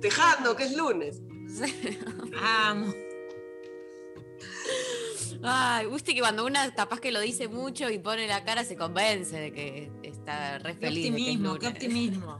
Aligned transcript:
Festejando 0.00 0.56
que 0.56 0.64
es 0.64 0.76
lunes. 0.76 1.20
Vamos. 2.40 2.94
Ay, 5.42 5.86
viste 5.86 6.14
que 6.14 6.20
cuando 6.20 6.44
una 6.44 6.72
capaz 6.74 7.00
que 7.00 7.10
lo 7.12 7.20
dice 7.20 7.48
mucho 7.48 7.88
y 7.88 7.98
pone 7.98 8.26
la 8.26 8.44
cara 8.44 8.62
se 8.64 8.76
convence 8.76 9.38
de 9.38 9.52
que 9.52 9.90
está 10.02 10.58
re 10.58 10.74
Qué 10.74 10.86
feliz. 10.86 11.06
es 11.06 11.10
optimismo, 11.10 11.58
qué 11.58 11.68
optimismo. 11.68 12.38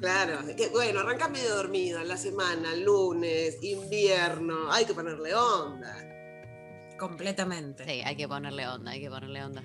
Claro. 0.00 0.38
Que, 0.56 0.68
bueno, 0.68 1.00
arranca 1.00 1.28
medio 1.28 1.54
dormido 1.54 2.00
en 2.00 2.08
la 2.08 2.16
semana, 2.16 2.74
lunes, 2.74 3.58
invierno. 3.62 4.70
Hay 4.70 4.84
que 4.84 4.94
ponerle 4.94 5.34
onda. 5.34 5.94
Completamente. 6.98 7.84
Sí, 7.84 8.02
hay 8.04 8.16
que 8.16 8.26
ponerle 8.28 8.66
onda, 8.66 8.92
hay 8.92 9.00
que 9.00 9.10
ponerle 9.10 9.44
onda. 9.44 9.62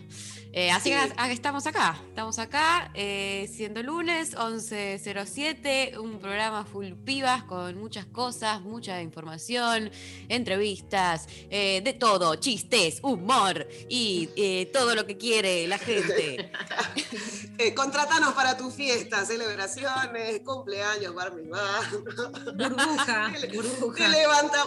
Eh, 0.53 0.69
así 0.71 0.89
Sí. 0.89 0.95
que 0.95 1.13
ah, 1.17 1.31
estamos 1.31 1.65
acá, 1.65 1.97
estamos 2.09 2.39
acá, 2.39 2.91
eh, 2.93 3.49
siendo 3.53 3.81
lunes, 3.83 4.35
11.07, 4.35 5.97
un 5.97 6.19
programa 6.19 6.65
full 6.65 6.91
pibas 7.05 7.43
con 7.43 7.77
muchas 7.77 8.05
cosas, 8.07 8.61
mucha 8.61 9.01
información, 9.01 9.89
entrevistas, 10.27 11.27
eh, 11.49 11.81
de 11.83 11.93
todo, 11.93 12.35
chistes, 12.35 12.99
humor 13.01 13.67
y 13.87 14.29
eh, 14.35 14.69
todo 14.73 14.93
lo 14.95 15.05
que 15.05 15.17
quiere 15.17 15.67
la 15.67 15.77
gente. 15.77 16.51
Eh, 17.57 17.75
contratanos 17.75 18.33
para 18.33 18.57
tus 18.57 18.73
fiestas, 18.73 19.27
celebraciones, 19.27 20.41
cumpleaños, 20.43 21.13
bar. 21.13 21.31
Burbuja, 21.31 23.31
Te 23.39 23.47
burbuja. 23.55 24.09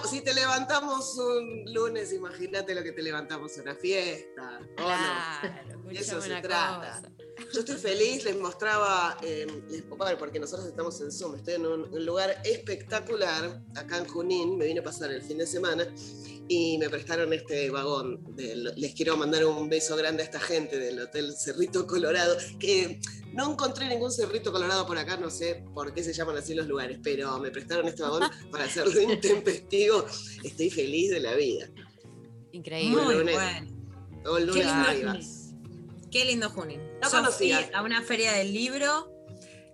si 0.08 0.20
te 0.20 0.32
levantamos 0.32 1.16
un 1.18 1.64
lunes, 1.74 2.12
imagínate 2.12 2.53
lo 2.62 2.82
que 2.82 2.92
te 2.92 3.02
levantamos 3.02 3.56
una 3.58 3.74
fiesta. 3.74 4.60
¿o 4.60 4.64
no? 4.64 4.74
Claro, 4.76 5.82
De 5.88 5.98
eso 5.98 6.20
se 6.20 6.28
trata. 6.40 7.00
cosa. 7.00 7.12
Yo 7.52 7.60
estoy 7.60 7.76
feliz, 7.76 8.24
les 8.24 8.36
mostraba, 8.38 9.16
eh, 9.22 9.46
les- 9.68 9.86
bueno, 9.88 10.16
porque 10.18 10.38
nosotros 10.38 10.68
estamos 10.68 11.00
en 11.00 11.10
Zoom, 11.10 11.34
estoy 11.34 11.54
en 11.54 11.66
un, 11.66 11.92
un 11.92 12.06
lugar 12.06 12.40
espectacular, 12.44 13.60
acá 13.74 13.98
en 13.98 14.06
Junín, 14.06 14.56
me 14.56 14.66
vine 14.66 14.80
a 14.80 14.82
pasar 14.84 15.10
el 15.10 15.20
fin 15.22 15.38
de 15.38 15.46
semana 15.46 15.86
y 16.46 16.78
me 16.78 16.88
prestaron 16.88 17.32
este 17.32 17.70
vagón. 17.70 18.22
del- 18.36 18.72
les 18.76 18.94
quiero 18.94 19.16
mandar 19.16 19.44
un 19.46 19.68
beso 19.68 19.96
grande 19.96 20.22
a 20.22 20.26
esta 20.26 20.40
gente 20.40 20.78
del 20.78 21.00
Hotel 21.00 21.34
Cerrito 21.36 21.86
Colorado, 21.86 22.36
que 22.60 23.00
no 23.32 23.50
encontré 23.52 23.88
ningún 23.88 24.10
Cerrito 24.12 24.52
Colorado 24.52 24.86
por 24.86 24.96
acá, 24.98 25.16
no 25.16 25.30
sé 25.30 25.64
por 25.74 25.92
qué 25.94 26.02
se 26.04 26.12
llaman 26.12 26.36
así 26.36 26.54
los 26.54 26.66
lugares, 26.68 26.98
pero 27.02 27.38
me 27.40 27.50
prestaron 27.50 27.86
este 27.88 28.02
vagón 28.02 28.22
para 28.50 28.64
hacerlo 28.64 29.00
intempestivo. 29.00 30.04
Estoy 30.44 30.70
feliz 30.70 31.10
de 31.10 31.20
la 31.20 31.34
vida. 31.34 31.68
Increíble. 32.54 33.02
Muy 33.02 33.14
lunes. 33.16 33.34
bueno. 33.34 33.70
Todo 34.22 34.38
el 34.38 34.44
Qué 34.46 34.50
lunes 34.50 34.66
lindo 34.66 34.88
arriba. 34.88 35.18
Qué 36.10 36.24
lindo 36.24 36.48
Junín. 36.50 36.80
No 37.02 37.10
conocía. 37.10 37.58
fui 37.62 37.74
a 37.74 37.82
una 37.82 38.02
feria 38.02 38.32
del 38.32 38.52
libro, 38.52 39.10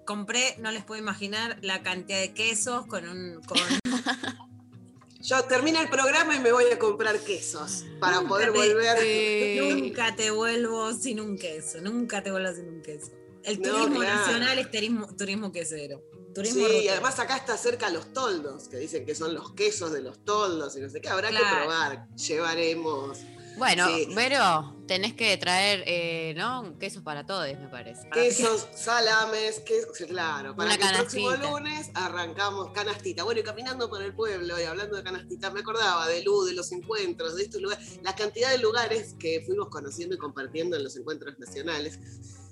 compré, 0.06 0.56
no 0.58 0.70
les 0.72 0.82
puedo 0.84 1.00
imaginar 1.00 1.58
la 1.62 1.82
cantidad 1.82 2.18
de 2.20 2.32
quesos 2.32 2.86
con 2.86 3.08
un. 3.08 3.40
Con... 3.42 3.58
Yo 5.22 5.44
termino 5.44 5.80
el 5.80 5.90
programa 5.90 6.34
y 6.34 6.40
me 6.40 6.50
voy 6.50 6.64
a 6.72 6.78
comprar 6.78 7.18
quesos 7.20 7.84
para 8.00 8.16
Nunca 8.16 8.28
poder 8.28 8.52
te- 8.52 8.58
volver. 8.58 9.62
Nunca 9.82 10.16
te 10.16 10.30
vuelvo 10.30 10.94
sin 10.94 11.20
un 11.20 11.36
queso, 11.36 11.80
nunca 11.82 12.22
te 12.22 12.30
vuelvo 12.30 12.52
sin 12.54 12.68
un 12.70 12.82
queso. 12.82 13.12
El 13.44 13.60
No, 13.60 13.70
turismo 13.70 14.00
claro. 14.00 14.14
nacional 14.20 14.58
es 14.58 14.70
turismo, 14.70 15.06
turismo 15.16 15.52
quesero. 15.52 16.02
Turismo 16.34 16.66
Sí, 16.66 16.84
y 16.84 16.88
además 16.88 17.18
acá 17.18 17.36
está 17.36 17.56
cerca 17.56 17.90
los 17.90 18.12
toldos, 18.12 18.68
que 18.68 18.76
dicen 18.76 19.04
que 19.04 19.14
son 19.14 19.34
los 19.34 19.52
quesos 19.52 19.92
de 19.92 20.02
los 20.02 20.24
toldos 20.24 20.76
y 20.76 20.80
no 20.80 20.88
sé 20.88 21.00
qué. 21.00 21.08
Habrá 21.08 21.30
que 21.30 21.36
probar. 21.36 22.06
Llevaremos. 22.16 23.18
Bueno, 23.58 23.88
Sí. 23.88 24.08
Vero, 24.14 24.74
tenés 24.86 25.12
que 25.12 25.36
traer, 25.36 25.82
eh, 25.86 26.34
¿no? 26.36 26.78
Quesos 26.78 27.02
para 27.02 27.26
todos, 27.26 27.46
me 27.58 27.68
parece. 27.68 28.08
Quesos, 28.10 28.68
salames, 28.74 29.60
quesos, 29.60 29.98
claro. 30.08 30.56
Para 30.56 30.70
Una 30.74 30.78
que 30.78 30.86
el 30.86 30.96
próximo 30.96 31.32
lunes 31.32 31.90
arrancamos 31.94 32.70
canastita. 32.72 33.24
Bueno, 33.24 33.40
y 33.40 33.44
caminando 33.44 33.90
por 33.90 34.02
el 34.02 34.14
pueblo 34.14 34.58
y 34.58 34.62
hablando 34.62 34.96
de 34.96 35.02
canastita, 35.02 35.50
me 35.50 35.60
acordaba 35.60 36.08
de 36.08 36.22
Lu, 36.22 36.44
de 36.44 36.54
los 36.54 36.72
encuentros, 36.72 37.36
de 37.36 37.42
estos 37.42 37.60
lugares, 37.60 37.98
la 38.02 38.14
cantidad 38.14 38.50
de 38.50 38.58
lugares 38.58 39.14
que 39.18 39.42
fuimos 39.44 39.68
conociendo 39.68 40.14
y 40.14 40.18
compartiendo 40.18 40.76
en 40.76 40.84
los 40.84 40.96
encuentros 40.96 41.38
nacionales 41.38 41.98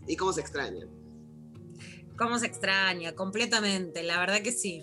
y 0.07 0.17
cómo 0.17 0.33
se 0.33 0.41
extrañan. 0.41 0.89
¿Cómo 2.19 2.39
se 2.39 2.47
extraña? 2.47 3.15
Completamente, 3.15 4.03
la 4.03 4.19
verdad 4.19 4.43
que 4.43 4.53
sí. 4.53 4.83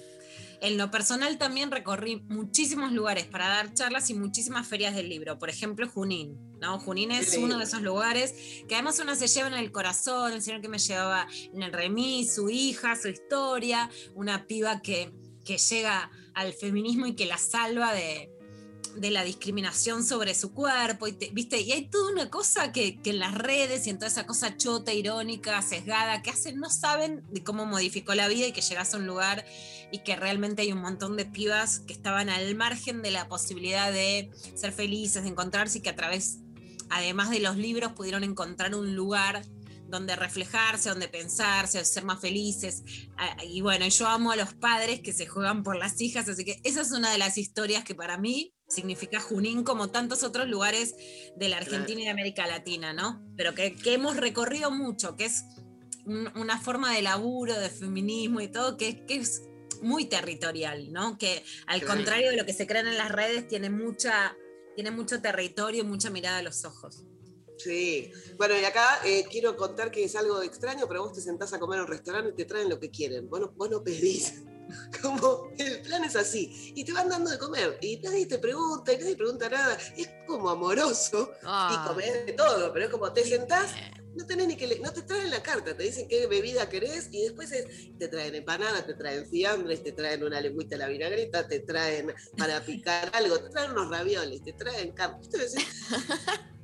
En 0.62 0.78
lo 0.78 0.90
personal 0.90 1.38
también 1.38 1.70
recorrí 1.70 2.22
muchísimos 2.30 2.94
lugares 2.94 3.26
para 3.26 3.50
dar 3.50 3.74
charlas 3.74 4.10
y 4.10 4.14
muchísimas 4.14 4.66
ferias 4.68 4.96
del 4.96 5.10
libro. 5.10 5.38
Por 5.38 5.50
ejemplo, 5.50 5.88
Junín. 5.88 6.40
¿no? 6.62 6.80
Junín 6.80 7.12
es 7.12 7.38
uno 7.38 7.58
de 7.58 7.66
esos 7.66 7.82
lugares 7.82 8.34
que 8.68 8.76
además 8.76 9.00
uno 9.00 9.16
se 9.16 9.28
lleva 9.28 9.50
en 9.50 9.56
el 9.56 9.72
corazón. 9.72 10.32
El 10.32 10.42
señor 10.42 10.62
que 10.62 10.70
me 10.70 10.80
llevaba 10.80 11.28
en 11.54 11.62
el 11.62 11.74
remis, 11.74 12.34
su 12.34 12.50
hija, 12.50 12.96
su 12.96 13.10
historia, 13.10 13.90
una 14.14 14.48
piba 14.48 14.82
que, 14.82 15.14
que 15.44 15.58
llega 15.58 16.10
al 16.34 16.54
feminismo 16.54 17.06
y 17.06 17.16
que 17.16 17.26
la 17.26 17.38
salva 17.38 17.94
de, 17.94 18.32
de 18.96 19.12
la 19.12 19.24
discriminación 19.24 20.04
sobre 20.04 20.34
su 20.34 20.52
cuerpo, 20.54 21.08
y 21.08 21.14
te- 21.14 21.30
¿viste? 21.32 21.62
Y 21.62 21.72
hay 21.72 21.88
toda 21.88 22.12
una 22.12 22.30
cosa 22.30 22.72
que, 22.72 23.00
que 23.02 23.12
en 23.12 23.20
las 23.20 23.34
redes 23.36 23.86
y 23.86 23.90
en 23.90 23.98
toda 23.98 24.08
esa 24.08 24.26
cosa 24.26 24.58
chota, 24.58 24.94
irónica, 24.94 25.62
sesgada, 25.62 26.22
que 26.22 26.30
hacen, 26.30 26.60
no 26.60 26.70
saben 26.70 27.24
de 27.30 27.44
cómo 27.44 27.66
modificó 27.66 28.16
la 28.16 28.28
vida 28.28 28.48
y 28.48 28.52
que 28.52 28.62
llegas 28.62 28.94
a 28.94 28.98
un 28.98 29.06
lugar 29.06 29.46
y 29.92 30.00
que 30.00 30.16
realmente 30.16 30.62
hay 30.62 30.72
un 30.72 30.82
montón 30.82 31.18
de 31.18 31.26
pibas 31.26 31.80
que 31.80 31.94
estaban 31.94 32.30
al 32.30 32.56
margen 32.56 33.02
de 33.02 33.12
la 33.12 33.28
posibilidad 33.28 33.92
de 33.92 34.32
ser 34.56 34.72
felices, 34.72 35.24
de 35.24 35.30
encontrarse 35.30 35.78
y 35.78 35.82
que 35.82 35.90
a 35.90 35.96
través, 35.96 36.40
además 36.90 37.30
de 37.30 37.40
los 37.40 37.58
libros, 37.58 37.92
pudieron 37.94 38.24
encontrar 38.24 38.76
un 38.76 38.96
lugar 38.96 39.44
donde 39.96 40.16
reflejarse, 40.16 40.90
donde 40.90 41.08
pensarse, 41.08 41.84
ser 41.86 42.04
más 42.04 42.22
felices. 42.22 42.84
Ah, 43.18 43.36
Y 43.44 43.62
bueno, 43.62 43.88
yo 43.88 44.08
amo 44.08 44.32
a 44.32 44.36
los 44.36 44.54
padres 44.54 45.02
que 45.02 45.14
se 45.14 45.26
juegan 45.26 45.64
por 45.64 45.76
las 45.78 46.00
hijas, 46.02 46.30
así 46.30 46.46
que 46.46 46.60
esa 46.64 46.82
es 46.82 46.92
una 46.92 47.12
de 47.12 47.18
las 47.18 47.38
historias 47.38 47.84
que 47.84 47.96
para 47.96 48.18
mí 48.18 48.54
significa 48.68 49.20
Junín 49.20 49.64
como 49.64 49.90
tantos 49.90 50.24
otros 50.24 50.48
lugares 50.48 50.96
de 51.36 51.50
la 51.50 51.58
Argentina 51.58 52.02
y 52.02 52.06
de 52.06 52.10
América 52.12 52.48
Latina, 52.48 52.94
¿no? 52.94 53.24
Pero 53.38 53.54
que, 53.54 53.76
que 53.76 53.94
hemos 53.94 54.18
recorrido 54.18 54.72
mucho, 54.72 55.16
que 55.16 55.26
es 55.26 55.44
un- 56.06 56.32
una 56.38 56.60
forma 56.60 56.94
de 56.94 57.02
laburo, 57.02 57.58
de 57.60 57.70
feminismo 57.70 58.42
y 58.42 58.48
todo, 58.48 58.78
que, 58.78 59.06
que 59.06 59.16
es 59.16 59.44
muy 59.82 60.06
territorial, 60.06 60.92
¿no? 60.92 61.18
Que 61.18 61.44
al 61.68 61.82
Claro. 61.82 61.96
contrario 61.96 62.30
de 62.32 62.38
lo 62.38 62.46
que 62.46 62.54
se 62.54 62.66
crean 62.68 62.88
en 62.88 62.98
las 62.98 63.12
redes, 63.12 63.48
tiene, 63.48 63.70
mucha, 63.70 64.36
tiene 64.76 64.90
mucho 64.92 65.22
territorio, 65.22 65.84
mucha 65.86 66.10
mirada 66.10 66.38
a 66.40 66.42
los 66.44 66.64
ojos. 66.66 67.04
Sí, 67.58 68.12
bueno, 68.38 68.54
y 68.60 68.66
acá 68.66 69.00
eh, 69.06 69.26
quiero 69.30 69.56
contar 69.56 69.90
que 69.92 70.04
es 70.04 70.16
algo 70.16 70.42
extraño, 70.42 70.88
pero 70.88 71.04
vos 71.04 71.14
te 71.14 71.22
sentás 71.22 71.54
a 71.54 71.60
comer 71.60 71.80
a 71.80 71.84
un 71.84 71.88
restaurante 71.88 72.32
y 72.32 72.36
te 72.36 72.46
traen 72.46 72.70
lo 72.70 72.80
que 72.80 72.90
quieren. 72.92 73.30
Vos 73.30 73.40
no, 73.40 73.52
vos 73.56 73.70
no 73.70 73.84
pedís. 73.84 74.34
Como 75.02 75.52
el 75.58 75.82
plan 75.82 76.04
es 76.04 76.16
así. 76.16 76.74
Y 76.76 76.84
te 76.84 76.92
van 76.92 77.08
dando 77.08 77.30
de 77.30 77.38
comer. 77.38 77.78
Y 77.82 77.98
nadie 77.98 78.26
te 78.26 78.40
pregunta, 78.40 78.92
y 78.94 78.98
nadie 78.98 79.16
pregunta 79.16 79.48
nada. 79.50 79.78
Es 79.96 80.10
como 80.28 80.50
amoroso. 80.50 81.32
Ah, 81.44 81.70
Y 81.84 81.88
comés 81.88 82.26
de 82.26 82.34
todo, 82.34 82.74
pero 82.74 82.86
es 82.86 82.92
como 82.92 83.14
te 83.14 83.24
sentás, 83.24 83.72
no 84.16 84.26
tenés 84.26 84.48
ni 84.48 84.56
que 84.58 84.66
le- 84.66 84.80
no 84.80 84.92
te 84.92 85.04
traen 85.04 85.30
la 85.30 85.44
carta, 85.44 85.78
te 85.78 85.84
dicen 85.84 86.08
qué 86.08 86.26
bebida 86.26 86.68
querés 86.68 87.10
y 87.12 87.24
después 87.24 87.52
es- 87.52 87.68
te 88.00 88.08
traen 88.08 88.34
empanada, 88.34 88.84
te 88.86 88.96
traen 88.96 89.28
fiambres, 89.30 89.84
te 89.84 89.92
traen 89.92 90.24
una 90.24 90.42
lengüita 90.42 90.76
a 90.76 90.80
la 90.80 90.88
vinagreta, 90.88 91.48
te 91.48 91.60
traen 91.60 92.14
para 92.38 92.60
picar 92.66 93.12
algo, 93.14 93.38
te 93.40 93.50
traen 93.50 93.72
unos 93.72 93.90
ravioles, 93.90 94.42
te 94.44 94.54
traen 94.54 94.94
carne. 94.94 95.20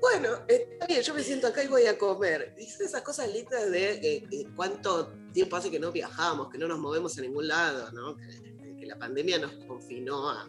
Bueno, 0.00 0.44
está 0.48 0.86
bien, 0.86 1.02
yo 1.02 1.14
me 1.14 1.22
siento 1.22 1.46
acá 1.46 1.62
y 1.62 1.68
voy 1.68 1.86
a 1.86 1.98
comer. 1.98 2.54
Son 2.76 2.86
esas 2.86 3.02
cosas 3.02 3.32
lindas 3.32 3.70
de 3.70 4.48
cuánto 4.56 5.12
tiempo 5.32 5.56
hace 5.56 5.70
que 5.70 5.78
no 5.78 5.92
viajamos, 5.92 6.50
que 6.50 6.58
no 6.58 6.66
nos 6.66 6.78
movemos 6.78 7.16
a 7.18 7.20
ningún 7.20 7.48
lado, 7.48 7.90
¿no? 7.92 8.16
Que, 8.16 8.76
que 8.78 8.86
la 8.86 8.98
pandemia 8.98 9.38
nos 9.38 9.52
confinó 9.66 10.30
a, 10.30 10.48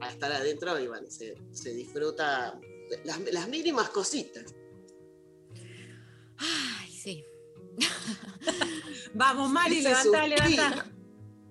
a 0.00 0.08
estar 0.10 0.32
adentro 0.32 0.78
y 0.78 0.88
bueno, 0.88 1.08
se, 1.10 1.36
se 1.52 1.72
disfruta 1.72 2.58
las, 3.04 3.20
las 3.32 3.48
mínimas 3.48 3.88
cositas. 3.90 4.54
Ay, 6.38 6.90
sí. 6.90 7.24
Vamos, 9.14 9.50
Mari, 9.50 9.80
levanta, 9.82 10.26
levanta. 10.26 10.91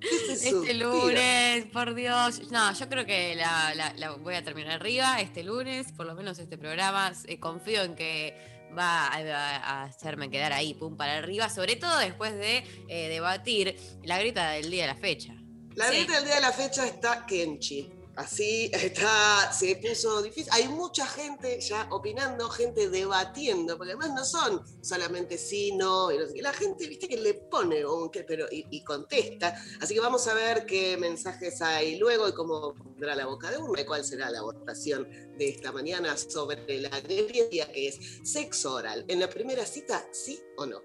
Este 0.02 0.74
lunes, 0.74 1.66
por 1.66 1.94
Dios. 1.94 2.52
No, 2.52 2.74
yo 2.74 2.90
creo 2.90 3.06
que 3.06 3.36
la, 3.36 3.74
la- 3.76 3.94
la 3.94 4.12
voy 4.12 4.36
a 4.36 4.44
terminar 4.44 4.74
arriba 4.74 5.20
este 5.22 5.44
lunes, 5.44 5.92
por 5.92 6.06
lo 6.06 6.16
menos 6.16 6.40
este 6.40 6.58
programa. 6.58 7.14
Eh, 7.28 7.40
confío 7.40 7.84
en 7.84 7.96
que 7.96 8.36
va 8.78 9.08
a, 9.08 9.84
hacerme 9.84 10.30
quedar 10.30 10.54
ahí, 10.54 10.74
pum, 10.74 10.96
para 10.98 11.18
arriba, 11.18 11.50
sobre 11.50 11.76
todo 11.76 11.98
después 12.00 12.34
de 12.34 12.64
eh, 12.88 13.10
debatir 13.10 13.76
la 14.04 14.18
grita 14.20 14.52
del 14.52 14.72
día 14.72 14.84
de 14.84 14.94
la 14.94 14.96
fecha. 15.00 15.34
La 15.76 15.90
Sí. 15.90 16.00
neta 16.00 16.16
del 16.16 16.26
día 16.26 16.36
de 16.36 16.42
la 16.42 16.52
fecha 16.52 16.86
está 16.88 17.26
Kenchi. 17.26 17.90
Así 18.16 18.70
está, 18.74 19.54
se 19.54 19.78
puso 19.78 20.22
difícil. 20.22 20.52
Hay 20.52 20.68
mucha 20.68 21.06
gente 21.08 21.60
ya 21.62 21.88
opinando, 21.92 22.50
gente 22.50 22.90
debatiendo, 22.90 23.78
porque 23.78 23.94
además 23.94 24.14
no 24.14 24.26
son 24.26 24.62
solamente 24.82 25.38
sí, 25.38 25.72
no, 25.72 26.12
y 26.12 26.18
no 26.18 26.28
sé 26.28 26.34
qué. 26.34 26.42
La 26.42 26.52
gente, 26.52 26.88
viste, 26.88 27.08
que 27.08 27.18
le 27.18 27.34
pone 27.36 27.86
un 27.86 28.10
qué, 28.10 28.24
pero 28.24 28.48
y, 28.52 28.68
y 28.70 28.84
contesta. 28.84 29.56
Así 29.80 29.94
que 29.94 30.02
vamos 30.02 30.28
a 30.28 30.34
ver 30.34 30.66
qué 30.66 30.98
mensajes 30.98 31.62
hay 31.62 31.98
luego 31.98 32.28
y 32.28 32.34
cómo 32.34 32.74
pondrá 32.74 33.16
la 33.16 33.26
boca 33.26 33.50
de 33.50 33.58
urna 33.58 33.82
y 33.82 33.86
cuál 33.86 34.04
será 34.04 34.30
la 34.30 34.42
votación 34.42 35.08
de 35.38 35.50
esta 35.50 35.72
mañana 35.72 36.18
sobre 36.18 36.82
la 36.82 36.90
alegría 36.90 37.72
que 37.72 37.88
es 37.88 38.00
sexo 38.24 38.74
oral. 38.74 39.06
En 39.08 39.22
la 39.22 39.30
primera 39.30 39.66
cita, 39.66 40.06
sí 40.12 40.42
o 40.58 40.66
no. 40.66 40.82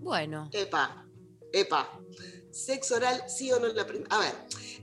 Bueno, 0.00 0.50
Epa, 0.52 1.06
epa. 1.52 1.98
Sexo 2.50 2.96
oral, 2.96 3.24
sí 3.28 3.50
o 3.52 3.58
no 3.58 3.68
en 3.68 3.76
la 3.76 3.86
primera. 3.86 4.14
A 4.14 4.20
ver, 4.20 4.34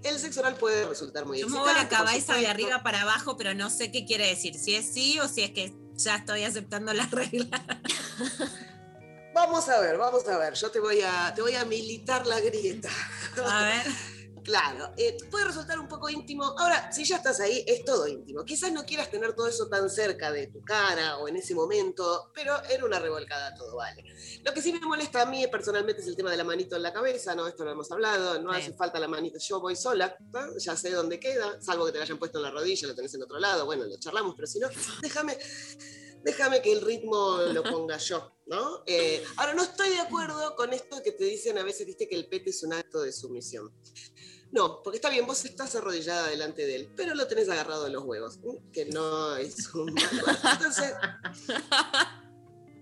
el 0.10 0.19
sexo 0.19 0.42
oral 0.42 0.56
puede 0.56 0.86
resultar 0.86 1.25
muy 1.25 1.40
Yo 1.40 1.50
muevo 1.50 1.66
la 1.66 1.74
excitante, 1.74 1.96
por 1.98 2.06
cabeza 2.06 2.36
de 2.36 2.48
arriba 2.48 2.84
para 2.84 3.02
abajo, 3.02 3.38
pero 3.38 3.54
no 3.54 3.69
sé 3.69 3.92
qué 3.92 4.06
quiere 4.06 4.28
decir. 4.28 4.56
Si 4.57 4.75
es 4.75 4.86
sí 4.92 5.19
o 5.19 5.28
si 5.28 5.44
es 5.44 5.52
que 5.52 5.74
ya 5.96 6.16
estoy 6.16 6.44
aceptando 6.44 6.94
las 6.94 7.12
reglas. 7.12 7.62
Vamos 9.34 9.68
a 9.68 9.81
ver, 9.81 9.98
vamos 9.98 10.25
a 10.30 10.38
ver. 10.38 10.54
Yo 10.54 10.72
te 10.72 10.80
voy 10.80 11.02
a, 11.02 11.34
te 11.36 11.42
voy 11.42 11.56
a 11.56 11.66
militar 11.66 12.25
la 12.25 12.40
grieta. 12.40 12.90
A 13.46 13.63
ver. 13.63 14.14
Claro, 14.45 14.94
eh, 14.95 15.18
puede 15.31 15.45
resultar 15.45 15.80
un 15.80 15.88
poco 15.88 16.07
íntimo. 16.07 16.44
Ahora, 16.59 16.92
si 16.92 17.03
ya 17.03 17.18
estás 17.18 17.39
ahí, 17.39 17.63
es 17.65 17.83
todo 17.83 18.07
íntimo. 18.07 18.45
Quizás 18.45 18.71
no 18.71 18.86
quieras 18.86 19.09
tener 19.09 19.33
todo 19.33 19.47
eso 19.47 19.68
tan 19.68 19.89
cerca 19.89 20.31
de 20.31 20.45
tu 20.47 20.62
cara 20.63 21.18
o 21.18 21.27
en 21.27 21.36
ese 21.36 21.56
momento, 21.56 22.30
pero 22.31 22.56
en 22.69 22.83
una 22.83 23.00
revolcada 23.00 23.56
todo 23.56 23.75
vale. 23.75 24.03
Lo 24.44 24.53
que 24.53 24.62
sí 24.62 24.71
me 24.71 24.80
molesta 24.81 25.24
a 25.24 25.25
mí 25.25 25.47
personalmente 25.47 26.03
es 26.03 26.07
el 26.07 26.15
tema 26.15 26.30
de 26.30 26.38
la 26.38 26.44
manito 26.44 26.75
en 26.75 26.83
la 26.83 26.94
cabeza, 26.94 27.33
¿no? 27.33 27.47
Esto 27.47 27.65
lo 27.65 27.71
hemos 27.71 27.92
hablado, 27.92 28.39
no 28.39 28.53
Sí. 28.53 28.59
hace 28.62 28.74
falta 28.74 29.00
la 29.00 29.07
manito, 29.07 29.39
yo 29.39 29.59
voy 29.59 29.75
sola, 29.75 30.15
¿no? 30.31 30.57
ya 30.59 30.75
sé 30.77 30.92
dónde 30.92 31.19
queda, 31.19 31.59
salvo 31.59 31.88
que 31.88 31.94
te 31.94 31.97
la 31.97 32.03
hayan 32.03 32.19
puesto 32.19 32.38
en 32.38 32.44
la 32.44 32.51
rodilla, 32.51 32.88
lo 32.88 32.94
tenés 32.95 33.15
en 33.15 33.24
otro 33.24 33.39
lado, 33.39 33.65
bueno, 33.65 33.83
lo 33.86 33.97
charlamos, 33.97 34.36
pero 34.36 34.47
si 34.47 34.59
no, 34.59 34.69
déjame, 35.01 35.38
déjame 36.21 36.62
que 36.62 36.71
el 36.71 36.81
ritmo 36.81 37.38
lo 37.51 37.63
ponga 37.63 37.97
yo, 37.97 38.31
¿no? 38.45 38.83
Eh, 38.86 39.24
ahora, 39.38 39.53
no 39.53 39.63
estoy 39.63 39.89
de 39.89 40.00
acuerdo 40.00 40.56
con 40.56 40.71
esto 40.74 41.01
que 41.03 41.12
te 41.13 41.24
dicen 41.24 41.57
a 41.57 41.63
veces, 41.63 41.88
viste, 41.88 42.07
que 42.07 42.15
el 42.15 42.27
pete 42.27 42.51
es 42.51 42.62
un 42.63 42.74
acto 42.74 43.01
de 43.01 43.12
sumisión. 43.12 43.71
No, 44.51 44.81
porque 44.83 44.97
está 44.97 45.09
bien, 45.09 45.25
vos 45.25 45.44
estás 45.44 45.75
arrodillada 45.75 46.30
delante 46.30 46.65
de 46.65 46.75
él, 46.75 46.89
pero 46.95 47.13
lo 47.13 47.27
tenés 47.27 47.50
agarrado 47.50 47.83
de 47.83 47.89
los 47.89 48.03
huevos, 48.03 48.39
que 48.71 48.86
no 48.86 49.36
es 49.36 49.74
un. 49.74 49.89
Entonces, 49.89 50.94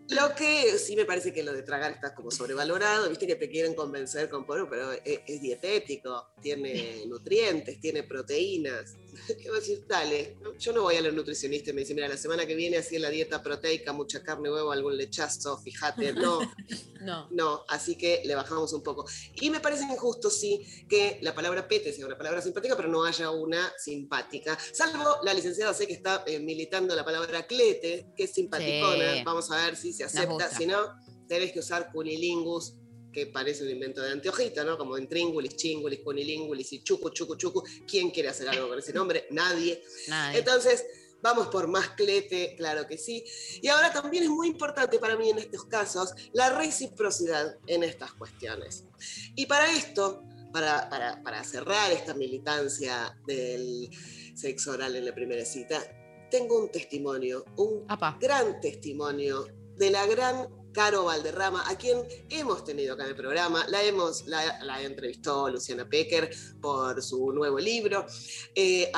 lo 0.09 0.35
que 0.35 0.77
sí 0.77 0.95
me 0.95 1.05
parece 1.05 1.33
que 1.33 1.43
lo 1.43 1.53
de 1.53 1.63
tragar 1.63 1.91
está 1.91 2.13
como 2.13 2.29
sobrevalorado, 2.29 3.09
viste 3.09 3.25
que 3.25 3.35
te 3.35 3.49
quieren 3.49 3.73
convencer 3.73 4.29
con 4.29 4.45
bueno, 4.45 4.67
pero 4.69 4.91
es 4.91 5.41
dietético, 5.41 6.27
tiene 6.41 7.05
nutrientes, 7.07 7.79
tiene 7.79 8.03
proteínas. 8.03 8.95
¿Qué 9.41 9.49
vas 9.49 9.57
a 9.57 9.61
decir? 9.61 9.85
Dale, 9.87 10.37
yo 10.59 10.73
no 10.73 10.83
voy 10.83 10.95
a 10.95 11.01
los 11.01 11.13
nutricionistas 11.13 11.69
y 11.69 11.73
me 11.73 11.81
dicen, 11.81 11.95
mira, 11.95 12.07
la 12.07 12.17
semana 12.17 12.45
que 12.45 12.55
viene 12.55 12.77
así 12.77 12.95
en 12.95 13.01
la 13.01 13.09
dieta 13.09 13.41
proteica, 13.41 13.93
mucha 13.93 14.23
carne, 14.23 14.51
huevo, 14.51 14.71
algún 14.71 14.97
lechazo, 14.97 15.57
fíjate, 15.57 16.13
no. 16.13 16.39
no. 17.01 17.27
No, 17.31 17.65
así 17.67 17.95
que 17.95 18.21
le 18.25 18.35
bajamos 18.35 18.73
un 18.73 18.83
poco. 18.83 19.05
Y 19.35 19.49
me 19.49 19.59
parece 19.59 19.83
injusto, 19.83 20.29
sí, 20.29 20.65
que 20.89 21.19
la 21.21 21.33
palabra 21.33 21.67
pete 21.67 21.93
sea 21.93 22.05
una 22.05 22.17
palabra 22.17 22.41
simpática, 22.41 22.75
pero 22.75 22.89
no 22.89 23.03
haya 23.03 23.29
una 23.31 23.71
simpática. 23.77 24.57
Salvo 24.71 25.17
la 25.23 25.33
licenciada 25.33 25.73
sé 25.73 25.87
que 25.87 25.93
está 25.93 26.23
eh, 26.25 26.39
militando 26.39 26.95
la 26.95 27.05
palabra 27.05 27.45
clete, 27.45 28.13
que 28.15 28.23
es 28.23 28.33
simpaticona. 28.33 29.13
Sí. 29.13 29.23
Vamos 29.23 29.51
a 29.51 29.65
ver 29.65 29.75
si 29.75 29.93
se 29.93 30.03
acepta. 30.03 30.49
Si 30.49 30.65
no, 30.65 30.77
tenés 31.27 31.51
que 31.51 31.59
usar 31.59 31.91
cunilingus, 31.91 32.75
que 33.13 33.27
parece 33.27 33.63
un 33.63 33.69
invento 33.69 34.01
de 34.01 34.11
anteojita, 34.11 34.63
¿no? 34.63 34.77
Como 34.77 34.97
intríngulis, 34.97 35.55
chingulis, 35.55 35.99
cunilingulis 36.01 36.73
y 36.73 36.83
chucu, 36.83 37.11
chucu, 37.11 37.35
chucu. 37.35 37.63
¿Quién 37.87 38.09
quiere 38.11 38.29
hacer 38.29 38.49
algo 38.49 38.67
con 38.67 38.79
ese 38.79 38.91
nombre? 38.91 39.27
Nadie. 39.29 39.81
Nadie. 40.07 40.39
Entonces, 40.39 40.83
vamos 41.21 41.47
por 41.47 41.67
más 41.67 41.91
clete, 41.91 42.55
claro 42.57 42.85
que 42.87 42.97
sí. 42.97 43.23
Y 43.61 43.67
ahora 43.69 43.93
también 43.93 44.23
es 44.23 44.29
muy 44.29 44.47
importante 44.47 44.99
para 44.99 45.15
mí 45.15 45.29
en 45.29 45.37
estos 45.37 45.63
casos 45.65 46.13
la 46.33 46.49
reciprocidad 46.57 47.57
en 47.67 47.83
estas 47.83 48.11
cuestiones. 48.13 48.83
Y 49.35 49.45
para 49.45 49.71
esto, 49.71 50.23
para, 50.51 50.89
para- 50.89 51.21
para 51.23 51.43
cerrar 51.43 51.91
esta 51.91 52.13
militancia 52.13 53.17
del 53.25 53.89
sexo 54.35 54.71
oral 54.71 54.95
en 54.95 55.05
la 55.05 55.13
primera 55.15 55.45
cita, 55.45 55.81
tengo 56.29 56.57
un 56.59 56.69
testimonio, 56.71 57.45
un 57.57 57.85
Apa. 57.87 58.17
gran 58.19 58.59
testimonio 58.59 59.45
de 59.77 59.91
la 59.91 60.05
gran 60.07 60.47
Caro 60.73 61.05
Valderrama, 61.05 61.63
a 61.69 61.77
quien 61.77 62.03
hemos 62.29 62.63
tenido 62.65 62.95
acá 62.95 63.03
en 63.03 63.09
el 63.09 63.15
programa. 63.15 63.63
La, 63.67 63.83
hemos, 63.83 64.25
la, 64.25 64.59
la 64.63 64.81
entrevistó 64.81 65.49
Luciana 65.49 65.87
Pecker 65.87 66.29
por 66.61 67.01
su 67.01 67.31
nuevo 67.31 67.59
libro. 67.59 68.05
Eh, 68.55 68.91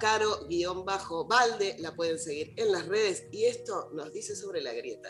caro-valde, 0.00 1.76
la 1.80 1.94
pueden 1.94 2.18
seguir 2.18 2.54
en 2.56 2.72
las 2.72 2.86
redes. 2.86 3.24
Y 3.32 3.44
esto 3.44 3.90
nos 3.92 4.12
dice 4.12 4.36
sobre 4.36 4.62
la 4.62 4.72
grieta. 4.72 5.08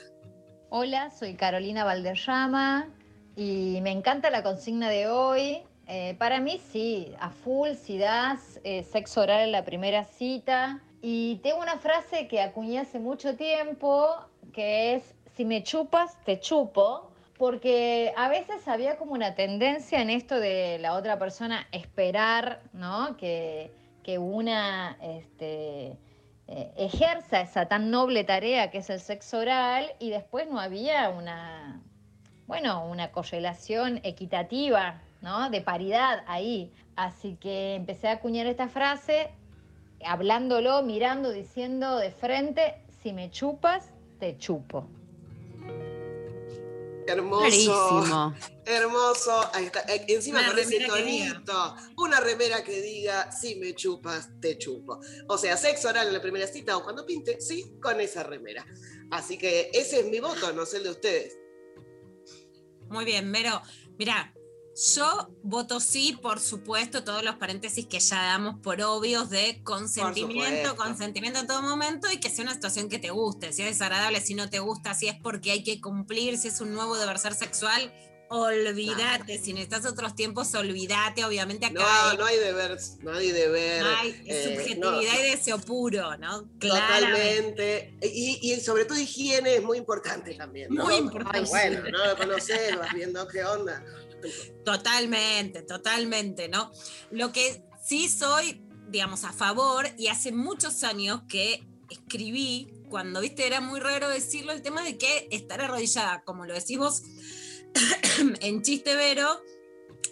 Hola, 0.70 1.10
soy 1.10 1.34
Carolina 1.34 1.84
Valderrama 1.84 2.94
y 3.36 3.80
me 3.82 3.90
encanta 3.90 4.30
la 4.30 4.42
consigna 4.42 4.88
de 4.88 5.08
hoy. 5.08 5.62
Eh, 5.86 6.14
para 6.18 6.40
mí 6.40 6.60
sí, 6.72 7.12
a 7.18 7.30
full 7.30 7.70
si 7.74 7.98
das 7.98 8.60
eh, 8.62 8.84
sexo 8.84 9.22
oral 9.22 9.42
en 9.42 9.52
la 9.52 9.64
primera 9.64 10.04
cita. 10.04 10.82
Y 11.02 11.36
tengo 11.42 11.58
una 11.58 11.78
frase 11.78 12.28
que 12.28 12.40
acuñé 12.40 12.78
hace 12.78 12.98
mucho 12.98 13.34
tiempo, 13.34 14.14
que 14.52 14.94
es, 14.94 15.02
si 15.40 15.46
me 15.46 15.62
chupas, 15.62 16.18
te 16.26 16.38
chupo. 16.38 17.10
Porque 17.38 18.12
a 18.18 18.28
veces 18.28 18.68
había 18.68 18.98
como 18.98 19.14
una 19.14 19.34
tendencia 19.34 20.02
en 20.02 20.10
esto 20.10 20.38
de 20.38 20.78
la 20.78 20.92
otra 20.92 21.18
persona 21.18 21.66
esperar, 21.72 22.60
¿no? 22.74 23.16
Que, 23.16 23.72
que 24.02 24.18
una 24.18 24.98
este, 25.00 25.96
eh, 26.46 26.72
ejerza 26.76 27.40
esa 27.40 27.64
tan 27.64 27.90
noble 27.90 28.24
tarea 28.24 28.70
que 28.70 28.78
es 28.78 28.90
el 28.90 29.00
sexo 29.00 29.38
oral 29.38 29.90
y 29.98 30.10
después 30.10 30.46
no 30.50 30.60
había 30.60 31.08
una, 31.08 31.80
bueno, 32.46 32.84
una 32.84 33.10
correlación 33.10 34.00
equitativa, 34.02 35.00
¿no? 35.22 35.48
De 35.48 35.62
paridad 35.62 36.22
ahí. 36.26 36.70
Así 36.96 37.36
que 37.36 37.76
empecé 37.76 38.08
a 38.08 38.12
acuñar 38.12 38.46
esta 38.46 38.68
frase, 38.68 39.30
hablándolo, 40.04 40.82
mirando, 40.82 41.32
diciendo 41.32 41.96
de 41.96 42.10
frente, 42.10 42.74
si 43.02 43.14
me 43.14 43.30
chupas, 43.30 43.94
te 44.18 44.36
chupo. 44.36 44.99
Hermoso. 47.06 47.40
Clarísimo. 47.40 48.34
Hermoso. 48.64 49.50
Ahí 49.52 49.66
está. 49.66 49.80
Eh, 49.88 50.04
Encima 50.08 50.46
con 50.46 50.58
ese 50.58 50.80
tonito. 50.86 51.74
Una 51.96 52.20
remera 52.20 52.62
que 52.62 52.80
diga, 52.80 53.30
si 53.32 53.56
me 53.56 53.74
chupas, 53.74 54.28
te 54.40 54.58
chupo. 54.58 55.00
O 55.28 55.38
sea, 55.38 55.56
sexo 55.56 55.88
oral 55.88 56.08
en 56.08 56.14
la 56.14 56.22
primera 56.22 56.46
cita 56.46 56.76
o 56.76 56.84
cuando 56.84 57.04
pinte, 57.04 57.40
sí, 57.40 57.76
con 57.80 58.00
esa 58.00 58.22
remera. 58.22 58.64
Así 59.10 59.36
que 59.38 59.70
ese 59.72 60.00
es 60.00 60.06
mi 60.06 60.20
voto, 60.20 60.52
no 60.52 60.64
sé 60.64 60.78
el 60.78 60.84
de 60.84 60.90
ustedes. 60.90 61.38
Muy 62.88 63.04
bien, 63.04 63.30
Mero. 63.30 63.60
Mira, 63.98 64.34
yo 64.76 65.28
voto 65.42 65.80
sí, 65.80 66.18
por 66.22 66.40
supuesto, 66.40 67.04
todos 67.04 67.22
los 67.22 67.36
paréntesis 67.36 67.86
que 67.86 68.00
ya 68.00 68.22
damos 68.22 68.60
por 68.60 68.80
obvios 68.82 69.28
de 69.28 69.60
consentimiento, 69.62 70.76
consentimiento 70.76 71.40
en 71.40 71.46
todo 71.46 71.62
momento 71.62 72.10
y 72.10 72.18
que 72.18 72.30
sea 72.30 72.44
una 72.44 72.54
situación 72.54 72.88
que 72.88 72.98
te 72.98 73.10
guste. 73.10 73.52
Si 73.52 73.62
es 73.62 73.68
desagradable, 73.68 74.20
si 74.20 74.34
no 74.34 74.48
te 74.48 74.58
gusta, 74.60 74.94
si 74.94 75.08
es 75.08 75.16
porque 75.22 75.50
hay 75.50 75.64
que 75.64 75.80
cumplir, 75.80 76.38
si 76.38 76.48
es 76.48 76.60
un 76.60 76.72
nuevo 76.72 76.96
deber 76.96 77.18
ser 77.18 77.34
sexual, 77.34 77.92
olvídate. 78.30 79.38
Si 79.38 79.52
necesitas 79.52 79.84
otros 79.86 80.14
tiempos, 80.14 80.54
olvídate. 80.54 81.24
Obviamente 81.24 81.66
acá 81.66 81.80
No, 81.80 82.10
hay, 82.10 82.16
no 82.16 82.24
hay 82.24 82.36
deber, 82.38 82.78
no 83.00 83.12
hay 83.12 83.32
deber. 83.32 83.84
hay 83.84 84.22
eh, 84.24 84.54
subjetividad 84.56 84.90
no. 84.90 85.02
y 85.02 85.30
deseo 85.30 85.58
puro, 85.58 86.16
¿no? 86.16 86.44
Totalmente. 86.60 87.92
Y, 88.02 88.38
y 88.40 88.60
sobre 88.60 88.84
todo 88.84 88.98
higiene 88.98 89.56
es 89.56 89.62
muy 89.62 89.78
importante 89.78 90.34
también. 90.34 90.72
¿no? 90.72 90.84
Muy 90.84 90.94
importante. 90.94 91.38
Ay, 91.40 91.44
bueno, 91.76 91.90
no 91.90 92.06
lo 92.06 92.16
conoces, 92.16 92.78
vas 92.78 92.94
viendo 92.94 93.26
qué 93.26 93.44
onda. 93.44 93.84
Totalmente, 94.64 95.62
totalmente, 95.62 96.48
¿no? 96.48 96.70
Lo 97.10 97.32
que 97.32 97.62
sí 97.84 98.08
soy, 98.08 98.62
digamos, 98.88 99.24
a 99.24 99.32
favor, 99.32 99.88
y 99.98 100.08
hace 100.08 100.32
muchos 100.32 100.82
años 100.84 101.22
que 101.28 101.66
escribí 101.90 102.72
cuando, 102.88 103.20
viste, 103.20 103.46
era 103.46 103.60
muy 103.60 103.80
raro 103.80 104.08
decirlo, 104.08 104.52
el 104.52 104.62
tema 104.62 104.82
de 104.82 104.98
que 104.98 105.28
estar 105.30 105.60
arrodillada, 105.60 106.22
como 106.24 106.46
lo 106.46 106.54
decís 106.54 106.78
vos 106.78 107.02
en 108.40 108.62
chiste 108.62 108.94
vero, 108.96 109.42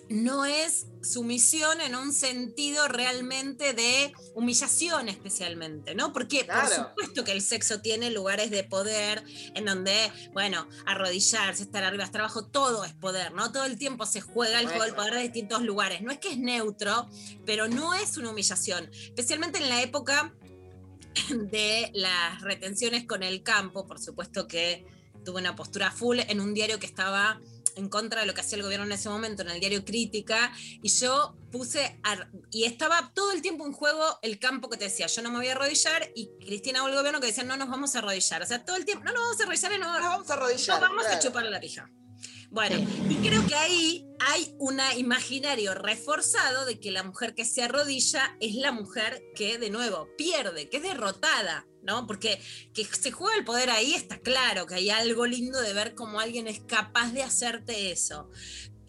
no 0.09 0.45
es 0.45 0.87
sumisión 1.03 1.81
en 1.81 1.95
un 1.95 2.13
sentido 2.13 2.89
realmente 2.89 3.73
de 3.73 4.13
humillación 4.35 5.09
especialmente, 5.09 5.95
¿no? 5.95 6.13
Porque 6.13 6.45
por 6.45 6.69
supuesto 6.69 7.25
que 7.25 7.33
el 7.33 7.43
sexo 7.43 7.81
tiene 7.81 8.11
lugares 8.11 8.51
de 8.51 8.65
poder 8.65 9.23
en 9.55 9.65
donde, 9.65 10.13
bueno, 10.33 10.69
arrodillarse, 10.87 11.63
estar 11.63 11.85
arriba, 11.85 12.05
estar 12.05 12.21
abajo, 12.21 12.47
todo 12.47 12.85
es 12.85 12.95
poder, 12.95 13.33
¿no? 13.33 13.53
Todo 13.53 13.65
el 13.65 13.79
tiempo 13.79 14.07
se 14.07 14.21
juega 14.21 14.61
el 14.61 14.67
juego 14.67 14.85
del 14.85 14.95
poder 14.95 15.15
de 15.15 15.23
distintos 15.23 15.63
lugares. 15.63 16.03
No 16.03 16.11
es 16.11 16.19
que 16.19 16.31
es 16.31 16.39
neutro, 16.39 17.09
pero 17.45 17.69
no 17.69 17.95
es 17.95 18.17
una 18.17 18.31
humillación, 18.31 18.91
especialmente 18.93 19.59
en 19.59 19.69
la 19.69 19.83
época 19.83 20.35
de 21.31 21.91
las 21.95 22.43
retenciones 22.43 23.05
con 23.05 23.23
el 23.23 23.43
campo, 23.43 23.87
por 23.87 24.01
supuesto 24.01 24.47
que 24.47 24.87
tuve 25.25 25.41
una 25.41 25.57
postura 25.57 25.91
full 25.91 26.21
en 26.21 26.41
un 26.41 26.55
diario 26.55 26.79
que 26.79 26.87
estaba 26.87 27.41
en 27.79 27.89
contra 27.89 28.21
de 28.21 28.27
lo 28.27 28.35
que 28.35 28.41
hacía 28.41 28.57
el 28.57 28.63
gobierno 28.65 28.85
en 28.87 28.93
ese 28.93 29.09
momento, 29.09 29.43
en 29.43 29.51
el 29.51 29.61
diario 29.61 29.85
Crítica, 29.85 30.53
y 30.83 30.89
yo 30.89 31.37
puse, 31.51 31.99
a- 32.03 32.29
y 32.51 32.65
estaba 32.65 33.13
todo 33.15 33.33
el 33.33 33.41
tiempo 33.41 33.65
en 33.67 33.73
juego 33.73 34.19
el 34.23 34.39
campo 34.39 34.69
que 34.69 34.77
te 34.77 34.85
decía, 34.85 35.07
yo 35.07 35.23
no 35.23 35.31
me 35.31 35.39
voy 35.39 35.49
a 35.49 35.53
arrodillar, 35.53 36.11
y 36.15 36.29
Cristina 36.45 36.83
o 36.85 36.89
el 36.89 36.95
gobierno 36.95 37.21
que 37.21 37.29
decía, 37.29 37.45
no 37.45 37.57
nos 37.57 37.69
vamos 37.71 37.95
a 37.95 38.01
arrodillar, 38.01 38.43
o 38.43 38.47
sea, 38.47 38.65
todo 38.65 38.77
el 38.77 38.85
tiempo, 38.85 39.05
no 39.05 39.13
nos 39.13 39.23
vamos 39.23 39.41
a 39.41 39.43
arrodillar 39.45 39.73
y 39.73 39.79
no, 39.79 39.93
Nos 39.93 40.03
vamos 40.03 40.31
a 40.31 40.37
no 40.37 40.43
arrodillar. 40.43 40.81
vamos 40.81 41.07
a 41.07 41.19
chupar 41.19 41.45
la 41.47 41.61
pija. 41.61 41.89
Bueno, 42.51 42.79
y 43.11 43.15
creo 43.17 43.47
que 43.47 43.55
ahí 43.55 44.07
hay 44.21 44.55
un 44.59 44.81
imaginario 44.97 45.75
reforzado 45.75 46.65
de 46.65 46.81
que 46.81 46.91
la 46.91 47.03
mujer 47.03 47.35
que 47.35 47.45
se 47.45 47.63
arrodilla 47.63 48.37
es 48.41 48.55
la 48.55 48.73
mujer 48.73 49.23
que, 49.35 49.59
de 49.59 49.69
nuevo, 49.69 50.09
pierde, 50.17 50.69
que 50.71 50.79
es 50.79 50.83
derrotada, 50.83 51.67
¿no? 51.89 52.07
Porque 52.07 52.41
que 52.75 52.85
se 52.85 53.11
juega 53.11 53.37
el 53.37 53.45
poder 53.45 53.71
ahí 53.71 53.95
está 53.95 54.19
claro, 54.19 54.67
que 54.67 54.77
hay 54.77 54.91
algo 54.91 55.27
lindo 55.27 55.61
de 55.61 55.73
ver 55.73 55.95
cómo 55.95 56.21
alguien 56.21 56.47
es 56.47 56.61
capaz 56.61 57.13
de 57.13 57.23
hacerte 57.23 57.91
eso. 57.91 58.31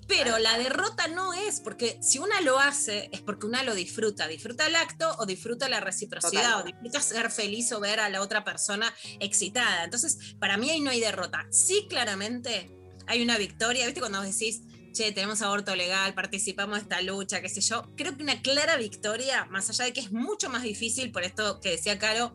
Pero 0.07 0.39
la 0.39 0.57
derrota 0.57 1.07
no 1.07 1.33
es, 1.33 1.59
porque 1.61 1.99
si 2.01 2.17
una 2.17 2.41
lo 2.41 2.59
hace, 2.59 3.09
es 3.13 3.21
porque 3.21 3.45
una 3.45 3.61
lo 3.61 3.75
disfruta. 3.75 4.27
Disfruta 4.27 4.65
el 4.65 4.75
acto 4.75 5.15
o 5.19 5.25
disfruta 5.27 5.69
la 5.69 5.79
reciprocidad, 5.79 6.57
Total. 6.57 6.61
o 6.61 6.65
disfruta 6.65 6.99
ser 6.99 7.29
feliz 7.29 7.71
o 7.71 7.79
ver 7.79 7.99
a 7.99 8.09
la 8.09 8.21
otra 8.21 8.43
persona 8.43 8.91
excitada. 9.19 9.83
Entonces, 9.83 10.35
para 10.39 10.57
mí 10.57 10.71
ahí 10.71 10.81
no 10.81 10.89
hay 10.89 10.99
derrota. 10.99 11.45
Sí, 11.51 11.85
claramente 11.87 12.71
hay 13.05 13.21
una 13.21 13.37
victoria. 13.37 13.85
¿Viste 13.85 13.99
cuando 13.99 14.19
vos 14.19 14.27
decís, 14.27 14.63
che, 14.93 15.11
tenemos 15.11 15.43
aborto 15.43 15.75
legal, 15.75 16.15
participamos 16.15 16.77
de 16.77 16.81
esta 16.81 17.01
lucha, 17.03 17.39
qué 17.41 17.49
sé 17.49 17.61
yo? 17.61 17.83
Creo 17.95 18.17
que 18.17 18.23
una 18.23 18.41
clara 18.41 18.77
victoria, 18.77 19.45
más 19.45 19.69
allá 19.69 19.85
de 19.85 19.93
que 19.93 20.01
es 20.01 20.11
mucho 20.11 20.49
más 20.49 20.63
difícil, 20.63 21.11
por 21.11 21.23
esto 21.23 21.59
que 21.59 21.69
decía 21.69 21.99
Caro, 21.99 22.33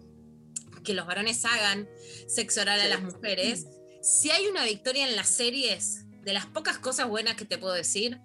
que 0.85 0.95
los 0.95 1.07
varones 1.07 1.45
hagan 1.45 1.89
sexo 2.29 2.61
oral 2.61 2.81
a 2.81 2.89
las 2.89 3.03
mujeres, 3.03 3.67
si 4.03 4.31
hay 4.31 4.47
una 4.47 4.65
victoria 4.65 5.09
en 5.09 5.17
las 5.17 5.29
series, 5.29 6.05
de 6.23 6.33
las 6.33 6.47
pocas 6.47 6.79
cosas 6.79 7.09
buenas 7.09 7.37
que 7.37 7.45
te 7.45 7.59
puedo 7.59 7.75
decir, 7.75 8.21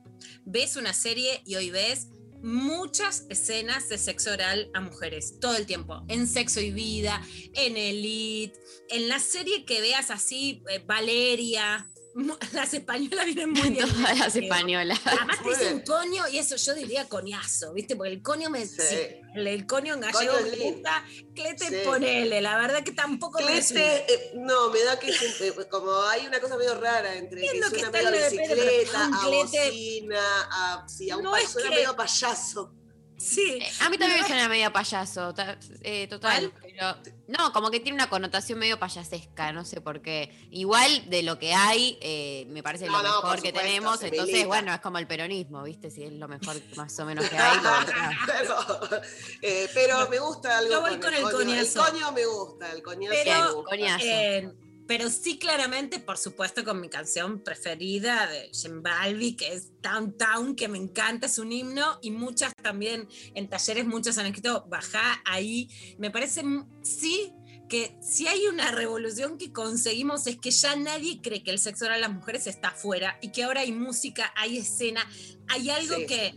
ves 0.46 0.76
una 0.76 0.94
serie 0.94 1.42
y 1.46 1.56
hoy 1.56 1.70
ves 1.70 2.08
muchas 2.42 3.26
escenas 3.30 3.90
de 3.90 3.98
sexo 3.98 4.32
oral 4.32 4.70
a 4.74 4.82
mujeres, 4.82 5.40
todo 5.40 5.56
el 5.56 5.66
tiempo, 5.66 6.04
en 6.08 6.28
Sexo 6.28 6.62
y 6.62 6.72
Vida, 6.72 7.22
en 7.54 7.76
Elite, 7.76 8.58
en 8.90 9.10
la 9.10 9.20
serie 9.20 9.66
que 9.66 9.82
veas 9.82 10.12
así, 10.12 10.64
eh, 10.70 10.80
Valeria, 10.86 11.90
las 12.54 12.74
españolas 12.74 13.26
vienen 13.26 13.52
muy 13.52 13.70
bien. 13.70 13.88
Todas 13.88 14.18
las 14.20 14.32
creo. 14.34 14.44
españolas. 14.44 15.00
Además 15.06 15.38
te 15.44 15.50
dicen 15.50 15.80
coño 15.86 16.28
y 16.30 16.38
eso 16.38 16.56
yo 16.56 16.74
diría 16.76 17.08
coñazo, 17.08 17.74
¿viste? 17.74 17.96
Porque 17.96 18.12
el 18.14 18.22
coño 18.22 18.50
me... 18.50 18.66
Sí. 18.66 18.78
sí, 18.90 18.96
el, 19.36 19.66
coño 19.68 19.94
en 19.94 20.00
gallego 20.02 20.34
Coño 20.34 20.52
me 20.52 20.58
gusta, 20.72 21.06
clete 21.36 21.66
Sí. 21.70 21.76
ponele, 21.86 22.42
la 22.42 22.58
verdad 22.58 22.84
que 22.84 22.92
tampoco 22.94 23.40
me. 23.42 23.46
Clete, 23.48 24.12
eh, 24.14 24.32
no, 24.36 24.70
me 24.72 24.82
da 24.84 24.98
que 25.00 25.12
eh, 25.12 25.54
como 25.70 25.94
hay 26.04 26.26
una 26.26 26.40
cosa 26.40 26.58
medio 26.58 26.74
rara 26.80 27.16
entre 27.16 27.42
que 27.42 27.50
suena 27.50 27.68
está 27.68 27.92
medio 27.92 28.08
en 28.08 28.08
a 28.08 28.12
lo 28.12 28.18
de 28.18 28.30
Pedro, 28.32 28.56
bicicleta, 28.56 29.06
a 29.06 29.26
clete. 29.28 29.44
bocina, 29.70 30.22
a, 30.52 30.86
sí, 30.90 31.10
a 31.12 31.18
un 31.18 31.24
No 31.24 31.32
pa- 31.32 31.42
suena 31.48 31.70
que- 31.70 31.76
medio 31.76 31.96
payaso. 31.96 32.74
Sí. 33.20 33.60
Eh, 33.62 33.70
A 33.82 33.90
mí 33.90 33.98
también 33.98 34.22
me 34.22 34.28
suena 34.28 34.48
medio 34.48 34.72
payaso, 34.72 35.34
eh, 35.82 36.08
total. 36.08 36.54
Pero, 36.62 36.96
no, 37.28 37.52
como 37.52 37.70
que 37.70 37.82
tiene 37.82 37.96
una 37.98 38.10
connotación 38.10 38.58
medio 38.58 38.80
payasesca, 38.80 39.52
no 39.52 39.66
sé 39.66 39.82
por 39.82 40.02
qué. 40.02 40.48
Igual 40.52 41.10
de 41.10 41.24
lo 41.24 41.38
que 41.38 41.54
hay, 41.54 41.98
eh, 42.02 42.46
me 42.50 42.64
parece 42.64 42.86
No, 42.86 42.94
lo 43.04 43.04
no, 43.04 43.22
mejor 43.22 43.42
que 43.42 43.52
tenemos. 43.52 44.02
Entonces, 44.02 44.28
milita. 44.28 44.48
bueno, 44.48 44.74
es 44.74 44.80
como 44.80 44.98
el 45.00 45.06
peronismo, 45.08 45.62
¿viste? 45.64 45.92
Si 45.92 46.04
es 46.04 46.14
lo 46.14 46.30
mejor 46.30 46.56
más 46.78 46.98
o 46.98 47.06
menos 47.06 47.28
que 47.30 47.38
hay. 47.38 47.58
lo- 47.58 48.26
pero, 48.26 49.02
eh, 49.42 49.70
pero 49.74 50.08
me 50.10 50.20
gusta 50.20 50.58
algo. 50.58 50.72
Yo 50.72 50.82
voy 50.82 50.98
con 51.00 51.14
el 51.14 51.24
coñazo. 51.24 51.86
El 51.86 51.92
coño 51.94 52.12
me 52.14 52.26
gusta, 52.26 52.72
el 52.72 52.82
coñazo 52.82 53.16
Pero- 53.24 53.44
me 53.48 53.52
gusta. 53.52 53.70
Coñazo. 53.70 54.69
Pero 54.90 55.08
sí, 55.12 55.38
claramente, 55.38 56.00
por 56.00 56.18
supuesto, 56.18 56.64
con 56.64 56.82
mi 56.82 56.90
canción 56.90 57.44
preferida 57.44 58.26
de 58.26 58.50
Balbi, 58.82 59.36
que 59.36 59.54
es 59.54 59.80
Downtown, 59.84 60.56
que 60.56 60.68
me 60.68 60.80
encanta, 60.80 61.28
es 61.28 61.38
un 61.38 61.52
himno, 61.52 62.00
y 62.02 62.10
muchas 62.10 62.52
también 62.64 63.08
en 63.36 63.48
talleres, 63.48 63.86
muchos 63.86 64.18
han 64.18 64.26
escrito, 64.26 64.66
bajá 64.68 65.22
ahí. 65.26 65.70
Me 66.00 66.10
parece, 66.10 66.42
sí, 66.82 67.32
que 67.70 67.96
si 68.02 68.28
hay 68.28 68.48
una 68.48 68.72
revolución 68.72 69.38
que 69.38 69.54
conseguimos 69.54 70.28
es 70.28 70.38
que 70.38 70.52
ya 70.52 70.76
nadie 70.76 71.22
cree 71.22 71.44
que 71.44 71.52
el 71.52 71.60
sexo 71.60 71.86
oral 71.86 72.04
a 72.04 72.08
las 72.08 72.12
mujeres 72.12 72.48
está 72.48 72.70
afuera 72.70 73.18
y 73.22 73.32
que 73.32 73.44
ahora 73.44 73.62
hay 73.62 73.72
música, 73.72 74.34
hay 74.36 74.58
escena, 74.58 75.08
hay 75.48 75.70
algo 75.70 75.96
Sí. 75.96 76.06
que, 76.08 76.36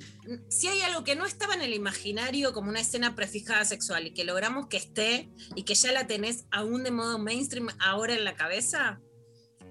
si 0.48 0.68
hay 0.68 0.82
algo 0.82 1.02
que 1.02 1.16
no 1.16 1.26
estaba 1.26 1.54
en 1.54 1.62
el 1.62 1.72
imaginario 1.74 2.52
como 2.52 2.68
una 2.68 2.80
escena 2.80 3.16
prefijada 3.16 3.64
sexual 3.64 4.06
y 4.06 4.12
que 4.12 4.22
logramos 4.24 4.68
que 4.68 4.76
esté 4.76 5.32
y 5.56 5.64
que 5.64 5.74
ya 5.74 5.90
la 5.90 6.06
tenés 6.06 6.44
aún 6.52 6.84
de 6.84 6.92
modo 6.92 7.18
mainstream 7.18 7.68
ahora 7.80 8.14
en 8.14 8.24
la 8.24 8.36
cabeza, 8.36 9.00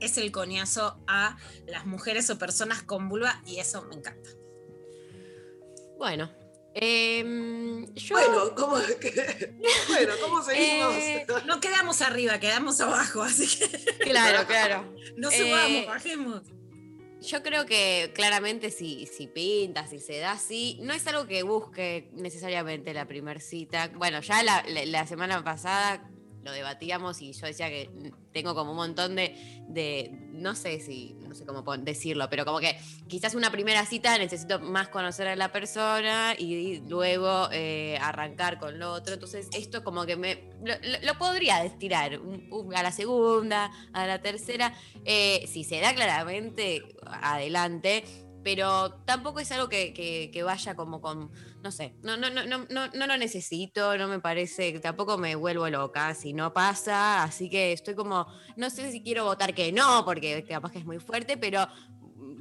es 0.02 0.18
el 0.18 0.32
coñazo 0.32 1.00
a 1.08 1.38
las 1.68 1.86
mujeres 1.86 2.30
o 2.32 2.38
personas 2.38 2.82
con 2.82 3.08
vulva 3.08 3.42
y 3.46 3.60
eso 3.60 3.84
me 3.84 3.96
encanta. 3.96 4.32
Bueno. 5.98 6.41
Em, 6.74 7.94
yo. 7.96 8.16
Bueno, 8.16 8.56
¿cómo, 8.56 8.76
bueno, 9.90 10.14
¿cómo 10.22 10.42
seguimos? 10.44 10.96
Eh, 10.96 11.26
No 11.46 11.60
quedamos 11.60 12.02
arriba, 12.02 12.40
quedamos 12.40 12.80
abajo, 12.82 13.22
así 13.24 13.48
que 13.48 13.68
Claro, 14.10 14.46
claro. 14.48 14.94
no 15.18 15.30
Eh, 15.30 15.38
subamos, 15.38 15.86
bajemos. 15.88 16.42
Yo 17.22 17.44
creo 17.44 17.68
que 17.68 18.12
claramente 18.16 18.72
si, 18.72 19.06
si 19.06 19.28
pinta, 19.28 19.86
si 19.86 20.00
se 20.00 20.18
da 20.18 20.32
así, 20.32 20.80
no 20.82 20.92
es 20.94 21.06
algo 21.06 21.28
que 21.28 21.44
busque 21.44 22.10
necesariamente 22.14 22.96
la 22.96 23.08
primer 23.08 23.42
cita. 23.42 23.90
Bueno, 23.96 24.22
ya 24.22 24.42
la, 24.42 24.64
la- 24.68 24.86
la 24.86 25.06
semana 25.06 25.44
pasada 25.44 26.10
lo 26.44 26.52
debatíamos 26.52 27.22
y 27.22 27.34
yo 27.34 27.46
decía 27.46 27.70
que 27.70 27.90
tengo 28.34 28.56
como 28.56 28.72
un 28.72 28.78
montón 28.78 29.16
de, 29.16 29.36
de- 29.68 30.10
no 30.32 30.56
sé 30.56 30.80
si, 30.80 31.14
no 31.28 31.36
sé 31.36 31.46
cómo 31.46 31.64
decirlo, 31.78 32.28
pero 32.30 32.46
como 32.46 32.60
que 32.60 32.78
quizás 33.08 33.36
una 33.36 33.52
primera 33.52 33.86
cita 33.86 34.18
necesito 34.18 34.60
más 34.60 34.88
conocer 34.88 35.28
a 35.28 35.36
la 35.36 35.52
persona 35.52 36.34
y 36.38 36.80
luego 36.88 37.50
eh, 37.52 37.98
arrancar 38.02 38.58
con 38.58 38.80
lo 38.80 38.92
otro. 38.92 39.14
Entonces 39.14 39.48
esto 39.54 39.84
como 39.84 40.06
que 40.06 40.16
me, 40.16 40.50
lo, 41.04 41.18
podría 41.20 41.64
estirar 41.64 42.20
a 42.76 42.84
la 42.84 42.92
segunda, 42.92 43.72
a 43.94 44.08
la 44.08 44.22
tercera. 44.22 44.74
Eh, 45.06 45.46
si 45.48 45.64
se 45.64 45.80
da 45.80 45.94
claramente, 45.94 46.84
adelante. 47.06 48.04
Pero 48.44 48.94
tampoco 49.06 49.40
es 49.40 49.52
algo 49.52 49.70
que, 49.70 49.94
que- 49.94 50.32
que 50.34 50.42
vaya 50.42 50.74
como 50.76 51.00
con, 51.00 51.30
no 51.62 51.72
sé, 51.72 51.94
no, 52.02 52.18
no, 52.18 52.30
no, 52.30 52.44
no, 52.46 52.66
no, 52.70 52.88
no 52.88 53.08
lo 53.08 53.18
necesito, 53.18 53.98
no 53.98 54.08
me 54.08 54.20
parece, 54.20 54.80
tampoco 54.80 55.18
me 55.18 55.36
vuelvo 55.36 55.70
loca 55.70 56.14
si 56.16 56.34
no 56.34 56.54
pasa, 56.54 57.24
así 57.24 57.50
que 57.50 57.72
estoy 57.74 57.94
como, 57.96 58.26
no 58.56 58.70
sé 58.70 58.92
si 58.92 59.04
quiero 59.04 59.26
votar 59.26 59.54
que 59.54 59.72
no, 59.72 60.04
porque 60.06 60.44
capaz 60.48 60.72
que 60.72 60.80
es 60.80 60.86
muy 60.86 61.00
fuerte, 61.00 61.38
pero, 61.38 61.68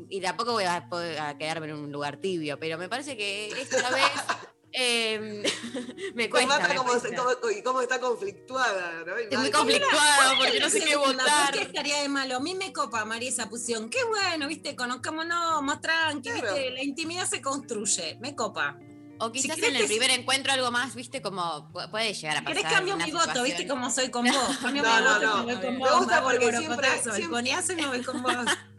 y 0.09 0.21
tampoco 0.21 0.53
voy 0.53 0.65
a, 0.65 0.89
poder- 0.89 1.19
a 1.19 1.37
quedarme 1.37 1.67
en 1.69 1.75
un 1.75 1.93
lugar 1.93 2.17
tibio, 2.17 2.59
pero 2.59 2.79
me 2.79 2.89
parece 2.89 3.17
que 3.17 3.49
esta 3.61 3.91
vez 3.91 4.05
em, 4.73 5.43
me 6.15 6.25
Me 6.25 6.31
cuesta. 6.31 6.49
mata 6.59 6.69
me 6.69 6.77
cómo, 6.77 6.91
cuesta. 6.91 7.09
cómo- 7.15 7.51
y 7.51 7.63
cómo 7.63 7.81
está 7.83 8.01
conflictuada, 8.01 9.05
¿no? 9.07 9.17
Estoy 9.17 9.37
muy 9.39 9.51
conflictuada 9.51 10.35
porque 10.39 10.61
no 10.61 10.71
sé 10.71 10.81
qué 10.81 10.97
votar. 10.97 11.51
¿por 11.51 11.59
¿Qué 11.61 11.63
estaría 11.67 12.01
de 12.03 12.09
malo? 12.09 12.37
A 12.37 12.41
mí 12.41 12.55
me 12.55 12.73
copa, 12.73 13.05
María, 13.05 13.29
esa 13.29 13.49
posición. 13.51 13.91
Qué 13.91 13.99
bueno, 14.05 14.47
viste, 14.49 14.75
conozcámonos, 14.77 15.63
más 15.63 15.81
tranqui, 15.81 16.31
Claro. 16.31 16.55
viste, 16.55 16.71
la 16.71 16.83
intimidad 16.83 17.27
se 17.27 17.43
construye. 17.43 18.17
Me 18.21 18.35
copa. 18.35 18.79
O 19.21 19.31
quizás 19.33 19.57
querés 19.57 19.71
en 19.71 19.77
el 19.77 19.83
que- 19.83 19.89
primer 19.89 20.11
encuentro 20.11 20.53
algo 20.53 20.71
más, 20.71 20.95
viste, 20.95 21.21
como 21.23 21.71
pu- 21.73 21.91
puede 21.91 22.13
llegar 22.15 22.39
a 22.39 22.41
pasar. 22.41 22.57
¿Querés 22.57 22.73
cambio 22.73 22.97
mi 22.97 23.05
voto? 23.11 23.19
situación. 23.25 23.45
¿Viste 23.45 23.67
cómo 23.69 23.91
soy 23.91 24.11
con 24.11 24.25
vos? 24.25 24.33
Cambio 24.63 24.83
No, 24.83 24.95
mi 24.97 25.05
no, 25.05 25.15
voto 25.15 25.27
no. 25.27 25.37
me 25.45 25.55
voy 25.55 25.65
con 25.65 25.73
Me 25.75 25.79
vos. 25.79 25.99
gusta 25.99 26.17
hago 26.19 26.31
el 26.31 26.39
porque 26.41 26.57
siempre- 26.57 26.77
borocotazo, 26.77 27.09
El 27.11 27.17
siempre- 27.17 27.37
coñazo 27.37 27.73
y 27.73 27.77
me 27.77 27.87
voy 27.87 28.03
con 28.03 28.23
vos. 28.23 28.33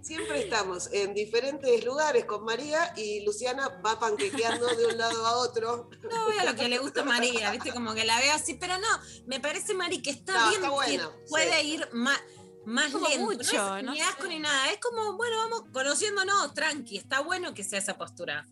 Siempre 0.00 0.40
estamos 0.40 0.88
en 0.92 1.12
diferentes 1.12 1.84
lugares 1.84 2.24
con 2.24 2.42
María 2.42 2.94
y 2.96 3.22
Luciana 3.26 3.68
va 3.84 3.98
panquequeando 4.00 4.66
de 4.66 4.86
un 4.86 4.96
lado 4.96 5.26
a 5.26 5.36
otro. 5.36 5.90
No 6.10 6.26
veo 6.28 6.44
lo 6.46 6.54
que 6.54 6.66
le 6.68 6.78
gusta 6.78 7.02
a 7.02 7.04
María, 7.04 7.50
viste, 7.50 7.72
como 7.72 7.92
que 7.94 8.04
la 8.06 8.18
veo 8.18 8.32
así, 8.32 8.54
pero 8.54 8.78
no, 8.78 8.88
me 9.26 9.38
parece, 9.38 9.74
Mari, 9.74 10.00
que 10.00 10.10
está 10.10 10.32
No, 10.32 10.48
bien, 10.48 10.54
está 10.54 10.68
que 10.68 10.74
bueno, 10.74 11.12
puede 11.28 11.60
sí. 11.60 11.72
ir 11.74 11.88
más, 11.92 12.18
más 12.64 12.90
Como 12.90 13.06
lento. 13.06 13.24
mucho, 13.26 13.52
no 13.58 13.76
es 13.76 13.84
no 13.84 13.92
ni 13.92 14.00
asco 14.00 14.22
sé. 14.22 14.28
ni 14.28 14.38
nada, 14.38 14.70
es 14.70 14.78
como, 14.80 15.14
bueno, 15.18 15.36
vamos 15.36 15.64
conociéndonos, 15.74 16.54
tranqui, 16.54 16.96
está 16.96 17.20
bueno 17.20 17.52
que 17.52 17.62
sea 17.64 17.78
esa 17.78 17.98
postura. 17.98 18.46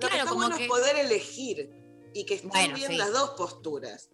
Lo 0.00 0.08
que 0.08 0.14
Claro, 0.14 0.16
está 0.16 0.28
como 0.28 0.40
bueno 0.42 0.56
que- 0.56 0.64
es 0.64 0.68
poder 0.68 0.96
elegir 0.96 1.70
y 2.14 2.24
que 2.24 2.34
estén 2.34 2.50
Bueno, 2.50 2.74
bien 2.74 2.90
sí. 2.92 2.96
las 2.96 3.12
dos 3.12 3.30
posturas. 3.30 4.10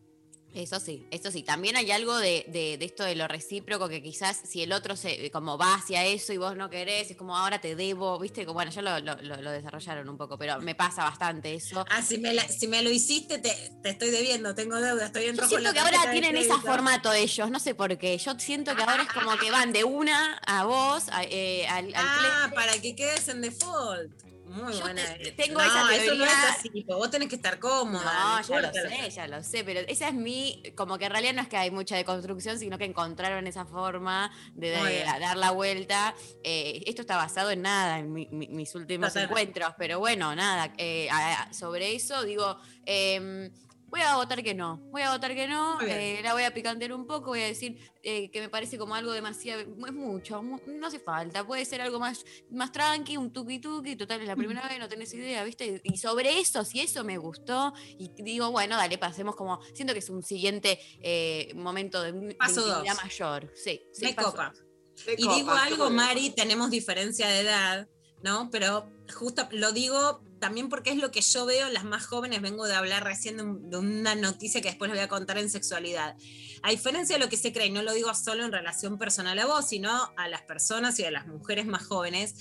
Eso 0.55 0.79
sí, 0.79 1.05
eso 1.11 1.33
sí. 1.33 1.43
También 1.43 1.77
hay 1.77 1.91
algo 1.91 2.17
de, 2.17 2.45
de- 2.47 2.79
de 2.79 2.85
esto 2.85 3.03
de 3.03 3.17
lo 3.17 3.27
recíproco 3.27 3.89
que 3.89 4.01
quizás 4.01 4.41
si 4.45 4.63
el 4.63 4.71
otro 4.73 4.95
se 4.95 5.29
como 5.33 5.59
va 5.59 5.75
hacia 5.75 6.05
eso 6.07 6.33
y 6.33 6.37
vos 6.37 6.57
no 6.57 6.71
querés, 6.71 7.11
es 7.11 7.17
como 7.17 7.37
ahora 7.37 7.61
te 7.61 7.75
debo, 7.75 8.21
viste, 8.21 8.45
como 8.47 8.55
bueno, 8.55 8.71
ya 8.71 8.81
lo, 8.81 9.01
lo- 9.01 9.51
desarrollaron 9.51 10.09
un 10.09 10.17
poco, 10.17 10.39
pero 10.39 10.61
me 10.61 10.77
pasa 10.77 11.03
bastante 11.03 11.55
eso. 11.55 11.85
Ah, 11.91 12.03
si 12.03 12.19
me, 12.19 12.33
la- 12.33 12.47
si 12.47 12.69
me 12.69 12.83
lo 12.83 12.91
hiciste, 12.91 13.39
te, 13.41 13.53
te 13.83 13.89
estoy 13.91 14.11
debiendo, 14.11 14.55
tengo 14.55 14.77
deuda, 14.81 15.07
estoy 15.07 15.25
en 15.25 15.35
Yo 15.35 15.43
rojo. 15.43 15.49
siento 15.57 15.73
que 15.73 15.81
ahora 15.81 16.09
tienen 16.13 16.37
ese 16.37 16.55
formato 16.61 17.13
ellos, 17.13 17.51
no 17.51 17.59
sé 17.59 17.75
por 17.75 17.99
qué. 17.99 18.17
Yo 18.17 18.39
siento 18.39 18.77
que 18.77 18.83
ahora 18.85 19.03
es 19.03 19.13
como 19.13 19.37
que 19.39 19.51
van 19.51 19.73
de 19.73 19.83
una 19.83 20.37
a 20.47 20.65
vos, 20.67 21.09
a- 21.11 21.25
eh, 21.25 21.67
al, 21.67 21.87
al 21.87 21.95
Ah, 21.97 22.53
para 22.55 22.81
que 22.81 22.95
quedes 22.95 23.27
en 23.27 23.41
default. 23.41 24.13
Muy 24.55 24.73
Yo 24.73 24.81
buena. 24.81 25.03
te- 25.19 25.33
tengo 25.33 25.61
no, 25.61 25.65
esa 25.67 25.95
eso 25.97 26.15
no 26.15 26.25
es 26.25 26.31
teoría. 26.31 26.49
así, 26.51 26.85
vos 26.87 27.11
tenés 27.11 27.29
que 27.29 27.35
estar 27.37 27.59
cómoda. 27.59 28.05
No, 28.05 28.41
ya 28.43 28.61
lo 28.61 28.73
sé, 28.73 29.11
ya 29.11 29.27
lo 29.27 29.43
sé, 29.43 29.65
pero 29.65 29.81
esa 29.81 30.09
es 30.09 30.15
mi, 30.15 30.63
como 30.77 30.97
que 30.97 31.07
en 31.07 31.11
realidad 31.11 31.35
no 31.35 31.43
es 31.43 31.49
que 31.49 31.57
hay 31.57 31.71
mucha 31.71 31.97
deconstrucción, 31.97 32.59
sino 32.59 32.79
que 32.79 32.85
encontraron 32.85 33.47
esa 33.47 33.65
forma 33.67 34.31
de, 34.55 35.05
dar 35.21 35.37
la 35.37 35.51
vuelta. 35.51 36.15
Eh, 36.43 36.83
esto 36.87 37.03
está 37.03 37.17
basado 37.17 37.51
en 37.51 37.63
nada, 37.63 37.99
en 37.99 38.13
mi- 38.13 38.29
mi- 38.31 38.49
mis 38.49 38.75
últimos 38.75 39.15
encuentros, 39.17 39.75
pero 39.77 39.99
bueno, 39.99 40.35
nada, 40.37 40.73
eh, 40.79 41.09
sobre 41.51 41.95
eso 41.95 42.23
digo, 42.25 42.57
em, 42.87 43.51
voy 43.89 44.01
a 44.01 44.17
votar 44.17 44.43
que 44.43 44.55
no, 44.55 44.79
voy 44.91 45.03
a 45.03 45.13
votar 45.13 45.35
que 45.35 45.47
no, 45.47 45.81
eh, 45.83 46.21
la 46.23 46.33
voy 46.33 46.43
a 46.43 46.53
picantear 46.53 46.93
un 46.93 47.07
poco, 47.07 47.27
voy 47.31 47.43
a 47.43 47.47
decir 47.47 47.79
eh, 48.03 48.31
que 48.31 48.41
me 48.41 48.49
parece 48.49 48.77
como 48.77 48.95
algo 48.95 49.13
demasiado, 49.13 49.61
es 49.63 49.93
mucho, 49.93 50.43
mu- 50.43 50.59
no 50.67 50.87
hace 50.89 50.99
falta, 50.99 51.47
puede 51.47 51.65
ser 51.65 51.81
algo 51.81 52.01
más, 52.01 52.25
más 52.51 52.73
tranqui, 52.73 53.17
un 53.17 53.33
tuki 53.33 53.61
tuki, 53.61 53.95
total 53.97 54.21
es 54.23 54.27
la 54.29 54.35
primera 54.37 54.67
vez, 54.69 54.79
no 54.79 54.89
tenés 54.89 55.15
idea, 55.15 55.45
¿viste? 55.45 55.81
Y 55.85 55.97
sobre 55.99 56.41
eso, 56.41 56.65
si 56.65 56.81
eso 56.81 57.05
me 57.05 57.19
gustó, 57.19 57.73
y 57.99 58.11
digo, 58.23 58.51
bueno, 58.51 58.77
dale, 58.77 58.99
pasemos 58.99 59.37
como, 59.37 59.61
siento 59.75 59.93
que 59.93 60.01
es 60.01 60.11
un 60.11 60.23
siguiente 60.23 60.81
eh, 61.01 61.53
momento 61.55 62.03
de, 62.03 62.13
de 62.13 62.35
Paso 62.35 62.63
dos. 62.63 62.71
intimidad 62.79 62.97
mayor, 63.03 63.53
sí, 63.55 63.81
sí, 63.93 64.07
Me 64.07 64.15
paso 64.15 64.31
copa. 64.33 64.53
dos. 64.55 64.65
Me 65.07 65.13
Y 65.15 65.29
digo 65.29 65.53
algo, 65.53 65.91
Mari, 65.91 66.31
tenemos 66.31 66.71
diferencia 66.71 67.29
de 67.29 67.41
edad, 67.41 67.89
¿no? 68.23 68.49
Pero 68.51 68.91
justo 69.15 69.47
lo 69.53 69.73
digo 69.73 70.24
también 70.41 70.69
porque 70.69 70.91
es 70.91 70.97
lo 70.97 71.11
que 71.11 71.21
yo 71.21 71.47
veo 71.47 71.69
las 71.71 71.85
más 71.85 72.07
jóvenes. 72.07 72.43
Vengo 72.43 72.67
de 72.67 72.75
hablar 72.75 73.05
recién 73.05 73.37
de, 73.37 73.45
de 73.45 73.77
una 73.79 74.15
noticia 74.15 74.61
que 74.61 74.69
después 74.69 74.91
les 74.91 74.99
voy 74.99 75.05
a 75.05 75.09
contar 75.09 75.39
en 75.39 75.51
sexualidad. 75.51 76.17
A 76.63 76.71
diferencia 76.71 77.17
de 77.17 77.25
lo 77.25 77.29
que 77.29 77.37
se 77.37 77.53
cree, 77.53 77.67
y 77.67 77.71
no 77.71 77.83
lo 77.83 77.93
digo 77.93 78.13
solo 78.15 78.45
en 78.45 78.53
relación 78.53 78.99
personal 78.99 79.39
a 79.39 79.47
vos, 79.47 79.67
sino 79.69 80.13
a 80.17 80.29
las 80.29 80.43
personas 80.43 80.99
y 80.99 81.05
a 81.05 81.11
las 81.11 81.27
mujeres 81.27 81.67
más 81.67 81.87
jóvenes, 81.87 82.35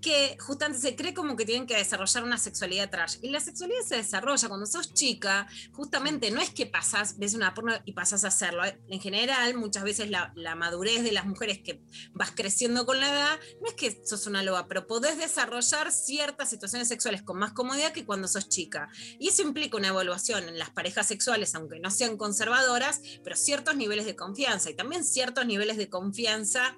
que 0.00 0.36
justamente 0.40 0.80
se 0.80 0.96
cree 0.96 1.14
como 1.14 1.36
que 1.36 1.44
tienen 1.44 1.66
que 1.66 1.76
desarrollar 1.76 2.24
una 2.24 2.38
sexualidad 2.38 2.90
trash. 2.90 3.16
Y 3.22 3.30
la 3.30 3.40
sexualidad 3.40 3.80
se 3.86 3.96
desarrolla 3.96 4.48
cuando 4.48 4.66
sos 4.66 4.94
chica, 4.94 5.46
justamente 5.72 6.30
no 6.30 6.40
es 6.40 6.50
que 6.50 6.66
pasás, 6.66 7.18
ves 7.18 7.34
una 7.34 7.54
porno 7.54 7.74
y 7.84 7.92
pasás 7.92 8.24
a 8.24 8.28
hacerlo. 8.28 8.62
En 8.88 9.00
general, 9.00 9.54
muchas 9.54 9.84
veces 9.84 10.10
la, 10.10 10.32
la 10.36 10.54
madurez 10.54 11.02
de 11.02 11.12
las 11.12 11.26
mujeres 11.26 11.58
que 11.58 11.80
vas 12.12 12.30
creciendo 12.30 12.86
con 12.86 13.00
la 13.00 13.08
edad, 13.08 13.40
no 13.60 13.68
es 13.68 13.74
que 13.74 14.00
sos 14.04 14.26
una 14.26 14.42
loba, 14.42 14.68
pero 14.68 14.86
podés 14.86 15.18
desarrollar 15.18 15.92
ciertas 15.92 16.50
situaciones 16.50 16.88
sexuales 16.88 17.22
con 17.22 17.38
más 17.38 17.52
comodidad 17.52 17.92
que 17.92 18.04
cuando 18.04 18.28
sos 18.28 18.48
chica. 18.48 18.88
Y 19.18 19.28
eso 19.28 19.42
implica 19.42 19.76
una 19.76 19.88
evaluación 19.88 20.48
en 20.48 20.58
las 20.58 20.70
parejas 20.70 21.06
sexuales, 21.06 21.54
aunque 21.54 21.80
no 21.80 21.90
sean 21.90 22.16
conservadoras, 22.16 23.00
pero 23.24 23.36
ciertos 23.36 23.76
niveles 23.76 24.06
de 24.06 24.16
confianza 24.16 24.70
y 24.70 24.74
también 24.74 25.04
ciertos 25.04 25.46
niveles 25.46 25.76
de 25.76 25.88
confianza 25.88 26.76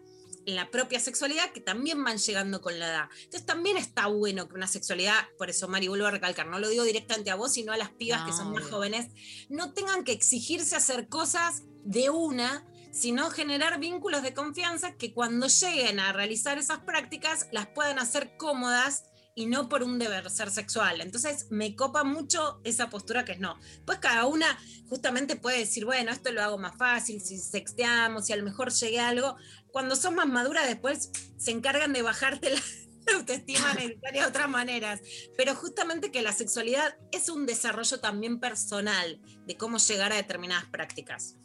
la 0.54 0.70
propia 0.70 1.00
sexualidad 1.00 1.50
que 1.52 1.60
también 1.60 2.02
van 2.02 2.18
llegando 2.18 2.60
con 2.60 2.78
la 2.78 2.88
edad. 2.88 3.08
Entonces 3.24 3.46
también 3.46 3.76
está 3.76 4.06
bueno 4.06 4.48
que 4.48 4.54
una 4.54 4.66
sexualidad, 4.66 5.16
por 5.38 5.50
eso 5.50 5.68
Mari 5.68 5.88
vuelvo 5.88 6.06
a 6.06 6.10
recalcar, 6.10 6.46
no 6.46 6.58
lo 6.58 6.68
digo 6.68 6.84
directamente 6.84 7.30
a 7.30 7.34
vos, 7.34 7.52
sino 7.52 7.72
a 7.72 7.76
las 7.76 7.90
pibas 7.90 8.22
que 8.24 8.32
son 8.32 8.52
más 8.52 8.64
No. 8.64 8.70
jóvenes, 8.70 9.08
no 9.48 9.72
tengan 9.72 10.04
que 10.04 10.12
exigirse 10.12 10.76
hacer 10.76 11.08
cosas 11.08 11.62
de 11.84 12.10
una, 12.10 12.66
sino 12.92 13.30
generar 13.30 13.78
vínculos 13.78 14.22
de 14.22 14.34
confianza 14.34 14.96
que 14.96 15.12
cuando 15.14 15.46
lleguen 15.46 16.00
a 16.00 16.12
realizar 16.12 16.58
esas 16.58 16.80
prácticas 16.80 17.46
las 17.52 17.68
puedan 17.68 17.98
hacer 17.98 18.36
cómodas 18.36 19.04
y 19.36 19.46
no 19.46 19.68
por 19.68 19.82
un 19.82 19.98
deber 19.98 20.28
ser 20.28 20.50
sexual. 20.50 21.00
Entonces 21.00 21.46
me 21.50 21.76
copa 21.76 22.04
mucho 22.04 22.60
esa 22.64 22.90
postura 22.90 23.24
que 23.24 23.32
es 23.32 23.40
no. 23.40 23.58
Pues 23.86 23.98
cada 23.98 24.26
una 24.26 24.58
justamente 24.88 25.36
puede 25.36 25.58
decir, 25.60 25.84
bueno, 25.84 26.10
esto 26.10 26.32
lo 26.32 26.42
hago 26.42 26.58
más 26.58 26.76
fácil, 26.76 27.20
si 27.22 27.38
sexteamos, 27.38 28.26
si 28.26 28.32
a 28.32 28.36
lo 28.36 28.42
mejor 28.42 28.72
llegué 28.72 29.00
a 29.00 29.08
algo. 29.08 29.36
Cuando 29.72 29.96
son 29.96 30.14
más 30.14 30.26
maduras 30.26 30.66
después 30.66 31.10
se 31.36 31.50
encargan 31.50 31.92
de 31.92 32.02
bajarte 32.02 32.50
la 32.50 32.60
autoestima 33.16 33.74
necesaria 33.74 34.22
de 34.22 34.28
otras 34.28 34.48
maneras. 34.48 35.00
Pero 35.36 35.54
justamente 35.54 36.10
que 36.10 36.22
la 36.22 36.32
sexualidad 36.32 36.96
es 37.12 37.28
un 37.28 37.46
desarrollo 37.46 38.00
también 38.00 38.40
personal 38.40 39.20
de 39.46 39.56
cómo 39.56 39.78
llegar 39.78 40.12
a 40.12 40.16
determinadas 40.16 40.66
prácticas. 40.66 41.36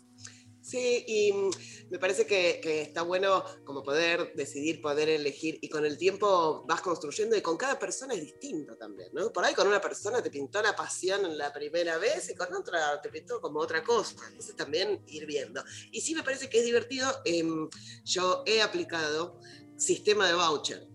Sí, 0.65 1.03
y 1.07 1.31
mm, 1.31 1.49
me 1.91 1.99
parece 1.99 2.25
que, 2.25 2.81
está 2.81 3.03
bueno 3.03 3.43
como 3.63 3.83
poder 3.83 4.33
decidir, 4.33 4.81
poder 4.81 5.09
elegir, 5.09 5.59
y 5.61 5.69
con 5.69 5.85
el 5.85 5.95
tiempo 5.95 6.65
vas 6.67 6.81
construyendo, 6.81 7.35
y 7.35 7.41
con 7.41 7.55
cada 7.55 7.77
persona 7.77 8.15
es 8.15 8.21
distinto 8.21 8.75
también, 8.75 9.09
¿no? 9.13 9.31
Por 9.31 9.45
ahí 9.45 9.53
con 9.53 9.67
una 9.67 9.79
persona 9.79 10.23
te 10.23 10.31
pintó 10.31 10.63
la 10.63 10.75
pasión 10.75 11.37
la 11.37 11.53
primera 11.53 11.99
vez 11.99 12.31
y 12.31 12.35
con 12.35 12.51
otra 12.51 12.99
te 12.99 13.09
pintó 13.09 13.39
como 13.39 13.59
otra 13.59 13.83
cosa, 13.83 14.15
entonces 14.27 14.55
también 14.55 15.03
ir 15.05 15.27
viendo. 15.27 15.63
Y 15.91 16.01
sí 16.01 16.15
me 16.15 16.23
parece 16.23 16.49
que 16.49 16.57
es 16.57 16.65
divertido, 16.65 17.11
em, 17.25 17.69
yo 18.03 18.41
he 18.47 18.63
aplicado 18.63 19.39
sistema 19.77 20.27
de 20.27 20.33
voucher. 20.33 20.94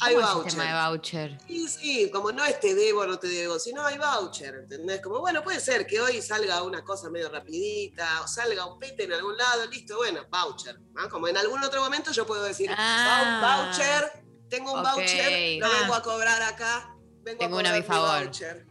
Hay 0.00 0.14
¿Cómo 0.14 0.26
el 0.28 0.34
voucher. 0.34 0.50
sistema 0.52 0.82
de 0.82 0.88
voucher? 0.90 1.38
Sí, 1.48 1.68
sí, 1.68 2.10
como 2.12 2.30
no 2.30 2.44
es 2.44 2.60
te 2.60 2.74
debo, 2.74 3.04
no 3.06 3.18
te 3.18 3.26
debo, 3.26 3.58
sino 3.58 3.84
hay 3.84 3.98
voucher, 3.98 4.54
¿entendés? 4.54 5.00
Como, 5.02 5.18
bueno, 5.18 5.42
puede 5.42 5.58
ser 5.58 5.86
que 5.86 6.00
hoy 6.00 6.22
salga 6.22 6.62
una 6.62 6.84
cosa 6.84 7.10
medio 7.10 7.28
rapidita, 7.30 8.22
o 8.22 8.28
salga 8.28 8.64
un 8.66 8.78
pete 8.78 9.04
en 9.04 9.12
algún 9.14 9.36
lado, 9.36 9.66
listo, 9.66 9.96
bueno, 9.96 10.24
voucher. 10.30 10.78
¿no? 10.94 11.08
Como 11.08 11.26
en 11.26 11.36
algún 11.36 11.62
otro 11.64 11.82
momento 11.82 12.12
yo 12.12 12.24
puedo 12.26 12.44
decir, 12.44 12.70
Ah. 12.76 13.40
"Vou- 13.42 13.66
voucher, 13.66 14.22
tengo 14.48 14.72
un 14.72 14.82
voucher, 14.84 15.58
lo 15.60 15.66
Ah. 15.66 15.70
vengo 15.80 15.94
a 15.94 16.02
cobrar 16.02 16.42
acá, 16.42 16.94
vengo 17.24 17.38
Tengo 17.40 17.56
a 17.56 17.60
una 17.60 17.70
a 17.70 17.72
cobrar 17.72 17.82
mi 17.82 17.86
favor. 18.08 18.24
voucher. 18.24 18.66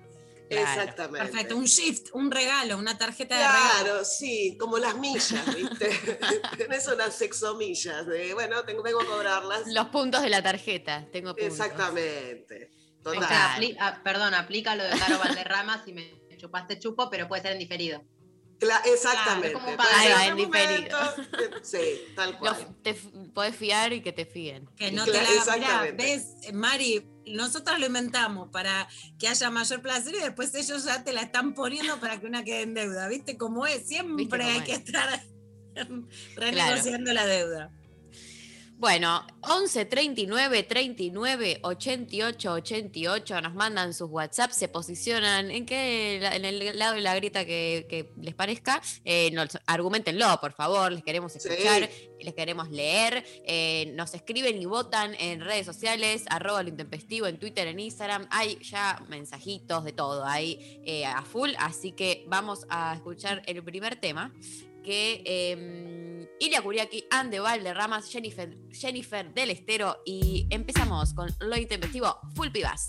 Claro. 0.49 0.81
Exactamente. 0.81 1.27
Perfecto, 1.27 1.57
un 1.57 1.65
shift, 1.65 2.07
un 2.13 2.31
regalo, 2.31 2.77
una 2.77 2.97
tarjeta 2.97 3.35
de 3.37 3.43
regalo. 3.47 3.83
Claro, 3.83 4.05
sí, 4.05 4.55
como 4.57 4.77
las 4.77 4.95
millas, 4.97 5.43
¿viste? 5.55 5.89
Tenés 6.57 6.87
unas 6.87 7.13
sexomillas 7.15 8.05
de, 8.07 8.33
bueno, 8.33 8.63
tengo, 8.63 8.81
vengo 8.83 9.01
a 9.01 9.05
cobrarlas. 9.05 9.67
Los 9.67 9.87
puntos 9.87 10.21
de 10.21 10.29
la 10.29 10.41
tarjeta, 10.41 11.05
tengo 11.11 11.35
puntos. 11.35 11.59
Exactamente. 11.59 12.71
O 13.03 13.11
Total. 13.13 13.27
sea, 13.27 13.55
apli- 13.57 13.77
ah, 13.79 14.01
perdón, 14.03 14.33
aplica 14.33 14.75
lo 14.75 14.83
de 14.83 14.97
Caro 14.97 15.19
Valderrama 15.19 15.83
si 15.83 15.93
me 15.93 16.11
chupaste 16.37 16.77
chupo, 16.79 17.09
pero 17.09 17.27
puede 17.27 17.41
ser 17.41 17.51
en 17.53 17.59
diferido. 17.59 18.01
Cla- 18.59 18.81
exactamente. 18.85 19.51
Claro, 19.51 19.73
es 20.19 20.29
como 20.31 20.35
diferido. 20.45 20.97
eh, 20.99 21.49
Sí, 21.61 21.79
tal 22.15 22.31
Los- 22.31 22.39
cual. 22.39 22.75
te 22.81 22.93
podés 23.33 23.55
fiar 23.55 23.93
y 23.93 24.01
que 24.01 24.11
te 24.13 24.25
fíen. 24.25 24.67
Que 24.75 24.91
no 24.91 25.05
te 25.05 25.11
la. 25.13 25.19
Mirá, 25.21 25.31
exactamente. 25.33 26.03
ves, 26.03 26.53
Mari, 26.53 27.07
nosotros 27.27 27.77
lo 27.79 27.85
inventamos 27.85 28.49
para 28.49 28.87
que 29.19 29.27
haya 29.27 29.49
mayor 29.51 29.81
placer 29.83 30.15
y 30.15 30.19
después 30.19 30.55
ellos 30.55 30.85
ya 30.85 31.03
te 31.03 31.13
la 31.13 31.21
están 31.21 31.53
poniendo 31.53 31.99
para 31.99 32.19
que 32.19 32.25
una 32.25 32.43
quede 32.43 32.61
en 32.63 32.73
deuda. 32.73 33.07
¿Viste 33.07 33.37
cómo 33.37 33.67
es? 33.67 33.87
Siempre 33.87 34.15
¿Viste 34.15 34.37
cómo 34.37 34.49
hay 34.49 34.57
es? 34.57 34.63
que 34.63 34.73
estar 34.73 35.23
renegociando 36.35 37.13
la 37.13 37.25
deuda. 37.25 37.71
Bueno, 38.79 39.25
11 39.41 39.85
39 39.85 40.61
39 40.61 41.61
88 41.63 42.51
88 42.53 43.41
nos 43.41 43.55
mandan 43.55 43.91
sus 43.91 44.07
WhatsApp, 44.07 44.51
se 44.51 44.67
posicionan. 44.67 45.49
En 45.49 45.65
que 45.65 46.17
en 46.23 46.45
el 46.45 46.77
lado 46.77 46.93
de 46.93 47.01
la 47.01 47.15
grita 47.15 47.43
que, 47.43 47.87
que 47.89 48.11
les 48.21 48.35
parezca, 48.35 48.79
eh, 49.03 49.31
nos, 49.31 49.57
argumentenlo, 49.65 50.27
por 50.39 50.53
favor, 50.53 50.91
les 50.91 51.03
queremos 51.03 51.33
Sí. 51.33 51.39
escuchar, 51.39 51.89
les 52.21 52.33
queremos 52.35 52.69
leer, 52.69 53.25
eh, 53.45 53.91
nos 53.95 54.13
escriben 54.13 54.61
y 54.61 54.65
votan 54.65 55.15
en 55.15 55.41
redes 55.41 55.65
sociales, 55.65 56.25
arroba 56.29 56.61
lo 56.61 56.69
intempestivo, 56.69 57.25
en 57.25 57.39
Twitter, 57.39 57.67
en 57.67 57.79
Instagram, 57.79 58.27
hay 58.29 58.59
ya 58.61 59.03
mensajitos 59.09 59.85
de 59.85 59.91
todo, 59.93 60.23
hay 60.23 60.81
eh, 60.85 61.03
a 61.03 61.23
full, 61.23 61.49
así 61.57 61.93
que 61.93 62.25
vamos 62.27 62.67
a 62.69 62.93
escuchar 62.93 63.41
el 63.47 63.63
primer 63.63 63.95
tema 63.95 64.31
que 64.87 65.21
eh, 65.25 66.29
Ilia 66.39 66.61
Kuriaki, 66.61 67.07
Ande 67.09 67.41
Valderramas, 67.41 68.09
Jennifer, 68.09 68.57
Jennifer 68.71 69.33
del 69.33 69.49
Estero 69.49 69.97
y 70.05 70.47
empezamos 70.49 71.13
con 71.13 71.29
lo 71.41 71.57
intempestivo 71.57 72.17
Full 72.35 72.51
Pibas. 72.51 72.87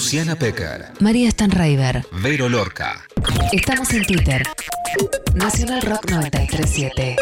Luciana 0.00 0.34
Pecker, 0.34 0.92
María 1.00 1.30
Stanraiver. 1.30 2.06
Vero 2.22 2.48
Lorca. 2.48 3.04
Estamos 3.52 3.92
en 3.92 4.06
Twitter. 4.06 4.42
Nacional 5.34 5.82
Rock 5.82 6.10
937. 6.10 7.16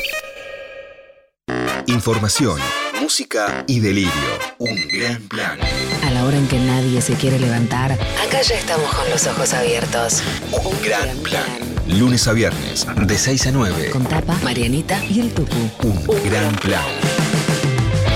Información, 1.88 2.60
música 3.00 3.64
y 3.66 3.80
delirio. 3.80 4.12
Un 4.58 4.76
gran 4.92 5.20
plan. 5.22 5.58
A 6.06 6.10
la 6.12 6.24
hora 6.24 6.36
en 6.36 6.46
que 6.46 6.60
nadie 6.60 7.02
se 7.02 7.14
quiere 7.14 7.40
levantar, 7.40 7.90
acá 7.90 8.42
ya 8.42 8.54
estamos 8.54 8.94
con 8.94 9.10
los 9.10 9.26
ojos 9.26 9.54
abiertos. 9.54 10.22
Un 10.52 10.80
gran 10.80 11.16
plan. 11.24 11.46
Lunes 11.88 12.28
a 12.28 12.32
viernes, 12.32 12.86
de 12.96 13.18
6 13.18 13.48
a 13.48 13.50
9. 13.50 13.90
Con 13.90 14.04
Tapa, 14.04 14.38
Marianita 14.44 15.04
y 15.04 15.18
el 15.18 15.34
Tucu. 15.34 15.68
Un 15.82 16.30
gran 16.30 16.54
plan. 16.54 16.86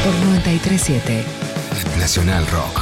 Por 0.05 0.15
937. 0.27 1.25
Nacional 1.99 2.47
Rock. 2.47 2.82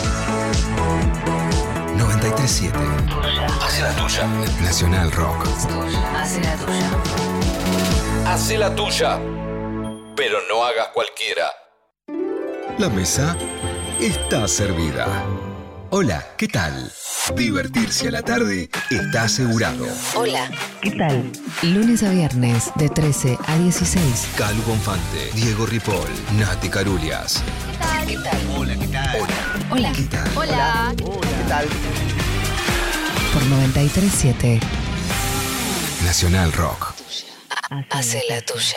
937 2.41 2.73
Hace 3.61 3.81
la 3.83 3.91
tuya. 3.93 4.27
Nacional 4.63 5.11
Rock. 5.11 5.45
Hace 6.17 6.41
la 6.41 6.55
tuya. 6.55 6.91
Hace 8.25 8.57
la 8.57 8.75
tuya. 8.75 9.19
Pero 10.15 10.39
no 10.49 10.63
hagas 10.63 10.87
cualquiera. 10.87 11.45
La 12.79 12.89
mesa 12.89 13.37
está 13.99 14.47
servida. 14.47 15.23
Hola, 15.91 16.25
¿qué 16.35 16.47
tal? 16.47 16.91
Divertirse 17.35 18.07
a 18.07 18.11
la 18.11 18.23
tarde 18.23 18.71
está 18.89 19.23
asegurado. 19.23 19.85
Hola, 20.15 20.49
¿qué 20.81 20.91
tal? 20.91 21.31
Lunes 21.61 22.01
a 22.01 22.09
viernes 22.09 22.71
de 22.75 22.89
13 22.89 23.37
a 23.45 23.55
16. 23.57 24.29
Calu 24.35 24.63
Bonfante, 24.63 25.29
Diego 25.35 25.67
Ripoll, 25.67 26.09
Nati 26.39 26.69
Carulias. 26.69 27.43
¿Qué 28.07 28.17
tal? 28.17 28.39
Hola, 28.57 28.73
¿qué 28.75 28.87
tal? 28.87 29.21
Hola. 29.69 29.91
¿Qué 29.93 30.03
tal? 30.03 30.29
Hola. 30.35 30.93
¿Qué 30.97 31.43
tal? 31.47 31.67
Por 33.33 33.43
937. 33.45 34.59
Nacional 36.03 36.51
Rock. 36.53 36.93
Hace 37.89 38.23
la 38.29 38.41
tuya. 38.41 38.75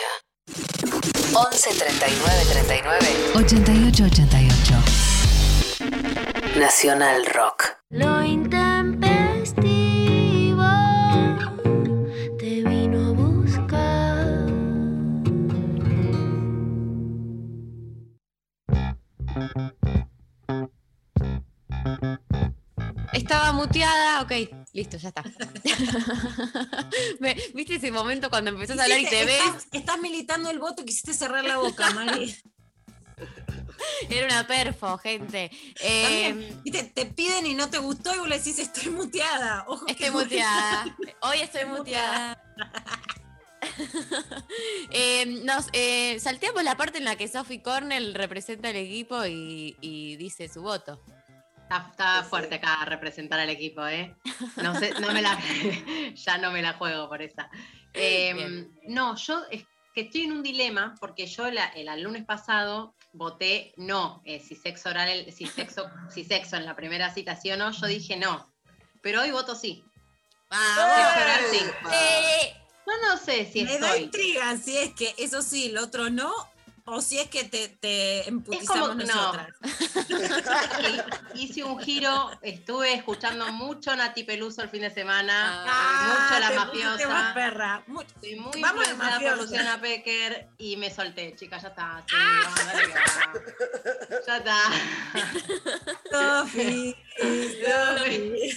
11 1.33 1.69
39 1.69 2.45
39 2.51 3.07
88 3.35 4.03
88. 4.05 4.83
Nacional 6.57 7.25
Rock. 7.33 7.77
Lo 7.89 8.23
intempestivo 8.23 9.24
Estaba 23.15 23.51
muteada, 23.53 24.21
ok, 24.21 24.31
listo, 24.73 24.97
ya 24.97 25.07
está. 25.09 25.23
Me- 27.19 27.35
¿Viste 27.53 27.75
ese 27.75 27.91
momento 27.91 28.29
cuando 28.29 28.49
empezás 28.51 28.77
a 28.77 28.83
hablar 28.83 28.99
y 28.99 29.05
te 29.05 29.23
ves? 29.25 29.41
Estás, 29.71 29.99
militando 29.99 30.49
el 30.49 30.59
voto, 30.59 30.83
quisiste 30.83 31.13
cerrar 31.13 31.45
la 31.45 31.57
boca, 31.57 31.89
Mari. 31.95 32.35
Era 34.09 34.25
una 34.27 34.45
perfo, 34.47 34.97
gente. 34.97 35.49
Eh, 35.81 36.53
te 36.93 37.05
piden 37.05 37.45
y 37.45 37.53
no 37.53 37.69
te 37.69 37.77
gustó 37.77 38.13
y 38.13 38.19
vos 38.19 38.27
le 38.27 38.37
decís 38.37 38.59
estoy 38.59 38.91
muteada. 38.91 39.63
Ojo 39.67 39.85
estoy 39.87 40.05
que- 40.07 40.11
muteada. 40.11 40.97
Hoy 41.21 41.39
estoy 41.39 41.65
muteada. 41.65 42.41
Eh, 44.91 45.25
nos 45.43 45.67
eh, 45.73 46.19
salteamos 46.19 46.63
la 46.63 46.75
parte 46.77 46.97
en 46.97 47.05
la 47.05 47.15
que 47.15 47.27
Sophie 47.27 47.61
Cornell 47.61 48.13
representa 48.13 48.69
al 48.69 48.75
equipo 48.75 49.25
y, 49.25 49.75
y 49.81 50.17
dice 50.17 50.49
su 50.49 50.61
voto. 50.61 51.01
Está, 51.65 51.87
está 51.89 52.23
fuerte 52.23 52.55
acá 52.55 52.85
representar 52.85 53.39
al 53.39 53.49
equipo, 53.49 53.85
¿eh? 53.87 54.15
No 54.57 54.75
sé, 54.79 54.93
no 55.01 55.11
me 55.11 55.21
la, 55.21 55.37
ya 56.15 56.37
no 56.37 56.51
me 56.51 56.61
la 56.61 56.73
juego 56.73 57.09
por 57.09 57.21
esa. 57.23 57.49
Eh, 57.93 58.33
Bien. 58.35 58.71
no, 58.87 59.15
yo 59.15 59.43
es 59.49 59.63
que 59.95 60.01
estoy 60.01 60.21
en 60.25 60.33
un 60.33 60.43
dilema 60.43 60.93
porque 60.99 61.25
yo 61.25 61.49
la- 61.49 61.67
el, 61.69 61.87
el 61.87 62.01
lunes 62.03 62.23
pasado 62.23 62.93
voté 63.13 63.73
no, 63.77 64.21
eh, 64.25 64.39
si 64.39 64.55
sexo 64.55 64.89
oral, 64.89 65.09
el- 65.09 65.33
si 65.33 65.47
sexo, 65.47 65.89
si 66.13 66.23
sexo 66.23 66.55
en 66.57 66.65
la 66.65 66.75
primera 66.75 67.11
cita 67.13 67.35
sí 67.35 67.51
o 67.51 67.57
no, 67.57 67.71
yo 67.71 67.87
dije 67.87 68.15
no. 68.17 68.47
Pero 69.01 69.21
hoy 69.21 69.31
voto 69.31 69.55
sí. 69.55 69.83
Sexo 70.51 71.19
oral 71.21 71.41
sí. 71.51 71.59
Eh, 71.93 72.55
Yo 72.85 72.93
no 73.09 73.17
sé 73.17 73.49
si 73.51 73.63
Me 73.63 73.79
da 73.79 73.87
estoy. 73.87 74.03
intriga 74.03 74.55
si 74.57 74.77
es 74.77 74.93
que 74.93 75.15
eso 75.17 75.41
sí, 75.41 75.67
el 75.71 75.77
otro 75.79 76.11
no, 76.11 76.31
o 76.87 77.01
si 77.01 77.17
es 77.19 77.27
que 77.29 77.43
te, 77.45 77.67
te 77.69 78.27
emputizamos 78.29 78.89
como- 78.89 79.01
no. 79.01 79.05
nosotras. 79.05 79.47
que 81.33 81.39
hice 81.39 81.63
un 81.63 81.79
giro, 81.79 82.31
estuve 82.41 82.93
escuchando 82.93 83.51
mucho 83.53 83.95
Nati 83.95 84.23
Peluso 84.23 84.61
el 84.61 84.69
fin 84.69 84.81
de 84.81 84.91
semana, 84.91 85.63
Ah, 85.67 86.27
mucho 86.29 86.39
La 86.39 86.49
te 86.49 86.55
Mafiosa. 86.55 87.07
más 87.09 87.33
perra. 87.33 87.83
Estoy 88.07 88.35
muy 88.35 88.61
Vamos 88.61 88.87
a 88.87 89.19
por. 89.19 89.37
Luciana 89.37 89.81
Pecker 89.81 90.47
y 90.57 90.77
me 90.77 90.91
solté, 90.91 91.35
chicas, 91.35 91.63
ya 91.63 91.69
está. 91.69 92.03
Sí, 92.07 92.15
Ah. 92.17 92.55
vamos. 93.23 93.41
Ya 94.27 94.37
está. 94.37 94.57
Sofi, 96.11 96.95
Sofi. 97.19 98.49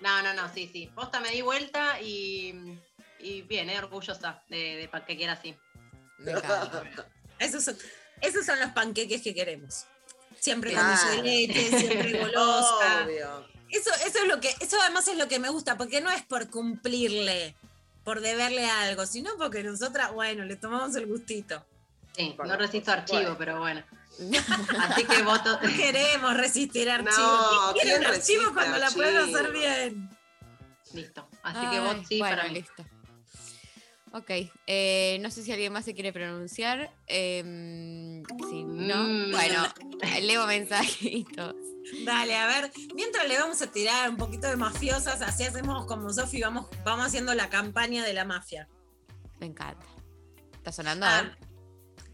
No, 0.00 0.22
no, 0.22 0.34
no, 0.34 0.52
sí, 0.52 0.68
sí. 0.72 0.90
Posta 0.94 1.18
me 1.20 1.30
di 1.30 1.40
vuelta 1.42 2.00
y, 2.00 2.78
y 3.18 3.42
bien, 3.42 3.68
eh, 3.70 3.78
orgullosa 3.78 4.42
de, 4.48 4.76
de 4.76 5.04
que 5.06 5.16
quiera 5.16 5.32
así. 5.32 5.56
me 6.18 6.32
encanta. 6.32 6.82
Esos 7.38 7.64
son, 7.64 7.76
esos 8.20 8.44
son 8.46 8.58
los 8.60 8.70
panqueques 8.70 9.22
que 9.22 9.34
queremos. 9.34 9.84
Siempre 10.40 10.72
con 10.72 10.80
Claro. 10.82 11.00
dulce 11.02 11.16
de 11.16 11.22
leche, 11.22 11.78
siempre 11.78 12.18
golosa. 12.20 13.04
Obvio. 13.04 13.46
Eso, 13.70 13.90
eso 14.06 14.18
es 14.20 14.28
lo 14.28 14.40
que, 14.40 14.54
eso 14.60 14.80
además 14.80 15.06
es 15.08 15.18
lo 15.18 15.28
que 15.28 15.38
me 15.38 15.48
gusta, 15.50 15.76
porque 15.76 16.00
no 16.00 16.10
es 16.10 16.22
por 16.22 16.48
cumplirle, 16.48 17.54
por 18.04 18.20
deberle 18.20 18.64
algo, 18.68 19.04
sino 19.06 19.36
porque 19.36 19.62
nosotras, 19.62 20.12
bueno, 20.12 20.44
le 20.44 20.56
tomamos 20.56 20.94
el 20.96 21.06
gustito. 21.06 21.64
Sí, 22.16 22.34
Bueno, 22.36 22.54
no 22.54 22.58
resisto 22.60 22.90
archivo, 22.92 23.36
pero 23.38 23.58
bueno. 23.58 23.84
Así 24.80 25.04
que 25.04 25.22
voto. 25.22 25.60
No 25.62 25.76
queremos 25.76 26.34
resistir 26.36 26.90
archivos. 26.90 27.16
No, 27.18 27.72
¿Quién 27.74 27.82
quiere 27.84 27.98
un 27.98 28.02
¿quién 28.04 28.14
archivo 28.14 28.54
cuando 28.54 28.78
la 28.78 28.90
pueden 28.90 29.16
hacer 29.16 29.52
bien? 29.52 30.10
Listo. 30.94 31.28
Así 31.42 31.66
que 31.70 31.80
voto 31.80 32.02
sí 32.08 32.18
bueno, 32.18 32.36
para 32.36 32.48
mí. 32.48 32.54
listo. 32.54 32.84
Ok, 34.12 34.30
eh, 34.66 35.18
no 35.20 35.30
sé 35.30 35.42
si 35.42 35.52
alguien 35.52 35.72
más 35.72 35.84
se 35.84 35.94
quiere 35.94 36.12
pronunciar. 36.12 36.90
em, 37.06 38.22
si 38.50 38.64
no, 38.64 39.02
Mm. 39.04 39.30
bueno, 39.32 39.62
leo 40.22 40.46
mensajitos. 40.46 41.54
Dale, 42.04 42.36
a 42.36 42.46
ver, 42.46 42.72
mientras 42.94 43.26
le 43.28 43.38
vamos 43.38 43.60
a 43.62 43.66
tirar 43.70 44.08
un 44.10 44.16
poquito 44.16 44.46
de 44.46 44.56
mafiosas, 44.56 45.20
así 45.22 45.44
hacemos 45.44 45.86
como 45.86 46.12
Sofi, 46.12 46.40
vamos, 46.42 46.66
vamos 46.84 47.06
haciendo 47.06 47.34
la 47.34 47.48
campaña 47.48 48.04
de 48.04 48.12
la 48.14 48.24
mafia. 48.24 48.68
Me 49.40 49.46
encanta. 49.46 49.86
¿Está 50.56 50.72
sonando? 50.72 51.06
Ah, 51.06 51.36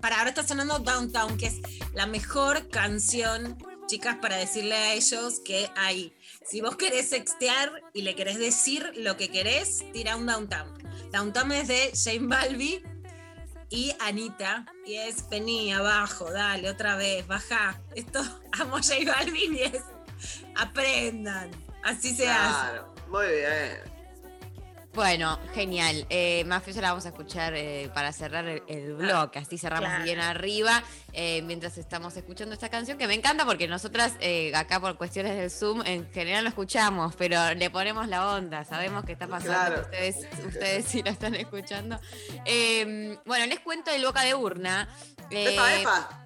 para 0.00 0.18
ahora 0.18 0.30
está 0.30 0.46
sonando 0.46 0.78
Downtown, 0.78 1.36
que 1.38 1.46
es 1.46 1.60
la 1.94 2.06
mejor 2.06 2.68
canción, 2.68 3.56
chicas, 3.86 4.16
para 4.20 4.36
decirle 4.36 4.74
a 4.74 4.94
ellos 4.94 5.40
que 5.44 5.70
hay. 5.76 6.14
Si 6.46 6.60
vos 6.60 6.76
querés 6.76 7.08
sextear 7.08 7.72
y 7.94 8.02
le 8.02 8.14
querés 8.14 8.38
decir 8.38 8.92
lo 8.96 9.16
que 9.16 9.28
querés, 9.30 9.84
tira 9.92 10.16
un 10.16 10.26
Downtown. 10.26 10.72
Downtown 11.12 11.52
es 11.52 11.68
de 11.68 11.92
Jane 11.94 12.26
Balbi 12.26 12.82
y 13.70 13.94
Anita. 14.00 14.66
Y 14.86 14.94
es 14.94 15.28
vení 15.28 15.72
abajo, 15.72 16.30
dale, 16.30 16.68
otra 16.70 16.96
vez, 16.96 17.26
baja. 17.26 17.80
Esto 17.94 18.20
amo 18.52 18.78
Jane 18.82 19.06
Balvin 19.06 19.54
y 19.54 19.62
es 19.62 19.82
aprendan. 20.56 21.50
Así 21.82 22.14
se 22.14 22.28
hace. 22.28 22.70
Claro, 22.70 22.94
muy 23.08 23.26
bien. 23.26 23.93
Bueno, 24.94 25.40
genial. 25.54 26.06
Eh, 26.08 26.44
Mafiosa 26.46 26.80
la 26.80 26.90
vamos 26.90 27.04
a 27.04 27.08
escuchar 27.08 27.52
eh, 27.56 27.90
para 27.92 28.12
cerrar 28.12 28.46
el, 28.46 28.62
el 28.68 28.94
bloque, 28.94 29.40
así 29.40 29.58
cerramos 29.58 29.88
claro. 29.88 30.04
bien 30.04 30.20
arriba, 30.20 30.84
eh, 31.12 31.42
mientras 31.42 31.78
estamos 31.78 32.16
escuchando 32.16 32.54
esta 32.54 32.68
canción 32.68 32.96
que 32.96 33.08
me 33.08 33.14
encanta 33.14 33.44
porque 33.44 33.66
nosotras 33.66 34.12
eh, 34.20 34.54
acá 34.54 34.78
por 34.78 34.96
cuestiones 34.96 35.36
del 35.36 35.50
Zoom 35.50 35.82
en 35.84 36.08
general 36.12 36.44
lo 36.44 36.48
escuchamos, 36.50 37.16
pero 37.16 37.54
le 37.54 37.70
ponemos 37.70 38.06
la 38.06 38.34
onda, 38.36 38.64
sabemos 38.64 39.04
que 39.04 39.12
está 39.12 39.26
pasando, 39.26 39.54
Claro. 39.54 39.82
ustedes, 39.82 40.16
ustedes 40.46 40.84
sí 40.84 41.02
lo 41.02 41.10
están 41.10 41.34
escuchando. 41.34 41.98
Eh, 42.44 43.18
bueno, 43.26 43.46
les 43.46 43.58
cuento 43.60 43.90
el 43.90 44.04
boca 44.04 44.22
de 44.22 44.34
urna. 44.34 44.88
Eh, 45.30 45.54
Epa, 45.54 45.74
epa. 45.74 46.24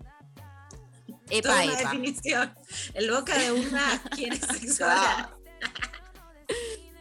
epa, 1.31 1.49
Toda 1.49 1.63
una 1.65 1.73
epa. 1.73 1.91
definición. 1.91 2.55
El 2.93 3.11
boca 3.11 3.39
de 3.39 3.51
una 3.51 4.03
quiere 4.15 4.37
sexo 4.37 4.85
oral. 4.85 5.31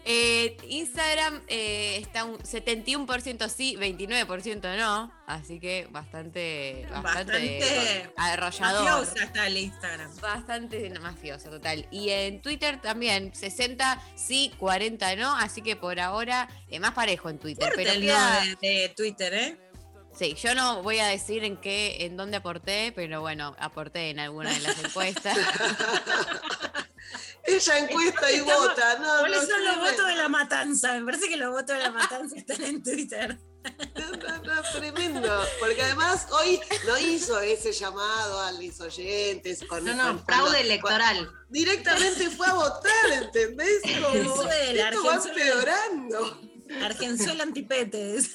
Eh, 0.10 0.56
Instagram 0.70 1.42
eh, 1.50 1.98
está 2.02 2.24
un 2.24 2.38
71% 2.40 3.50
sí, 3.50 3.76
29% 3.78 4.78
no, 4.78 5.12
así 5.28 5.60
que 5.60 5.86
bastante, 5.92 6.88
bastante, 6.90 7.60
Bastante 7.60 8.10
arrollador. 8.16 8.84
Mafiosa 8.86 9.24
está 9.26 9.48
el 9.48 9.58
Instagram. 9.58 10.16
Bastante 10.22 10.90
mafioso, 11.02 11.50
total. 11.50 11.86
Y 11.92 12.10
en 12.12 12.42
Twitter 12.42 12.80
también, 12.80 13.36
60 13.36 14.02
sí, 14.16 14.54
40 14.58 15.18
no, 15.18 15.36
así 15.36 15.62
que 15.62 15.76
por 15.76 16.00
ahora 16.00 16.48
es 16.70 16.80
más 16.80 16.94
parejo 16.94 17.30
en 17.30 17.38
Twitter. 17.38 17.66
Fuerte 17.74 17.84
pero 17.84 17.96
el 17.98 18.02
queda- 18.04 18.42
de, 18.62 18.68
de 18.68 18.90
Twitter, 18.96 19.34
¿eh? 19.34 19.58
Sí, 20.18 20.36
yo 20.42 20.56
no 20.56 20.82
voy 20.84 21.00
a 21.00 21.08
decir 21.08 21.44
en 21.44 21.58
qué, 21.58 22.06
en 22.06 22.16
dónde 22.16 22.38
aporté, 22.38 22.94
pero 22.96 23.20
bueno, 23.20 23.56
aporté 23.60 24.10
en 24.10 24.20
alguna 24.22 24.52
de 24.54 24.62
las 24.62 24.80
encuestas. 24.86 25.38
Ella 27.44 27.78
encuesta 27.80 28.32
y 28.32 28.36
Estamos- 28.36 28.68
vota. 28.68 28.98
No, 29.00 29.20
¿Cuáles 29.20 29.42
no, 29.44 29.48
son 29.48 29.66
los 29.66 29.78
votos 29.78 30.08
de 30.08 30.16
la 30.16 30.30
matanza? 30.30 30.94
Me 31.00 31.06
parece 31.06 31.30
que 31.30 31.38
los 31.38 31.52
votos 31.52 31.78
de 31.78 31.84
la 31.84 31.92
matanza 31.92 32.36
están 32.36 32.64
en 32.64 32.84
Twitter. 32.84 33.40
No, 33.96 34.12
no, 34.12 34.44
no, 34.44 34.62
tremendo. 34.74 35.46
Porque 35.60 35.82
además 35.82 36.28
hoy 36.32 36.60
no 36.86 36.98
hizo 36.98 37.40
ese 37.40 37.72
llamado 37.74 38.42
a 38.42 38.52
los 38.54 38.80
oyentes. 38.80 39.64
Con, 39.68 39.84
No, 39.86 39.94
no, 39.94 40.08
con 40.08 40.26
fraude 40.26 40.62
electoral. 40.62 41.30
Directamente 41.50 42.30
fue 42.30 42.48
a 42.48 42.54
votar, 42.54 43.12
¿entendés? 43.14 43.82
Como, 43.82 44.08
Argenzuela, 44.08 44.90
esto 44.90 45.04
va 45.06 45.16
empeorando. 45.16 46.42
Argenzuela 46.84 47.44
Antipetes. 47.44 48.32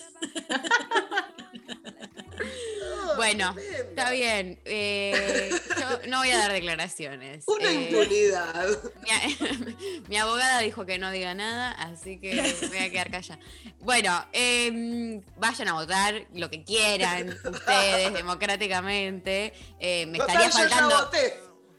Bueno, 3.17 3.55
está 3.91 4.11
bien. 4.11 4.59
eh, 4.65 5.51
yo 5.79 6.09
no 6.09 6.19
voy 6.21 6.31
a 6.31 6.39
dar 6.39 6.53
declaraciones. 6.53 7.45
Una 7.47 7.71
Eh, 7.71 7.75
impunidad. 7.75 8.67
Mi, 9.03 10.01
mi 10.09 10.17
abogada 10.17 10.61
dijo 10.61 10.87
que 10.87 10.99
no 10.99 11.11
diga 11.11 11.35
nada, 11.35 11.73
así 11.73 12.19
que 12.19 12.41
voy 12.69 12.79
a 12.79 12.91
quedar 12.91 13.11
callada. 13.11 13.39
Bueno, 13.81 14.27
em, 14.33 15.21
vayan 15.37 15.69
a 15.69 15.75
votar 15.75 16.27
lo 16.33 16.49
que 16.49 16.65
quieran 16.65 17.29
ustedes 17.45 18.15
democráticamente. 18.15 19.53
Eh, 19.79 20.07
me 20.07 20.17
Total, 20.19 20.43
estaría 20.43 20.51
faltando. 20.71 21.11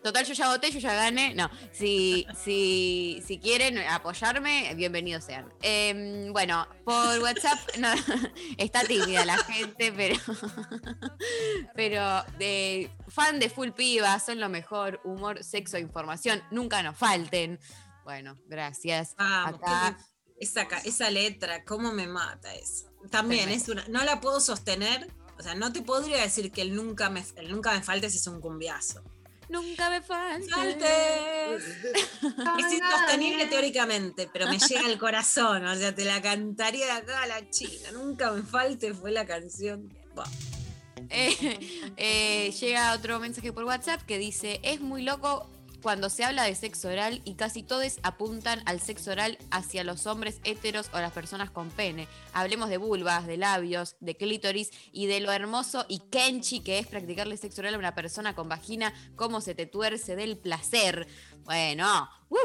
Total, 0.04 0.26
yo 0.26 0.34
ya 0.34 0.50
voté, 0.50 0.70
yo 0.70 0.80
ya 0.80 0.94
gané. 0.94 1.34
No, 1.34 1.50
si, 1.72 2.28
si, 2.44 3.24
si 3.26 3.40
quieren 3.40 3.78
apoyarme, 3.78 4.74
bienvenidos 4.76 5.24
sean. 5.24 5.50
Em, 5.62 6.34
bueno, 6.34 6.68
por 6.84 7.20
WhatsApp 7.20 7.58
no, 7.78 7.88
está 8.58 8.84
tímida 8.84 9.24
la 9.24 9.38
gente, 9.38 9.94
pero, 9.94 10.16
pero 11.76 12.24
de, 12.38 12.92
fan 13.08 13.40
de 13.40 13.50
Full 13.50 13.70
Piba, 13.70 14.20
son 14.20 14.42
lo 14.42 14.50
mejor. 14.50 15.00
Humor, 15.06 15.42
sexo, 15.42 15.78
información, 15.78 16.44
nunca 16.52 16.84
nos 16.84 16.98
falten. 16.98 17.58
Bueno, 18.04 18.38
gracias. 18.48 19.16
Vamos, 19.18 19.62
Acá, 19.62 19.98
esa, 20.38 20.68
esa 20.84 21.10
letra, 21.12 21.64
cómo 21.64 21.94
me 21.94 22.08
mata 22.08 22.54
eso. 22.54 22.92
También 23.10 23.48
es 23.48 23.70
una, 23.70 23.86
no 23.88 24.04
la 24.04 24.20
puedo 24.20 24.42
sostener, 24.42 25.08
o 25.40 25.42
sea, 25.42 25.56
no 25.56 25.72
te 25.72 25.82
podría 25.82 26.22
decir 26.22 26.52
que 26.52 26.62
el 26.62 26.76
nunca 26.76 27.10
me, 27.10 27.24
el 27.38 27.50
nunca 27.50 27.72
me 27.72 27.82
faltes 27.82 28.14
es 28.16 28.28
un 28.28 28.42
cumbiazo. 28.42 29.02
Nunca 29.50 29.90
me 29.90 30.02
faltes. 30.02 30.50
Faltes. 30.50 31.64
Es 32.60 32.74
insostenible 32.74 33.46
teóricamente, 33.48 34.30
pero 34.32 34.48
me 34.48 34.60
llega 34.60 34.86
al 34.86 34.98
corazón, 34.98 35.66
o 35.66 35.76
sea, 35.76 35.94
te 35.94 36.06
la 36.06 36.22
cantaría 36.22 36.86
de 36.86 36.92
acá 36.92 37.24
a 37.24 37.28
la 37.28 37.50
China. 37.50 37.92
Nunca 37.92 38.32
me 38.32 38.42
falte 38.44 38.94
fue 38.94 39.12
la 39.12 39.26
canción. 39.26 39.90
Eh, 41.10 41.60
eh, 41.98 42.52
llega 42.52 42.94
otro 42.94 43.20
mensaje 43.20 43.52
por 43.52 43.66
WhatsApp 43.66 44.02
que 44.04 44.18
dice, 44.18 44.60
es 44.64 44.80
muy 44.82 45.04
loco 45.04 45.50
cuando 45.84 46.10
se 46.10 46.24
habla 46.24 46.44
de 46.46 46.56
sexo 46.56 46.88
oral 46.88 47.22
y 47.26 47.36
casi 47.36 47.62
todos 47.62 48.00
apuntan 48.04 48.64
al 48.66 48.80
sexo 48.80 49.12
oral 49.12 49.38
hacia 49.52 49.84
los 49.84 50.08
hombres 50.08 50.40
heteros 50.46 50.90
o 50.94 51.00
las 51.00 51.12
personas 51.12 51.52
con 51.52 51.70
pene. 51.70 52.08
Hablemos 52.32 52.70
de 52.70 52.78
vulvas, 52.78 53.28
de 53.28 53.36
labios, 53.38 53.98
de 54.00 54.16
clítoris 54.16 54.72
y 54.94 55.08
de 55.08 55.20
lo 55.20 55.32
hermoso 55.32 55.86
y 55.90 56.00
kenchi 56.10 56.62
que 56.62 56.80
es 56.80 56.88
practicarle 56.88 57.36
sexo 57.38 57.62
oral 57.62 57.76
a 57.76 57.78
una 57.80 57.94
persona 57.94 58.34
con 58.34 58.48
vagina, 58.48 58.94
cómo 59.18 59.42
se 59.42 59.54
te 59.54 59.66
tuerce 59.66 60.16
del 60.16 60.38
placer. 60.38 61.06
Bueno, 61.44 62.10
¡uh! 62.30 62.38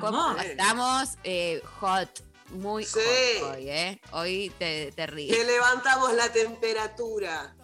¿Cómo 0.00 0.18
Vamos. 0.18 0.44
estamos 0.44 1.08
eh, 1.24 1.62
hot, 1.80 2.10
muy 2.50 2.84
Sí. 2.84 3.00
hot 3.40 3.54
hoy, 3.56 3.70
¿eh? 3.70 4.00
Hoy 4.12 4.52
te, 4.58 4.92
te 4.92 5.06
ríes. 5.06 5.34
Que 5.34 5.44
levantamos 5.44 6.12
la 6.12 6.30
temperatura. 6.30 7.56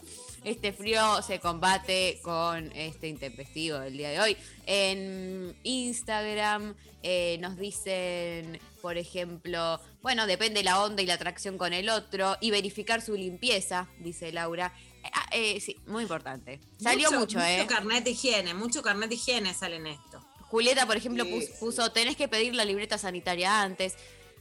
Este 0.44 0.72
frío 0.72 1.20
se 1.22 1.38
combate 1.38 2.18
con 2.22 2.72
este 2.74 3.08
intempestivo 3.08 3.78
del 3.78 3.96
día 3.98 4.08
de 4.10 4.20
hoy. 4.20 4.36
En 4.64 5.54
Instagram 5.64 6.74
eh, 7.02 7.36
nos 7.40 7.58
dicen, 7.58 8.58
por 8.80 8.96
ejemplo, 8.96 9.78
bueno, 10.00 10.26
depende 10.26 10.62
la 10.62 10.82
onda 10.82 11.02
y 11.02 11.06
la 11.06 11.14
atracción 11.14 11.58
con 11.58 11.74
el 11.74 11.90
otro 11.90 12.38
y 12.40 12.50
verificar 12.50 13.02
su 13.02 13.14
limpieza, 13.16 13.88
dice 13.98 14.32
Laura. 14.32 14.72
Eh, 15.04 15.10
ah, 15.12 15.26
eh, 15.32 15.60
sí, 15.60 15.76
muy 15.86 16.02
importante. 16.04 16.58
Salió 16.80 17.12
mucho, 17.12 17.38
¿eh? 17.38 17.58
Mucho 17.58 17.74
carnet 17.74 18.04
de 18.04 18.10
higiene, 18.12 18.54
mucho 18.54 18.80
carnet 18.82 19.10
de 19.10 19.16
higiene 19.16 19.52
sale 19.52 19.76
en 19.76 19.88
esto. 19.88 20.24
Julieta, 20.48 20.86
por 20.86 20.96
ejemplo, 20.96 21.24
Sí, 21.24 21.30
pus- 21.32 21.44
sí. 21.44 21.52
puso, 21.60 21.92
tenés 21.92 22.16
que 22.16 22.28
pedir 22.28 22.54
la 22.54 22.64
libreta 22.64 22.96
sanitaria 22.96 23.60
antes. 23.60 23.94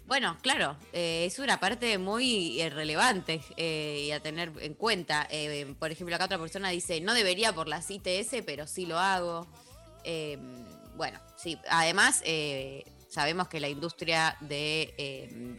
Bueno, 0.09 0.35
claro, 0.41 0.75
eh, 0.91 1.25
es 1.27 1.37
una 1.37 1.59
parte 1.59 1.99
muy 1.99 2.67
relevante 2.69 3.41
eh, 3.57 4.05
y 4.07 4.11
a 4.11 4.19
tener 4.19 4.51
en 4.59 4.73
cuenta. 4.73 5.27
Eh, 5.29 5.75
por 5.77 5.91
ejemplo, 5.91 6.15
acá 6.15 6.25
otra 6.25 6.39
persona 6.39 6.69
dice, 6.71 6.99
no 6.99 7.13
debería 7.13 7.53
por 7.53 7.67
las 7.67 7.91
ITS, 7.91 8.41
pero 8.43 8.65
sí 8.65 8.87
lo 8.87 8.97
hago. 8.97 9.45
Bueno, 10.97 11.19
sí, 11.37 11.59
además 11.69 12.23
eh, 12.25 12.83
sabemos 13.07 13.47
que 13.49 13.59
la 13.59 13.69
industria 13.69 14.35
de, 14.41 15.55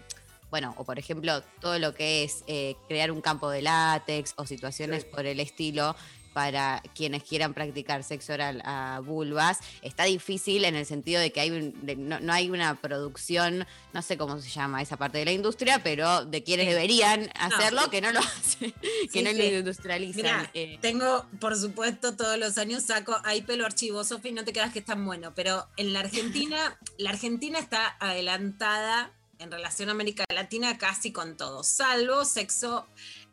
bueno, 0.50 0.74
o 0.76 0.84
por 0.84 0.98
ejemplo, 0.98 1.42
todo 1.60 1.78
lo 1.78 1.94
que 1.94 2.24
es 2.24 2.42
eh, 2.48 2.74
crear 2.88 3.12
un 3.12 3.20
campo 3.20 3.48
de 3.50 3.62
látex 3.62 4.34
o 4.36 4.46
situaciones 4.46 5.04
Sí. 5.04 5.08
por 5.12 5.26
el 5.26 5.38
estilo 5.38 5.94
para 6.32 6.82
quienes 6.94 7.22
quieran 7.24 7.54
practicar 7.54 8.04
sexo 8.04 8.32
oral 8.34 8.62
a 8.64 9.00
vulvas, 9.04 9.58
está 9.82 10.04
difícil 10.04 10.64
en 10.64 10.76
el 10.76 10.86
sentido 10.86 11.20
de 11.20 11.32
que 11.32 11.40
hay 11.40 11.50
un- 11.50 11.74
de- 11.86 11.96
no, 11.96 12.20
no 12.20 12.32
hay 12.32 12.50
una 12.50 12.74
producción, 12.80 13.66
no 13.92 14.02
sé 14.02 14.16
cómo 14.16 14.38
se 14.40 14.48
llama 14.50 14.80
esa 14.82 14.96
parte 14.96 15.18
de 15.18 15.24
la 15.24 15.32
industria, 15.32 15.82
pero 15.82 16.24
de 16.24 16.42
quienes 16.42 16.66
Sí. 16.66 16.72
deberían 16.72 17.30
hacerlo, 17.38 17.90
que 17.90 18.00
no 18.00 18.12
lo 18.12 18.20
hacen, 18.20 18.74
que 19.12 19.22
no 19.22 19.30
sí. 19.30 19.36
lo 19.36 19.44
industrializan. 19.58 20.16
Mirá, 20.22 20.50
eh. 20.54 20.78
tengo, 20.80 21.26
por 21.40 21.56
supuesto, 21.56 22.16
todos 22.16 22.38
los 22.38 22.58
años 22.58 22.84
saco 22.84 23.16
ahí 23.24 23.42
pelo 23.42 23.66
archivo, 23.66 24.04
Sofi, 24.04 24.32
no 24.32 24.44
te 24.44 24.52
creas 24.52 24.72
que 24.72 24.78
es 24.80 24.84
tan 24.84 25.04
bueno, 25.04 25.32
pero 25.34 25.66
en 25.76 25.92
la 25.92 26.00
Argentina, 26.00 26.78
la 26.98 27.10
Argentina 27.10 27.58
está 27.58 27.96
adelantada 27.98 29.12
en 29.38 29.50
relación 29.50 29.88
a 29.88 29.92
América 29.92 30.24
Latina 30.32 30.76
casi 30.76 31.12
con 31.12 31.36
todo, 31.36 31.64
salvo 31.64 32.24
sexo 32.26 32.86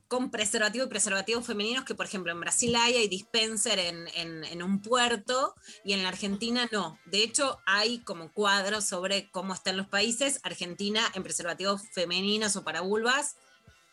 con 0.08 0.32
preservativo 0.32 0.86
y 0.86 0.90
preservativos 0.90 1.46
femeninos, 1.46 1.84
que 1.86 1.96
por 1.96 2.06
ejemplo 2.06 2.32
en 2.32 2.40
Brasil 2.40 2.76
hay, 2.76 2.96
hay 2.96 3.08
dispenser 3.08 3.78
en, 3.80 4.08
en- 4.16 4.64
un 4.64 4.82
puerto 4.82 5.54
y 5.84 5.94
en 5.94 6.04
la 6.04 6.10
Argentina 6.10 6.68
no. 6.72 6.98
De 7.06 7.24
hecho, 7.24 7.60
hay 7.66 8.00
como 8.00 8.32
cuadros 8.32 8.86
sobre 8.86 9.30
cómo 9.32 9.54
están 9.54 9.78
los 9.78 9.88
países. 9.88 10.40
Argentina 10.44 11.02
en 11.14 11.24
preservativos 11.24 11.82
femeninos 11.94 12.56
o 12.56 12.64
para 12.64 12.82
vulvas, 12.82 13.36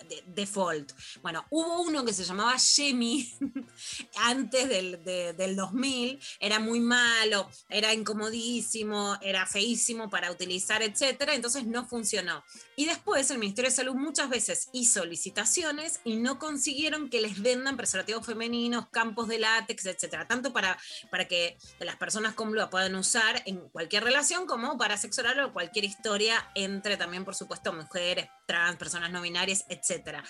de- 0.09 0.23
default. 0.27 0.93
Bueno, 1.23 1.45
hubo 1.51 1.81
uno 1.83 2.05
que 2.05 2.13
se 2.13 2.25
llamaba 2.25 2.57
Shemi 2.59 3.33
antes 4.17 4.69
del, 4.69 5.03
de- 5.05 5.33
del 5.33 5.57
2000, 5.57 6.21
era 6.41 6.59
muy 6.61 6.81
malo, 6.81 7.49
era 7.69 7.93
incomodísimo, 7.95 9.17
era 9.23 9.47
feísimo 9.47 10.11
para 10.11 10.31
utilizar, 10.31 10.83
etcétera, 10.83 11.35
entonces 11.35 11.67
no 11.67 11.87
funcionó. 11.87 12.45
Y 12.77 12.87
después 12.87 13.31
el 13.31 13.39
Ministerio 13.39 13.71
de 13.71 13.77
Salud 13.77 13.95
muchas 13.95 14.29
veces 14.29 14.69
hizo 14.73 15.05
licitaciones 15.05 16.01
y 16.05 16.17
no 16.17 16.39
consiguieron 16.39 17.09
que 17.09 17.21
les 17.21 17.41
vendan 17.41 17.77
preservativos 17.77 18.27
femeninos, 18.27 18.89
campos 18.89 19.29
de 19.29 19.39
látex, 19.39 19.87
etcétera, 19.87 20.27
tanto 20.27 20.53
para, 20.53 20.79
para 21.11 21.27
que 21.27 21.57
las 21.81 21.97
personas 21.97 22.35
con 22.35 22.49
vulva 22.49 22.71
puedan 22.71 22.95
usar 22.97 23.43
en 23.47 23.69
cualquier 23.71 24.05
relación 24.05 24.47
como 24.47 24.77
para 24.77 24.97
sexo 24.97 25.23
o 25.45 25.53
cualquier 25.53 25.85
historia 25.85 26.51
entre 26.55 26.97
también, 26.97 27.25
por 27.25 27.35
supuesto, 27.35 27.73
mujeres, 27.73 28.29
trans, 28.47 28.77
personas 28.77 29.11
no 29.11 29.23
binarias, 29.23 29.65
etcétera. 29.69 30.23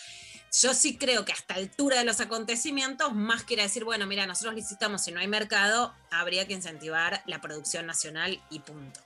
Yo 0.63 0.73
sí 0.75 0.97
creo 0.97 1.25
que 1.25 1.33
a 1.33 1.35
esta 1.35 1.55
altura 1.55 1.99
de 1.99 2.05
los 2.05 2.21
acontecimientos, 2.21 3.13
más 3.13 3.43
quiere 3.43 3.63
decir, 3.63 3.85
bueno, 3.85 4.07
mira, 4.07 4.27
nosotros 4.27 4.55
licitamos, 4.55 5.03
si 5.03 5.11
no 5.11 5.21
hay 5.21 5.27
mercado, 5.27 5.95
habría 6.11 6.47
que 6.47 6.53
incentivar 6.53 7.23
la 7.27 7.41
producción 7.41 7.87
nacional 7.87 8.41
y 8.51 8.61
punto. 8.61 9.01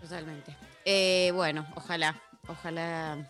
Totalmente. 0.00 0.56
Eh, 0.84 1.30
bueno, 1.34 1.66
ojalá, 1.76 2.20
ojalá. 2.46 3.28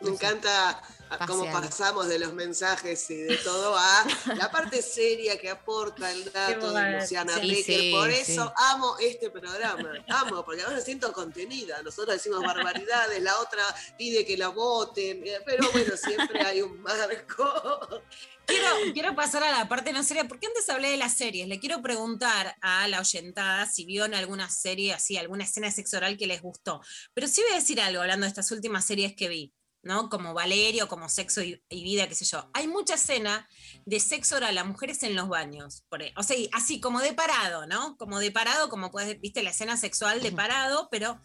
Me 0.00 0.10
encanta 0.10 0.80
cómo 1.26 1.50
pasamos 1.50 2.08
de 2.08 2.18
los 2.18 2.32
mensajes 2.32 3.10
y 3.10 3.16
de 3.16 3.36
todo 3.38 3.76
a 3.76 4.06
la 4.36 4.50
parte 4.52 4.82
seria 4.82 5.38
que 5.38 5.50
aporta 5.50 6.10
el 6.12 6.30
dato 6.30 6.72
de 6.72 6.92
Luciana 6.92 7.34
sí, 7.34 7.48
Becker. 7.48 7.80
sí, 7.80 7.92
Por 7.92 8.12
sí. 8.12 8.32
eso 8.32 8.52
amo 8.56 8.96
este 9.00 9.30
programa. 9.30 9.92
Amo, 10.08 10.44
porque 10.44 10.62
ahora 10.62 10.76
me 10.76 10.82
siento 10.82 11.12
contenida. 11.12 11.82
Nosotros 11.82 12.16
decimos 12.16 12.42
barbaridades, 12.42 13.22
la 13.22 13.38
otra 13.40 13.62
pide 13.96 14.24
que 14.24 14.36
la 14.36 14.48
voten, 14.48 15.26
eh, 15.26 15.40
pero 15.44 15.70
bueno, 15.72 15.96
siempre 15.96 16.42
hay 16.42 16.62
un 16.62 16.80
marco. 16.80 18.02
Quiero, 18.48 18.92
quiero 18.94 19.14
pasar 19.14 19.42
a 19.42 19.50
la 19.50 19.68
parte 19.68 19.92
no 19.92 20.02
seria, 20.02 20.26
porque 20.26 20.46
antes 20.46 20.68
hablé 20.70 20.88
de 20.88 20.96
las 20.96 21.12
series. 21.12 21.46
Le 21.48 21.60
quiero 21.60 21.82
preguntar 21.82 22.56
a 22.62 22.88
la 22.88 23.00
oyentada 23.00 23.66
si 23.66 23.84
vio 23.84 24.06
en 24.06 24.14
alguna 24.14 24.48
serie 24.48 24.94
así, 24.94 25.18
alguna 25.18 25.44
escena 25.44 25.68
oral 25.94 26.16
que 26.16 26.26
les 26.26 26.40
gustó. 26.40 26.80
Pero 27.12 27.28
sí 27.28 27.42
voy 27.42 27.52
a 27.52 27.56
decir 27.60 27.78
algo 27.78 28.00
hablando 28.00 28.24
de 28.24 28.28
estas 28.28 28.50
últimas 28.50 28.86
series 28.86 29.14
que 29.14 29.28
vi, 29.28 29.52
¿no? 29.82 30.08
Como 30.08 30.32
Valerio, 30.32 30.88
como 30.88 31.10
Sexo 31.10 31.42
y, 31.42 31.62
y 31.68 31.84
Vida, 31.84 32.08
qué 32.08 32.14
sé 32.14 32.24
yo. 32.24 32.50
Hay 32.54 32.68
mucha 32.68 32.94
escena 32.94 33.46
de 33.84 34.00
sexo 34.00 34.36
oral 34.36 34.56
a 34.56 34.64
mujeres 34.64 35.02
en 35.02 35.14
los 35.14 35.28
baños. 35.28 35.84
por 35.90 36.02
e- 36.02 36.14
o 36.16 36.22
sea, 36.22 36.36
así 36.52 36.80
como 36.80 37.00
de 37.00 37.12
parado, 37.12 37.66
¿no? 37.66 37.98
Como 37.98 38.18
de 38.18 38.30
parado, 38.30 38.70
como 38.70 38.90
puedes, 38.90 39.20
viste 39.20 39.42
la 39.42 39.50
escena 39.50 39.76
sexual 39.76 40.22
de 40.22 40.32
parado, 40.32 40.88
pero 40.90 41.20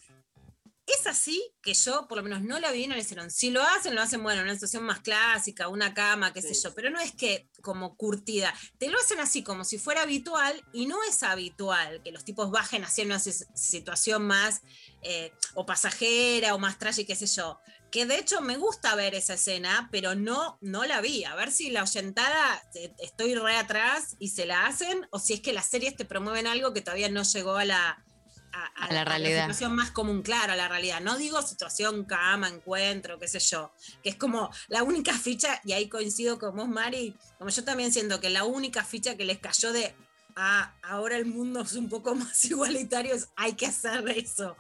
es 0.86 1.08
así 1.08 1.42
que 1.62 1.74
yo, 1.74 2.08
por 2.08 2.18
lo 2.18 2.24
menos, 2.24 2.42
no 2.42 2.60
la 2.60 2.72
vi, 2.72 2.88
no 2.88 2.96
la 2.96 3.02
hicieron. 3.02 3.32
Si 3.32 3.50
lo 3.52 3.62
hacen, 3.64 3.96
lo 3.96 4.02
hacen, 4.02 4.22
bueno, 4.22 4.42
en 4.42 4.48
una 4.48 4.54
situación 4.56 4.84
más 4.84 5.00
clásica, 5.00 5.70
una 5.70 5.94
cama, 5.94 6.34
qué 6.34 6.42
sé 6.42 6.54
yo, 6.54 6.74
pero 6.76 6.90
no 6.90 7.00
es 7.00 7.14
que 7.14 7.48
como 7.62 7.96
curtida. 7.96 8.54
Te 8.78 8.90
lo 8.90 9.00
hacen 9.00 9.20
así 9.20 9.44
como 9.44 9.64
si 9.64 9.78
fuera 9.78 10.02
habitual 10.02 10.62
y 10.74 10.86
no 10.86 10.98
es 11.10 11.24
habitual 11.24 12.02
que 12.04 12.12
los 12.12 12.26
tipos 12.26 12.52
bajen 12.52 12.84
hacia 12.84 13.06
una 13.06 13.20
si- 13.20 13.32
situación 13.56 14.26
más 14.28 14.62
eh, 15.02 15.32
o 15.54 15.66
pasajera 15.66 16.54
o 16.56 16.60
más 16.60 16.78
trágica, 16.80 17.08
qué 17.08 17.16
sé 17.16 17.28
yo. 17.28 17.60
Que 17.90 18.06
de 18.08 18.18
hecho 18.18 18.42
me 18.42 18.58
gusta 18.58 18.96
ver 18.96 19.14
esa 19.16 19.36
escena, 19.36 19.88
pero 19.92 20.16
no, 20.16 20.58
no 20.62 20.84
la 20.86 21.00
vi. 21.00 21.24
A 21.26 21.36
ver 21.36 21.52
si 21.52 21.70
la 21.70 21.84
oyentada 21.84 22.62
eh, 22.74 22.94
estoy 23.00 23.36
re 23.36 23.56
atrás 23.56 24.16
y 24.20 24.30
se 24.30 24.46
la 24.46 24.66
hacen, 24.66 25.08
o 25.12 25.20
si 25.20 25.34
es 25.34 25.42
que 25.42 25.54
las 25.54 25.68
series 25.70 25.96
te 25.96 26.04
promueven 26.04 26.48
algo 26.48 26.74
que 26.74 26.82
todavía 26.82 27.10
no 27.10 27.22
llegó 27.24 27.56
a 27.56 27.66
la, 27.66 28.04
a, 28.54 28.86
A 28.86 28.94
la 28.94 29.04
realidad. 29.04 29.42
situación 29.42 29.76
más 29.76 29.92
común, 29.92 30.22
claro, 30.22 30.54
a 30.54 30.56
la 30.56 30.68
realidad. 30.68 31.02
No 31.02 31.18
digo 31.18 31.42
situación 31.42 32.06
cama, 32.06 32.48
encuentro, 32.48 33.20
qué 33.20 33.28
sé 33.28 33.40
yo, 33.40 33.72
que 34.04 34.10
es 34.10 34.16
como 34.16 34.50
la 34.68 34.84
única 34.84 35.18
ficha, 35.18 35.60
y 35.64 35.74
ahí 35.74 35.90
coincido 35.90 36.40
con 36.40 36.56
vos, 36.56 36.68
Mari, 36.68 37.16
como 37.38 37.50
yo 37.50 37.64
también 37.64 37.92
siento 37.92 38.20
que 38.20 38.30
la 38.30 38.44
única 38.44 38.84
ficha 38.84 39.18
que 39.18 39.26
les 39.26 39.40
cayó 39.40 39.74
de, 39.74 39.96
ah, 40.36 40.74
ahora 40.84 41.18
el 41.18 41.26
mundo 41.26 41.62
es 41.62 41.74
un 41.74 41.90
poco 41.90 42.16
más 42.16 42.46
igualitario, 42.46 43.16
es, 43.16 43.30
hay 43.36 43.54
que 43.54 43.66
hacer 43.66 44.08
eso. 44.10 44.56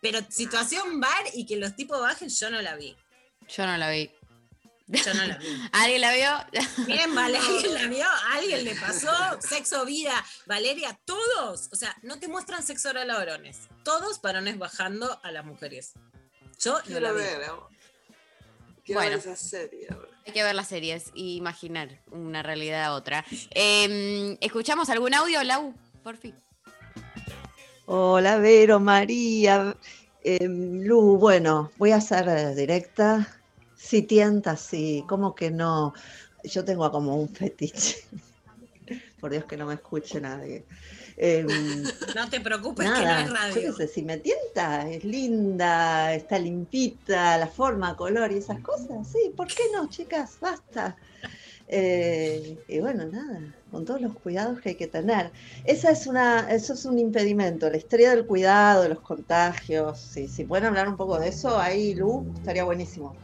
Pero 0.00 0.20
situación 0.28 1.00
bar 1.00 1.24
y 1.34 1.46
que 1.46 1.56
los 1.56 1.76
tipos 1.76 2.00
bajen, 2.00 2.28
yo 2.28 2.50
no 2.50 2.60
la 2.62 2.76
vi. 2.76 2.96
Yo 3.48 3.66
no 3.66 3.76
la 3.76 3.90
vi. 3.90 4.10
Yo 4.86 5.14
no 5.14 5.24
la 5.24 5.38
vi. 5.38 5.46
¿Alguien 5.72 6.00
la 6.00 6.12
vio? 6.12 6.62
Bien, 6.86 7.14
vale, 7.14 7.38
¿alguien 7.38 7.74
la 7.74 7.86
vio? 7.88 8.04
¿A 8.04 8.34
¿Alguien 8.34 8.64
le 8.64 8.74
pasó? 8.74 9.10
Sexo, 9.40 9.84
vida, 9.86 10.12
Valeria, 10.46 10.98
todos. 11.04 11.68
O 11.72 11.76
sea, 11.76 11.96
no 12.02 12.18
te 12.18 12.28
muestran 12.28 12.62
sexo 12.62 12.90
oral 12.90 13.10
a 13.10 13.16
varones. 13.16 13.60
Todos 13.82 14.20
varones 14.20 14.58
bajando 14.58 15.18
a 15.22 15.30
las 15.32 15.44
mujeres. 15.44 15.92
Yo 16.60 16.78
no 16.88 17.00
la 17.00 17.12
vi. 17.12 17.18
ver. 17.18 17.38
Quiero 18.84 19.00
Bueno. 19.00 19.16
ver 19.16 19.18
esa 19.18 19.36
serie 19.36 19.86
ahora. 19.90 20.08
Hay 20.26 20.32
que 20.32 20.42
ver 20.42 20.54
las 20.54 20.68
series 20.68 21.10
y 21.14 21.36
imaginar 21.36 22.00
una 22.10 22.42
realidad 22.42 22.84
a 22.84 22.92
otra. 22.94 23.24
Eh, 23.54 24.36
¿Escuchamos 24.40 24.88
algún 24.90 25.14
audio, 25.14 25.42
Lau? 25.42 25.74
Por 26.02 26.16
fin. 26.18 26.34
Hola, 27.86 28.38
Vero, 28.38 28.80
María, 28.80 29.76
em, 30.22 30.82
Lu. 30.82 31.18
Bueno, 31.18 31.70
voy 31.76 31.92
a 31.92 32.00
ser 32.00 32.28
eh, 32.28 32.54
directa. 32.54 33.26
Si 33.76 34.02
tienta, 34.02 34.56
sí. 34.56 35.04
¿Cómo 35.08 35.34
que 35.34 35.50
no? 35.50 35.92
Yo 36.44 36.64
tengo 36.64 36.90
como 36.90 37.16
un 37.16 37.28
fetiche. 37.28 38.04
Por 39.20 39.30
Dios 39.30 39.44
que 39.46 39.56
no 39.56 39.66
me 39.66 39.74
escuche 39.74 40.20
nadie. 40.20 40.64
Em, 41.16 41.46
No 42.14 42.28
te 42.28 42.40
preocupes 42.40 42.84
que 42.90 43.04
no 43.06 43.18
es 43.18 43.28
yo 43.28 43.34
radio. 43.34 43.72
sé, 43.72 43.88
si 43.88 44.02
me 44.02 44.18
tienta, 44.18 44.88
es 44.90 45.04
linda, 45.04 46.12
está 46.12 46.38
limpita, 46.38 47.38
la 47.38 47.46
forma, 47.46 47.96
color 47.96 48.30
y 48.32 48.38
esas 48.38 48.60
cosas, 48.60 49.08
sí, 49.10 49.32
¿por 49.34 49.46
qué 49.46 49.62
no, 49.72 49.88
chicas? 49.88 50.36
Basta. 50.40 50.96
Eh, 51.66 52.58
y 52.68 52.78
bueno, 52.80 53.06
nada, 53.06 53.40
con 53.70 53.84
todos 53.86 54.00
los 54.02 54.14
cuidados 54.18 54.60
que 54.60 54.70
hay 54.70 54.74
que 54.74 54.88
tener. 54.88 55.32
Esa 55.64 55.90
es 55.92 56.06
una, 56.06 56.50
eso 56.52 56.74
es 56.74 56.84
un 56.84 56.98
impedimento, 56.98 57.70
la 57.70 57.78
historia 57.78 58.10
del 58.10 58.26
cuidado, 58.26 58.86
los 58.88 59.00
contagios, 59.00 59.98
sí, 60.00 60.28
si 60.28 60.44
pueden 60.44 60.66
hablar 60.66 60.88
un 60.88 60.96
poco 60.96 61.18
de 61.18 61.28
eso, 61.28 61.58
ahí, 61.58 61.94
Lu, 61.94 62.26
estaría 62.36 62.64
buenísimo. 62.64 63.16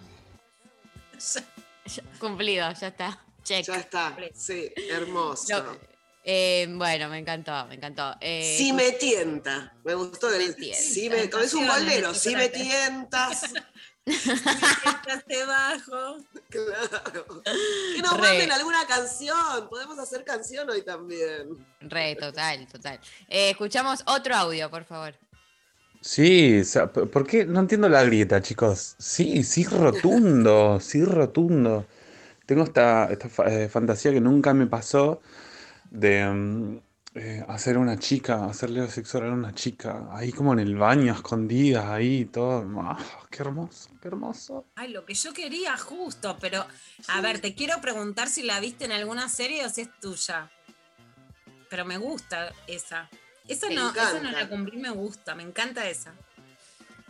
Cumplido, 2.19 2.73
ya 2.73 2.89
está. 2.89 3.25
Check. 3.43 3.67
Ya 3.67 3.77
está, 3.77 4.17
sí, 4.35 4.71
hermoso. 4.91 5.79
Eh, 6.23 6.67
bueno, 6.71 7.09
me 7.09 7.19
encantó, 7.19 7.67
me 7.67 7.77
encantó. 7.77 8.15
Eh, 8.21 8.57
si 8.59 8.73
me 8.73 8.93
tienta, 8.93 9.75
me 9.83 9.95
gustó 9.95 10.33
el 10.33 10.55
tienta. 10.55 10.79
si 10.79 11.09
me, 11.09 11.23
es 11.23 11.55
un 11.55 11.67
bolero, 11.67 12.13
si 12.13 12.37
me 12.37 12.51
tientas, 12.51 13.53
te 14.05 15.45
bajo. 15.45 16.19
claro. 16.51 17.43
Que 17.95 18.03
nos 18.03 18.15
Re. 18.15 18.21
manden 18.21 18.53
alguna 18.53 18.87
canción, 18.87 19.69
podemos 19.69 19.99
hacer 19.99 20.25
canción 20.25 20.69
hoy 20.69 20.83
también. 20.83 21.67
Re, 21.81 22.15
total, 22.17 22.67
total. 22.69 23.01
Eh, 23.29 23.51
escuchamos 23.51 24.03
otro 24.07 24.37
audio, 24.37 24.71
por 24.71 24.85
favor. 24.85 25.19
Sí, 26.01 26.61
o 26.61 26.65
sea, 26.65 26.91
¿por 26.91 27.27
qué? 27.27 27.45
No 27.45 27.61
entiendo 27.61 27.89
la 27.89 28.03
grieta, 28.05 28.41
chicos. 28.41 28.97
Sí, 28.99 29.43
sí, 29.43 29.65
rotundo, 29.65 30.81
sí, 30.81 31.05
rotundo. 31.05 31.87
Tengo 32.47 32.65
esta, 32.65 33.11
esta 33.13 33.29
eh, 33.49 33.69
fantasía 33.69 34.11
que 34.11 34.21
nunca 34.21 34.55
me 34.55 34.67
pasó 34.67 35.21
de 35.91 36.27
mm, 36.27 36.79
eh, 37.17 37.45
hacer 37.49 37.77
una 37.77 37.99
chica, 37.99 38.47
hacerle 38.47 38.89
sexo 38.89 39.19
oral 39.19 39.33
a 39.33 39.35
una 39.35 39.55
chica, 39.55 40.09
ahí 40.13 40.33
como 40.33 40.53
en 40.53 40.61
el 40.61 40.77
baño, 40.77 41.13
escondidas, 41.13 41.85
ahí, 41.85 42.25
todo. 42.25 42.65
Ah, 42.83 42.99
qué 43.31 43.43
hermoso, 43.43 43.91
qué 44.01 44.09
hermoso. 44.09 44.65
Ay, 44.77 44.89
lo 44.89 45.05
que 45.05 45.15
yo 45.15 45.35
quería 45.35 45.77
justo, 45.77 46.37
pero 46.41 46.65
a 47.09 47.21
ver, 47.21 47.41
te 47.41 47.55
quiero 47.55 47.81
preguntar 47.81 48.29
si 48.29 48.43
la 48.43 48.59
viste 48.61 48.85
en 48.85 48.93
alguna 48.93 49.29
serie 49.29 49.67
o 49.67 49.69
si 49.69 49.83
es 49.83 50.01
tuya. 50.01 50.51
Pero 51.69 51.85
me 51.85 51.99
gusta 51.99 52.53
esa. 52.67 53.11
Me 53.69 53.75
no, 53.75 53.91
esa 53.91 54.21
no 54.21 54.31
la 54.31 54.49
cumplí, 54.49 54.79
me 54.79 54.91
gusta, 54.91 55.35
me 55.35 55.43
encanta 55.43 55.89
esa. 55.89 56.15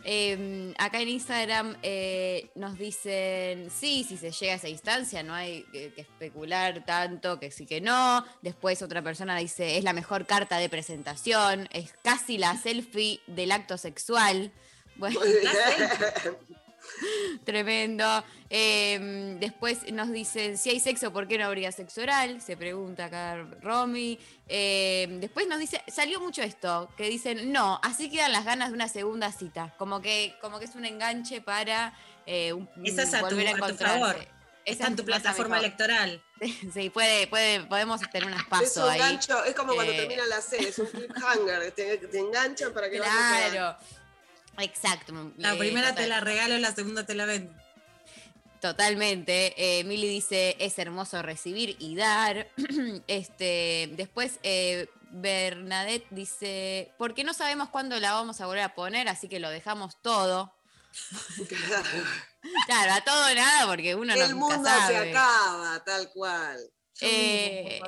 Eh, 0.03 0.73
acá 0.79 0.99
en 0.99 1.09
Instagram 1.09 1.77
eh, 1.83 2.49
nos 2.55 2.77
dicen, 2.77 3.69
sí, 3.69 4.03
si 4.07 4.17
se 4.17 4.31
llega 4.31 4.53
a 4.53 4.55
esa 4.55 4.69
instancia, 4.69 5.21
no 5.21 5.33
hay 5.33 5.63
que, 5.71 5.93
que 5.93 6.01
especular 6.01 6.83
tanto, 6.85 7.39
que 7.39 7.51
sí 7.51 7.65
que 7.65 7.81
no. 7.81 8.25
Después 8.41 8.81
otra 8.81 9.01
persona 9.03 9.37
dice, 9.37 9.77
es 9.77 9.83
la 9.83 9.93
mejor 9.93 10.25
carta 10.25 10.57
de 10.57 10.69
presentación, 10.69 11.69
es 11.71 11.93
casi 12.03 12.37
la 12.37 12.57
selfie 12.57 13.21
del 13.27 13.51
acto 13.51 13.77
sexual. 13.77 14.51
Bueno, 14.95 15.19
tremendo. 17.45 18.23
Eh, 18.49 19.37
después 19.39 19.91
nos 19.91 20.11
dicen, 20.11 20.57
si 20.57 20.69
hay 20.69 20.79
sexo, 20.79 21.11
¿por 21.13 21.27
qué 21.27 21.37
no 21.37 21.45
habría 21.45 21.71
sexo 21.71 22.01
oral? 22.01 22.41
Se 22.41 22.57
pregunta 22.57 23.05
acá 23.05 23.37
Romy. 23.61 24.19
Eh, 24.47 25.07
después 25.21 25.47
nos 25.47 25.59
dice, 25.59 25.81
salió 25.87 26.19
mucho 26.19 26.41
esto, 26.41 26.89
que 26.97 27.05
dicen, 27.09 27.51
no, 27.51 27.79
así 27.83 28.09
quedan 28.09 28.31
las 28.33 28.45
ganas 28.45 28.69
de 28.69 28.75
una 28.75 28.87
segunda 28.87 29.31
cita. 29.31 29.73
Como 29.77 30.01
que, 30.01 30.35
como 30.41 30.59
que 30.59 30.65
es 30.65 30.75
un 30.75 30.85
enganche 30.85 31.41
para 31.41 31.93
eh, 32.25 32.53
un- 32.53 32.69
Esa 32.83 33.03
es 33.03 33.13
a 33.13 33.19
tu, 33.19 33.25
volver 33.25 33.47
a 33.47 33.51
a 33.65 33.67
tu 33.69 33.75
favor. 33.75 34.15
Esa 34.63 34.73
Está 34.73 34.87
en 34.87 34.95
tu 34.95 35.05
plataforma 35.05 35.57
electoral. 35.59 36.21
Sí, 36.73 36.89
puede, 36.89 37.27
puede, 37.27 37.59
podemos 37.61 38.01
tener 38.11 38.29
Es 38.63 38.75
un 38.77 38.89
ahí. 38.89 38.97
gancho, 38.99 39.43
es 39.43 39.53
como 39.53 39.73
cuando 39.75 39.93
Eh, 39.93 39.97
termina 39.97 40.25
la 40.25 40.41
serie, 40.41 40.69
es 40.69 40.79
un 40.79 40.85
cliffhanger, 40.91 41.71
te, 41.71 41.97
te 41.97 42.17
enganchan 42.19 42.73
para 42.73 42.89
que 42.89 42.99
vayas 42.99 43.15
a- 43.15 43.49
Claro. 43.51 43.77
Exacto. 44.61 45.33
La 45.37 45.53
eh, 45.53 45.57
primera 45.57 45.89
total. 45.89 46.03
te 46.03 46.09
la 46.09 46.19
regalo, 46.19 46.57
la 46.57 46.73
segunda 46.73 47.05
te 47.05 47.15
la 47.15 47.25
vendo. 47.25 47.53
Totalmente. 48.61 49.53
Eh, 49.57 49.83
Mili 49.83 50.07
dice, 50.07 50.55
es 50.59 50.77
hermoso 50.77 51.21
recibir 51.21 51.75
y 51.79 51.95
dar. 51.95 52.47
este, 53.07 53.89
después, 53.93 54.39
eh, 54.43 54.87
Bernadette 55.09 56.07
dice, 56.11 56.91
¿por 56.97 57.13
qué 57.15 57.23
no 57.23 57.33
sabemos 57.33 57.69
cuándo 57.69 57.99
la 57.99 58.13
vamos 58.13 58.39
a 58.39 58.45
volver 58.45 58.63
a 58.63 58.75
poner? 58.75 59.09
Así 59.09 59.27
que 59.27 59.39
lo 59.39 59.49
dejamos 59.49 60.01
todo. 60.01 60.53
Claro, 62.65 62.93
a 62.93 63.01
todo 63.01 63.35
nada, 63.35 63.67
porque 63.67 63.93
uno 63.93 64.13
El 64.15 64.31
nunca 64.31 64.35
mundo 64.35 64.67
sabe. 64.67 64.93
se 64.95 65.09
acaba, 65.11 65.83
tal 65.85 66.09
cual. 66.09 66.59
Eh, 67.01 67.79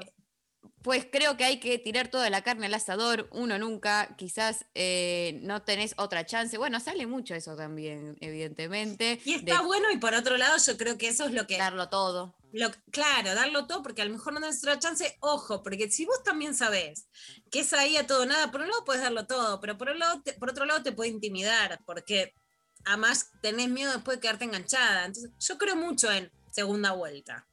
pues 0.84 1.08
creo 1.10 1.38
que 1.38 1.46
hay 1.46 1.60
que 1.60 1.80
tirar 1.80 2.10
toda 2.10 2.30
la 2.30 2.44
carne 2.44 2.66
al 2.66 2.74
asador, 2.74 3.30
uno 3.32 3.58
nunca, 3.58 4.16
quizás 4.18 4.66
eh, 4.76 5.40
no 5.42 5.62
tenés 5.62 5.94
otra 5.98 6.26
chance. 6.26 6.58
Bueno, 6.58 6.80
sale 6.80 7.08
mucho 7.08 7.34
eso 7.36 7.56
también, 7.56 8.18
evidentemente. 8.20 9.20
Y 9.24 9.36
está 9.36 9.60
de 9.60 9.66
bueno, 9.66 9.90
y 9.92 9.98
por 9.98 10.14
otro 10.14 10.36
lado, 10.38 10.58
yo 10.58 10.78
creo 10.78 10.98
que 10.98 11.08
eso 11.08 11.26
es 11.26 11.32
lo 11.32 11.48
que. 11.48 11.58
Darlo 11.58 11.90
todo. 11.90 12.36
Lo, 12.52 12.70
claro, 12.92 13.34
darlo 13.34 13.66
todo, 13.66 13.82
porque 13.82 14.02
a 14.04 14.06
lo 14.06 14.12
mejor 14.12 14.34
no 14.34 14.42
tenés 14.42 14.60
otra 14.60 14.78
chance. 14.78 15.18
Ojo, 15.22 15.64
porque 15.64 15.90
si 15.90 16.06
vos 16.06 16.22
también 16.24 16.54
sabés 16.54 17.08
que 17.50 17.62
es 17.62 17.74
ahí 17.74 17.98
a 17.98 18.06
todo 18.06 18.26
nada, 18.26 18.52
por 18.52 18.62
un 18.62 18.68
lado 18.70 18.84
puedes 18.86 19.02
darlo 19.02 19.26
todo, 19.26 19.60
pero 19.60 19.78
por, 19.78 19.90
un 19.90 20.00
lado 20.00 20.22
te- 20.22 20.34
por 20.34 20.50
otro 20.52 20.66
lado 20.66 20.84
te 20.84 20.92
puede 20.92 21.10
intimidar, 21.10 21.80
porque 21.86 22.36
además 22.86 23.32
tenés 23.42 23.70
miedo 23.70 23.94
después 23.94 24.18
de 24.18 24.22
quedarte 24.22 24.46
enganchada. 24.46 25.06
Entonces, 25.06 25.32
yo 25.40 25.58
creo 25.58 25.76
mucho 25.76 26.12
en 26.12 26.32
segunda 26.52 26.92
vuelta. 26.92 27.48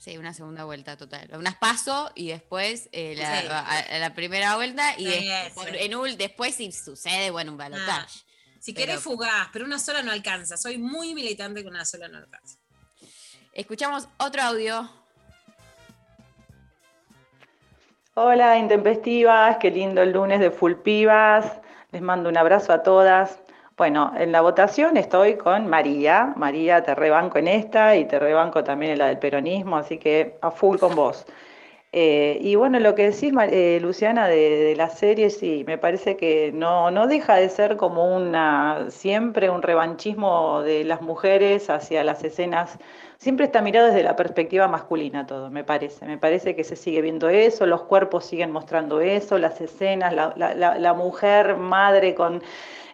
Sí, 0.00 0.16
una 0.16 0.32
segunda 0.32 0.64
vuelta 0.64 0.96
total. 0.96 1.28
Unas 1.34 1.56
paso 1.56 2.10
y 2.14 2.28
después 2.28 2.88
eh, 2.92 3.14
la, 3.18 3.40
Sí. 3.42 3.46
a- 3.50 3.96
a 3.96 3.98
la 3.98 4.14
primera 4.14 4.56
vuelta 4.56 4.94
y 4.96 5.04
Sí, 5.04 5.04
des- 5.28 5.48
sí. 5.48 5.50
por- 5.54 5.76
en 5.76 6.16
después 6.16 6.54
si 6.54 6.72
sucede, 6.72 7.30
bueno, 7.30 7.52
un 7.52 7.58
balotaje. 7.58 7.90
Ah, 8.18 8.26
Si 8.60 8.72
Pero- 8.72 8.86
querés 8.86 9.02
fugaz, 9.02 9.48
pero 9.52 9.66
una 9.66 9.78
sola 9.78 10.02
no 10.02 10.10
alcanza. 10.10 10.56
Soy 10.56 10.78
muy 10.78 11.14
militante 11.14 11.60
que 11.62 11.68
una 11.68 11.84
sola 11.84 12.08
no 12.08 12.16
alcanza. 12.16 12.56
Escuchamos 13.52 14.08
otro 14.18 14.40
audio. 14.42 14.90
Hola, 18.14 18.56
intempestivas, 18.58 19.56
qué 19.58 19.70
lindo 19.70 20.00
el 20.02 20.12
lunes 20.12 20.40
de 20.40 20.50
Full 20.50 20.76
Pibas. 20.76 21.60
Les 21.90 22.00
mando 22.02 22.28
un 22.30 22.36
abrazo 22.38 22.72
a 22.72 22.82
todas. 22.82 23.38
Bueno, 23.80 24.12
en 24.14 24.30
la 24.30 24.42
votación 24.42 24.98
estoy 24.98 25.36
con 25.38 25.66
María. 25.66 26.34
María, 26.36 26.82
te 26.82 26.94
rebanco 26.94 27.38
en 27.38 27.48
esta 27.48 27.96
y 27.96 28.04
te 28.04 28.18
rebanco 28.18 28.62
también 28.62 28.92
en 28.92 28.98
la 28.98 29.06
del 29.06 29.18
peronismo, 29.18 29.78
así 29.78 29.96
que 29.96 30.36
a 30.42 30.50
full 30.50 30.76
con 30.76 30.94
vos. 30.94 31.24
Eh, 31.92 32.38
y 32.42 32.56
bueno, 32.56 32.78
lo 32.80 32.94
que 32.94 33.10
decís, 33.10 33.32
eh, 33.50 33.78
Luciana, 33.80 34.28
de, 34.28 34.36
de 34.64 34.76
la 34.76 34.90
serie, 34.90 35.30
sí, 35.30 35.64
me 35.66 35.78
parece 35.78 36.18
que 36.18 36.52
no, 36.52 36.90
no 36.90 37.06
deja 37.06 37.36
de 37.36 37.48
ser 37.48 37.78
como 37.78 38.14
una, 38.16 38.86
siempre 38.90 39.48
un 39.50 39.62
revanchismo 39.62 40.62
de 40.62 40.84
las 40.84 41.00
mujeres 41.02 41.70
hacia 41.70 42.04
las 42.04 42.22
escenas, 42.24 42.78
siempre 43.18 43.46
está 43.46 43.62
mirado 43.62 43.86
desde 43.88 44.02
la 44.02 44.16
perspectiva 44.16 44.68
masculina 44.68 45.26
todo, 45.26 45.50
me 45.50 45.64
parece. 45.64 46.04
Me 46.06 46.18
parece 46.18 46.54
que 46.54 46.64
se 46.64 46.76
sigue 46.76 47.00
viendo 47.02 47.30
eso, 47.30 47.64
los 47.66 47.82
cuerpos 47.84 48.26
siguen 48.26 48.50
mostrando 48.52 49.00
eso, 49.00 49.38
las 49.38 49.60
escenas, 49.62 50.12
la, 50.14 50.34
la- 50.36 50.54
la- 50.54 50.78
la 50.78 50.94
mujer 50.94 51.56
madre 51.56 52.14
con 52.14 52.42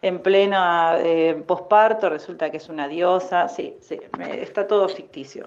en 0.08 0.22
plena 0.22 0.98
eh, 1.00 1.34
posparto 1.46 2.08
resulta 2.10 2.50
que 2.50 2.56
es 2.58 2.68
una 2.68 2.88
diosa, 2.88 3.48
sí, 3.48 3.76
sí, 3.80 3.98
está 4.40 4.66
todo 4.66 4.88
ficticio. 4.88 5.46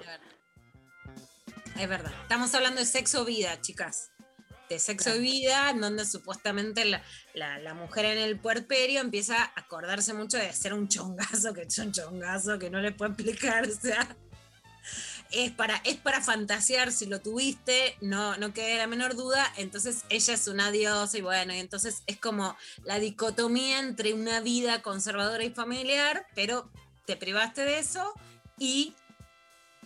Es 1.79 1.87
verdad. 1.87 2.11
Estamos 2.23 2.53
hablando 2.55 2.79
de 2.79 2.85
sexo 2.85 3.23
vida, 3.25 3.59
chicas. 3.61 4.11
de 4.69 4.77
Sexo 4.77 5.15
y 5.15 5.19
Vida, 5.19 5.71
en 5.71 5.81
donde 5.81 6.05
supuestamente 6.05 6.85
la, 6.85 7.01
la- 7.33 7.73
mujer 7.73 8.05
en 8.05 8.19
el 8.19 8.37
puerperio 8.39 9.01
empieza 9.01 9.41
a 9.41 9.51
acordarse 9.55 10.13
mucho 10.13 10.37
de 10.37 10.53
ser 10.53 10.73
un 10.75 10.87
chongazo, 10.87 11.53
que 11.55 11.63
es 11.63 11.77
un 11.79 11.91
chongazo, 11.91 12.59
que 12.59 12.69
no 12.69 12.79
le 12.79 12.91
puede 12.91 13.13
explicar, 13.13 13.63
o 13.65 13.71
sea, 13.71 14.15
es 15.31 15.51
para, 15.51 15.77
es 15.83 15.97
para 15.97 16.21
fantasear, 16.21 16.91
si 16.91 17.05
lo 17.05 17.21
tuviste, 17.21 17.97
no, 18.01 18.37
no 18.37 18.53
quede 18.53 18.77
la 18.77 18.87
menor 18.87 19.15
duda, 19.15 19.51
entonces 19.57 20.03
ella 20.09 20.33
es 20.33 20.47
una 20.47 20.71
diosa 20.71 21.17
y 21.17 21.21
bueno, 21.21 21.53
y 21.53 21.59
entonces 21.59 22.03
es 22.07 22.19
como 22.19 22.57
la 22.83 22.99
dicotomía 22.99 23.79
entre 23.79 24.13
una 24.13 24.41
vida 24.41 24.81
conservadora 24.81 25.43
y 25.43 25.51
familiar, 25.51 26.25
pero 26.35 26.71
te 27.05 27.15
privaste 27.15 27.63
de 27.63 27.79
eso, 27.79 28.13
y 28.57 28.93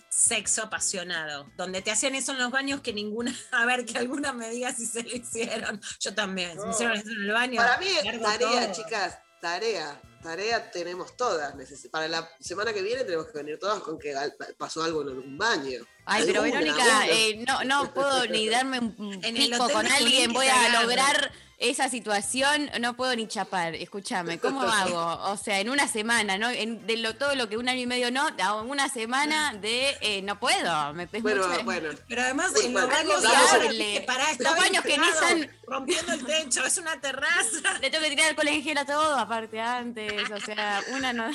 sexo 0.09 0.63
apasionado, 0.63 1.49
donde 1.57 1.81
te 1.81 1.91
hacían 1.91 2.15
eso 2.15 2.33
en 2.33 2.39
los 2.39 2.51
baños 2.51 2.81
que 2.81 2.93
ninguna, 2.93 3.33
a 3.51 3.65
ver, 3.65 3.85
que 3.85 3.97
alguna 3.97 4.33
me 4.33 4.49
diga 4.49 4.73
si 4.73 4.85
se 4.85 5.03
lo 5.03 5.15
hicieron. 5.15 5.81
Yo 5.99 6.13
también, 6.13 6.59
si 6.59 6.65
me 6.65 6.71
hicieron 6.71 6.97
eso 6.97 7.09
en 7.09 7.21
el 7.23 7.31
baño. 7.31 7.57
Para 7.57 7.77
mí 7.77 7.87
es 7.87 8.05
largo 8.05 8.25
tarea, 8.25 8.71
todo. 8.71 8.83
chicas, 8.83 9.19
tarea. 9.43 10.01
Tarea 10.21 10.71
tenemos 10.71 11.17
todas. 11.17 11.53
Para 11.91 12.07
la 12.07 12.29
semana 12.39 12.71
que 12.71 12.81
viene 12.81 13.03
tenemos 13.03 13.27
que 13.27 13.37
venir 13.39 13.59
todas 13.59 13.81
con 13.81 13.99
que 13.99 14.15
pasó 14.57 14.81
algo 14.81 15.01
en 15.01 15.09
un 15.09 15.37
baño. 15.37 15.85
Ay, 16.05 16.23
pero 16.25 16.43
Verónica, 16.43 17.07
eh, 17.09 17.43
no, 17.45 17.65
no 17.65 17.93
puedo 17.93 18.25
ni 18.27 18.47
darme 18.47 18.79
un 18.79 19.19
pico 19.21 19.69
con 19.69 19.85
alguien, 19.85 20.31
voy 20.31 20.47
a 20.47 20.81
lograr 20.81 21.29
esa 21.69 21.89
situación, 21.89 22.69
no 22.79 22.95
puedo 22.95 23.15
ni 23.15 23.27
chapar. 23.27 23.73
Escúchame, 23.75 24.39
¿cómo 24.39 24.61
hago? 24.63 25.31
O 25.31 25.37
sea, 25.37 25.59
en 25.59 25.69
una 25.69 25.87
semana, 25.87 26.37
¿no? 26.37 26.49
En- 26.49 26.85
de 26.85 26.97
lo, 26.97 27.15
todo 27.15 27.35
lo 27.35 27.47
que 27.49 27.57
un 27.57 27.69
año 27.69 27.79
y 27.81 27.85
medio 27.87 28.11
no, 28.11 28.27
una 28.65 28.89
semana 28.89 29.53
de 29.53 29.95
eh, 30.01 30.21
no 30.23 30.39
puedo. 30.39 30.93
Me 30.93 31.05
Bueno, 31.07 31.47
mucho- 31.47 31.63
bueno. 31.63 31.89
Pero 32.07 32.21
además 32.23 32.51
en 32.63 32.73
los 32.73 32.81
bueno, 32.83 32.87
baños 32.87 33.23
vamos 33.23 33.51
a- 33.51 33.55
ahora, 33.55 33.69
que 33.69 34.03
pará, 34.05 34.31
está 34.31 34.43
Los 34.51 34.57
baños 34.59 34.83
que 34.83 34.97
ni 34.97 35.05
ventilado, 35.05 35.27
son- 35.29 35.49
rompiendo 35.67 36.13
el 36.13 36.25
techo, 36.25 36.65
es 36.65 36.77
una 36.77 36.99
terraza. 36.99 37.73
Le 37.81 37.89
tengo 37.89 38.03
que 38.03 38.09
tirar 38.11 38.27
alcohol 38.29 38.47
en 38.49 38.63
gel 38.63 38.77
a 38.77 38.85
todo, 38.85 39.17
aparte 39.17 39.59
antes. 39.61 40.29
O 40.31 40.39
sea, 40.41 40.81
una 40.91 41.13
no. 41.13 41.31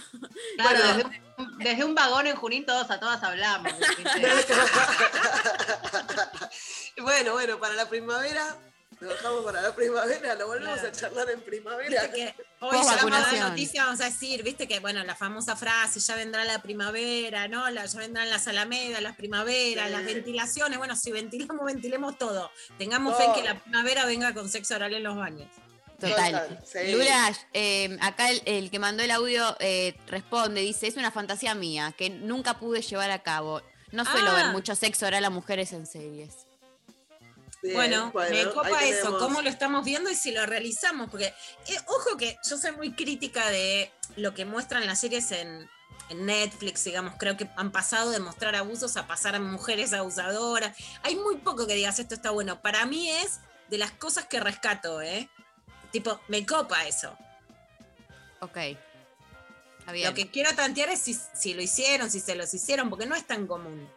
Claro, 0.57 0.79
desde, 0.87 1.05
un, 1.05 1.59
desde 1.59 1.85
un 1.85 1.95
vagón 1.95 2.27
en 2.27 2.37
Junín 2.37 2.67
todos 2.67 2.91
a 2.91 3.01
todas 3.01 3.23
hablamos. 3.23 3.73
bueno, 7.01 7.33
bueno, 7.33 7.59
para 7.59 7.75
la 7.75 7.89
primavera, 7.89 8.57
lo 9.01 9.09
dejamos 9.11 9.45
para 9.45 9.63
la 9.63 9.75
primavera, 9.75 10.35
lo 10.35 10.47
volvemos 10.49 10.75
Claro. 10.81 10.89
a 10.89 10.93
charlar 10.93 11.31
en 11.31 11.41
primavera. 11.43 12.11
Que 12.11 12.35
hoy 12.61 12.77
ya 12.79 12.85
la 12.85 12.95
vacunación. 12.97 13.49
noticia 13.51 13.85
vamos 13.85 14.01
a 14.01 14.05
decir, 14.07 14.43
viste 14.43 14.67
que 14.67 14.81
bueno, 14.81 15.05
la 15.05 15.15
famosa 15.15 15.55
frase, 15.57 16.01
ya 16.01 16.17
vendrá 16.17 16.45
la 16.45 16.61
primavera, 16.63 17.47
¿no? 17.49 17.71
La- 17.71 17.87
ya 17.87 17.99
vendrán 17.99 18.29
las 18.31 18.49
alamedas, 18.49 19.01
las 19.03 19.17
primaveras, 19.17 19.87
Sí. 19.87 19.93
las 19.93 20.05
ventilaciones. 20.05 20.79
Bueno, 20.79 20.97
si 20.97 21.13
ventilamos, 21.13 21.65
ventilemos 21.65 22.19
todo. 22.19 22.51
Tengamos 22.79 23.17
fe 23.17 23.25
en 23.27 23.33
que 23.35 23.43
la 23.45 23.61
primavera 23.63 24.05
venga 24.05 24.35
con 24.35 24.49
sexo 24.49 24.75
oral 24.75 24.93
en 24.95 25.03
los 25.05 25.17
baños. 25.17 25.49
Total. 26.01 26.33
Total, 26.33 26.61
sí. 26.65 26.93
Lula, 26.93 27.33
eh, 27.55 27.97
acá 28.01 28.31
el, 28.31 28.41
el 28.47 28.71
que 28.71 28.79
mandó 28.79 29.03
el 29.03 29.11
audio 29.11 29.57
eh, 29.61 29.97
responde, 30.07 30.61
dice, 30.61 30.87
es 30.87 30.97
una 30.97 31.11
fantasía 31.11 31.55
mía 31.55 31.93
que 31.97 32.09
nunca 32.11 32.59
pude 32.59 32.83
llevar 32.83 33.11
a 33.11 33.23
cabo. 33.23 33.63
No 33.91 34.05
suelo 34.05 34.31
Ah. 34.31 34.35
ver 34.35 34.47
mucho 34.49 34.75
sexo 34.75 35.07
oral 35.07 35.25
a 35.25 35.31
mujeres 35.31 35.73
en 35.73 35.87
series. 35.87 36.48
Bien, 37.63 37.75
bueno, 37.75 38.13
me 38.31 38.45
copa 38.51 38.85
eso, 38.85 38.99
tenemos- 39.03 39.23
cómo 39.23 39.43
lo 39.43 39.49
estamos 39.51 39.85
viendo 39.85 40.09
y 40.11 40.15
si 40.15 40.31
lo 40.31 40.47
realizamos, 40.47 41.11
porque 41.11 41.27
eh, 41.67 41.77
ojo 41.87 42.17
que 42.17 42.39
yo 42.49 42.57
soy 42.57 42.73
muy 42.73 42.93
crítica 42.93 43.49
de 43.51 43.91
lo 44.17 44.33
que 44.35 44.45
muestran 44.45 44.87
las 44.87 45.01
series 45.01 45.33
en, 45.33 45.69
en 46.09 46.27
Netflix, 46.27 46.85
digamos, 46.85 47.15
creo 47.19 47.37
que 47.37 47.51
han 47.57 47.73
pasado 47.73 48.11
de 48.11 48.21
mostrar 48.21 48.55
abusos 48.55 48.97
a 48.97 49.07
pasar 49.09 49.35
a 49.35 49.41
mujeres 49.41 49.93
abusadoras. 49.93 50.77
Hay 51.03 51.17
muy 51.17 51.37
poco 51.39 51.67
que 51.67 51.75
digas 51.75 51.99
esto 51.99 52.15
está 52.15 52.31
bueno. 52.31 52.61
Para 52.63 52.87
mí 52.87 53.11
es 53.11 53.41
de 53.69 53.79
las 53.79 53.91
cosas 53.91 54.27
que 54.27 54.39
rescato, 54.41 55.03
¿eh? 55.03 55.29
Tipo, 55.91 56.21
me 56.29 56.47
copa 56.47 56.87
eso. 56.87 57.17
Ok. 58.41 58.57
Está 59.81 59.93
bien. 59.93 60.09
Lo 60.09 60.15
que 60.15 60.31
quiero 60.31 60.55
tantear 60.55 60.91
es 60.91 61.01
si, 61.01 61.19
si 61.35 61.55
lo 61.55 61.63
hicieron, 61.63 62.11
si 62.11 62.21
se 62.21 62.35
los 62.37 62.55
hicieron, 62.55 62.89
porque 62.89 63.07
no 63.07 63.15
es 63.17 63.27
tan 63.27 63.47
común. 63.47 63.91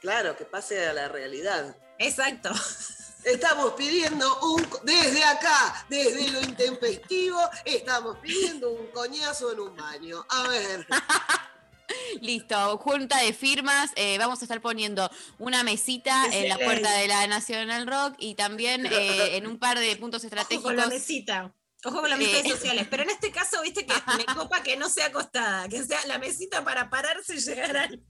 Claro, 0.00 0.36
que 0.36 0.44
pase 0.44 0.86
a 0.86 0.92
la 0.92 1.08
realidad. 1.08 1.76
Exacto. 1.98 2.50
Estamos 3.24 3.74
pidiendo 3.74 4.38
un, 4.40 4.66
desde 4.84 5.22
acá, 5.24 5.84
desde 5.88 6.28
lo 6.30 6.40
intempestivo, 6.40 7.38
estamos 7.64 8.16
pidiendo 8.18 8.70
un 8.70 8.86
coñazo 8.88 9.52
en 9.52 9.60
un 9.60 9.76
baño. 9.76 10.24
A 10.28 10.48
ver, 10.48 10.86
Listo, 12.20 12.78
junta 12.78 13.18
de 13.18 13.32
firmas. 13.32 13.90
eh, 13.96 14.16
vamos 14.18 14.40
a 14.40 14.44
estar 14.44 14.60
poniendo 14.60 15.10
una 15.38 15.62
mesita 15.64 16.26
en 16.32 16.48
la 16.48 16.56
puerta 16.56 16.90
de 16.96 17.08
la 17.08 17.26
National 17.26 17.86
Rock 17.86 18.14
y 18.18 18.36
también 18.36 18.86
eh, 18.86 18.90
en 19.36 19.46
un 19.46 19.58
par 19.58 19.78
de 19.78 19.96
puntos 19.96 20.24
Ojo 20.24 20.30
con 20.30 20.36
la 20.36 20.42
estratégicos. 20.42 20.88
mesita. 20.88 21.54
Ojo 21.84 22.00
con 22.00 22.10
las 22.10 22.20
Eh. 22.20 22.24
redes 22.32 22.52
sociales. 22.52 22.86
Pero 22.90 23.02
en 23.02 23.10
este 23.10 23.30
caso, 23.32 23.60
viste 23.62 23.84
que 23.86 23.94
me 24.16 24.24
copa 24.34 24.62
que 24.62 24.76
no 24.76 24.88
sea 24.88 25.06
acostada, 25.06 25.68
que 25.68 25.82
sea 25.84 25.98
la 26.06 26.18
mesita 26.18 26.62
para 26.64 26.88
pararse 26.90 27.34
y 27.34 27.40
llegar 27.40 27.76
al 27.76 28.02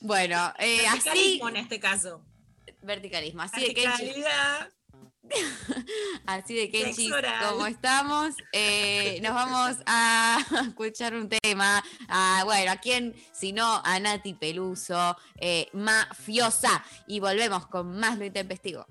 Bueno, 0.00 0.54
eh, 0.58 0.86
así. 0.86 1.40
en 1.46 1.56
este 1.56 1.80
caso. 1.80 2.22
Verticalismo. 2.88 3.42
Así 3.42 3.60
de 3.60 3.74
Kenchi, 3.74 4.24
así 6.26 6.54
de 6.54 6.70
Kenchi 6.70 7.10
como 7.50 7.66
estamos, 7.66 8.34
eh, 8.52 9.20
nos 9.22 9.34
vamos 9.34 9.76
a 9.84 10.38
escuchar 10.66 11.14
un 11.14 11.28
tema. 11.28 11.84
A, 12.08 12.42
bueno, 12.44 12.72
¿a 12.72 12.76
quién? 12.76 13.14
Si 13.32 13.52
no, 13.52 13.82
a 13.84 14.00
Nati 14.00 14.32
Peluso, 14.32 15.16
eh, 15.36 15.68
mafiosa. 15.74 16.82
Y 17.06 17.20
volvemos 17.20 17.66
con 17.66 17.98
más 17.98 18.18
lo 18.18 18.24
intempestivo. 18.24 18.86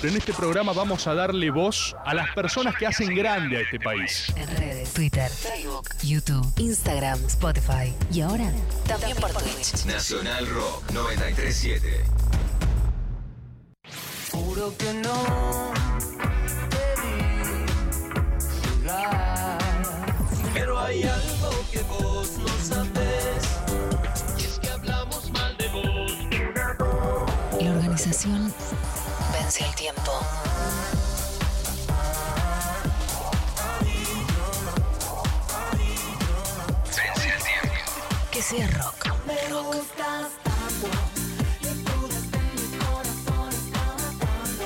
En 0.03 0.17
este 0.17 0.33
programa 0.33 0.73
vamos 0.73 1.07
a 1.07 1.13
darle 1.13 1.51
voz 1.51 1.95
a 2.05 2.13
las 2.13 2.33
personas 2.33 2.75
que 2.75 2.85
hacen 2.85 3.15
grande 3.15 3.57
a 3.57 3.61
este 3.61 3.79
país. 3.79 4.25
En 4.35 4.47
redes, 4.57 4.91
Twitter, 4.93 5.29
Facebook, 5.29 5.87
YouTube, 6.03 6.51
Instagram, 6.57 7.23
Spotify 7.27 7.93
y 8.11 8.21
ahora 8.21 8.51
también 8.87 9.15
por 9.17 9.31
Twitch. 9.31 9.85
Nacional 9.85 10.47
Rock 10.47 10.91
937. 10.91 12.03
Juro 14.31 14.75
que 14.77 14.93
no 14.95 15.71
te 16.69 17.01
vi 17.01 17.69
llegar. 18.83 19.57
Pero 20.53 20.79
hay 20.79 21.03
algo 21.03 21.51
que 21.71 21.81
vos 21.83 22.37
no 22.37 22.47
sabes. 22.63 22.98
Vence 28.09 28.27
el 28.27 28.33
tiempo. 28.33 28.63
Vence 29.31 29.63
el 29.63 29.75
tiempo. 29.75 30.11
Que 38.31 38.41
sea 38.41 38.67
rock. 38.79 39.13
Me 39.27 39.53
gustas 39.53 40.31
tanto. 40.43 40.87
Y 41.61 41.83
tú 41.83 42.07
desde 42.07 42.39
mi 42.55 42.77
corazón 42.79 43.49
está 43.53 43.83
matando. 44.01 44.65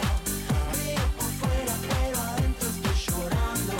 Río 0.79 1.05
por 1.17 1.31
fuera, 1.41 1.75
pero 1.89 2.17
adentro 2.21 2.69
estoy 2.69 2.95
llorando. 3.07 3.73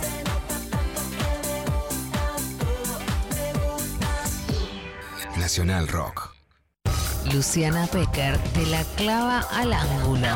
Se 0.00 0.12
nota 0.24 0.56
tanto 0.70 1.00
que 1.12 1.28
me 1.44 1.58
gustas 1.68 2.42
tú. 2.58 2.72
Me 3.34 3.48
gustas 3.60 4.30
tú. 5.34 5.38
Nacional 5.38 5.86
Rock. 5.88 6.25
Luciana 7.36 7.86
Pecker 7.86 8.38
te 8.54 8.64
la 8.64 8.82
clava 8.96 9.40
al 9.40 9.70
ángulo. 9.70 10.26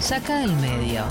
Saca 0.00 0.38
del 0.38 0.54
medio. 0.56 1.04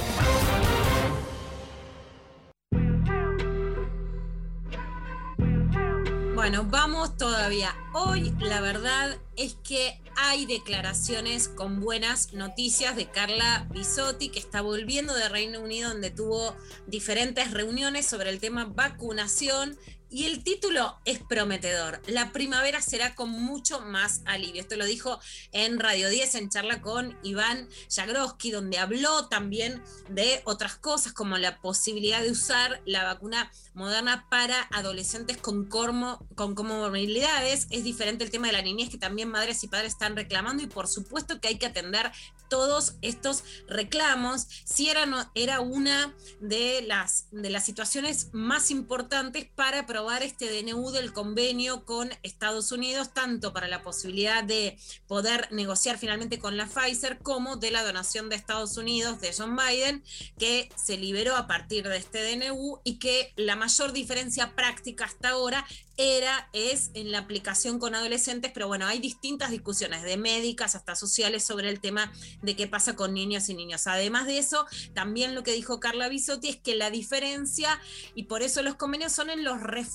Bueno, 6.34 6.66
vamos 6.72 7.16
todavía. 7.18 7.76
Hoy 7.94 8.34
la 8.40 8.62
verdad 8.62 9.16
es 9.36 9.58
que 9.64 10.02
hay 10.16 10.48
declaraciones 10.48 11.48
con 11.48 11.80
buenas 11.80 12.34
noticias 12.34 12.96
de 12.96 13.12
Carla 13.12 13.68
Bisotti, 13.70 14.30
que 14.30 14.40
está 14.40 14.62
volviendo 14.62 15.14
de 15.14 15.30
Reino 15.30 15.60
Unido, 15.60 15.90
donde 15.90 16.10
tuvo 16.10 16.56
diferentes 16.88 17.52
reuniones 17.52 18.08
sobre 18.08 18.32
el 18.32 18.40
tema 18.40 18.66
vacunación. 18.66 19.78
Y 20.14 20.26
el 20.26 20.44
título 20.44 21.00
es 21.06 21.18
prometedor. 21.18 22.00
La 22.06 22.32
primavera 22.32 22.84
será 22.84 23.16
con 23.16 23.32
mucho 23.32 23.80
más 23.80 24.22
alivio. 24.26 24.62
Esto 24.62 24.76
lo 24.76 24.86
dijo 24.86 25.20
en 25.54 25.80
Radio 25.80 26.08
10 26.08 26.36
en 26.36 26.50
charla 26.50 26.82
con 26.82 27.18
Iván 27.24 27.68
Jagroski, 27.90 28.52
donde 28.52 28.78
habló 28.78 29.28
también 29.28 29.82
de 30.10 30.44
otras 30.46 30.76
cosas 30.76 31.14
como 31.14 31.40
la 31.40 31.60
posibilidad 31.62 32.22
de 32.22 32.30
usar 32.30 32.84
la 32.86 33.04
vacuna 33.04 33.52
moderna 33.74 34.28
para 34.30 34.68
adolescentes 34.72 35.38
con, 35.38 35.66
cormo, 35.66 36.24
con 36.36 36.54
comorbilidades. 36.54 37.66
Es 37.72 37.84
diferente 37.84 38.24
el 38.24 38.30
tema 38.30 38.46
de 38.46 38.54
la 38.54 38.62
niñez 38.62 38.92
que 38.92 39.00
también 39.00 39.30
madres 39.30 39.64
y 39.64 39.68
padres 39.68 39.94
están 39.94 40.16
reclamando 40.16 40.62
y 40.62 40.68
por 40.68 40.88
supuesto 40.88 41.42
que 41.42 41.48
hay 41.48 41.58
que 41.58 41.66
atender 41.66 42.12
todos 42.50 42.98
estos 43.02 43.44
reclamos. 43.68 44.48
Si 44.64 44.90
era, 44.90 45.06
era 45.34 45.60
una 45.60 46.16
de 46.40 46.84
las, 46.84 47.26
de 47.32 47.50
las 47.50 47.66
situaciones 47.66 48.30
más 48.32 48.70
importantes 48.70 49.48
para 49.56 49.88
este 50.12 50.50
DNU 50.50 50.92
del 50.92 51.14
convenio 51.14 51.86
con 51.86 52.12
Estados 52.24 52.72
Unidos, 52.72 53.14
tanto 53.14 53.54
para 53.54 53.68
la 53.68 53.82
posibilidad 53.82 54.44
de 54.44 54.78
poder 55.08 55.48
negociar 55.52 55.98
finalmente 55.98 56.40
con 56.40 56.58
la 56.58 56.68
Pfizer 56.68 57.20
como 57.20 57.56
de 57.56 57.72
la 57.72 57.84
donación 57.84 58.30
de 58.30 58.36
Estados 58.36 58.78
Unidos 58.78 59.22
de 59.22 59.34
John 59.36 59.56
Biden, 59.56 60.04
que 60.38 60.70
se 60.76 60.98
liberó 60.98 61.36
a 61.36 61.48
partir 61.48 61.88
de 61.88 61.98
este 61.98 62.24
DNU 62.24 62.82
y 62.84 63.00
que 63.00 63.34
la 63.36 63.56
mayor 63.56 63.94
diferencia 63.94 64.56
práctica 64.56 65.06
hasta 65.06 65.30
ahora 65.30 65.66
era, 65.98 66.50
es 66.54 66.90
en 66.96 67.12
la 67.12 67.20
aplicación 67.20 67.78
con 67.78 67.94
adolescentes, 67.94 68.52
pero 68.52 68.68
bueno, 68.68 68.88
hay 68.88 69.00
distintas 69.00 69.52
discusiones 69.52 70.02
de 70.02 70.18
médicas 70.18 70.76
hasta 70.76 70.96
sociales 70.96 71.44
sobre 71.44 71.70
el 71.70 71.80
tema 71.80 72.12
de 72.42 72.56
qué 72.56 72.68
pasa 72.68 72.96
con 72.96 73.14
niños 73.14 73.50
y 73.50 73.54
niños. 73.54 73.86
Además 73.86 74.26
de 74.26 74.40
eso, 74.40 74.66
también 74.94 75.36
lo 75.36 75.44
que 75.44 75.54
dijo 75.54 75.80
Carla 75.80 76.10
Bisotti 76.10 76.50
es 76.50 76.58
que 76.58 76.76
la 76.76 76.90
diferencia, 76.90 77.80
y 78.16 78.24
por 78.24 78.42
eso 78.42 78.64
los 78.64 78.76
convenios 78.76 79.12
son 79.12 79.30
en 79.30 79.44
los 79.44 79.62
refuerzos, 79.62 79.93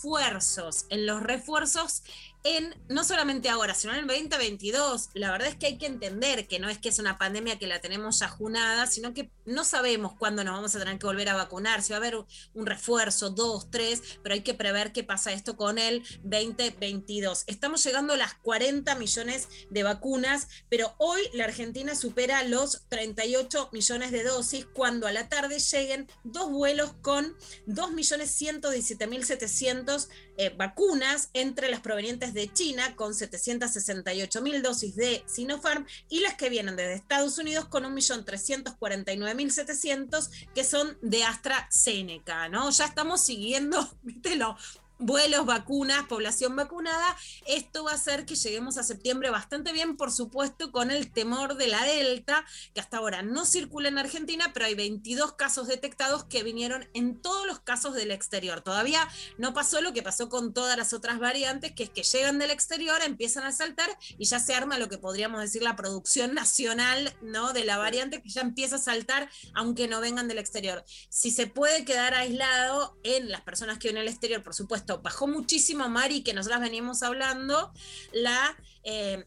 en 0.90 1.06
los 1.06 1.22
refuerzos 1.22 2.02
en 2.44 2.74
no 2.88 3.04
solamente 3.04 3.48
ahora, 3.48 3.74
sino 3.74 3.92
en 3.92 4.00
el 4.00 4.06
2022. 4.06 5.10
La 5.14 5.30
verdad 5.30 5.48
es 5.48 5.56
que 5.56 5.66
hay 5.66 5.78
que 5.78 5.86
entender 5.86 6.46
que 6.46 6.58
no 6.58 6.68
es 6.68 6.78
que 6.78 6.88
es 6.88 6.98
una 6.98 7.18
pandemia 7.18 7.58
que 7.58 7.66
la 7.66 7.80
tenemos 7.80 8.20
ya 8.20 8.28
junada, 8.28 8.86
sino 8.86 9.14
que 9.14 9.30
no 9.44 9.64
sabemos 9.64 10.12
cuándo 10.18 10.44
nos 10.44 10.54
vamos 10.54 10.74
a 10.74 10.78
tener 10.78 10.98
que 10.98 11.06
volver 11.06 11.28
a 11.28 11.34
vacunar, 11.34 11.82
si 11.82 11.90
va 11.90 11.96
a 11.96 11.98
haber 11.98 12.16
un 12.54 12.66
refuerzo, 12.66 13.30
dos, 13.30 13.70
tres, 13.70 14.02
pero 14.22 14.34
hay 14.34 14.42
que 14.42 14.54
prever 14.54 14.92
qué 14.92 15.04
pasa 15.04 15.32
esto 15.32 15.56
con 15.56 15.78
el 15.78 16.02
2022. 16.22 17.44
Estamos 17.46 17.84
llegando 17.84 18.14
a 18.14 18.16
las 18.16 18.34
40 18.34 18.94
millones 18.96 19.48
de 19.70 19.82
vacunas, 19.82 20.48
pero 20.68 20.94
hoy 20.98 21.20
la 21.32 21.44
Argentina 21.44 21.94
supera 21.94 22.42
los 22.44 22.88
38 22.88 23.70
millones 23.72 24.10
de 24.10 24.24
dosis 24.24 24.66
cuando 24.72 25.06
a 25.06 25.12
la 25.12 25.28
tarde 25.28 25.58
lleguen 25.58 26.08
dos 26.24 26.50
vuelos 26.50 26.94
con 27.02 27.36
2.117.700 27.66 30.08
eh, 30.38 30.54
vacunas 30.56 31.28
entre 31.34 31.68
las 31.68 31.80
provenientes 31.80 32.32
de 32.32 32.50
China 32.52 32.96
con 32.96 33.12
768.000 33.12 34.62
dosis 34.62 34.96
de 34.96 35.22
Sinopharm 35.26 35.86
y 36.08 36.20
las 36.20 36.34
que 36.34 36.48
vienen 36.48 36.76
desde 36.76 36.94
Estados 36.94 37.36
Unidos 37.38 37.66
con 37.66 37.84
1.349.700 37.84 40.30
que 40.54 40.64
son 40.64 40.96
de 41.02 41.24
AstraZeneca, 41.24 42.48
¿no? 42.48 42.70
Ya 42.70 42.86
estamos 42.86 43.20
siguiendo, 43.20 43.86
viste, 44.02 44.36
lo, 44.36 44.56
vuelos, 44.98 45.46
vacunas, 45.46 46.06
población 46.06 46.56
vacunada. 46.56 47.16
Esto 47.46 47.84
va 47.84 47.92
a 47.92 47.94
hacer 47.94 48.26
que 48.26 48.34
lleguemos 48.34 48.78
a 48.78 48.82
septiembre 48.82 49.30
bastante 49.30 49.72
bien, 49.72 49.96
por 49.96 50.12
supuesto, 50.12 50.72
con 50.72 50.90
el 50.90 51.12
temor 51.12 51.56
de 51.56 51.68
la 51.68 51.84
Delta, 51.84 52.44
que 52.74 52.80
hasta 52.80 52.98
ahora 52.98 53.22
no 53.22 53.44
circula 53.44 53.88
en 53.88 53.98
Argentina, 53.98 54.50
pero 54.52 54.66
hay 54.66 54.74
22 54.74 55.32
casos 55.34 55.66
detectados 55.66 56.24
que 56.24 56.42
vinieron 56.42 56.88
en 56.94 57.20
todos 57.20 57.46
los 57.46 57.60
casos 57.60 57.94
del 57.94 58.10
exterior. 58.10 58.60
Todavía 58.60 59.08
no 59.36 59.54
pasó 59.54 59.80
lo 59.80 59.92
que 59.92 60.02
pasó 60.02 60.28
con 60.28 60.52
todas 60.52 60.76
las 60.76 60.92
otras 60.92 61.18
variantes, 61.18 61.72
que 61.72 61.84
es 61.84 61.90
que 61.90 62.02
llegan 62.02 62.38
del 62.38 62.50
exterior, 62.50 63.00
empiezan 63.02 63.44
a 63.44 63.52
saltar 63.52 63.88
y 64.18 64.24
ya 64.24 64.40
se 64.40 64.54
arma 64.54 64.78
lo 64.78 64.88
que 64.88 64.98
podríamos 64.98 65.40
decir 65.40 65.62
la 65.62 65.76
producción 65.76 66.34
nacional, 66.34 67.16
¿no? 67.22 67.52
De 67.52 67.64
la 67.64 67.78
variante 67.78 68.22
que 68.22 68.28
ya 68.28 68.40
empieza 68.40 68.76
a 68.76 68.80
saltar, 68.80 69.30
aunque 69.54 69.88
no 69.88 70.00
vengan 70.00 70.28
del 70.28 70.38
exterior. 70.38 70.84
Si 71.08 71.30
se 71.30 71.46
puede 71.46 71.84
quedar 71.84 72.14
aislado 72.14 72.98
en 73.02 73.30
las 73.30 73.42
personas 73.42 73.78
que 73.78 73.88
vienen 73.88 74.04
del 74.04 74.12
exterior, 74.12 74.42
por 74.42 74.54
supuesto, 74.54 74.87
bajó 74.96 75.26
muchísimo, 75.28 75.88
Mari, 75.88 76.22
que 76.22 76.34
nosotras 76.34 76.60
venimos 76.60 77.02
hablando, 77.02 77.72
la... 78.12 78.56
eh, 78.84 79.24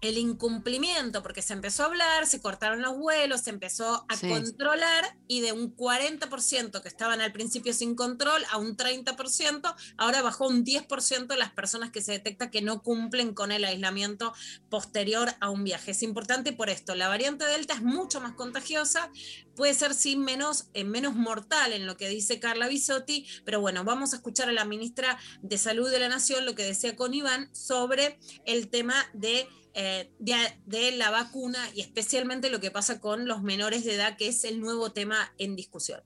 el 0.00 0.16
incumplimiento, 0.18 1.22
porque 1.22 1.42
se 1.42 1.52
empezó 1.52 1.82
a 1.82 1.86
hablar, 1.86 2.26
se 2.26 2.40
cortaron 2.40 2.82
los 2.82 2.96
vuelos, 2.96 3.42
se 3.42 3.50
empezó 3.50 4.04
a 4.08 4.16
Sí. 4.16 4.28
controlar 4.28 5.16
y 5.26 5.40
de 5.40 5.52
un 5.52 5.74
40% 5.74 6.82
que 6.82 6.88
estaban 6.88 7.20
al 7.20 7.32
principio 7.32 7.72
sin 7.72 7.94
control 7.94 8.44
a 8.50 8.58
un 8.58 8.76
30%, 8.76 9.74
ahora 9.96 10.22
bajó 10.22 10.46
un 10.46 10.64
10% 10.64 11.34
las 11.36 11.50
personas 11.52 11.90
que 11.90 12.00
se 12.00 12.12
detecta 12.12 12.50
que 12.50 12.62
no 12.62 12.82
cumplen 12.82 13.34
con 13.34 13.50
el 13.52 13.64
aislamiento 13.64 14.32
posterior 14.68 15.34
a 15.40 15.50
un 15.50 15.64
viaje. 15.64 15.90
Es 15.90 16.02
importante 16.02 16.52
por 16.52 16.70
esto, 16.70 16.94
la 16.94 17.08
variante 17.08 17.44
Delta 17.44 17.74
es 17.74 17.82
mucho 17.82 18.20
más 18.20 18.34
contagiosa, 18.34 19.10
puede 19.56 19.74
ser 19.74 19.94
sí 19.94 20.16
menos, 20.16 20.68
eh, 20.74 20.84
menos 20.84 21.14
mortal 21.14 21.72
en 21.72 21.86
lo 21.86 21.96
que 21.96 22.08
dice 22.08 22.38
Carla 22.38 22.68
Bisotti, 22.68 23.26
pero 23.44 23.60
bueno, 23.60 23.82
vamos 23.84 24.12
a 24.12 24.16
escuchar 24.16 24.48
a 24.48 24.52
la 24.52 24.64
ministra 24.64 25.18
de 25.42 25.58
Salud 25.58 25.90
de 25.90 25.98
la 25.98 26.08
Nación 26.08 26.46
lo 26.46 26.54
que 26.54 26.62
decía 26.64 26.94
con 26.94 27.14
Iván 27.14 27.52
sobre 27.54 28.18
el 28.46 28.68
tema 28.68 28.94
de 29.14 29.48
eh, 29.74 30.10
de, 30.18 30.34
de 30.66 30.96
la 30.96 31.10
vacuna 31.10 31.58
y 31.74 31.80
especialmente 31.80 32.50
lo 32.50 32.60
que 32.60 32.70
pasa 32.70 33.00
con 33.00 33.26
los 33.26 33.42
menores 33.42 33.84
de 33.84 33.94
edad, 33.94 34.16
que 34.16 34.28
es 34.28 34.44
el 34.44 34.60
nuevo 34.60 34.90
tema 34.92 35.16
en 35.38 35.56
discusión. 35.56 36.00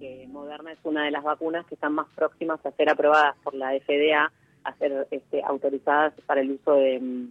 que 0.00 0.26
Moderna 0.28 0.72
es 0.72 0.78
una 0.84 1.04
de 1.04 1.10
las 1.10 1.22
vacunas 1.22 1.66
que 1.66 1.74
están 1.74 1.94
más 1.94 2.06
próximas 2.14 2.64
a 2.64 2.72
ser 2.72 2.88
aprobadas 2.90 3.36
por 3.42 3.54
la 3.54 3.70
FDA 3.78 4.32
a 4.64 4.76
ser 4.76 5.06
este, 5.10 5.42
autorizadas 5.42 6.12
para 6.26 6.40
el 6.40 6.52
uso 6.52 6.74
de, 6.74 7.28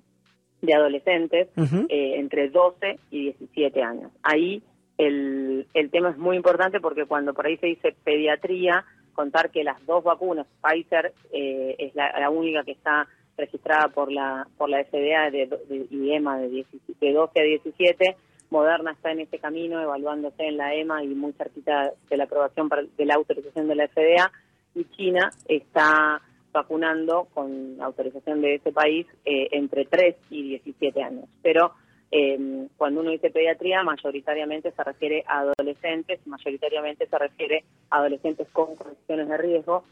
de 0.61 0.73
adolescentes 0.73 1.49
eh, 1.89 2.15
entre 2.15 2.49
12 2.49 2.99
y 3.11 3.23
17 3.31 3.83
años. 3.83 4.11
Ahí 4.23 4.63
el, 4.97 5.67
el 5.73 5.91
tema 5.91 6.09
es 6.09 6.17
muy 6.17 6.35
importante 6.35 6.79
porque 6.79 7.05
cuando 7.05 7.33
por 7.33 7.45
ahí 7.45 7.57
se 7.57 7.67
dice 7.67 7.95
pediatría, 8.03 8.85
contar 9.13 9.51
que 9.51 9.63
las 9.63 9.83
dos 9.85 10.03
vacunas, 10.03 10.47
Pfizer 10.61 11.13
eh, 11.31 11.75
es 11.79 11.95
la, 11.95 12.19
la 12.19 12.29
única 12.29 12.63
que 12.63 12.71
está 12.71 13.07
registrada 13.37 13.89
por 13.89 14.11
la 14.11 14.47
por 14.57 14.69
la 14.69 14.83
FDA 14.83 15.29
de, 15.31 15.45
de- 15.69 15.87
y 15.91 16.11
EMA 16.11 16.39
de, 16.39 16.49
17 16.49 17.05
de 17.05 17.13
12 17.13 17.39
a 17.39 17.43
17, 17.43 18.15
Moderna 18.49 18.91
está 18.93 19.11
en 19.11 19.19
ese 19.21 19.39
camino 19.39 19.81
evaluándose 19.81 20.43
en 20.45 20.57
la 20.57 20.73
EMA 20.73 21.03
y 21.03 21.07
muy 21.09 21.33
cerquita 21.33 21.91
de 22.09 22.17
la 22.17 22.23
aprobación 22.25 22.69
para- 22.69 22.83
de 22.83 23.05
la 23.05 23.15
autorización 23.15 23.67
de 23.67 23.75
la 23.75 23.87
FDA 23.87 24.31
y 24.75 24.85
China 24.95 25.31
está 25.47 26.21
vacunando 26.53 27.27
con 27.33 27.79
autorización 27.81 28.41
de 28.41 28.55
ese 28.55 28.71
país 28.71 29.05
eh, 29.25 29.49
entre 29.51 29.85
3 29.85 30.15
y 30.31 30.43
17 30.49 31.03
años. 31.03 31.25
Pero 31.43 31.73
eh, 32.09 32.67
cuando 32.77 33.01
uno 33.01 33.11
dice 33.11 33.29
pediatría, 33.29 33.83
mayoritariamente 33.83 34.71
se 34.71 34.83
refiere 34.83 35.23
a 35.27 35.39
adolescentes, 35.39 36.25
mayoritariamente 36.25 37.05
se 37.05 37.17
refiere 37.19 37.65
a 37.89 37.97
adolescentes 37.97 38.47
con 38.53 38.75
condiciones 38.77 39.27
de 39.27 39.37
riesgo. 39.37 39.83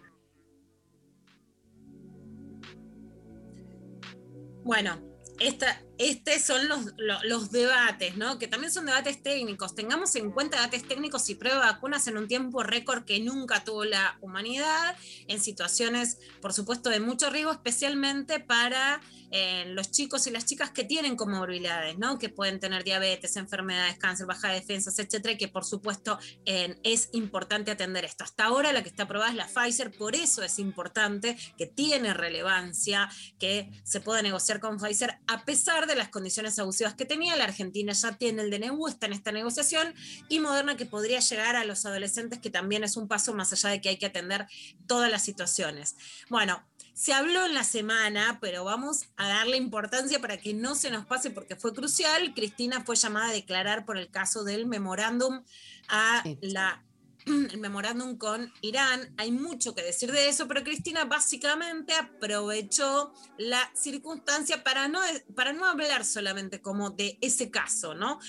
Bueno, 4.65 4.99
esta, 5.39 5.79
estos 5.97 6.41
son 6.41 6.67
los, 6.67 6.85
lo- 6.97 7.23
los 7.23 7.51
debates, 7.51 8.17
¿no? 8.17 8.37
Que 8.39 8.47
también 8.47 8.71
son 8.71 8.85
debates 8.85 9.21
técnicos. 9.23 9.75
Tengamos 9.75 10.15
en 10.15 10.31
cuenta 10.31 10.57
debates 10.57 10.87
técnicos 10.87 11.29
y 11.29 11.35
prueba 11.35 11.59
de 11.65 11.71
vacunas 11.71 12.07
en 12.07 12.17
un 12.17 12.27
tiempo 12.27 12.63
récord 12.63 13.05
que 13.05 13.19
nunca 13.19 13.63
tuvo 13.63 13.85
la 13.85 14.17
humanidad, 14.21 14.95
en 15.27 15.41
situaciones, 15.41 16.17
por 16.41 16.53
supuesto, 16.53 16.89
de 16.89 16.99
mucho 16.99 17.29
riesgo, 17.29 17.51
especialmente 17.51 18.39
para 18.39 19.01
eh, 19.31 19.65
los 19.69 19.91
chicos 19.91 20.27
y 20.27 20.31
las 20.31 20.45
chicas 20.45 20.71
que 20.71 20.83
tienen 20.83 21.15
comorbilidades, 21.15 21.97
¿no? 21.97 22.19
Que 22.19 22.29
pueden 22.29 22.59
tener 22.59 22.83
diabetes, 22.83 23.35
enfermedades, 23.35 23.97
cáncer, 23.97 24.25
baja 24.27 24.49
de 24.49 24.55
defensas, 24.55 24.97
etcétera, 24.99 25.33
y 25.33 25.37
que 25.37 25.47
por 25.47 25.65
supuesto 25.65 26.19
es 26.45 27.09
importante 27.13 27.71
atender 27.71 28.05
esto. 28.05 28.23
Hasta 28.23 28.45
ahora 28.45 28.71
la 28.71 28.83
que 28.83 28.89
está 28.89 29.03
aprobada 29.03 29.31
es 29.31 29.35
la 29.35 29.47
Pfizer, 29.47 29.91
por 29.91 30.15
eso 30.15 30.43
es 30.43 30.59
importante 30.59 31.37
que 31.57 31.65
tiene 31.65 32.13
relevancia 32.13 33.09
que 33.39 33.69
se 33.83 33.99
pueda 33.99 34.21
negociar 34.21 34.59
con 34.59 34.77
Pfizer 34.79 35.17
a 35.27 35.43
pesar 35.43 35.84
de 35.85 35.95
las 35.95 36.09
condiciones 36.09 36.57
abusivas 36.59 36.93
que 36.93 37.05
tenía. 37.05 37.35
La 37.35 37.45
Argentina 37.45 37.93
ya 37.93 38.17
tiene 38.17 38.41
el 38.41 38.51
DNU, 38.51 38.87
está 38.87 39.05
en 39.05 39.13
esta 39.13 39.31
negociación, 39.31 39.93
y 40.29 40.39
Moderna 40.39 40.77
que 40.77 40.85
podría 40.85 41.19
llegar 41.19 41.55
a 41.55 41.65
los 41.65 41.85
adolescentes, 41.85 42.39
que 42.39 42.49
también 42.49 42.83
es 42.83 42.97
un 42.97 43.07
paso 43.07 43.33
más 43.33 43.53
allá 43.53 43.69
de 43.69 43.81
que 43.81 43.89
hay 43.89 43.97
que 43.97 44.05
atender 44.05 44.47
todas 44.87 45.11
las 45.11 45.23
situaciones. 45.23 45.95
Bueno, 46.29 46.63
se 46.95 47.11
habló 47.11 47.45
en 47.45 47.53
la 47.53 47.65
semana, 47.65 48.37
pero 48.39 48.63
vamos 48.63 49.09
a 49.17 49.27
darle 49.27 49.57
importancia 49.57 50.21
para 50.21 50.37
que 50.37 50.53
no 50.53 50.75
se 50.75 50.89
nos 50.91 51.05
pase 51.05 51.29
porque 51.29 51.57
fue 51.57 51.73
crucial. 51.73 52.33
Cristina 52.33 52.85
fue 52.85 52.95
llamada 52.95 53.29
a 53.29 53.33
declarar 53.33 53.85
por 53.85 53.97
el 53.97 54.09
caso 54.09 54.45
del 54.45 54.65
memorándum 54.65 55.43
a 55.89 56.23
la 56.39 56.84
el 57.51 57.57
memorándum 57.59 58.17
con 58.17 58.51
Irán. 58.61 59.13
Hay 59.17 59.31
mucho 59.31 59.73
que 59.73 59.81
decir 59.81 60.11
de 60.11 60.29
eso, 60.29 60.47
pero 60.47 60.63
Cristina 60.63 61.05
básicamente 61.05 61.93
aprovechó 61.93 63.13
la 63.37 63.71
circunstancia 63.73 64.63
para 64.63 64.87
no, 64.87 64.99
para 65.35 65.53
no 65.53 65.65
hablar 65.65 66.05
solamente 66.05 66.61
como 66.61 66.91
de 66.91 67.17
ese 67.21 67.49
caso, 67.49 67.95
¿no? 67.95 68.19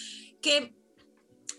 Que 0.40 0.74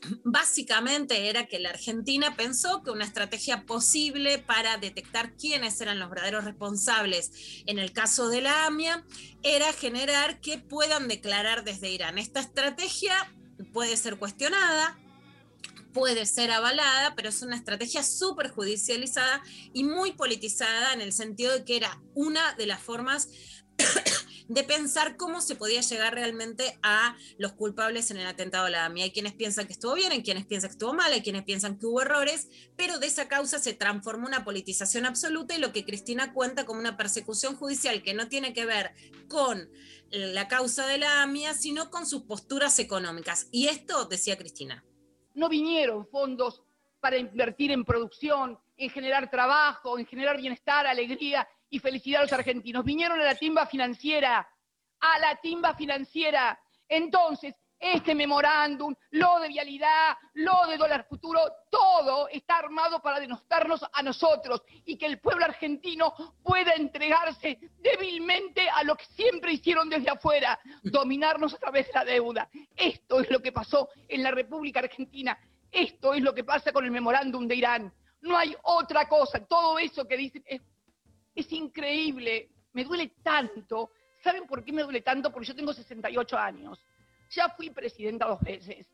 básicamente 0.24 1.30
era 1.30 1.46
que 1.46 1.60
la 1.60 1.70
Argentina 1.70 2.36
pensó 2.36 2.82
que 2.84 2.92
una 2.92 3.06
estrategia 3.06 3.66
posible 3.66 4.40
para 4.40 4.78
detectar 4.78 5.36
quiénes 5.36 5.80
eran 5.82 6.00
los 6.00 6.10
verdaderos 6.10 6.46
responsables 6.46 7.64
en 7.66 7.80
el 7.80 7.92
caso 7.94 8.30
de 8.30 8.42
la 8.42 8.66
AMIA 8.66 9.06
era 9.44 9.72
generar 9.74 10.42
que 10.42 10.58
puedan 10.58 11.08
declarar 11.08 11.64
desde 11.64 11.92
Irán. 11.92 12.18
Esta 12.18 12.40
estrategia 12.40 13.16
puede 13.74 13.96
ser 13.98 14.18
cuestionada, 14.18 14.98
puede 15.98 16.28
ser 16.28 16.52
avalada, 16.52 17.16
pero 17.16 17.30
es 17.30 17.42
una 17.42 17.56
estrategia 17.56 18.04
súper 18.04 18.50
judicializada 18.50 19.42
y 19.74 19.84
muy 19.84 20.12
politizada 20.12 20.94
en 20.94 21.02
el 21.02 21.12
sentido 21.12 21.54
de 21.54 21.66
que 21.66 21.76
era 21.76 22.00
una 22.14 22.54
de 22.54 22.68
las 22.68 22.80
formas 22.80 23.30
de 24.48 24.64
pensar 24.64 25.18
cómo 25.18 25.42
se 25.42 25.56
podía 25.56 25.82
llegar 25.82 26.14
realmente 26.14 26.78
a 26.84 27.18
los 27.40 27.54
culpables 27.54 28.12
en 28.12 28.18
el 28.18 28.28
atentado 28.28 28.68
a 28.68 28.70
la 28.70 28.86
AMI. 28.86 29.02
Hay 29.02 29.12
quienes 29.12 29.34
piensan 29.34 29.66
que 29.66 29.74
estuvo 29.74 29.96
bien, 29.96 30.12
hay 30.12 30.22
quienes 30.22 30.46
piensan 30.46 30.70
que 30.70 30.74
estuvo 30.74 30.94
mal, 30.94 31.12
hay 31.12 31.24
quienes 31.24 31.44
piensan 31.46 31.80
que 31.80 31.88
hubo 31.88 32.00
errores, 32.04 32.48
pero 32.76 33.00
de 33.00 33.08
esa 33.08 33.28
causa 33.28 33.58
se 33.58 33.74
transformó 33.74 34.28
una 34.28 34.46
politización 34.46 35.08
absoluta 35.08 35.56
y 35.56 35.60
lo 35.60 35.74
que 35.74 35.84
Cristina 35.84 36.32
cuenta 36.32 36.68
como 36.68 36.80
una 36.80 36.96
persecución 36.96 37.56
judicial 37.56 38.04
que 38.04 38.14
no 38.14 38.28
tiene 38.28 38.54
que 38.54 38.68
ver 38.68 38.94
con 39.28 39.68
la 40.12 40.48
causa 40.48 40.86
de 40.86 41.00
la 41.00 41.24
AMIA, 41.24 41.56
sino 41.56 41.90
con 41.90 42.06
sus 42.06 42.22
posturas 42.22 42.78
económicas. 42.78 43.48
Y 43.52 43.68
esto 43.68 44.06
decía 44.06 44.38
Cristina. 44.38 44.86
No 45.38 45.48
vinieron 45.48 46.06
fondos 46.08 46.64
para 47.00 47.18
invertir 47.18 47.72
en 47.72 47.86
producción, 47.86 48.60
en 48.76 48.90
generar 48.90 49.30
trabajo, 49.30 49.98
en 50.00 50.06
generar 50.06 50.36
bienestar, 50.38 50.88
alegría 50.88 51.48
y 51.70 51.80
felicidad 51.80 52.22
a 52.22 52.24
los 52.24 52.34
argentinos. 52.34 52.84
Vinieron 52.84 53.22
a 53.22 53.24
la 53.24 53.36
timba 53.36 53.68
financiera, 53.68 54.50
a 55.00 55.20
la 55.20 55.36
timba 55.36 55.76
financiera. 55.76 56.60
Entonces, 56.90 57.56
este 57.80 58.16
memorándum, 58.16 58.94
lo 59.12 59.40
de 59.40 59.50
vialidad, 59.50 60.18
lo 60.34 60.66
de 60.68 60.78
dólar 60.78 61.06
futuro, 61.08 61.40
todo 61.70 62.28
está 62.30 62.58
armado 62.58 63.00
para 63.02 63.20
denostarnos 63.20 63.86
a 63.92 64.02
nosotros 64.02 64.64
y 64.86 64.98
que 64.98 65.06
el 65.06 65.20
pueblo 65.20 65.46
argentino 65.46 66.14
pueda 66.44 66.74
entregarse 66.74 67.60
débilmente 67.80 68.70
a 68.70 68.84
lo 68.84 68.96
que 68.96 69.06
siempre 69.06 69.54
hicieron 69.54 69.90
desde 69.90 70.10
afuera, 70.10 70.60
dominarnos 70.84 71.54
a 71.54 71.60
través 71.60 71.88
de 71.88 71.94
la 71.94 72.06
deuda. 72.06 72.50
Esto 72.76 73.20
es 73.20 73.30
lo 73.30 73.42
que 73.42 73.52
pasó 73.52 73.90
en 74.08 74.24
la 74.24 74.32
República 74.32 74.80
Argentina. 74.80 75.38
Esto 75.72 76.14
es 76.14 76.22
lo 76.22 76.34
que 76.34 76.44
pasa 76.44 76.72
con 76.72 76.86
el 76.86 76.92
memorándum 76.92 77.48
de 77.48 77.56
Irán. 77.56 77.94
No 78.22 78.38
hay 78.38 78.56
otra 78.64 79.08
cosa. 79.08 79.46
Todo 79.46 79.78
eso 79.78 80.08
que 80.08 80.18
dicen 80.18 80.44
es, 80.46 80.62
es 81.36 81.52
increíble. 81.52 82.50
Me 82.74 82.84
duele 82.84 83.14
tanto. 83.22 83.92
¿Saben 84.24 84.48
por 84.48 84.64
qué 84.64 84.72
me 84.72 84.84
duele 84.84 85.02
tanto? 85.02 85.32
Porque 85.32 85.48
yo 85.48 85.56
tengo 85.56 85.74
68 85.74 86.38
años. 86.38 86.84
Ya 87.30 87.50
fui 87.50 87.70
presidenta 87.70 88.28
dos 88.28 88.40
veces. 88.42 88.88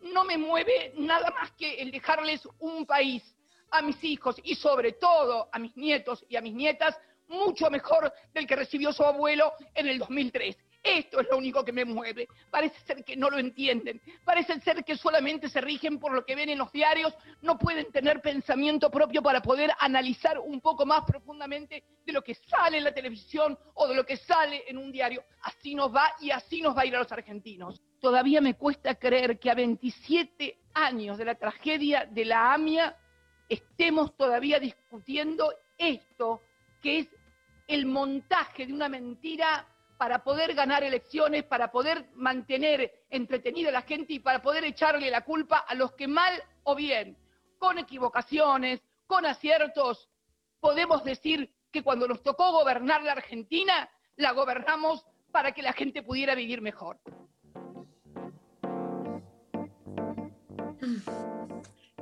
No 0.00 0.24
me 0.24 0.38
mueve 0.38 0.92
nada 0.96 1.30
más 1.30 1.52
que 1.52 1.74
el 1.74 1.90
dejarles 1.90 2.46
un 2.58 2.86
país 2.86 3.22
a 3.70 3.82
mis 3.82 4.02
hijos 4.02 4.36
y 4.42 4.54
sobre 4.54 4.92
todo 4.92 5.48
a 5.52 5.58
mis 5.58 5.76
nietos 5.76 6.24
y 6.28 6.36
a 6.36 6.40
mis 6.40 6.54
nietas 6.54 6.96
mucho 7.28 7.70
mejor 7.70 8.12
del 8.32 8.46
que 8.46 8.56
recibió 8.56 8.92
su 8.92 9.04
abuelo 9.04 9.52
en 9.74 9.88
el 9.88 9.98
2003. 9.98 10.56
Esto 10.82 11.20
es 11.20 11.28
lo 11.30 11.36
único 11.36 11.64
que 11.64 11.72
me 11.72 11.84
mueve. 11.84 12.26
Parece 12.50 12.80
ser 12.86 13.04
que 13.04 13.14
no 13.14 13.28
lo 13.28 13.38
entienden. 13.38 14.00
Parece 14.24 14.58
ser 14.60 14.82
que 14.82 14.96
solamente 14.96 15.48
se 15.48 15.60
rigen 15.60 15.98
por 15.98 16.12
lo 16.12 16.24
que 16.24 16.34
ven 16.34 16.48
en 16.48 16.58
los 16.58 16.72
diarios. 16.72 17.14
No 17.42 17.58
pueden 17.58 17.92
tener 17.92 18.22
pensamiento 18.22 18.90
propio 18.90 19.22
para 19.22 19.42
poder 19.42 19.70
analizar 19.78 20.38
un 20.38 20.60
poco 20.60 20.86
más 20.86 21.04
profundamente 21.04 21.84
de 22.04 22.12
lo 22.12 22.22
que 22.22 22.34
sale 22.34 22.78
en 22.78 22.84
la 22.84 22.94
televisión 22.94 23.58
o 23.74 23.88
de 23.88 23.94
lo 23.94 24.06
que 24.06 24.16
sale 24.16 24.64
en 24.68 24.78
un 24.78 24.90
diario. 24.90 25.22
Así 25.42 25.74
nos 25.74 25.94
va 25.94 26.14
y 26.18 26.30
así 26.30 26.62
nos 26.62 26.74
va 26.74 26.82
a 26.82 26.86
ir 26.86 26.96
a 26.96 27.00
los 27.00 27.12
argentinos. 27.12 27.80
Todavía 28.00 28.40
me 28.40 28.54
cuesta 28.54 28.94
creer 28.94 29.38
que 29.38 29.50
a 29.50 29.54
27 29.54 30.58
años 30.72 31.18
de 31.18 31.24
la 31.26 31.34
tragedia 31.34 32.06
de 32.10 32.24
la 32.24 32.54
AMIA 32.54 32.96
estemos 33.50 34.16
todavía 34.16 34.58
discutiendo 34.58 35.52
esto, 35.76 36.40
que 36.80 37.00
es 37.00 37.08
el 37.66 37.84
montaje 37.84 38.66
de 38.66 38.72
una 38.72 38.88
mentira 38.88 39.66
para 40.00 40.24
poder 40.24 40.54
ganar 40.54 40.82
elecciones, 40.82 41.44
para 41.44 41.70
poder 41.70 42.08
mantener 42.14 43.04
entretenida 43.10 43.68
a 43.68 43.72
la 43.72 43.82
gente 43.82 44.14
y 44.14 44.18
para 44.18 44.40
poder 44.40 44.64
echarle 44.64 45.10
la 45.10 45.26
culpa 45.26 45.58
a 45.58 45.74
los 45.74 45.92
que 45.92 46.08
mal 46.08 46.42
o 46.62 46.74
bien, 46.74 47.18
con 47.58 47.76
equivocaciones, 47.78 48.80
con 49.06 49.26
aciertos, 49.26 50.08
podemos 50.58 51.04
decir 51.04 51.52
que 51.70 51.82
cuando 51.82 52.08
nos 52.08 52.22
tocó 52.22 52.50
gobernar 52.50 53.02
la 53.02 53.12
Argentina, 53.12 53.90
la 54.16 54.32
gobernamos 54.32 55.04
para 55.32 55.52
que 55.52 55.60
la 55.60 55.74
gente 55.74 56.02
pudiera 56.02 56.34
vivir 56.34 56.62
mejor. 56.62 56.98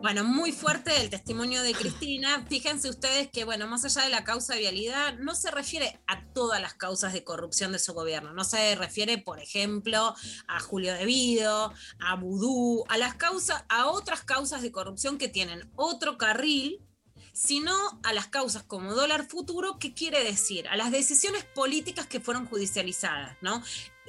Bueno, 0.01 0.23
muy 0.23 0.53
fuerte 0.53 1.01
el 1.01 1.11
testimonio 1.11 1.61
de 1.63 1.75
Cristina. 1.75 2.47
Fíjense 2.49 2.89
ustedes 2.89 3.29
que, 3.31 3.45
bueno, 3.45 3.67
más 3.67 3.85
allá 3.85 4.03
de 4.03 4.11
la 4.11 4.23
causa 4.23 4.55
de 4.55 4.61
vialidad, 4.61 5.19
no 5.19 5.35
se 5.35 5.51
refiere 5.51 6.01
a 6.07 6.25
todas 6.33 6.61
las 6.61 6.75
causas 6.75 7.13
de 7.13 7.25
corrupción 7.25 7.73
de 7.73 7.81
su 7.81 7.95
gobierno. 7.95 8.33
No 8.33 8.45
se 8.45 8.77
refiere, 8.77 9.19
por 9.19 9.41
ejemplo, 9.41 10.15
a 10.47 10.61
Julio 10.61 10.95
Devido, 10.95 11.73
a 11.99 12.15
Vudú, 12.15 12.85
a 12.89 12.97
las 12.97 13.17
causas, 13.17 13.65
a 13.69 13.89
otras 13.89 14.23
causas 14.23 14.63
de 14.63 14.71
corrupción 14.71 15.19
que 15.19 15.29
tienen 15.29 15.69
otro 15.75 16.17
carril 16.17 16.88
sino 17.39 17.73
a 18.03 18.13
las 18.13 18.27
causas 18.27 18.65
como 18.65 18.95
dólar 18.95 19.29
futuro, 19.29 19.79
¿qué 19.79 19.95
quiere 19.95 20.25
decir? 20.25 20.67
A 20.67 20.77
las 20.77 20.91
decisiones 20.91 21.45
políticas 21.45 22.05
que 22.09 22.19
fueron 22.19 22.47
judicializadas, 22.47 23.37
¿no? 23.43 23.63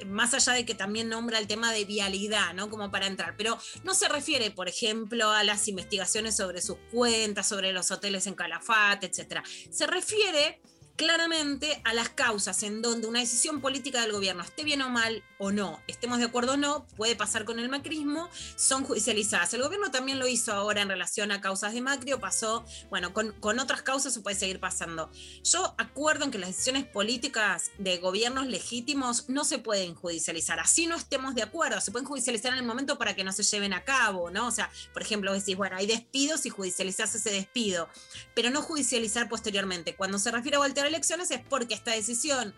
Más 0.04 0.34
allá 0.34 0.54
de 0.54 0.66
que 0.66 0.74
también 0.74 1.08
nombra 1.08 1.38
el 1.38 1.46
tema 1.46 1.72
de 1.72 1.84
vialidad, 1.84 2.54
¿no? 2.54 2.68
Como 2.68 2.90
para 2.90 3.06
entrar, 3.06 3.36
pero 3.36 3.56
no 3.84 3.94
se 3.94 4.08
refiere, 4.08 4.50
por 4.50 4.68
ejemplo, 4.68 5.30
a 5.30 5.44
las 5.44 5.68
investigaciones 5.68 6.36
sobre 6.36 6.60
sus 6.60 6.78
cuentas, 6.90 7.46
sobre 7.46 7.72
los 7.72 7.92
hoteles 7.92 8.26
en 8.26 8.34
Calafate, 8.34 9.06
etc. 9.06 9.44
Se 9.70 9.86
refiere 9.86 10.60
claramente 11.00 11.80
a 11.84 11.94
las 11.94 12.10
causas 12.10 12.62
en 12.62 12.82
donde 12.82 13.08
una 13.08 13.20
decisión 13.20 13.62
política 13.62 14.02
del 14.02 14.12
gobierno, 14.12 14.42
esté 14.42 14.64
bien 14.64 14.82
o 14.82 14.90
mal 14.90 15.24
o 15.38 15.50
no, 15.50 15.80
estemos 15.86 16.18
de 16.18 16.26
acuerdo 16.26 16.52
o 16.52 16.56
no, 16.58 16.86
puede 16.94 17.16
pasar 17.16 17.46
con 17.46 17.58
el 17.58 17.70
macrismo, 17.70 18.28
son 18.56 18.84
judicializadas. 18.84 19.54
El 19.54 19.62
gobierno 19.62 19.90
también 19.90 20.18
lo 20.18 20.28
hizo 20.28 20.52
ahora 20.52 20.82
en 20.82 20.90
relación 20.90 21.32
a 21.32 21.40
causas 21.40 21.72
de 21.72 21.80
Macri 21.80 22.12
o 22.12 22.20
pasó, 22.20 22.66
bueno, 22.90 23.14
con, 23.14 23.32
con 23.40 23.58
otras 23.60 23.80
causas 23.80 24.12
se 24.12 24.20
puede 24.20 24.36
seguir 24.36 24.60
pasando. 24.60 25.10
Yo 25.42 25.74
acuerdo 25.78 26.26
en 26.26 26.32
que 26.32 26.38
las 26.38 26.50
decisiones 26.50 26.84
políticas 26.84 27.70
de 27.78 27.96
gobiernos 27.96 28.46
legítimos 28.46 29.30
no 29.30 29.44
se 29.44 29.56
pueden 29.56 29.94
judicializar, 29.94 30.60
así 30.60 30.86
no 30.86 30.96
estemos 30.96 31.34
de 31.34 31.42
acuerdo, 31.42 31.80
se 31.80 31.92
pueden 31.92 32.06
judicializar 32.06 32.52
en 32.52 32.58
el 32.58 32.66
momento 32.66 32.98
para 32.98 33.16
que 33.16 33.24
no 33.24 33.32
se 33.32 33.42
lleven 33.42 33.72
a 33.72 33.84
cabo, 33.84 34.30
¿no? 34.30 34.48
O 34.48 34.50
sea, 34.50 34.70
por 34.92 35.00
ejemplo, 35.00 35.32
decís, 35.32 35.56
bueno, 35.56 35.76
hay 35.76 35.86
despidos 35.86 36.44
y 36.44 36.50
judicializás 36.50 37.14
ese 37.14 37.30
despido, 37.30 37.88
pero 38.34 38.50
no 38.50 38.60
judicializar 38.60 39.30
posteriormente. 39.30 39.96
Cuando 39.96 40.18
se 40.18 40.30
refiere 40.30 40.56
a 40.56 40.60
voltear 40.60 40.89
elecciones 40.90 41.30
es 41.30 41.40
porque 41.48 41.74
esta 41.74 41.92
decisión 41.92 42.54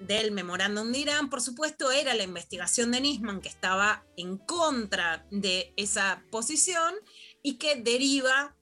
del 0.00 0.32
memorándum 0.32 0.90
de 0.90 0.98
Irán, 0.98 1.30
por 1.30 1.40
supuesto, 1.40 1.90
era 1.90 2.14
la 2.14 2.24
investigación 2.24 2.90
de 2.90 3.00
Nisman 3.00 3.40
que 3.40 3.48
estaba 3.48 4.04
en 4.16 4.38
contra 4.38 5.26
de 5.30 5.72
esa 5.76 6.24
posición 6.30 6.94
y 7.42 7.54
que 7.58 7.76
deriva 7.76 8.56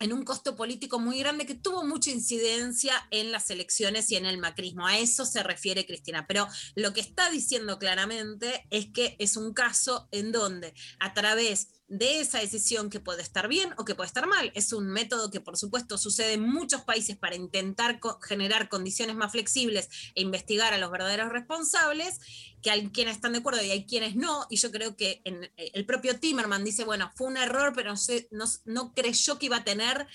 en 0.00 0.14
un 0.14 0.24
costo 0.24 0.56
político 0.56 0.98
muy 0.98 1.18
grande 1.18 1.46
que 1.46 1.54
tuvo 1.54 1.84
mucha 1.84 2.10
incidencia 2.10 3.06
en 3.10 3.32
las 3.32 3.50
elecciones 3.50 4.10
y 4.10 4.16
en 4.16 4.24
el 4.24 4.38
macrismo. 4.38 4.86
A 4.86 4.98
eso 4.98 5.26
se 5.26 5.42
refiere 5.42 5.86
Cristina. 5.86 6.26
Pero 6.26 6.48
lo 6.74 6.94
que 6.94 7.02
está 7.02 7.30
diciendo 7.30 7.78
claramente 7.78 8.66
es 8.70 8.86
que 8.92 9.16
es 9.18 9.36
un 9.36 9.52
caso 9.52 10.08
en 10.10 10.32
donde 10.32 10.72
a 10.98 11.12
través 11.12 11.68
de 11.90 12.20
esa 12.20 12.38
decisión 12.38 12.88
que 12.88 13.00
puede 13.00 13.20
estar 13.20 13.48
bien 13.48 13.74
o 13.76 13.84
que 13.84 13.94
puede 13.94 14.06
estar 14.06 14.26
mal. 14.26 14.52
Es 14.54 14.72
un 14.72 14.86
método 14.86 15.30
que 15.30 15.40
por 15.40 15.58
supuesto 15.58 15.98
sucede 15.98 16.34
en 16.34 16.42
muchos 16.42 16.82
países 16.82 17.16
para 17.16 17.34
intentar 17.34 18.00
generar 18.22 18.68
condiciones 18.68 19.16
más 19.16 19.32
flexibles 19.32 19.88
e 20.14 20.22
investigar 20.22 20.72
a 20.72 20.78
los 20.78 20.90
verdaderos 20.90 21.30
responsables, 21.30 22.20
que 22.62 22.70
hay 22.70 22.88
quienes 22.90 23.16
están 23.16 23.32
de 23.32 23.38
acuerdo 23.38 23.62
y 23.62 23.70
hay 23.70 23.86
quienes 23.86 24.14
no, 24.16 24.46
y 24.50 24.56
yo 24.56 24.70
creo 24.70 24.94
que 24.96 25.20
eh, 25.24 25.50
el 25.74 25.84
propio 25.84 26.20
Timerman 26.20 26.62
dice, 26.62 26.84
bueno, 26.84 27.10
fue 27.16 27.26
un 27.26 27.36
error, 27.38 27.72
pero 27.74 27.92
no, 27.94 28.00
no, 28.30 28.44
no 28.66 28.94
creyó 28.94 29.38
que 29.38 29.46
iba 29.46 29.56
a 29.56 29.64
tener, 29.64 30.06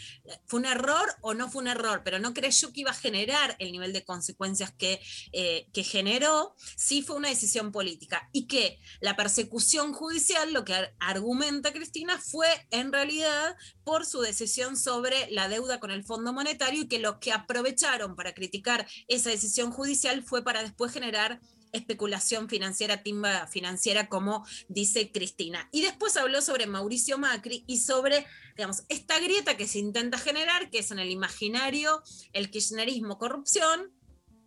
fue 0.45 0.59
un 0.61 0.65
error 0.67 1.09
o 1.21 1.33
no 1.33 1.49
fue 1.51 1.63
un 1.63 1.67
error, 1.67 2.03
pero 2.05 2.19
no 2.19 2.33
creyó 2.33 2.71
que 2.71 2.81
iba 2.81 2.91
a 2.91 2.93
generar 2.95 3.55
el 3.59 3.71
nivel 3.71 3.91
de 3.93 4.05
consecuencias 4.05 4.71
que, 4.71 5.01
eh, 5.33 5.67
que 5.73 5.83
generó, 5.83 6.55
sí 6.77 7.01
fue 7.01 7.17
una 7.17 7.29
decisión 7.29 7.71
política, 7.73 8.29
y 8.31 8.47
que 8.47 8.79
la 9.01 9.15
persecución 9.17 9.91
judicial, 9.91 10.53
lo 10.53 10.63
que 10.63 10.75
ar- 10.75 10.93
Cristina, 11.73 12.19
fue 12.19 12.47
en 12.71 12.91
realidad 12.91 13.55
por 13.83 14.05
su 14.05 14.21
decisión 14.21 14.77
sobre 14.77 15.29
la 15.31 15.47
deuda 15.47 15.79
con 15.79 15.91
el 15.91 16.03
Fondo 16.03 16.33
Monetario 16.33 16.83
y 16.83 16.87
que 16.87 16.99
lo 16.99 17.19
que 17.19 17.31
aprovecharon 17.31 18.15
para 18.15 18.33
criticar 18.33 18.87
esa 19.07 19.29
decisión 19.29 19.71
judicial 19.71 20.23
fue 20.23 20.43
para 20.43 20.61
después 20.61 20.91
generar 20.91 21.39
especulación 21.75 22.49
financiera, 22.49 23.03
timba 23.03 23.47
financiera, 23.47 24.07
como 24.07 24.45
dice 24.67 25.11
Cristina. 25.11 25.69
Y 25.71 25.81
después 25.81 26.15
habló 26.17 26.41
sobre 26.41 26.67
Mauricio 26.67 27.17
Macri 27.17 27.63
y 27.67 27.79
sobre, 27.79 28.25
digamos, 28.55 28.83
esta 28.89 29.19
grieta 29.19 29.57
que 29.57 29.67
se 29.67 29.79
intenta 29.79 30.17
generar, 30.17 30.69
que 30.69 30.79
es 30.79 30.91
en 30.91 30.99
el 30.99 31.11
imaginario 31.11 32.01
el 32.33 32.49
kirchnerismo 32.49 33.17
corrupción, 33.17 33.91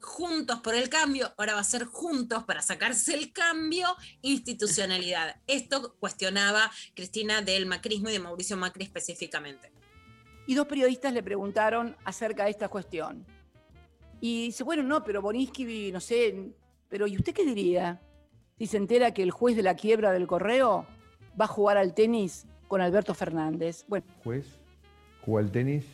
juntos 0.00 0.60
por 0.60 0.74
el 0.74 0.88
cambio, 0.88 1.32
ahora 1.36 1.54
va 1.54 1.60
a 1.60 1.64
ser 1.64 1.84
juntos 1.84 2.44
para 2.44 2.62
sacarse 2.62 3.14
el 3.14 3.32
cambio, 3.32 3.88
institucionalidad. 4.22 5.36
Esto 5.46 5.94
cuestionaba 5.98 6.70
Cristina 6.94 7.42
del 7.42 7.66
macrismo 7.66 8.08
y 8.08 8.12
de 8.12 8.18
Mauricio 8.18 8.56
Macri 8.56 8.84
específicamente. 8.84 9.72
Y 10.46 10.54
dos 10.54 10.66
periodistas 10.66 11.12
le 11.12 11.22
preguntaron 11.22 11.96
acerca 12.04 12.44
de 12.44 12.50
esta 12.50 12.68
cuestión. 12.68 13.26
Y 14.20 14.46
dice, 14.46 14.64
bueno, 14.64 14.82
no, 14.82 15.04
pero 15.04 15.22
Borinsky, 15.22 15.92
no 15.92 16.00
sé, 16.00 16.52
pero 16.88 17.06
¿y 17.06 17.16
usted 17.16 17.34
qué 17.34 17.44
diría 17.44 18.00
si 18.56 18.66
se 18.66 18.78
entera 18.78 19.12
que 19.12 19.22
el 19.22 19.30
juez 19.30 19.56
de 19.56 19.62
la 19.62 19.76
quiebra 19.76 20.10
del 20.12 20.26
correo 20.26 20.86
va 21.40 21.44
a 21.44 21.48
jugar 21.48 21.76
al 21.76 21.94
tenis 21.94 22.46
con 22.66 22.80
Alberto 22.80 23.14
Fernández? 23.14 23.84
Bueno, 23.86 24.06
juez, 24.24 24.58
jugó 25.20 25.38
al 25.38 25.52
tenis 25.52 25.84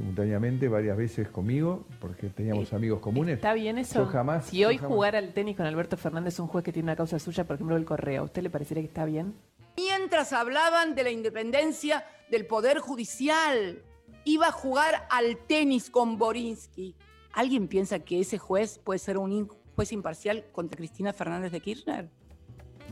simultáneamente 0.00 0.66
varias 0.68 0.96
veces 0.96 1.28
conmigo, 1.28 1.84
porque 2.00 2.28
teníamos 2.30 2.72
amigos 2.72 3.00
comunes. 3.00 3.34
¿Está 3.36 3.52
bien 3.52 3.76
eso? 3.76 4.04
Yo 4.04 4.06
jamás. 4.06 4.46
si 4.46 4.64
hoy 4.64 4.76
yo 4.76 4.80
jamás- 4.82 4.94
jugar 4.94 5.16
al 5.16 5.32
tenis 5.34 5.56
con 5.56 5.66
Alberto 5.66 5.98
Fernández, 5.98 6.40
un 6.40 6.46
juez 6.46 6.64
que 6.64 6.72
tiene 6.72 6.84
una 6.86 6.96
causa 6.96 7.18
suya, 7.18 7.44
por 7.44 7.56
ejemplo, 7.56 7.76
el 7.76 7.84
correo, 7.84 8.22
¿a 8.22 8.24
usted 8.24 8.42
le 8.42 8.48
parecería 8.50 8.82
que 8.82 8.88
está 8.88 9.04
bien? 9.04 9.34
mientras 9.76 10.32
hablaban 10.34 10.94
de 10.94 11.04
la 11.04 11.10
independencia 11.10 12.04
del 12.30 12.44
Poder 12.44 12.80
Judicial, 12.80 13.82
iba 14.24 14.48
a 14.48 14.52
jugar 14.52 15.06
al 15.10 15.38
tenis 15.38 15.88
con 15.88 16.18
Borinsky. 16.18 16.94
¿Alguien 17.32 17.66
piensa 17.66 18.00
que 18.00 18.20
ese 18.20 18.36
juez 18.36 18.78
puede 18.78 18.98
ser 18.98 19.16
un 19.16 19.48
juez 19.76 19.92
imparcial 19.92 20.44
contra 20.52 20.76
Cristina 20.76 21.12
Fernández 21.14 21.52
de 21.52 21.60
Kirchner? 21.60 22.10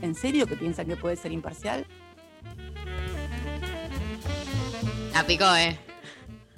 ¿En 0.01 0.15
serio 0.15 0.47
que 0.47 0.55
piensan 0.55 0.87
que 0.87 0.95
puede 0.95 1.15
ser 1.15 1.31
imparcial? 1.31 1.85
La 5.13 5.23
picó, 5.27 5.53
¿eh? 5.55 5.77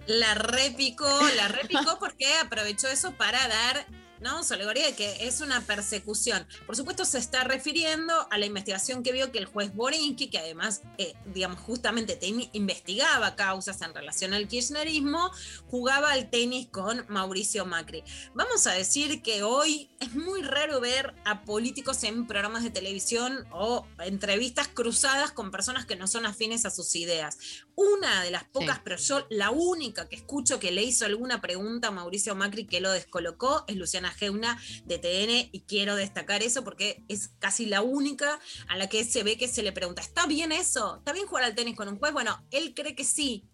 La 0.07 0.33
repicó, 0.33 1.09
la 1.35 1.47
repicó 1.47 1.99
porque 1.99 2.33
aprovechó 2.35 2.87
eso 2.87 3.13
para 3.13 3.47
dar, 3.47 3.85
¿no? 4.19 4.43
Su 4.43 4.53
alegoría 4.53 4.85
de 4.85 4.93
que 4.93 5.27
es 5.27 5.41
una 5.41 5.61
persecución. 5.61 6.47
Por 6.65 6.75
supuesto, 6.75 7.05
se 7.05 7.17
está 7.17 7.43
refiriendo 7.43 8.13
a 8.29 8.37
la 8.37 8.45
investigación 8.45 9.03
que 9.03 9.11
vio 9.11 9.31
que 9.31 9.39
el 9.39 9.45
juez 9.45 9.73
Borinsky, 9.73 10.29
que 10.29 10.39
además, 10.39 10.81
eh, 10.97 11.13
digamos, 11.25 11.59
justamente 11.59 12.19
investigaba 12.53 13.35
causas 13.35 13.81
en 13.81 13.93
relación 13.93 14.33
al 14.33 14.47
kirchnerismo, 14.47 15.31
jugaba 15.67 16.11
al 16.11 16.29
tenis 16.29 16.67
con 16.67 17.05
Mauricio 17.07 17.65
Macri. 17.65 18.03
Vamos 18.33 18.67
a 18.67 18.71
decir 18.71 19.21
que 19.21 19.43
hoy 19.43 19.89
es 19.99 20.13
muy 20.13 20.41
raro 20.41 20.79
ver 20.79 21.13
a 21.25 21.43
políticos 21.43 22.03
en 22.03 22.27
programas 22.27 22.63
de 22.63 22.69
televisión 22.69 23.47
o 23.51 23.87
entrevistas 23.99 24.67
cruzadas 24.67 25.31
con 25.31 25.51
personas 25.51 25.85
que 25.85 25.95
no 25.95 26.07
son 26.07 26.25
afines 26.25 26.65
a 26.65 26.71
sus 26.71 26.95
ideas. 26.95 27.37
Una 27.81 28.21
de 28.21 28.29
las 28.29 28.43
pocas, 28.43 28.79
pero 28.83 28.95
yo 28.97 29.25
la 29.31 29.49
única 29.49 30.07
que 30.07 30.15
escucho 30.15 30.59
que 30.59 30.71
le 30.71 30.83
hizo 30.83 31.05
alguna 31.05 31.41
pregunta 31.41 31.87
a 31.87 31.91
Mauricio 31.91 32.35
Macri 32.35 32.67
que 32.67 32.79
lo 32.79 32.91
descolocó 32.91 33.63
es 33.67 33.75
Luciana 33.75 34.11
Geuna 34.11 34.61
de 34.85 34.99
TN 34.99 35.49
y 35.51 35.63
quiero 35.67 35.95
destacar 35.95 36.43
eso 36.43 36.63
porque 36.63 37.03
es 37.07 37.31
casi 37.39 37.65
la 37.65 37.81
única 37.81 38.39
a 38.67 38.77
la 38.77 38.87
que 38.87 39.03
se 39.03 39.23
ve 39.23 39.35
que 39.35 39.47
se 39.47 39.63
le 39.63 39.71
pregunta, 39.71 40.03
¿está 40.03 40.27
bien 40.27 40.51
eso? 40.51 40.97
¿Está 40.97 41.11
bien 41.11 41.25
jugar 41.25 41.45
al 41.45 41.55
tenis 41.55 41.75
con 41.75 41.87
un 41.87 41.97
juez? 41.97 42.13
Bueno, 42.13 42.45
él 42.51 42.75
cree 42.75 42.95
que 42.95 43.03
sí, 43.03 43.49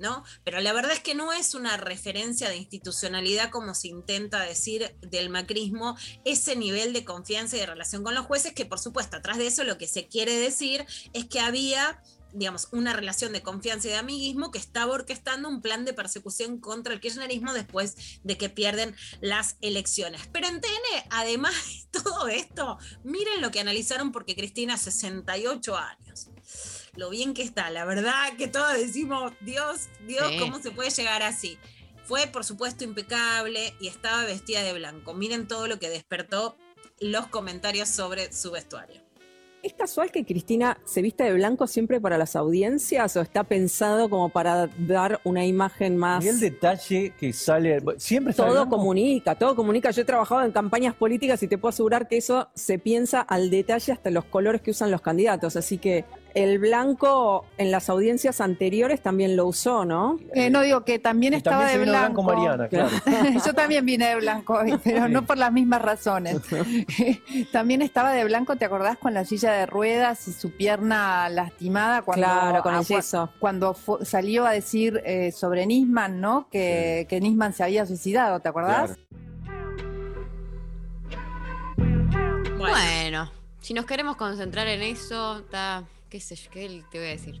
¿no? 0.00 0.24
Pero 0.42 0.60
la 0.60 0.72
verdad 0.72 0.92
es 0.92 1.00
que 1.00 1.14
no 1.14 1.32
es 1.32 1.54
una 1.54 1.76
referencia 1.76 2.48
de 2.48 2.56
institucionalidad 2.56 3.50
como 3.50 3.74
se 3.74 3.88
intenta 3.88 4.40
decir 4.40 4.96
del 5.02 5.30
macrismo, 5.30 5.96
ese 6.24 6.56
nivel 6.56 6.92
de 6.92 7.04
confianza 7.04 7.56
y 7.56 7.60
de 7.60 7.66
relación 7.66 8.02
con 8.02 8.16
los 8.16 8.26
jueces, 8.26 8.54
que 8.54 8.66
por 8.66 8.80
supuesto, 8.80 9.16
atrás 9.16 9.38
de 9.38 9.46
eso 9.46 9.62
lo 9.62 9.78
que 9.78 9.86
se 9.86 10.08
quiere 10.08 10.34
decir 10.34 10.84
es 11.12 11.26
que 11.26 11.38
había 11.40 12.02
digamos, 12.32 12.68
una 12.72 12.92
relación 12.92 13.32
de 13.32 13.42
confianza 13.42 13.88
y 13.88 13.90
de 13.90 13.96
amiguismo 13.96 14.50
que 14.50 14.58
estaba 14.58 14.92
orquestando 14.92 15.48
un 15.48 15.60
plan 15.60 15.84
de 15.84 15.92
persecución 15.94 16.58
contra 16.58 16.92
el 16.92 17.00
kirchnerismo 17.00 17.52
después 17.52 18.20
de 18.22 18.36
que 18.36 18.48
pierden 18.48 18.94
las 19.20 19.56
elecciones. 19.60 20.22
Pero 20.32 20.48
en 20.48 20.60
TN, 20.60 21.06
además 21.10 21.54
de 21.92 22.00
todo 22.02 22.28
esto, 22.28 22.78
miren 23.04 23.40
lo 23.40 23.50
que 23.50 23.60
analizaron 23.60 24.12
porque 24.12 24.36
Cristina, 24.36 24.76
68 24.76 25.76
años 25.76 26.28
lo 26.96 27.10
bien 27.10 27.32
que 27.32 27.42
está. 27.42 27.70
La 27.70 27.84
verdad 27.84 28.36
que 28.36 28.48
todos 28.48 28.72
decimos, 28.74 29.32
Dios, 29.40 29.88
Dios, 30.06 30.26
Sí. 30.30 30.38
¿cómo 30.38 30.60
se 30.60 30.72
puede 30.72 30.90
llegar 30.90 31.22
así? 31.22 31.56
Fue, 32.04 32.26
por 32.26 32.44
supuesto, 32.44 32.84
impecable 32.84 33.74
y 33.80 33.86
estaba 33.86 34.24
vestida 34.24 34.62
de 34.62 34.72
blanco. 34.72 35.14
Miren 35.14 35.46
todo 35.46 35.68
lo 35.68 35.78
que 35.78 35.90
despertó 35.90 36.56
los 36.98 37.28
comentarios 37.28 37.88
sobre 37.88 38.32
su 38.32 38.50
vestuario. 38.50 39.00
¿Es 39.68 39.74
casual 39.74 40.10
que 40.10 40.24
Cristina 40.24 40.78
se 40.86 41.02
vista 41.02 41.24
de 41.24 41.34
blanco 41.34 41.66
siempre 41.66 42.00
para 42.00 42.16
las 42.16 42.36
audiencias 42.36 43.14
o 43.18 43.20
está 43.20 43.44
pensado 43.44 44.08
como 44.08 44.30
para 44.30 44.70
dar 44.78 45.20
una 45.24 45.44
imagen 45.44 45.98
más... 45.98 46.24
Y 46.24 46.28
el 46.28 46.40
detalle 46.40 47.12
que 47.20 47.34
sale, 47.34 47.78
siempre 47.98 48.32
Todo 48.32 48.66
comunica, 48.66 49.34
todo 49.34 49.54
comunica. 49.54 49.90
Yo 49.90 50.00
he 50.00 50.04
trabajado 50.06 50.42
en 50.42 50.52
campañas 50.52 50.94
políticas 50.94 51.42
y 51.42 51.48
te 51.48 51.58
puedo 51.58 51.68
asegurar 51.68 52.08
que 52.08 52.16
eso 52.16 52.48
se 52.54 52.78
piensa 52.78 53.20
al 53.20 53.50
detalle 53.50 53.92
hasta 53.92 54.10
los 54.10 54.24
colores 54.24 54.62
que 54.62 54.70
usan 54.70 54.90
los 54.90 55.02
candidatos. 55.02 55.54
Así 55.54 55.76
que 55.76 56.06
el 56.44 56.58
blanco 56.58 57.44
en 57.56 57.70
las 57.70 57.88
audiencias 57.88 58.40
anteriores 58.40 59.02
también 59.02 59.36
lo 59.36 59.46
usó, 59.46 59.84
¿no? 59.84 60.18
Eh, 60.34 60.50
no 60.50 60.62
digo 60.62 60.84
que 60.84 60.98
también 60.98 61.32
Y 61.32 61.36
estaba 61.36 61.66
también 61.66 61.72
se 61.72 61.78
de 61.78 61.84
vino 61.84 61.98
blanco. 61.98 62.22
Mariana, 62.22 62.68
claro. 62.68 62.90
Yo 63.46 63.54
también 63.54 63.84
vine 63.84 64.08
de 64.08 64.16
blanco 64.16 64.54
hoy, 64.54 64.78
pero 64.82 65.08
no 65.08 65.24
por 65.24 65.36
las 65.36 65.52
mismas 65.52 65.82
razones. 65.82 66.40
también 67.52 67.82
estaba 67.82 68.12
de 68.12 68.24
blanco, 68.24 68.56
¿te 68.56 68.64
acordás 68.64 68.98
con 68.98 69.14
la 69.14 69.24
silla 69.24 69.52
de 69.52 69.66
ruedas 69.66 70.28
y 70.28 70.32
su 70.32 70.52
pierna 70.52 71.28
lastimada 71.28 72.02
cuando 72.02 72.26
Claro, 72.26 72.62
con 72.62 72.74
el 72.74 72.84
yeso. 72.84 73.30
cuando 73.38 73.76
salió 74.02 74.46
a 74.46 74.52
decir 74.52 75.02
eh, 75.04 75.32
sobre 75.32 75.66
Nisman, 75.66 76.20
¿no? 76.20 76.48
Que, 76.50 77.06
que 77.08 77.20
Nisman 77.20 77.52
se 77.52 77.64
había 77.64 77.84
suicidado, 77.86 78.40
¿te 78.40 78.48
acordás? 78.48 78.96
Bueno. 82.58 83.30
si 83.60 83.74
nos 83.74 83.86
queremos 83.86 84.16
concentrar 84.16 84.66
en 84.66 84.82
eso, 84.82 85.38
está, 85.38 85.84
qué 86.08 86.20
sé 86.20 86.36
yo, 86.36 86.50
qué 86.50 86.82
te 86.90 86.98
voy 86.98 87.08
a 87.08 87.10
decir. 87.10 87.40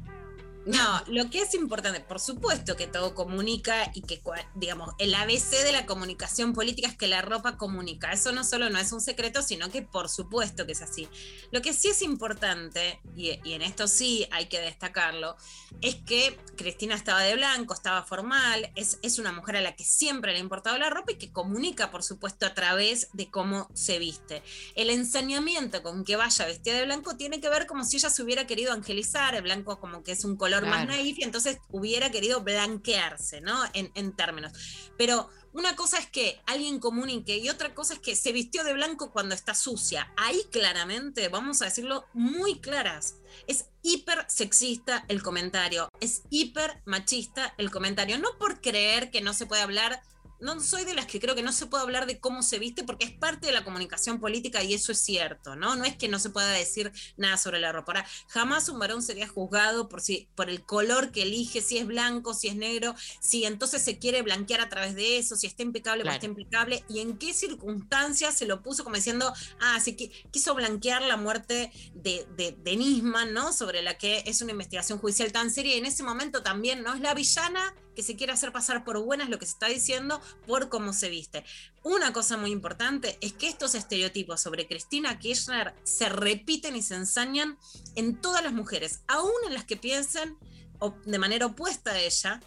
No, 0.68 1.02
lo 1.06 1.30
que 1.30 1.40
es 1.40 1.54
importante, 1.54 2.00
por 2.00 2.20
supuesto 2.20 2.76
que 2.76 2.86
todo 2.86 3.14
comunica 3.14 3.90
y 3.94 4.02
que, 4.02 4.20
digamos, 4.54 4.94
el 4.98 5.14
ABC 5.14 5.64
de 5.64 5.72
la 5.72 5.86
comunicación 5.86 6.52
política 6.52 6.88
es 6.88 6.94
que 6.94 7.08
la 7.08 7.22
ropa 7.22 7.56
comunica. 7.56 8.12
Eso 8.12 8.32
no 8.32 8.44
solo 8.44 8.68
no 8.68 8.78
es 8.78 8.92
un 8.92 9.00
secreto, 9.00 9.40
sino 9.40 9.70
que 9.70 9.80
por 9.80 10.10
supuesto 10.10 10.66
que 10.66 10.72
es 10.72 10.82
así. 10.82 11.08
Lo 11.52 11.62
que 11.62 11.72
sí 11.72 11.88
es 11.88 12.02
importante, 12.02 13.00
y, 13.16 13.40
y 13.48 13.54
en 13.54 13.62
esto 13.62 13.88
sí 13.88 14.26
hay 14.30 14.50
que 14.50 14.60
destacarlo, 14.60 15.36
es 15.80 15.94
que 15.94 16.38
Cristina 16.58 16.96
estaba 16.96 17.22
de 17.22 17.34
blanco, 17.34 17.72
estaba 17.72 18.02
formal, 18.02 18.70
es, 18.74 18.98
es 19.00 19.18
una 19.18 19.32
mujer 19.32 19.56
a 19.56 19.62
la 19.62 19.74
que 19.74 19.84
siempre 19.84 20.32
le 20.32 20.38
ha 20.38 20.42
importado 20.42 20.76
la 20.76 20.90
ropa 20.90 21.12
y 21.12 21.16
que 21.16 21.32
comunica, 21.32 21.90
por 21.90 22.02
supuesto, 22.02 22.44
a 22.44 22.52
través 22.52 23.08
de 23.14 23.30
cómo 23.30 23.70
se 23.72 23.98
viste. 23.98 24.42
El 24.74 24.90
ensañamiento 24.90 25.82
con 25.82 26.04
que 26.04 26.16
vaya 26.16 26.44
vestida 26.44 26.76
de 26.76 26.84
blanco 26.84 27.16
tiene 27.16 27.40
que 27.40 27.48
ver 27.48 27.66
como 27.66 27.84
si 27.84 27.96
ella 27.96 28.10
se 28.10 28.22
hubiera 28.22 28.46
querido 28.46 28.74
angelizar, 28.74 29.34
el 29.34 29.40
blanco 29.40 29.80
como 29.80 30.02
que 30.02 30.12
es 30.12 30.26
un 30.26 30.36
color 30.36 30.57
más 30.66 30.84
Claro. 30.86 30.92
naif 31.02 31.18
y 31.18 31.24
entonces 31.24 31.58
hubiera 31.70 32.10
querido 32.10 32.42
blanquearse, 32.42 33.40
¿no? 33.40 33.58
En, 33.72 33.90
en 33.94 34.14
términos. 34.14 34.52
Pero 34.96 35.30
una 35.52 35.74
cosa 35.74 35.98
es 35.98 36.06
que 36.06 36.40
alguien 36.46 36.78
comunique 36.78 37.38
y 37.38 37.48
otra 37.48 37.74
cosa 37.74 37.94
es 37.94 38.00
que 38.00 38.14
se 38.14 38.32
vistió 38.32 38.64
de 38.64 38.74
blanco 38.74 39.10
cuando 39.10 39.34
está 39.34 39.54
sucia. 39.54 40.12
Ahí 40.16 40.42
claramente, 40.50 41.28
vamos 41.28 41.62
a 41.62 41.66
decirlo 41.66 42.04
muy 42.12 42.60
claras, 42.60 43.16
es 43.46 43.66
hiper 43.82 44.24
sexista 44.28 45.04
el 45.08 45.22
comentario, 45.22 45.88
es 46.00 46.22
hiper 46.30 46.80
machista 46.84 47.54
el 47.58 47.70
comentario, 47.70 48.18
no 48.18 48.36
por 48.38 48.60
creer 48.60 49.10
que 49.10 49.20
no 49.20 49.32
se 49.34 49.46
puede 49.46 49.62
hablar. 49.62 50.02
No 50.40 50.60
soy 50.60 50.84
de 50.84 50.94
las 50.94 51.06
que 51.06 51.20
creo 51.20 51.34
que 51.34 51.42
no 51.42 51.52
se 51.52 51.66
puede 51.66 51.82
hablar 51.82 52.06
de 52.06 52.20
cómo 52.20 52.42
se 52.42 52.58
viste 52.58 52.84
porque 52.84 53.04
es 53.06 53.12
parte 53.12 53.46
de 53.46 53.52
la 53.52 53.64
comunicación 53.64 54.20
política 54.20 54.62
y 54.62 54.74
eso 54.74 54.92
es 54.92 55.00
cierto, 55.00 55.56
¿no? 55.56 55.76
No 55.76 55.84
es 55.84 55.96
que 55.96 56.08
no 56.08 56.18
se 56.18 56.30
pueda 56.30 56.48
decir 56.50 56.92
nada 57.16 57.36
sobre 57.36 57.58
la 57.60 57.72
ropa. 57.72 57.92
Ahora, 57.92 58.06
jamás 58.28 58.68
un 58.68 58.78
varón 58.78 59.02
sería 59.02 59.26
juzgado 59.28 59.88
por, 59.88 60.00
si, 60.00 60.28
por 60.34 60.48
el 60.48 60.64
color 60.64 61.10
que 61.10 61.22
elige, 61.22 61.60
si 61.60 61.78
es 61.78 61.86
blanco, 61.86 62.34
si 62.34 62.48
es 62.48 62.56
negro, 62.56 62.94
si 63.20 63.44
entonces 63.44 63.82
se 63.82 63.98
quiere 63.98 64.22
blanquear 64.22 64.60
a 64.60 64.68
través 64.68 64.94
de 64.94 65.18
eso, 65.18 65.36
si 65.36 65.46
está 65.46 65.62
impecable 65.62 66.02
o 66.02 66.04
Claro. 66.04 66.14
está 66.16 66.26
impecable, 66.26 66.84
y 66.88 67.00
en 67.00 67.18
qué 67.18 67.34
circunstancias 67.34 68.36
se 68.36 68.46
lo 68.46 68.62
puso 68.62 68.84
como 68.84 68.96
diciendo, 68.96 69.32
ah, 69.60 69.78
sí 69.80 69.96
que 69.96 70.10
quiso 70.30 70.54
blanquear 70.54 71.02
la 71.02 71.16
muerte 71.16 71.72
de, 71.94 72.26
de, 72.36 72.52
de 72.52 72.76
Nisman, 72.76 73.32
¿no? 73.32 73.52
Sobre 73.52 73.82
la 73.82 73.98
que 73.98 74.22
es 74.26 74.40
una 74.42 74.52
investigación 74.52 74.98
judicial 74.98 75.32
tan 75.32 75.50
seria, 75.50 75.74
y 75.74 75.78
en 75.78 75.86
ese 75.86 76.02
momento 76.02 76.42
también, 76.42 76.82
¿no? 76.82 76.94
Es 76.94 77.00
la 77.00 77.14
villana 77.14 77.74
que 77.98 78.04
se 78.04 78.14
quiere 78.14 78.32
hacer 78.32 78.52
pasar 78.52 78.84
por 78.84 78.96
buena, 79.00 79.24
es 79.24 79.28
lo 79.28 79.40
que 79.40 79.46
se 79.46 79.54
está 79.54 79.66
diciendo, 79.66 80.20
por 80.46 80.68
cómo 80.68 80.92
se 80.92 81.08
viste. 81.08 81.44
Una 81.82 82.12
cosa 82.12 82.36
muy 82.36 82.52
importante 82.52 83.18
es 83.20 83.32
que 83.32 83.48
estos 83.48 83.74
estereotipos 83.74 84.40
sobre 84.40 84.68
Cristina 84.68 85.18
Kirchner 85.18 85.74
se 85.82 86.08
repiten 86.08 86.76
y 86.76 86.82
se 86.82 86.94
ensañan 86.94 87.58
en 87.96 88.14
todas 88.20 88.44
las 88.44 88.52
mujeres, 88.52 89.00
aún 89.08 89.32
en 89.48 89.54
las 89.54 89.64
que 89.64 89.76
piensen 89.76 90.38
de 91.06 91.18
manera 91.18 91.46
opuesta 91.46 91.90
a 91.90 91.98
ella, 91.98 92.40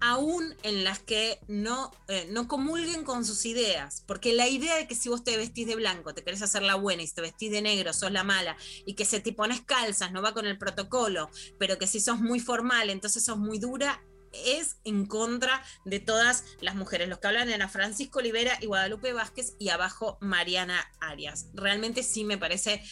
aún 0.00 0.52
en 0.64 0.82
las 0.82 0.98
que 0.98 1.38
no, 1.46 1.92
eh, 2.08 2.26
no 2.32 2.48
comulguen 2.48 3.04
con 3.04 3.24
sus 3.24 3.46
ideas, 3.46 4.02
porque 4.08 4.32
la 4.32 4.48
idea 4.48 4.74
de 4.74 4.88
que 4.88 4.96
si 4.96 5.08
vos 5.08 5.22
te 5.22 5.36
vestís 5.36 5.68
de 5.68 5.76
blanco, 5.76 6.12
te 6.12 6.24
querés 6.24 6.42
hacer 6.42 6.64
la 6.64 6.74
buena 6.74 7.04
y 7.04 7.06
si 7.06 7.14
te 7.14 7.20
vestís 7.20 7.52
de 7.52 7.62
negro, 7.62 7.92
sos 7.92 8.10
la 8.10 8.24
mala, 8.24 8.56
y 8.84 8.94
que 8.94 9.04
si 9.04 9.20
te 9.20 9.32
pones 9.32 9.60
calzas 9.60 10.10
no 10.10 10.22
va 10.22 10.34
con 10.34 10.44
el 10.44 10.58
protocolo, 10.58 11.30
pero 11.56 11.78
que 11.78 11.86
si 11.86 12.00
sos 12.00 12.18
muy 12.18 12.40
formal, 12.40 12.90
entonces 12.90 13.24
sos 13.24 13.38
muy 13.38 13.60
dura, 13.60 14.02
es 14.32 14.76
en 14.84 15.06
contra 15.06 15.62
de 15.84 16.00
todas 16.00 16.44
las 16.60 16.74
mujeres. 16.74 17.08
Los 17.08 17.18
que 17.18 17.28
hablan 17.28 17.50
eran 17.50 17.70
Francisco 17.70 18.18
Olivera 18.18 18.58
y 18.60 18.66
Guadalupe 18.66 19.12
Vázquez 19.12 19.54
y 19.58 19.70
abajo 19.70 20.18
Mariana 20.20 20.90
Arias. 21.00 21.48
Realmente 21.54 22.02
sí 22.02 22.24
me 22.24 22.38
parece 22.38 22.82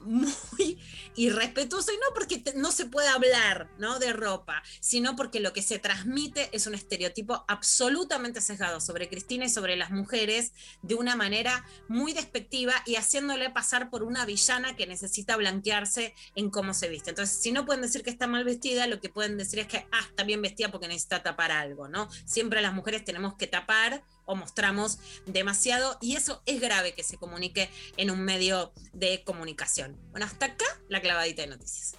muy 0.00 0.78
irrespetuoso 1.16 1.92
y 1.92 1.96
no 1.96 2.14
porque 2.14 2.42
no 2.56 2.72
se 2.72 2.86
puede 2.86 3.08
hablar 3.08 3.70
¿no? 3.78 3.98
de 3.98 4.12
ropa, 4.12 4.62
sino 4.80 5.16
porque 5.16 5.40
lo 5.40 5.52
que 5.52 5.62
se 5.62 5.78
transmite 5.78 6.48
es 6.52 6.66
un 6.66 6.74
estereotipo 6.74 7.44
absolutamente 7.48 8.40
sesgado 8.40 8.80
sobre 8.80 9.08
Cristina 9.08 9.44
y 9.44 9.50
sobre 9.50 9.76
las 9.76 9.90
mujeres 9.90 10.52
de 10.82 10.94
una 10.94 11.16
manera 11.16 11.64
muy 11.88 12.12
despectiva 12.12 12.74
y 12.86 12.96
haciéndole 12.96 13.50
pasar 13.50 13.90
por 13.90 14.02
una 14.02 14.24
villana 14.24 14.76
que 14.76 14.86
necesita 14.86 15.36
blanquearse 15.36 16.14
en 16.34 16.50
cómo 16.50 16.74
se 16.74 16.88
viste. 16.88 17.10
Entonces, 17.10 17.40
si 17.40 17.52
no 17.52 17.66
pueden 17.66 17.82
decir 17.82 18.02
que 18.02 18.10
está 18.10 18.26
mal 18.26 18.44
vestida, 18.44 18.86
lo 18.86 19.00
que 19.00 19.08
pueden 19.08 19.38
decir 19.38 19.60
es 19.60 19.66
que 19.66 19.86
ah, 19.92 20.00
está 20.08 20.24
bien 20.24 20.42
vestida 20.42 20.70
porque 20.70 20.88
necesita 20.88 21.22
tapar 21.22 21.52
algo, 21.52 21.88
¿no? 21.88 22.08
Siempre 22.24 22.62
las 22.62 22.72
mujeres 22.72 23.04
tenemos 23.04 23.34
que 23.34 23.46
tapar 23.46 24.04
o 24.30 24.36
mostramos 24.36 24.98
demasiado 25.26 25.98
y 26.00 26.16
eso 26.16 26.42
es 26.46 26.60
grave 26.60 26.94
que 26.94 27.02
se 27.02 27.16
comunique 27.16 27.68
en 27.96 28.10
un 28.10 28.20
medio 28.22 28.72
de 28.92 29.24
comunicación. 29.24 29.98
Bueno, 30.12 30.24
hasta 30.26 30.46
acá 30.46 30.64
la 30.88 31.00
clavadita 31.00 31.42
de 31.42 31.48
noticias. 31.48 31.96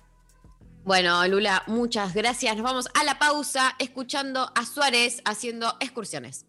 Bueno, 0.83 1.27
Lula, 1.27 1.63
muchas 1.67 2.13
gracias. 2.13 2.55
Nos 2.55 2.63
vamos 2.63 2.87
a 2.95 3.03
la 3.03 3.19
pausa 3.19 3.75
escuchando 3.77 4.51
a 4.55 4.65
Suárez 4.65 5.21
haciendo 5.25 5.75
excursiones. 5.79 6.47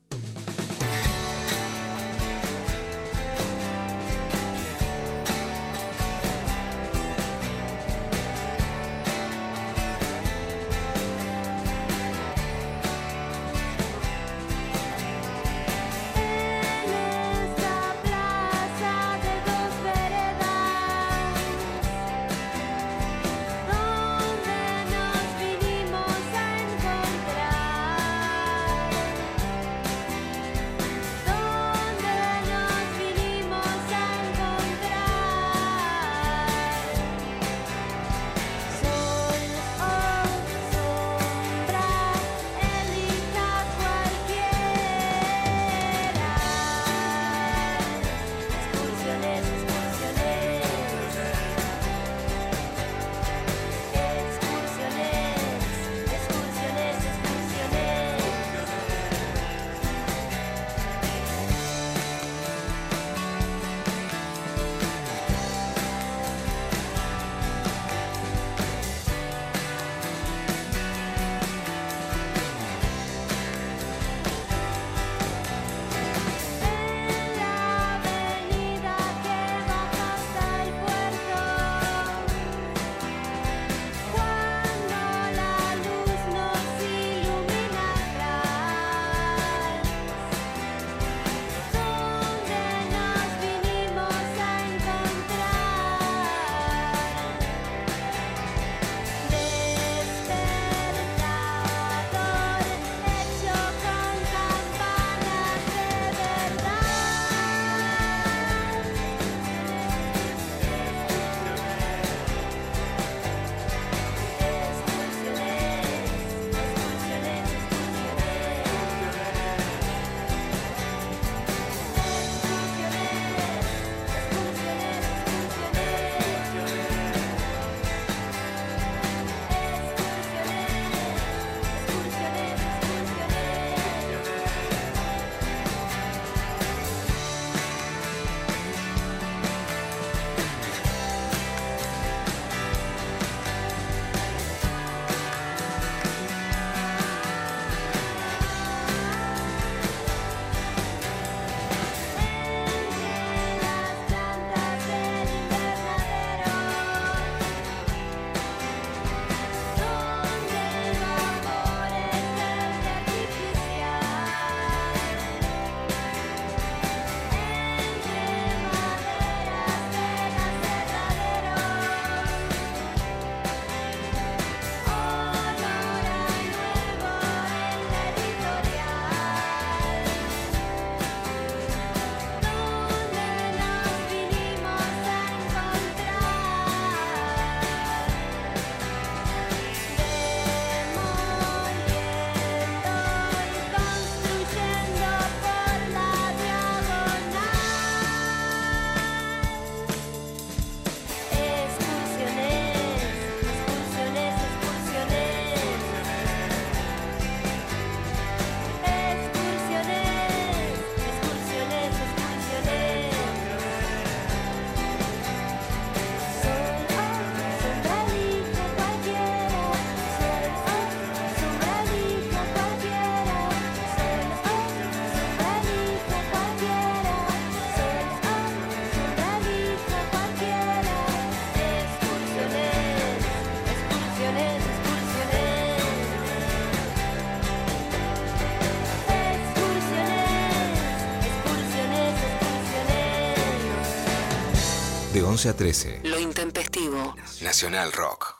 11 245.33 245.49
a 245.49 245.57
13. 245.57 246.01
Lo 246.05 246.19
intempestivo. 246.21 247.15
Nacional 247.41 247.91
Rock. 247.93 248.35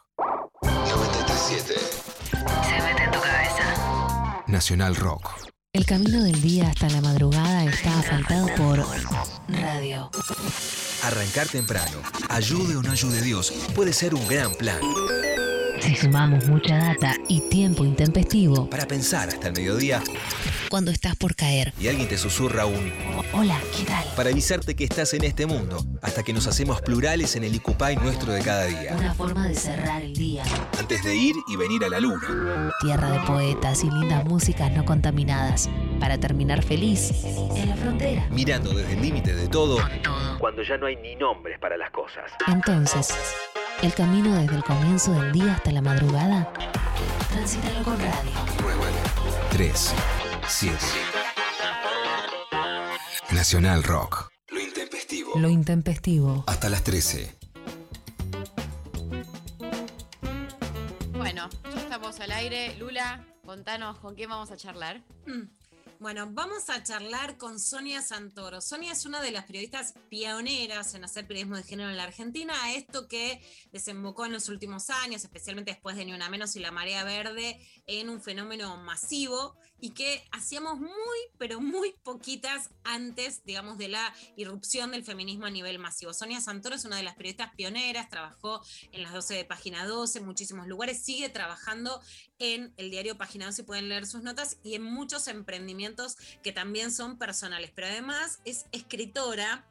937. 0.63 1.75
Se 1.75 2.83
mete 2.83 3.05
en 3.05 3.11
tu 3.11 3.19
cabeza. 3.19 4.45
Nacional 4.47 4.97
Rock. 4.97 5.31
El 5.73 5.87
camino 5.87 6.23
del 6.23 6.43
día 6.43 6.69
hasta 6.69 6.91
la 6.91 7.01
madrugada 7.01 7.65
está 7.65 7.99
asfaltado 7.99 8.47
por 8.57 8.85
radio. 9.49 10.11
Arrancar 11.05 11.49
temprano, 11.49 11.99
ayude 12.29 12.77
o 12.77 12.83
no 12.83 12.93
ayude 12.93 13.23
Dios, 13.23 13.51
puede 13.75 13.95
ser 13.95 14.15
un 14.15 14.29
gran 14.29 14.53
plan. 14.55 14.79
Si 15.81 15.97
sumamos 15.97 16.47
mucha 16.47 16.77
data 16.77 17.17
y 17.27 17.41
tiempo 17.49 17.87
intempestivo, 17.87 18.69
Para 18.69 18.87
pensar 18.87 19.31
hasta 19.31 19.49
el 19.49 19.55
mediodía 19.55 20.03
cuando 20.69 20.91
estás 20.91 21.17
por 21.17 21.35
caer. 21.35 21.73
y 21.81 21.89
alguien 21.89 22.07
te 22.09 22.19
susurra 22.19 22.67
un 22.67 22.93
Hola, 23.33 23.59
¿qué 23.77 23.85
tal? 23.85 24.05
para 24.15 24.29
avisarte 24.31 24.77
que 24.77 24.85
estás 24.85 25.13
en 25.15 25.25
este 25.25 25.47
mundo, 25.47 25.85
hasta 26.13 26.25
que 26.25 26.35
nos 26.35 26.47
hacemos 26.47 26.83
plurales 26.83 27.37
en 27.37 27.45
el 27.45 27.55
Icupay 27.55 27.97
nuestro 27.97 28.35
de 28.35 28.43
cada 28.43 28.67
día. 28.67 28.95
Una 28.99 29.15
forma 29.15 29.49
de 29.49 29.55
cerrar 29.55 30.03
el 30.03 30.13
día. 30.13 30.45
Antes 30.79 31.03
de 31.03 31.15
ir 31.15 31.35
y 31.49 31.57
venir 31.57 31.83
a 31.87 31.89
la 31.89 32.01
luna. 32.01 32.71
Tierra 32.83 33.13
de 33.13 33.21
poetas 33.21 33.83
y 33.83 33.91
lindas 33.91 34.23
músicas 34.27 34.71
no 34.73 34.85
contaminadas. 34.85 35.71
Para 36.01 36.19
terminar 36.19 36.63
feliz 36.63 37.25
en 37.57 37.67
la 37.67 37.77
frontera. 37.77 38.27
Mirando 38.31 38.75
desde 38.75 38.93
el 38.93 39.01
límite 39.01 39.35
de 39.35 39.49
todo, 39.49 39.79
cuando 40.39 40.63
ya 40.63 40.77
no 40.77 40.85
hay 40.85 40.97
ni 40.97 41.17
nombres 41.17 41.59
para 41.59 41.79
las 41.79 41.91
cosas. 41.91 42.31
Entonces, 42.47 43.15
el 43.81 43.95
camino 43.95 44.35
desde 44.35 44.57
el 44.57 44.65
comienzo 44.65 45.15
del 45.15 45.33
día 45.33 45.55
hasta 45.55 45.73
la 45.73 45.81
madrugada, 45.81 46.53
transítalo 47.33 47.83
con 47.85 47.99
radio. 47.99 48.33
3, 49.51 49.95
7. 50.47 50.77
Nacional 53.31 53.83
Rock. 53.83 54.32
Lo 55.35 55.49
intempestivo. 55.49 56.45
Hasta 56.47 56.69
las 56.69 56.85
13. 56.85 57.35
Bueno, 61.17 61.49
ya 61.65 61.81
estamos 61.81 62.21
al 62.21 62.33
aire. 62.33 62.77
Lula, 62.77 63.25
contanos 63.43 63.99
con 63.99 64.15
quién 64.15 64.29
vamos 64.29 64.51
a 64.51 64.59
charlar. 64.59 65.03
Mm. 65.27 65.45
Bueno, 66.01 66.29
vamos 66.33 66.69
a 66.69 66.83
charlar 66.83 67.39
con 67.39 67.59
Sonia 67.59 68.03
Santoro. 68.03 68.61
Sonia 68.61 68.93
es 68.93 69.07
una 69.07 69.23
de 69.23 69.31
las 69.31 69.45
periodistas 69.45 69.95
pioneras 70.11 70.95
en 70.95 71.05
hacer 71.05 71.27
periodismo 71.27 71.57
de 71.57 71.63
género 71.63 71.89
en 71.89 71.97
la 71.97 72.03
Argentina, 72.03 72.53
esto 72.75 73.07
que 73.07 73.41
desembocó 73.73 74.27
en 74.27 74.33
los 74.33 74.49
últimos 74.49 74.91
años, 74.91 75.23
especialmente 75.23 75.71
después 75.71 75.97
de 75.97 76.05
Ni 76.05 76.13
Una 76.13 76.29
Menos 76.29 76.57
y 76.57 76.59
La 76.59 76.73
Marea 76.73 77.05
Verde, 77.05 77.59
en 77.87 78.09
un 78.11 78.21
fenómeno 78.21 78.77
masivo 78.79 79.57
y 79.83 79.91
que 79.91 80.25
hacíamos 80.31 80.79
muy, 80.79 81.19
pero 81.39 81.61
muy 81.61 81.93
poquitas 82.05 82.71
antes, 82.85 83.45
digamos, 83.45 83.79
de 83.79 83.89
la 83.89 84.15
irrupción 84.37 84.93
del 84.93 85.03
feminismo 85.03 85.47
a 85.47 85.51
nivel 85.51 85.81
masivo. 85.81 86.15
Sonia 86.15 86.41
Santoro 86.41 86.77
es 86.77 86.85
una 86.85 86.97
de 86.97 87.03
las 87.03 87.17
periodistas 87.17 87.53
pioneras, 87.57 88.09
trabajó 88.09 88.63
en 88.93 89.03
las 89.03 89.13
12 89.13 89.35
de 89.35 89.45
Página 89.45 89.85
12, 89.85 90.21
en 90.21 90.25
muchísimos 90.25 90.69
lugares, 90.69 91.03
sigue 91.03 91.29
trabajando 91.31 92.01
en 92.39 92.73
el 92.77 92.93
diario 92.93 93.19
Página 93.19 93.47
12 93.47 93.63
y 93.63 93.65
pueden 93.65 93.89
leer 93.89 94.07
sus 94.07 94.23
notas 94.23 94.59
y 94.63 94.77
en 94.77 94.85
muchos 94.85 95.27
emprendimientos 95.27 96.17
que 96.45 96.53
también 96.53 96.93
son 96.93 97.19
personales, 97.19 97.73
pero 97.75 97.89
además 97.89 98.39
es 98.45 98.67
escritora 98.71 99.67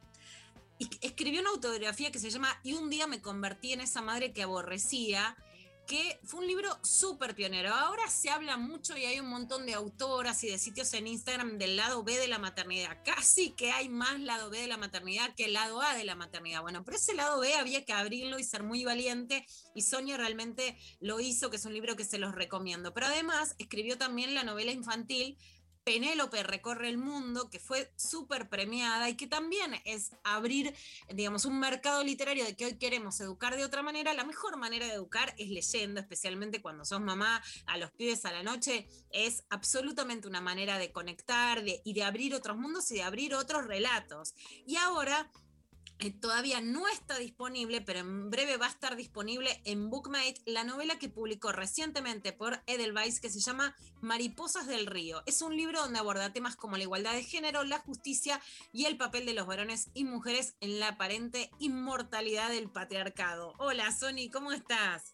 escribió 1.02 1.42
una 1.42 1.52
autobiografía 1.52 2.12
que 2.12 2.20
se 2.20 2.32
llama 2.32 2.60
Y 2.64 2.74
un 2.74 2.90
día 2.90 3.08
me 3.08 3.22
convertí 3.22 3.72
en 3.72 3.82
esa 3.82 4.02
madre 4.02 4.34
que 4.34 4.44
aborrecía, 4.44 5.38
que 5.92 6.22
fue 6.24 6.40
un 6.40 6.48
libro 6.48 6.80
súper 6.84 7.36
pionero. 7.36 7.74
Ahora 7.74 8.08
se 8.08 8.30
habla 8.30 8.56
mucho 8.56 8.96
y 8.96 9.04
hay 9.04 9.20
un 9.20 9.28
montón 9.28 9.66
de 9.66 9.74
autoras 9.74 10.42
y 10.46 10.48
de 10.48 10.58
sitios 10.58 10.94
en 10.94 11.06
Instagram 11.06 11.58
del 11.58 11.76
lado 11.76 12.02
B 12.02 12.18
de 12.18 12.30
la 12.30 12.40
maternidad. 12.40 13.00
Casi 13.04 13.52
que 13.52 13.74
hay 13.74 13.90
más 13.90 14.18
lado 14.22 14.50
B 14.50 14.62
de 14.62 14.68
la 14.68 14.78
maternidad 14.78 15.36
que 15.36 15.44
el 15.44 15.54
lado 15.54 15.82
A 15.82 15.94
de 15.94 16.06
la 16.06 16.16
maternidad. 16.16 16.62
Bueno, 16.62 16.86
pero 16.86 16.96
ese 16.96 17.14
lado 17.14 17.42
B 17.42 17.56
había 17.56 17.84
que 17.84 17.92
abrirlo 17.92 18.40
y 18.40 18.46
ser 18.46 18.64
muy 18.64 18.86
valiente 18.86 19.46
y 19.76 19.82
Sonia 19.82 20.16
realmente 20.16 20.78
lo 21.02 21.20
hizo, 21.20 21.50
que 21.50 21.58
es 21.58 21.66
un 21.66 21.74
libro 21.74 21.98
que 21.98 22.06
se 22.06 22.20
los 22.20 22.34
recomiendo. 22.34 22.94
Pero 22.94 23.08
además 23.08 23.56
escribió 23.58 23.98
también 23.98 24.34
la 24.34 24.46
novela 24.46 24.72
infantil 24.72 25.38
Penélope 25.84 26.44
recorre 26.44 26.90
el 26.90 26.98
mundo, 26.98 27.50
que 27.50 27.60
fue 27.60 27.92
súper 27.96 28.50
premiada 28.50 29.10
y 29.10 29.16
que 29.18 29.28
también 29.28 29.74
es 29.86 30.12
abrir, 30.24 30.76
digamos, 31.14 31.46
un 31.46 31.60
mercado 31.60 32.04
literario 32.04 32.46
de 32.46 32.56
que 32.56 32.66
hoy 32.66 32.78
queremos 32.78 33.20
educar 33.20 33.56
de 33.56 33.66
otra 33.66 33.82
manera. 33.82 34.14
La 34.14 34.24
mejor 34.24 34.58
manera 34.58 34.86
de 34.86 34.94
educar 34.94 35.34
es 35.38 35.50
leyendo, 35.50 36.00
especialmente 36.00 36.62
cuando 36.62 36.86
sos 36.86 37.02
mamá 37.02 37.42
a 37.66 37.78
los 37.78 37.92
pibes 37.92 38.26
a 38.26 38.32
la 38.32 38.44
noche. 38.44 38.88
Es 39.10 39.44
absolutamente 39.50 40.28
una 40.28 40.42
manera 40.42 40.78
de 40.78 40.92
conectar 40.92 41.64
de- 41.64 41.82
y 41.84 41.94
de 41.94 42.04
abrir 42.04 42.36
otros 42.36 42.58
mundos 42.58 42.92
y 42.92 42.96
de 42.96 43.04
abrir 43.04 43.34
otros 43.34 43.66
relatos. 43.66 44.36
Y 44.68 44.76
ahora 44.76 45.32
todavía 46.10 46.62
no 46.62 46.88
está 46.88 47.20
disponible, 47.20 47.82
pero 47.82 48.00
en 48.00 48.32
breve 48.32 48.58
va 48.58 48.66
a 48.66 48.70
estar 48.70 48.96
disponible 48.96 49.50
en 49.66 49.92
Bookmate 49.92 50.42
la 50.48 50.64
novela 50.64 50.98
que 51.00 51.10
publicó 51.10 51.52
recientemente 51.52 52.34
por 52.34 52.54
Edelweiss 52.66 53.22
que 53.22 53.30
se 53.30 53.40
llama 53.40 53.76
Mariposas 54.02 54.66
del 54.66 54.88
Río. 54.88 55.22
Es 55.28 55.44
un 55.44 55.56
libro 55.56 55.80
donde 55.82 56.00
aborda 56.00 56.34
temas 56.34 56.56
como 56.56 56.78
la 56.78 56.84
igualdad 56.84 57.14
de 57.14 57.24
género, 57.24 57.64
la 57.64 57.78
justicia 57.78 58.40
y 58.74 58.86
el 58.86 58.98
papel 58.98 59.28
de 59.28 59.36
los 59.36 59.46
varones 59.46 59.92
y 59.94 60.06
mujeres 60.06 60.58
en 60.62 60.80
la 60.80 60.90
aparente 60.90 61.52
inmortalidad 61.60 62.50
del 62.50 62.70
patriarcado. 62.70 63.54
Hola, 63.60 63.92
Sony, 63.92 64.32
¿cómo 64.34 64.52
estás? 64.52 65.14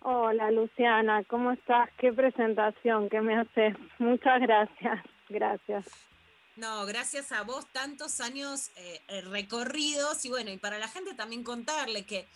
Hola 0.00 0.50
Luciana, 0.50 1.22
¿cómo 1.24 1.52
estás? 1.52 1.90
Qué 1.98 2.12
presentación 2.12 3.08
que 3.08 3.20
me 3.20 3.36
haces. 3.36 3.76
Muchas 3.98 4.40
gracias, 4.40 5.04
gracias. 5.28 6.07
No, 6.58 6.86
gracias 6.86 7.30
a 7.30 7.42
vos, 7.42 7.66
tantos 7.72 8.20
años 8.20 8.70
eh, 8.76 9.00
eh, 9.08 9.20
recorridos 9.20 10.24
y 10.24 10.28
bueno, 10.28 10.50
y 10.50 10.58
para 10.58 10.78
la 10.78 10.88
gente 10.88 11.14
también 11.14 11.44
contarle 11.44 12.04
que, 12.04 12.26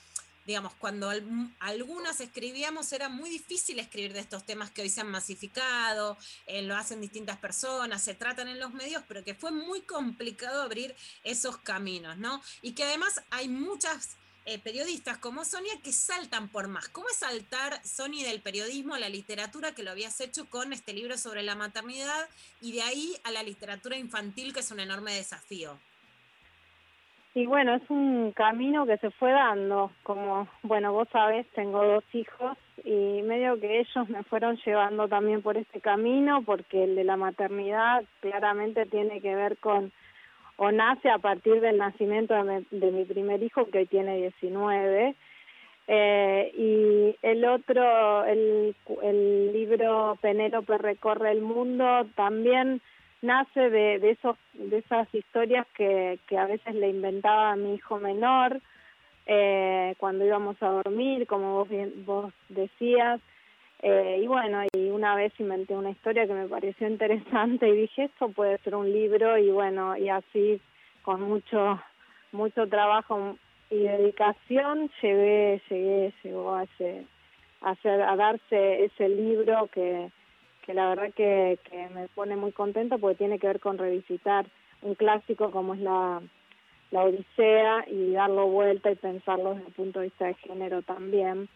digamos, 0.46 0.72
cuando 0.74 1.10
al- 1.10 1.18
m- 1.18 1.50
algunas 1.58 2.20
escribíamos 2.20 2.92
era 2.92 3.08
muy 3.08 3.30
difícil 3.30 3.80
escribir 3.80 4.12
de 4.12 4.20
estos 4.20 4.44
temas 4.46 4.70
que 4.70 4.82
hoy 4.82 4.90
se 4.90 5.00
han 5.00 5.08
masificado, 5.10 6.16
eh, 6.46 6.62
lo 6.62 6.76
hacen 6.76 7.00
distintas 7.00 7.36
personas, 7.38 8.00
se 8.02 8.14
tratan 8.14 8.46
en 8.46 8.60
los 8.60 8.72
medios, 8.72 9.02
pero 9.08 9.24
que 9.24 9.34
fue 9.34 9.50
muy 9.50 9.80
complicado 9.80 10.62
abrir 10.62 10.94
esos 11.24 11.56
caminos, 11.58 12.16
¿no? 12.18 12.40
Y 12.62 12.72
que 12.74 12.84
además 12.84 13.22
hay 13.30 13.48
muchas 13.48 14.10
eh, 14.44 14.58
periodistas 14.58 15.18
como 15.18 15.44
Sonia 15.44 15.72
que 15.84 15.92
saltan 15.92 16.48
por 16.48 16.68
más. 16.68 16.88
¿Cómo 16.88 17.08
es 17.08 17.16
saltar, 17.16 17.84
Sony, 17.84 18.24
del 18.24 18.40
periodismo 18.40 18.94
a 18.94 18.98
la 18.98 19.08
literatura 19.08 19.74
que 19.74 19.82
lo 19.82 19.90
habías 19.90 20.20
hecho 20.20 20.46
con 20.50 20.72
este 20.72 20.92
libro 20.92 21.16
sobre 21.16 21.42
la 21.42 21.54
maternidad 21.54 22.28
y 22.60 22.72
de 22.72 22.82
ahí 22.82 23.16
a 23.24 23.30
la 23.30 23.42
literatura 23.42 23.96
infantil, 23.96 24.52
que 24.52 24.60
es 24.60 24.70
un 24.70 24.80
enorme 24.80 25.14
desafío? 25.14 25.78
Y 27.34 27.46
bueno, 27.46 27.74
es 27.74 27.82
un 27.88 28.32
camino 28.32 28.84
que 28.84 28.98
se 28.98 29.10
fue 29.12 29.30
dando, 29.30 29.90
como, 30.02 30.48
bueno, 30.62 30.92
vos 30.92 31.08
sabés, 31.10 31.46
tengo 31.54 31.82
dos 31.82 32.04
hijos 32.12 32.58
y 32.84 33.22
medio 33.22 33.58
que 33.58 33.80
ellos 33.80 34.08
me 34.08 34.22
fueron 34.24 34.58
llevando 34.66 35.08
también 35.08 35.40
por 35.40 35.56
este 35.56 35.80
camino, 35.80 36.42
porque 36.42 36.84
el 36.84 36.94
de 36.94 37.04
la 37.04 37.16
maternidad 37.16 38.04
claramente 38.20 38.84
tiene 38.86 39.22
que 39.22 39.34
ver 39.34 39.56
con, 39.58 39.92
o 40.62 40.70
nace 40.70 41.10
a 41.10 41.18
partir 41.18 41.60
del 41.60 41.76
nacimiento 41.76 42.34
de 42.34 42.44
mi, 42.44 42.66
de 42.70 42.92
mi 42.92 43.04
primer 43.04 43.42
hijo, 43.42 43.66
que 43.66 43.78
hoy 43.78 43.86
tiene 43.86 44.16
19, 44.16 45.16
eh, 45.88 46.52
y 46.56 47.16
el 47.26 47.44
otro, 47.44 48.24
el, 48.26 48.76
el 49.02 49.52
libro 49.52 50.16
Penélope 50.20 50.78
recorre 50.78 51.32
el 51.32 51.40
mundo, 51.40 52.06
también 52.14 52.80
nace 53.22 53.70
de, 53.70 53.98
de 53.98 54.10
esos 54.10 54.36
de 54.52 54.78
esas 54.78 55.12
historias 55.12 55.66
que, 55.74 56.20
a 56.38 56.46
veces 56.46 56.76
le 56.76 56.90
inventaba 56.90 57.50
a 57.50 57.56
mi 57.56 57.74
hijo 57.74 57.98
menor 57.98 58.60
eh, 59.26 59.96
cuando 59.98 60.24
íbamos 60.24 60.62
a 60.62 60.68
dormir, 60.68 61.26
como 61.26 61.54
vos 61.54 61.68
vos 62.06 62.32
decías. 62.48 63.20
Eh, 63.82 64.20
y 64.22 64.26
bueno, 64.28 64.62
y 64.72 64.90
una 64.90 65.16
vez 65.16 65.32
inventé 65.40 65.74
una 65.74 65.90
historia 65.90 66.26
que 66.26 66.34
me 66.34 66.46
pareció 66.46 66.88
interesante 66.88 67.68
y 67.68 67.76
dije, 67.76 68.04
esto 68.04 68.28
puede 68.28 68.58
ser 68.58 68.76
un 68.76 68.90
libro 68.92 69.36
y 69.38 69.50
bueno, 69.50 69.96
y 69.96 70.08
así 70.08 70.60
con 71.02 71.20
mucho 71.22 71.80
mucho 72.32 72.66
trabajo 72.66 73.36
y 73.70 73.82
dedicación 73.84 74.90
llegué, 75.00 75.60
llegué, 75.68 76.12
llegó 76.22 76.54
a 76.54 76.64
ese, 76.64 77.06
a, 77.60 77.70
hacer, 77.70 78.02
a 78.02 78.16
darse 78.16 78.84
ese 78.84 79.08
libro 79.08 79.68
que, 79.72 80.10
que 80.64 80.74
la 80.74 80.88
verdad 80.88 81.12
que, 81.14 81.58
que 81.70 81.88
me 81.90 82.08
pone 82.08 82.36
muy 82.36 82.52
contenta 82.52 82.98
porque 82.98 83.18
tiene 83.18 83.38
que 83.38 83.46
ver 83.46 83.60
con 83.60 83.78
revisitar 83.78 84.46
un 84.82 84.94
clásico 84.94 85.50
como 85.50 85.74
es 85.74 85.80
la, 85.80 86.20
la 86.90 87.02
Odisea 87.04 87.84
y 87.88 88.12
darlo 88.12 88.48
vuelta 88.48 88.90
y 88.90 88.96
pensarlo 88.96 89.54
desde 89.54 89.68
el 89.68 89.74
punto 89.74 90.00
de 90.00 90.06
vista 90.06 90.26
de 90.26 90.34
género 90.34 90.82
también. 90.82 91.48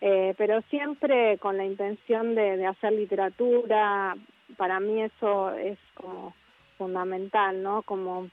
Eh, 0.00 0.34
pero 0.36 0.60
siempre 0.68 1.38
con 1.38 1.56
la 1.56 1.64
intención 1.64 2.34
de, 2.34 2.56
de 2.56 2.66
hacer 2.66 2.92
literatura, 2.92 4.16
para 4.56 4.78
mí 4.78 5.02
eso 5.02 5.52
es 5.52 5.78
como 5.94 6.34
fundamental, 6.76 7.62
¿no? 7.62 7.82
Como 7.82 8.30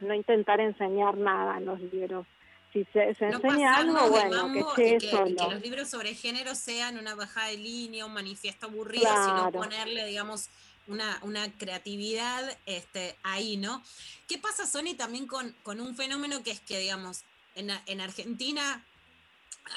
no 0.00 0.14
intentar 0.14 0.60
enseñar 0.60 1.16
nada 1.16 1.58
en 1.58 1.66
los 1.66 1.80
libros. 1.80 2.26
Si 2.72 2.84
se, 2.92 3.14
se 3.14 3.28
No 3.28 3.36
enseña 3.36 3.76
algo, 3.76 4.08
bueno, 4.08 4.52
que 4.74 4.98
que, 4.98 4.98
que 4.98 5.32
los 5.50 5.62
libros 5.62 5.88
sobre 5.88 6.14
género 6.14 6.54
sean 6.54 6.98
una 6.98 7.14
bajada 7.14 7.48
de 7.48 7.56
línea, 7.56 8.04
un 8.06 8.12
manifiesto 8.12 8.66
aburrido, 8.66 9.06
sino 9.24 9.50
Claro. 9.50 9.60
ponerle, 9.60 10.04
digamos, 10.06 10.48
una, 10.88 11.18
una 11.22 11.50
creatividad 11.56 12.42
este, 12.66 13.16
ahí, 13.22 13.56
¿no? 13.56 13.82
¿Qué 14.28 14.38
pasa, 14.38 14.66
Sony, 14.66 14.96
también 14.96 15.26
con, 15.26 15.54
con 15.62 15.80
un 15.80 15.94
fenómeno 15.94 16.42
que 16.42 16.50
es 16.50 16.60
que, 16.60 16.78
digamos, 16.78 17.24
en, 17.54 17.70
en 17.86 18.00
Argentina 18.00 18.84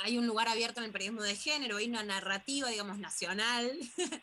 hay 0.03 0.17
un 0.17 0.27
lugar 0.27 0.47
abierto 0.47 0.79
en 0.79 0.85
el 0.85 0.91
periodismo 0.91 1.23
de 1.23 1.35
género, 1.35 1.77
hay 1.77 1.87
una 1.87 2.03
narrativa, 2.03 2.69
digamos, 2.69 2.97
nacional. 2.99 3.71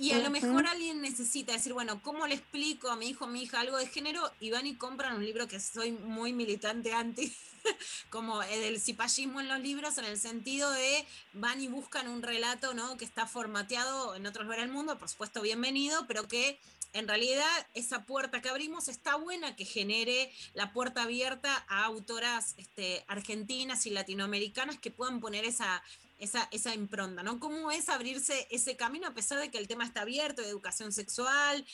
Y 0.00 0.12
a 0.12 0.18
lo 0.18 0.30
mejor 0.30 0.66
alguien 0.66 1.02
necesita 1.02 1.52
decir, 1.52 1.74
bueno, 1.74 2.00
¿cómo 2.02 2.26
le 2.26 2.34
explico 2.34 2.88
a 2.88 2.96
mi 2.96 3.10
hijo 3.10 3.26
o 3.26 3.28
mi 3.28 3.42
hija 3.42 3.60
algo 3.60 3.76
de 3.76 3.86
género? 3.86 4.32
Y 4.40 4.50
van 4.50 4.66
y 4.66 4.74
compran 4.74 5.16
un 5.16 5.26
libro 5.26 5.46
que 5.46 5.60
soy 5.60 5.92
muy 5.92 6.32
militante 6.32 6.94
anti, 6.94 7.30
como 8.08 8.42
el 8.42 8.62
del 8.62 8.80
cipallismo 8.80 9.40
en 9.40 9.48
los 9.48 9.60
libros, 9.60 9.98
en 9.98 10.06
el 10.06 10.18
sentido 10.18 10.70
de 10.70 11.04
van 11.34 11.60
y 11.60 11.68
buscan 11.68 12.08
un 12.08 12.22
relato 12.22 12.72
¿no? 12.72 12.96
que 12.96 13.04
está 13.04 13.26
formateado 13.26 14.14
en 14.14 14.26
otros 14.26 14.46
lugares 14.46 14.64
del 14.64 14.72
mundo, 14.72 14.98
por 14.98 15.10
supuesto 15.10 15.42
bienvenido, 15.42 16.06
pero 16.06 16.26
que 16.26 16.58
en 16.92 17.08
realidad 17.08 17.66
esa 17.74 18.04
puerta 18.04 18.40
que 18.40 18.48
abrimos 18.48 18.88
está 18.88 19.16
buena 19.16 19.56
que 19.56 19.64
genere 19.64 20.32
la 20.54 20.72
puerta 20.72 21.02
abierta 21.02 21.64
a 21.68 21.84
autoras 21.84 22.54
este, 22.56 23.04
argentinas 23.08 23.86
y 23.86 23.90
latinoamericanas 23.90 24.78
que 24.78 24.90
puedan 24.90 25.20
poner 25.20 25.44
esa, 25.44 25.82
esa, 26.18 26.74
impronta, 26.74 27.22
¿no? 27.22 27.40
¿Cómo 27.40 27.70
es 27.70 27.88
abrirse 27.88 28.46
ese 28.50 28.76
camino 28.76 29.06
a 29.06 29.14
pesar 29.14 29.38
de 29.38 29.50
que 29.50 29.58
el 29.58 29.68
tema 29.68 29.84
está 29.84 30.02
abierto 30.02 30.42
de 30.42 30.48
educación 30.48 30.92
sexual 30.92 31.64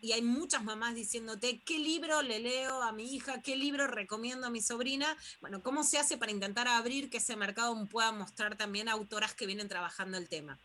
y 0.00 0.12
hay 0.12 0.22
muchas 0.22 0.64
mamás 0.64 0.94
diciéndote 0.94 1.60
qué 1.60 1.78
libro 1.78 2.22
le 2.22 2.38
leo 2.38 2.82
a 2.82 2.92
mi 2.92 3.14
hija, 3.14 3.42
qué 3.42 3.56
libro 3.56 3.86
recomiendo 3.86 4.46
a 4.46 4.50
mi 4.50 4.62
sobrina? 4.62 5.16
Bueno, 5.40 5.62
¿cómo 5.62 5.84
se 5.84 5.98
hace 5.98 6.16
para 6.16 6.32
intentar 6.32 6.68
abrir 6.68 7.10
que 7.10 7.18
ese 7.18 7.36
mercado 7.36 7.74
pueda 7.86 8.12
mostrar 8.12 8.56
también 8.56 8.88
a 8.88 8.92
autoras 8.92 9.34
que 9.34 9.46
vienen 9.46 9.68
trabajando 9.68 10.16
el 10.16 10.28
tema? 10.28 10.58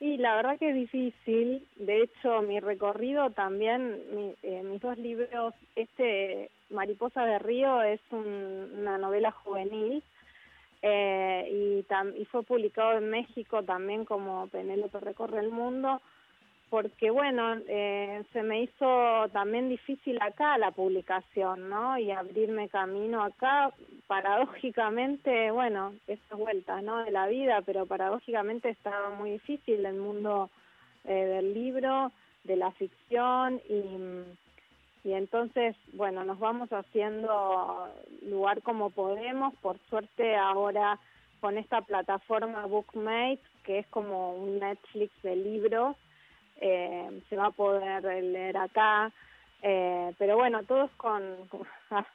Y 0.00 0.16
la 0.18 0.36
verdad 0.36 0.58
que 0.58 0.68
es 0.70 0.74
difícil. 0.74 1.66
De 1.76 2.02
hecho, 2.02 2.40
mi 2.42 2.60
recorrido 2.60 3.30
también, 3.30 4.00
mi- 4.14 4.34
eh, 4.42 4.62
mis 4.62 4.80
dos 4.80 4.96
libros, 4.98 5.54
este 5.74 6.50
Mariposa 6.70 7.24
de 7.24 7.38
Río 7.38 7.82
es 7.82 8.00
un- 8.10 8.70
una 8.78 8.98
novela 8.98 9.32
juvenil 9.32 10.02
eh, 10.82 11.48
y, 11.50 12.20
y 12.20 12.24
fue 12.26 12.44
publicado 12.44 12.98
en 12.98 13.10
México 13.10 13.64
también 13.64 14.04
como 14.04 14.46
Penélope 14.48 15.00
recorre 15.00 15.40
el 15.40 15.50
mundo, 15.50 16.00
porque 16.70 17.10
bueno, 17.10 17.56
eh, 17.66 18.22
se 18.32 18.42
me 18.42 18.62
hizo 18.62 19.28
también 19.32 19.68
difícil 19.68 20.18
acá 20.20 20.58
la 20.58 20.70
publicación, 20.70 21.68
¿no? 21.68 21.98
Y 21.98 22.10
abrirme 22.10 22.68
camino 22.68 23.22
acá, 23.22 23.72
paradójicamente, 24.06 25.50
bueno, 25.50 25.94
esas 26.06 26.38
vueltas, 26.38 26.82
¿no? 26.82 27.04
De 27.04 27.10
la 27.10 27.26
vida, 27.26 27.62
pero 27.64 27.86
paradójicamente 27.86 28.68
estaba 28.68 29.10
muy 29.10 29.32
difícil 29.32 29.84
el 29.84 29.96
mundo 29.96 30.50
eh, 31.04 31.12
del 31.12 31.54
libro, 31.54 32.12
de 32.44 32.56
la 32.56 32.70
ficción 32.72 33.60
y, 33.68 35.08
y 35.08 35.12
entonces, 35.14 35.74
bueno, 35.94 36.24
nos 36.24 36.38
vamos 36.38 36.70
haciendo 36.70 37.88
lugar 38.22 38.62
como 38.62 38.90
podemos. 38.90 39.54
Por 39.56 39.78
suerte 39.88 40.36
ahora 40.36 40.98
con 41.40 41.56
esta 41.56 41.80
plataforma 41.80 42.66
Bookmate, 42.66 43.40
que 43.64 43.78
es 43.78 43.86
como 43.88 44.34
un 44.34 44.58
Netflix 44.58 45.12
de 45.22 45.36
libros, 45.36 45.96
eh, 46.60 47.22
se 47.28 47.36
va 47.36 47.46
a 47.46 47.50
poder 47.50 48.04
leer 48.22 48.56
acá. 48.56 49.12
Eh, 49.62 50.12
pero 50.18 50.36
bueno, 50.36 50.62
todos 50.64 50.90
con, 50.92 51.22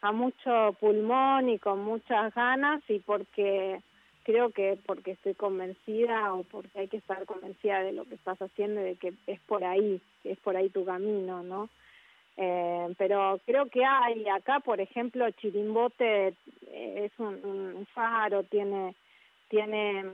a 0.00 0.12
mucho 0.12 0.76
pulmón 0.80 1.48
y 1.48 1.58
con 1.58 1.84
muchas 1.84 2.34
ganas 2.34 2.82
y 2.88 3.00
porque 3.00 3.80
creo 4.24 4.50
que 4.50 4.78
porque 4.86 5.12
estoy 5.12 5.34
convencida 5.34 6.34
o 6.34 6.42
porque 6.44 6.80
hay 6.80 6.88
que 6.88 6.96
estar 6.96 7.24
convencida 7.26 7.82
de 7.82 7.92
lo 7.92 8.04
que 8.04 8.16
estás 8.16 8.40
haciendo 8.40 8.80
y 8.80 8.84
de 8.84 8.96
que 8.96 9.12
es 9.26 9.40
por 9.40 9.64
ahí, 9.64 10.00
que 10.22 10.32
es 10.32 10.38
por 10.40 10.56
ahí 10.56 10.68
tu 10.70 10.84
camino, 10.84 11.42
¿no? 11.42 11.68
Eh, 12.38 12.94
pero 12.98 13.40
creo 13.46 13.66
que 13.66 13.84
hay 13.84 14.28
acá, 14.28 14.60
por 14.60 14.80
ejemplo, 14.80 15.30
Chirimbote 15.30 16.28
eh, 16.28 16.34
es 17.04 17.12
un, 17.18 17.42
un 17.44 17.86
faro, 17.94 18.42
tiene 18.42 18.94
tiene 19.48 20.04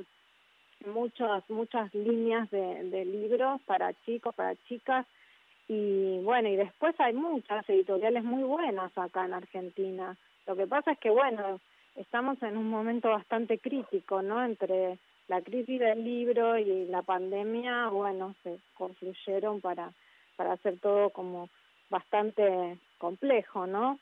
muchas 0.86 1.48
muchas 1.50 1.92
líneas 1.94 2.50
de, 2.50 2.84
de 2.84 3.04
libros 3.04 3.60
para 3.62 3.92
chicos, 4.04 4.34
para 4.34 4.54
chicas 4.68 5.06
y 5.68 6.18
bueno, 6.22 6.48
y 6.48 6.56
después 6.56 6.94
hay 6.98 7.14
muchas 7.14 7.68
editoriales 7.68 8.24
muy 8.24 8.42
buenas 8.42 8.96
acá 8.98 9.24
en 9.24 9.34
Argentina. 9.34 10.16
Lo 10.46 10.56
que 10.56 10.66
pasa 10.66 10.92
es 10.92 10.98
que 10.98 11.10
bueno, 11.10 11.60
estamos 11.96 12.42
en 12.42 12.56
un 12.56 12.68
momento 12.68 13.10
bastante 13.10 13.58
crítico, 13.58 14.22
¿no? 14.22 14.44
Entre 14.44 14.98
la 15.28 15.40
crisis 15.40 15.80
del 15.80 16.04
libro 16.04 16.58
y 16.58 16.86
la 16.86 17.02
pandemia, 17.02 17.88
bueno, 17.88 18.34
se 18.42 18.58
confluyeron 18.74 19.60
para 19.60 19.92
para 20.36 20.52
hacer 20.52 20.78
todo 20.80 21.10
como 21.10 21.48
bastante 21.90 22.78
complejo, 22.98 23.66
¿no? 23.66 23.98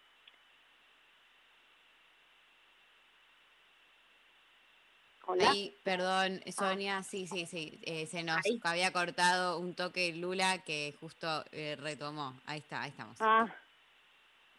Hola. 5.32 5.52
Ahí, 5.52 5.72
perdón, 5.84 6.40
Sonia, 6.50 7.04
sí, 7.04 7.28
sí, 7.28 7.46
sí, 7.46 7.78
eh, 7.82 8.06
se 8.06 8.24
nos 8.24 8.40
había 8.64 8.92
cortado 8.92 9.60
un 9.60 9.74
toque 9.74 10.12
Lula 10.12 10.58
que 10.64 10.92
justo 10.98 11.44
eh, 11.52 11.76
retomó. 11.78 12.40
Ahí 12.46 12.58
está, 12.58 12.82
ahí 12.82 12.90
estamos. 12.90 13.16
Ah, 13.20 13.46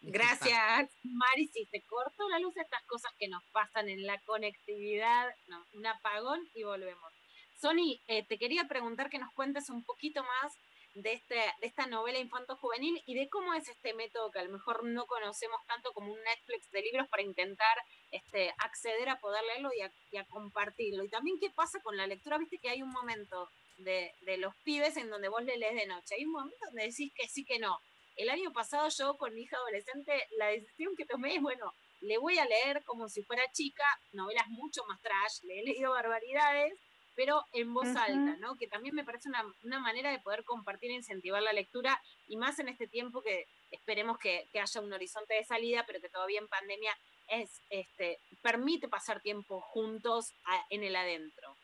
Gracias, 0.00 0.88
Mari. 1.02 1.46
Si 1.48 1.66
se 1.66 1.82
cortó 1.82 2.26
la 2.30 2.38
luz, 2.38 2.56
estas 2.56 2.82
cosas 2.86 3.12
que 3.18 3.28
nos 3.28 3.44
pasan 3.52 3.90
en 3.90 4.06
la 4.06 4.18
conectividad, 4.22 5.28
no, 5.46 5.62
un 5.74 5.86
apagón 5.86 6.40
y 6.54 6.62
volvemos. 6.62 7.12
Sony, 7.60 8.00
eh, 8.08 8.24
te 8.26 8.38
quería 8.38 8.64
preguntar 8.64 9.10
que 9.10 9.18
nos 9.18 9.30
cuentes 9.34 9.68
un 9.68 9.84
poquito 9.84 10.22
más 10.22 10.54
de, 10.94 11.12
este, 11.12 11.34
de 11.34 11.66
esta 11.66 11.86
novela 11.86 12.18
infanto-juvenil 12.18 13.02
y 13.06 13.14
de 13.14 13.28
cómo 13.28 13.54
es 13.54 13.68
este 13.68 13.94
método 13.94 14.30
que 14.30 14.40
a 14.40 14.44
lo 14.44 14.52
mejor 14.52 14.84
no 14.84 15.06
conocemos 15.06 15.60
tanto 15.66 15.92
como 15.92 16.12
un 16.12 16.22
Netflix 16.22 16.70
de 16.70 16.82
libros 16.82 17.08
para 17.08 17.22
intentar 17.22 17.76
este, 18.10 18.52
acceder 18.58 19.08
a 19.08 19.18
poder 19.18 19.42
leerlo 19.44 19.70
y 19.76 19.82
a, 19.82 19.92
y 20.10 20.16
a 20.18 20.26
compartirlo. 20.26 21.04
Y 21.04 21.08
también 21.08 21.38
qué 21.40 21.50
pasa 21.50 21.80
con 21.82 21.96
la 21.96 22.06
lectura, 22.06 22.38
viste 22.38 22.58
que 22.58 22.68
hay 22.68 22.82
un 22.82 22.90
momento 22.90 23.48
de, 23.78 24.12
de 24.20 24.36
los 24.36 24.54
pibes 24.64 24.96
en 24.96 25.10
donde 25.10 25.28
vos 25.28 25.42
le 25.44 25.56
lees 25.56 25.74
de 25.74 25.86
noche, 25.86 26.14
hay 26.16 26.24
un 26.24 26.32
momento 26.32 26.58
donde 26.66 26.84
decís 26.84 27.12
que 27.14 27.28
sí, 27.28 27.44
que 27.44 27.58
no. 27.58 27.78
El 28.16 28.28
año 28.28 28.52
pasado 28.52 28.88
yo 28.90 29.16
con 29.16 29.34
mi 29.34 29.42
hija 29.42 29.56
adolescente, 29.56 30.26
la 30.36 30.48
decisión 30.48 30.94
que 30.96 31.06
tomé 31.06 31.36
es, 31.36 31.42
bueno, 31.42 31.72
le 32.02 32.18
voy 32.18 32.38
a 32.38 32.44
leer 32.44 32.82
como 32.84 33.08
si 33.08 33.22
fuera 33.22 33.42
chica, 33.52 33.84
novelas 34.12 34.48
mucho 34.48 34.82
más 34.88 35.00
trash, 35.00 35.42
le 35.44 35.60
he 35.60 35.62
leído 35.62 35.92
barbaridades, 35.92 36.74
pero 37.14 37.44
en 37.52 37.72
voz 37.74 37.94
alta, 37.96 38.36
¿no? 38.38 38.56
Que 38.56 38.66
también 38.66 38.94
me 38.94 39.04
parece 39.04 39.28
una, 39.28 39.44
una 39.64 39.78
manera 39.80 40.10
de 40.10 40.18
poder 40.20 40.44
compartir 40.44 40.90
e 40.90 40.94
incentivar 40.94 41.42
la 41.42 41.52
lectura, 41.52 42.00
y 42.28 42.36
más 42.36 42.58
en 42.58 42.68
este 42.68 42.86
tiempo 42.88 43.22
que 43.22 43.46
esperemos 43.70 44.18
que, 44.18 44.48
que 44.52 44.60
haya 44.60 44.80
un 44.80 44.92
horizonte 44.92 45.34
de 45.34 45.44
salida, 45.44 45.84
pero 45.86 46.00
que 46.00 46.08
todavía 46.08 46.40
en 46.40 46.48
pandemia 46.48 46.92
es, 47.28 47.60
este, 47.70 48.18
permite 48.42 48.88
pasar 48.88 49.20
tiempo 49.20 49.60
juntos 49.60 50.32
a- 50.44 50.64
en 50.70 50.82
el 50.84 50.96
adentro. 50.96 51.54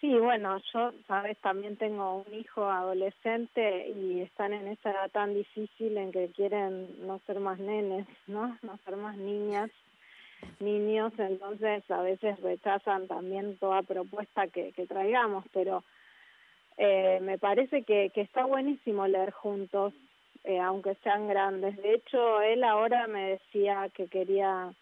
Sí, 0.00 0.12
bueno, 0.18 0.60
yo, 0.72 0.92
sabes, 1.06 1.38
también 1.38 1.78
tengo 1.78 2.24
un 2.26 2.34
hijo 2.34 2.68
adolescente 2.68 3.88
y 3.88 4.20
están 4.20 4.52
en 4.52 4.68
esa 4.68 4.90
edad 4.90 5.10
tan 5.10 5.32
difícil 5.32 5.96
en 5.96 6.12
que 6.12 6.30
quieren 6.32 7.06
no 7.06 7.20
ser 7.26 7.40
más 7.40 7.58
nenes, 7.58 8.06
¿no? 8.26 8.58
No 8.60 8.76
ser 8.84 8.96
más 8.96 9.16
niñas, 9.16 9.70
niños, 10.60 11.12
entonces 11.18 11.88
a 11.90 12.02
veces 12.02 12.40
rechazan 12.40 13.06
también 13.06 13.56
toda 13.58 13.82
propuesta 13.82 14.46
que, 14.48 14.72
traigamos, 14.88 15.44
pero 15.52 15.84
eh, 16.76 17.18
me 17.22 17.38
parece 17.38 17.82
que, 17.82 18.10
que 18.14 18.22
está 18.22 18.44
buenísimo 18.44 19.06
leer 19.06 19.30
juntos, 19.32 19.92
eh, 20.44 20.60
aunque 20.60 20.94
sean 20.96 21.28
grandes. 21.28 21.76
De 21.76 21.94
hecho, 21.94 22.40
él 22.42 22.64
ahora 22.64 23.06
me 23.06 23.30
decía 23.30 23.88
que 23.94 24.08
quería 24.08 24.72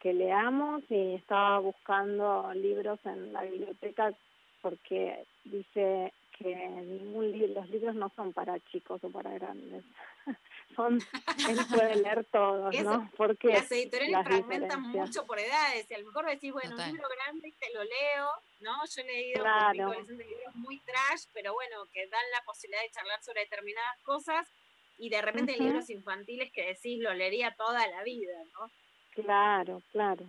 que 0.00 0.12
leamos 0.12 0.82
y 0.90 1.14
estaba 1.14 1.58
buscando 1.60 2.52
libros 2.54 2.98
en 3.06 3.32
la 3.32 3.42
biblioteca 3.42 4.12
porque 4.60 5.24
dice 5.44 6.12
que 6.36 6.54
ningún 6.54 7.30
li- 7.32 7.54
los 7.54 7.68
libros 7.70 7.94
no 7.94 8.10
son 8.16 8.32
para 8.32 8.58
chicos 8.60 9.02
o 9.04 9.10
para 9.10 9.32
grandes. 9.34 9.84
son 10.76 11.04
él 11.48 11.58
puede 11.70 11.96
leer 11.96 12.24
todos, 12.32 12.74
Eso, 12.74 12.84
¿no? 12.84 13.10
Porque 13.16 13.48
Las 13.48 13.70
editoriales 13.70 14.12
las 14.12 14.24
fragmentan 14.24 14.82
mucho 14.82 15.26
por 15.26 15.38
edades, 15.38 15.90
y 15.90 15.94
a 15.94 15.98
lo 15.98 16.06
mejor 16.06 16.26
decís, 16.26 16.52
bueno, 16.52 16.70
Total. 16.70 16.86
un 16.90 16.92
libro 16.96 17.08
grande 17.16 17.48
y 17.48 17.52
te 17.52 17.66
lo 17.74 17.82
leo, 17.84 18.28
¿no? 18.60 18.72
Yo 18.94 19.02
he 19.02 19.04
leído 19.06 19.42
Claro. 19.42 19.82
adolescente 19.90 20.24
libros 20.24 20.54
muy 20.54 20.80
trash, 20.80 21.24
pero 21.32 21.52
bueno, 21.52 21.86
que 21.92 22.06
dan 22.08 22.24
la 22.32 22.42
posibilidad 22.44 22.82
de 22.82 22.90
charlar 22.90 23.22
sobre 23.22 23.42
determinadas 23.42 24.02
cosas, 24.02 24.48
y 24.96 25.10
de 25.10 25.22
repente 25.22 25.52
hay 25.52 25.58
Ujú. 25.58 25.68
libros 25.68 25.90
infantiles 25.90 26.50
que 26.52 26.66
decís, 26.66 27.00
lo 27.02 27.12
leería 27.14 27.54
toda 27.56 27.86
la 27.88 28.02
vida, 28.04 28.32
¿no? 28.58 28.70
Claro, 29.10 29.82
claro. 29.92 30.24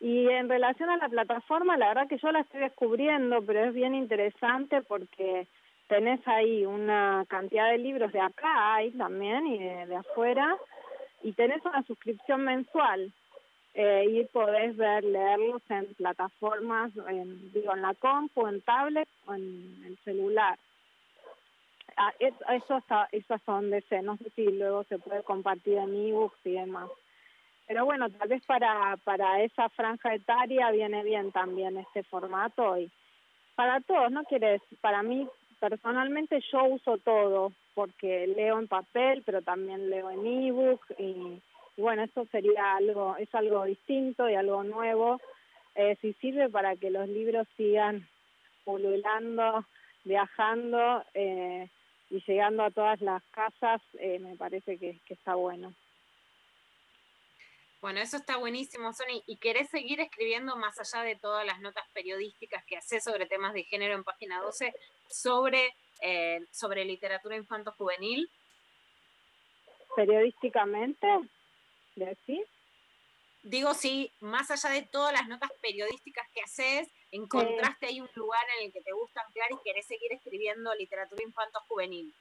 Y 0.00 0.28
en 0.28 0.48
relación 0.48 0.90
a 0.90 0.98
la 0.98 1.08
plataforma, 1.08 1.76
la 1.76 1.88
verdad 1.88 2.08
que 2.08 2.18
yo 2.18 2.30
la 2.30 2.40
estoy 2.40 2.60
descubriendo, 2.60 3.40
pero 3.42 3.64
es 3.64 3.74
bien 3.74 3.94
interesante 3.94 4.82
porque 4.82 5.46
tenés 5.88 6.20
ahí 6.28 6.66
una 6.66 7.24
cantidad 7.28 7.70
de 7.70 7.78
libros 7.78 8.12
de 8.12 8.20
acá 8.20 8.74
hay 8.74 8.90
también 8.92 9.46
y 9.46 9.58
de, 9.58 9.96
afuera, 9.96 10.56
y 11.22 11.32
tenés 11.32 11.64
una 11.64 11.82
suscripción 11.84 12.42
mensual. 12.44 13.12
Eh, 13.78 14.06
y 14.10 14.24
podés 14.24 14.74
ver, 14.76 15.04
leerlos 15.04 15.60
en 15.68 15.86
plataformas, 15.94 16.92
en, 17.08 17.52
digo, 17.52 17.74
en 17.74 17.82
la 17.82 17.92
compu, 17.94 18.46
en 18.46 18.62
tablet 18.62 19.08
o 19.26 19.34
en 19.34 19.82
el 19.86 19.98
celular. 19.98 20.58
Ah, 21.96 22.12
es- 22.18 22.34
eso, 22.54 22.74
hasta, 22.74 23.08
eso 23.12 23.34
hasta 23.34 23.52
donde 23.52 23.82
sé, 23.82 24.00
no 24.02 24.16
sé 24.16 24.30
si 24.30 24.46
luego 24.46 24.84
se 24.84 24.98
puede 24.98 25.22
compartir 25.24 25.76
en 25.78 25.94
ebooks 25.94 26.38
y 26.44 26.52
demás 26.52 26.88
pero 27.66 27.84
bueno, 27.84 28.08
tal 28.10 28.28
vez 28.28 28.44
para, 28.46 28.96
para 29.04 29.42
esa 29.42 29.68
franja 29.70 30.14
etaria 30.14 30.70
viene 30.70 31.02
bien 31.02 31.32
también 31.32 31.76
este 31.78 32.02
formato 32.04 32.78
y 32.78 32.90
para 33.54 33.80
todos, 33.80 34.10
¿no? 34.12 34.24
Quieres, 34.24 34.62
para 34.80 35.02
mí 35.02 35.26
personalmente 35.58 36.40
yo 36.52 36.64
uso 36.64 36.98
todo 36.98 37.52
porque 37.74 38.26
leo 38.26 38.58
en 38.58 38.68
papel, 38.68 39.22
pero 39.24 39.42
también 39.42 39.90
leo 39.90 40.10
en 40.10 40.26
ebook 40.26 40.80
y, 40.98 41.40
y 41.76 41.82
bueno, 41.82 42.02
eso 42.04 42.26
sería 42.30 42.76
algo, 42.76 43.16
es 43.16 43.34
algo 43.34 43.64
distinto 43.64 44.28
y 44.28 44.34
algo 44.34 44.62
nuevo. 44.62 45.20
Eh, 45.74 45.96
si 46.00 46.12
sirve 46.14 46.48
para 46.48 46.76
que 46.76 46.90
los 46.90 47.08
libros 47.08 47.46
sigan 47.56 48.08
pululando, 48.64 49.64
viajando 50.04 51.04
eh, 51.14 51.68
y 52.10 52.22
llegando 52.26 52.62
a 52.62 52.70
todas 52.70 53.00
las 53.00 53.22
casas, 53.24 53.82
eh, 53.98 54.18
me 54.18 54.36
parece 54.36 54.78
que, 54.78 54.98
que 55.06 55.14
está 55.14 55.34
bueno. 55.34 55.74
Bueno, 57.86 58.00
eso 58.00 58.16
está 58.16 58.36
buenísimo, 58.36 58.92
Sony. 58.92 59.22
¿Y 59.28 59.36
querés 59.36 59.70
seguir 59.70 60.00
escribiendo 60.00 60.56
más 60.56 60.76
allá 60.80 61.04
de 61.04 61.14
todas 61.14 61.46
las 61.46 61.60
notas 61.60 61.84
periodísticas 61.92 62.64
que 62.64 62.76
haces 62.76 63.04
sobre 63.04 63.26
temas 63.26 63.54
de 63.54 63.62
género 63.62 63.94
en 63.94 64.02
página 64.02 64.40
12, 64.40 64.74
sobre, 65.08 65.72
eh, 66.02 66.40
sobre 66.50 66.84
literatura 66.84 67.36
infanto-juvenil? 67.36 68.28
Periodísticamente, 69.94 71.06
¿decís? 71.94 72.42
Digo, 73.44 73.72
sí, 73.72 74.10
más 74.18 74.50
allá 74.50 74.74
de 74.74 74.82
todas 74.82 75.12
las 75.12 75.28
notas 75.28 75.52
periodísticas 75.62 76.26
que 76.34 76.42
haces, 76.42 76.92
encontraste 77.12 77.86
ahí 77.86 78.00
un 78.00 78.10
lugar 78.16 78.42
en 78.58 78.66
el 78.66 78.72
que 78.72 78.80
te 78.80 78.90
gusta 78.90 79.22
ampliar 79.24 79.52
y 79.52 79.62
querés 79.62 79.86
seguir 79.86 80.12
escribiendo 80.12 80.74
literatura 80.74 81.22
infanto-juvenil. 81.22 82.12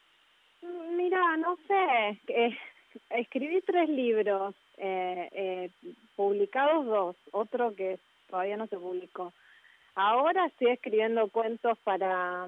Mira, 0.61 1.37
no 1.37 1.57
sé, 1.67 2.21
eh, 2.27 2.55
escribí 3.09 3.63
tres 3.63 3.89
libros, 3.89 4.53
eh, 4.77 5.29
eh, 5.31 5.69
publicados 6.15 6.85
dos, 6.85 7.15
otro 7.31 7.75
que 7.75 7.99
todavía 8.29 8.57
no 8.57 8.67
se 8.67 8.77
publicó. 8.77 9.33
Ahora 9.95 10.45
estoy 10.47 10.71
escribiendo 10.71 11.29
cuentos 11.29 11.77
para 11.83 12.47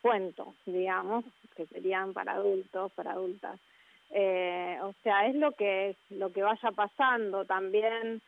cuentos, 0.00 0.48
digamos, 0.66 1.24
que 1.56 1.66
serían 1.66 2.12
para 2.12 2.32
adultos, 2.32 2.92
para 2.92 3.12
adultas. 3.12 3.58
Eh, 4.10 4.78
o 4.82 4.92
sea, 5.02 5.26
es 5.26 5.34
lo 5.34 5.52
que 5.52 5.90
es, 5.90 5.96
lo 6.10 6.32
que 6.32 6.42
vaya 6.42 6.70
pasando. 6.72 7.44
También 7.44 8.20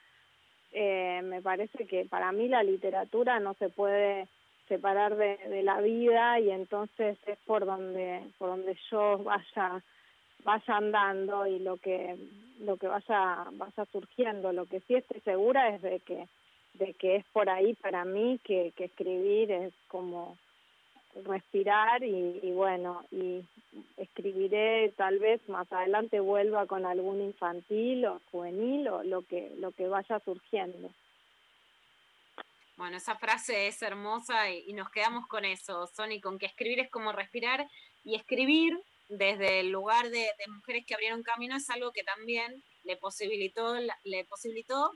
eh, 0.72 1.20
me 1.22 1.42
parece 1.42 1.86
que 1.86 2.04
para 2.06 2.32
mí 2.32 2.48
la 2.48 2.62
literatura 2.62 3.38
no 3.38 3.54
se 3.54 3.68
puede 3.68 4.28
separar 4.66 5.14
de, 5.16 5.36
de 5.36 5.62
la 5.62 5.80
vida 5.80 6.40
y 6.40 6.50
entonces 6.50 7.18
es 7.26 7.38
por 7.44 7.66
donde 7.66 8.22
por 8.38 8.48
donde 8.48 8.76
yo 8.90 9.18
vaya 9.18 9.82
vaya 10.44 10.76
andando 10.76 11.46
y 11.46 11.58
lo 11.58 11.76
que 11.78 12.16
lo 12.60 12.76
que 12.76 12.86
vaya 12.86 13.46
vaya 13.52 13.84
surgiendo. 13.90 14.52
Lo 14.52 14.66
que 14.66 14.80
sí 14.80 14.94
estoy 14.94 15.20
segura 15.20 15.74
es 15.74 15.82
de 15.82 16.00
que 16.00 16.28
de 16.74 16.94
que 16.94 17.16
es 17.16 17.24
por 17.32 17.48
ahí 17.48 17.74
para 17.74 18.04
mí 18.04 18.40
que, 18.44 18.72
que 18.76 18.84
escribir 18.84 19.50
es 19.50 19.72
como 19.88 20.36
respirar 21.24 22.02
y, 22.02 22.50
bueno 22.52 23.04
y 23.12 23.44
escribiré 23.96 24.92
tal 24.96 25.20
vez 25.20 25.48
más 25.48 25.72
adelante 25.72 26.18
vuelva 26.18 26.66
con 26.66 26.84
algún 26.84 27.20
infantil 27.20 28.04
o 28.06 28.20
juvenil 28.32 28.88
o 28.88 29.02
lo 29.04 29.22
que 29.22 29.52
lo 29.58 29.72
que 29.72 29.88
vaya 29.88 30.20
surgiendo. 30.20 30.90
Bueno, 32.76 32.96
esa 32.96 33.14
frase 33.14 33.68
es 33.68 33.80
hermosa 33.82 34.50
y 34.50 34.72
nos 34.72 34.90
quedamos 34.90 35.28
con 35.28 35.44
eso, 35.44 35.86
Sony, 35.86 36.20
con 36.20 36.40
que 36.40 36.46
escribir 36.46 36.80
es 36.80 36.90
como 36.90 37.12
respirar 37.12 37.68
y 38.02 38.16
escribir 38.16 38.76
desde 39.08 39.60
el 39.60 39.70
lugar 39.70 40.10
de, 40.10 40.26
mujeres 40.48 40.84
que 40.86 40.94
abrieron 40.94 41.22
camino 41.22 41.56
es 41.56 41.68
algo 41.70 41.92
que 41.92 42.02
también 42.02 42.62
le 42.82 42.96
posibilitó, 42.96 43.76
le 44.04 44.24
posibilitó, 44.24 44.90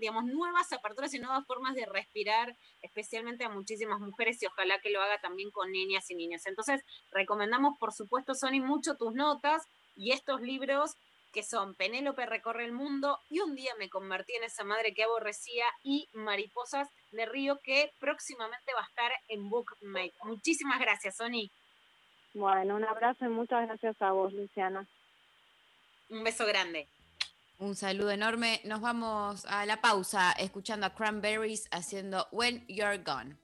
digamos, 0.00 0.24
nuevas 0.24 0.72
aperturas 0.72 1.12
y 1.14 1.18
nuevas 1.18 1.46
formas 1.46 1.74
de 1.74 1.86
respirar, 1.86 2.56
especialmente 2.82 3.44
a 3.44 3.48
muchísimas 3.48 4.00
mujeres 4.00 4.42
y 4.42 4.46
ojalá 4.46 4.78
que 4.80 4.90
lo 4.90 5.00
haga 5.00 5.20
también 5.20 5.50
con 5.50 5.70
niñas 5.70 6.10
y 6.10 6.14
niños. 6.14 6.46
Entonces, 6.46 6.82
recomendamos, 7.10 7.78
por 7.78 7.92
supuesto, 7.92 8.34
Sony, 8.34 8.60
mucho 8.60 8.96
tus 8.96 9.14
notas 9.14 9.62
y 9.96 10.12
estos 10.12 10.40
libros 10.40 10.96
que 11.32 11.42
son 11.42 11.74
Penélope 11.74 12.26
recorre 12.26 12.64
el 12.64 12.72
mundo 12.72 13.18
y 13.28 13.40
un 13.40 13.56
día 13.56 13.74
me 13.76 13.90
convertí 13.90 14.34
en 14.36 14.44
esa 14.44 14.62
madre 14.62 14.94
que 14.94 15.02
aborrecía 15.02 15.64
y 15.82 16.08
Mariposas 16.12 16.88
de 17.10 17.26
Río 17.26 17.58
que 17.62 17.90
próximamente 17.98 18.72
va 18.72 18.82
a 18.82 18.86
estar 18.86 19.12
en 19.26 19.50
Bookmate. 19.50 20.14
Muchísimas 20.22 20.78
gracias, 20.78 21.16
Sony. 21.16 21.50
Bueno 22.34 22.76
un 22.76 22.84
abrazo 22.84 23.24
y 23.24 23.28
muchas 23.28 23.66
gracias 23.66 23.96
a 24.00 24.12
vos 24.12 24.32
Luciana 24.32 24.86
Un 26.10 26.22
beso 26.22 26.46
grande. 26.46 26.88
Un 27.58 27.76
saludo 27.76 28.10
enorme. 28.10 28.60
Nos 28.64 28.80
vamos 28.80 29.46
a 29.46 29.64
la 29.64 29.80
pausa 29.80 30.32
escuchando 30.32 30.86
a 30.86 30.94
Cranberries 30.94 31.68
haciendo 31.70 32.26
When 32.32 32.66
You're 32.66 32.98
Gone. 32.98 33.36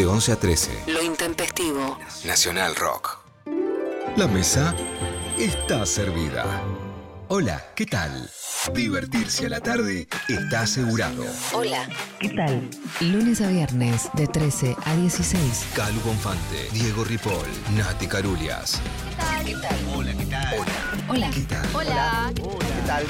De 0.00 0.06
11 0.06 0.32
a 0.32 0.36
13. 0.36 0.70
Lo 0.86 1.02
intempestivo. 1.02 1.98
Nacional 2.24 2.74
Rock. 2.74 3.18
La 4.16 4.26
mesa 4.28 4.74
está 5.38 5.84
servida. 5.84 6.62
Hola, 7.28 7.62
¿qué 7.76 7.84
tal? 7.84 8.30
Divertirse 8.72 9.44
a 9.44 9.50
la 9.50 9.60
tarde 9.60 10.08
está 10.26 10.62
asegurado. 10.62 11.22
Hola, 11.52 11.86
¿qué 12.18 12.30
tal? 12.30 12.70
Lunes 13.00 13.42
a 13.42 13.48
viernes 13.48 14.08
de 14.14 14.26
13 14.26 14.74
a 14.86 14.96
16. 14.96 15.66
Calu 15.76 16.00
Bonfante, 16.00 16.70
Diego 16.72 17.04
Ripoll, 17.04 17.46
Nati 17.76 18.06
Carulias. 18.06 18.80
¿Qué 19.44 19.54
tal? 19.54 19.76
Hola, 19.94 20.14
¿qué 20.14 20.24
tal? 20.24 20.54
Hola. 20.54 21.08
Hola. 21.10 21.30
¿Qué 21.30 21.40
tal? 21.42 21.68
Hola. 21.74 22.32
¿Qué 22.34 22.86
tal? 22.86 23.04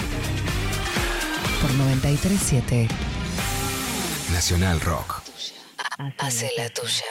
Por 1.62 1.72
937 1.72 2.88
Nacional 4.32 4.80
Rock. 4.80 5.29
Hace 6.18 6.50
la 6.56 6.70
tuya. 6.70 7.04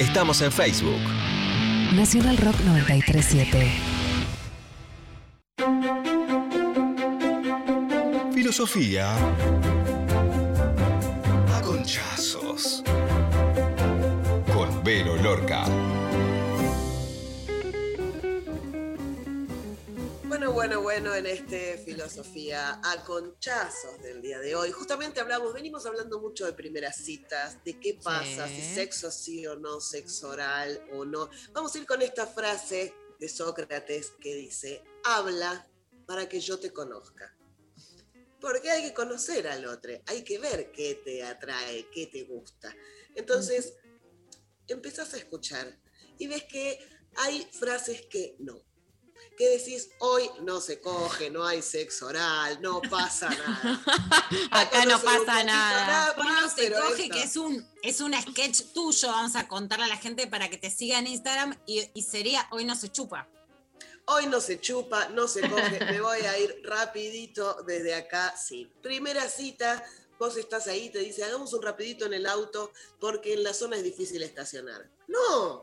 Estamos 0.00 0.40
en 0.40 0.50
Facebook. 0.50 1.02
Nacional 1.92 2.38
Rock 2.38 2.56
937. 2.64 3.70
Filosofía. 8.32 9.14
A 11.54 11.60
conchazos. 11.60 12.82
Con 14.54 14.82
Vero 14.82 15.16
Lorca. 15.16 15.64
Bueno, 20.48 20.80
bueno, 20.80 20.80
bueno, 20.80 21.14
en 21.14 21.26
este 21.26 21.76
filosofía 21.76 22.80
a 22.82 23.04
conchazos 23.04 24.00
del 24.00 24.22
día 24.22 24.38
de 24.38 24.56
hoy. 24.56 24.70
Justamente 24.72 25.20
hablamos, 25.20 25.52
venimos 25.52 25.84
hablando 25.84 26.20
mucho 26.20 26.46
de 26.46 26.54
primeras 26.54 26.96
citas, 26.96 27.62
de 27.64 27.78
qué 27.78 27.98
pasa, 28.02 28.48
Sí. 28.48 28.54
si 28.54 28.74
sexo 28.74 29.10
sí 29.10 29.46
o 29.46 29.56
no, 29.56 29.78
sexo 29.78 30.30
oral 30.30 30.82
o 30.94 31.04
no. 31.04 31.28
Vamos 31.52 31.74
a 31.74 31.78
ir 31.78 31.86
con 31.86 32.00
esta 32.00 32.26
frase 32.26 32.94
de 33.20 33.28
Sócrates 33.28 34.12
que 34.22 34.34
dice, 34.36 34.82
habla 35.04 35.68
para 36.06 36.26
que 36.30 36.40
yo 36.40 36.58
te 36.58 36.72
conozca. 36.72 37.36
Porque 38.40 38.70
hay 38.70 38.84
que 38.84 38.94
conocer 38.94 39.48
al 39.48 39.66
otro, 39.66 39.92
hay 40.06 40.24
que 40.24 40.38
ver 40.38 40.72
qué 40.72 40.94
te 41.04 41.24
atrae, 41.24 41.90
qué 41.90 42.06
te 42.06 42.22
gusta. 42.24 42.74
Entonces, 43.14 43.74
empezás 44.66 45.12
a 45.12 45.18
escuchar 45.18 45.78
y 46.18 46.26
ves 46.26 46.44
que 46.44 46.78
hay 47.16 47.46
frases 47.52 48.06
que 48.06 48.34
no. 48.38 48.67
Que 49.38 49.50
decís, 49.50 49.90
hoy 50.00 50.28
no 50.42 50.60
se 50.60 50.80
coge, 50.80 51.30
no 51.30 51.46
hay 51.46 51.62
sexo 51.62 52.06
oral, 52.06 52.60
no 52.60 52.82
pasa 52.82 53.30
nada. 53.30 53.82
Acá 54.50 54.84
no 54.84 55.00
pasa 55.00 55.44
nada. 55.44 56.16
Hoy 56.18 56.26
no 56.26 56.48
se 56.48 56.54
pero 56.56 56.82
coge, 56.82 57.08
que 57.08 57.22
es 57.22 57.36
un, 57.36 57.64
es 57.82 58.00
un 58.00 58.12
sketch 58.20 58.72
tuyo, 58.74 59.08
vamos 59.08 59.36
a 59.36 59.46
contarle 59.46 59.84
a 59.84 59.88
la 59.88 59.96
gente 59.96 60.26
para 60.26 60.50
que 60.50 60.58
te 60.58 60.70
siga 60.70 60.98
en 60.98 61.06
Instagram 61.06 61.56
y, 61.66 61.88
y 61.94 62.02
sería 62.02 62.48
Hoy 62.50 62.64
no 62.64 62.74
se 62.74 62.90
chupa. 62.90 63.28
Hoy 64.06 64.26
no 64.26 64.40
se 64.40 64.60
chupa, 64.60 65.08
no 65.10 65.28
se 65.28 65.48
coge, 65.48 65.84
me 65.84 66.00
voy 66.00 66.20
a 66.20 66.38
ir 66.38 66.62
rapidito 66.64 67.62
desde 67.66 67.94
acá, 67.94 68.34
sí. 68.36 68.68
Primera 68.82 69.28
cita, 69.28 69.84
vos 70.18 70.36
estás 70.36 70.66
ahí, 70.66 70.90
te 70.90 70.98
dice, 70.98 71.24
hagamos 71.24 71.52
un 71.52 71.62
rapidito 71.62 72.06
en 72.06 72.14
el 72.14 72.26
auto 72.26 72.72
porque 72.98 73.34
en 73.34 73.44
la 73.44 73.52
zona 73.52 73.76
es 73.76 73.84
difícil 73.84 74.22
estacionar. 74.22 74.90
No, 75.06 75.62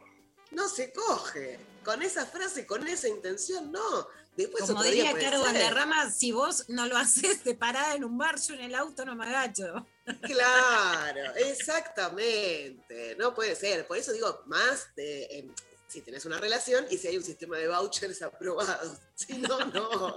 no 0.52 0.70
se 0.70 0.94
coge. 0.94 1.75
Con 1.86 2.02
esa 2.02 2.26
frase, 2.26 2.66
con 2.66 2.88
esa 2.88 3.08
intención, 3.08 3.72
no. 3.72 4.08
Después 4.36 4.66
Como 4.66 4.84
diría 4.84 5.14
Caro. 5.14 5.42
Valderrama, 5.42 6.12
si 6.12 6.32
vos 6.34 6.66
no 6.68 6.88
lo 6.88 6.98
haces 6.98 7.44
de 7.44 7.56
parada 7.56 7.96
en 7.96 8.04
un 8.04 8.18
bar, 8.18 8.38
yo 8.42 8.56
en 8.56 8.62
el 8.62 8.76
auto 8.76 9.06
no 9.06 9.16
me 9.16 9.26
agacho. 9.26 9.88
Claro, 10.22 11.36
exactamente. 11.36 13.16
No 13.18 13.34
puede 13.34 13.56
ser. 13.56 13.88
Por 13.88 13.98
eso 13.98 14.12
digo, 14.12 14.42
más 14.48 14.94
de 14.96 15.26
em, 15.32 15.56
si 15.88 16.02
tenés 16.02 16.26
una 16.26 16.40
relación 16.40 16.86
y 16.90 16.98
si 16.98 17.08
hay 17.08 17.18
un 17.18 17.24
sistema 17.24 17.58
de 17.58 17.70
vouchers 17.70 18.22
aprobados. 18.24 18.98
Si 19.16 19.38
no, 19.38 19.60
no. 19.66 20.16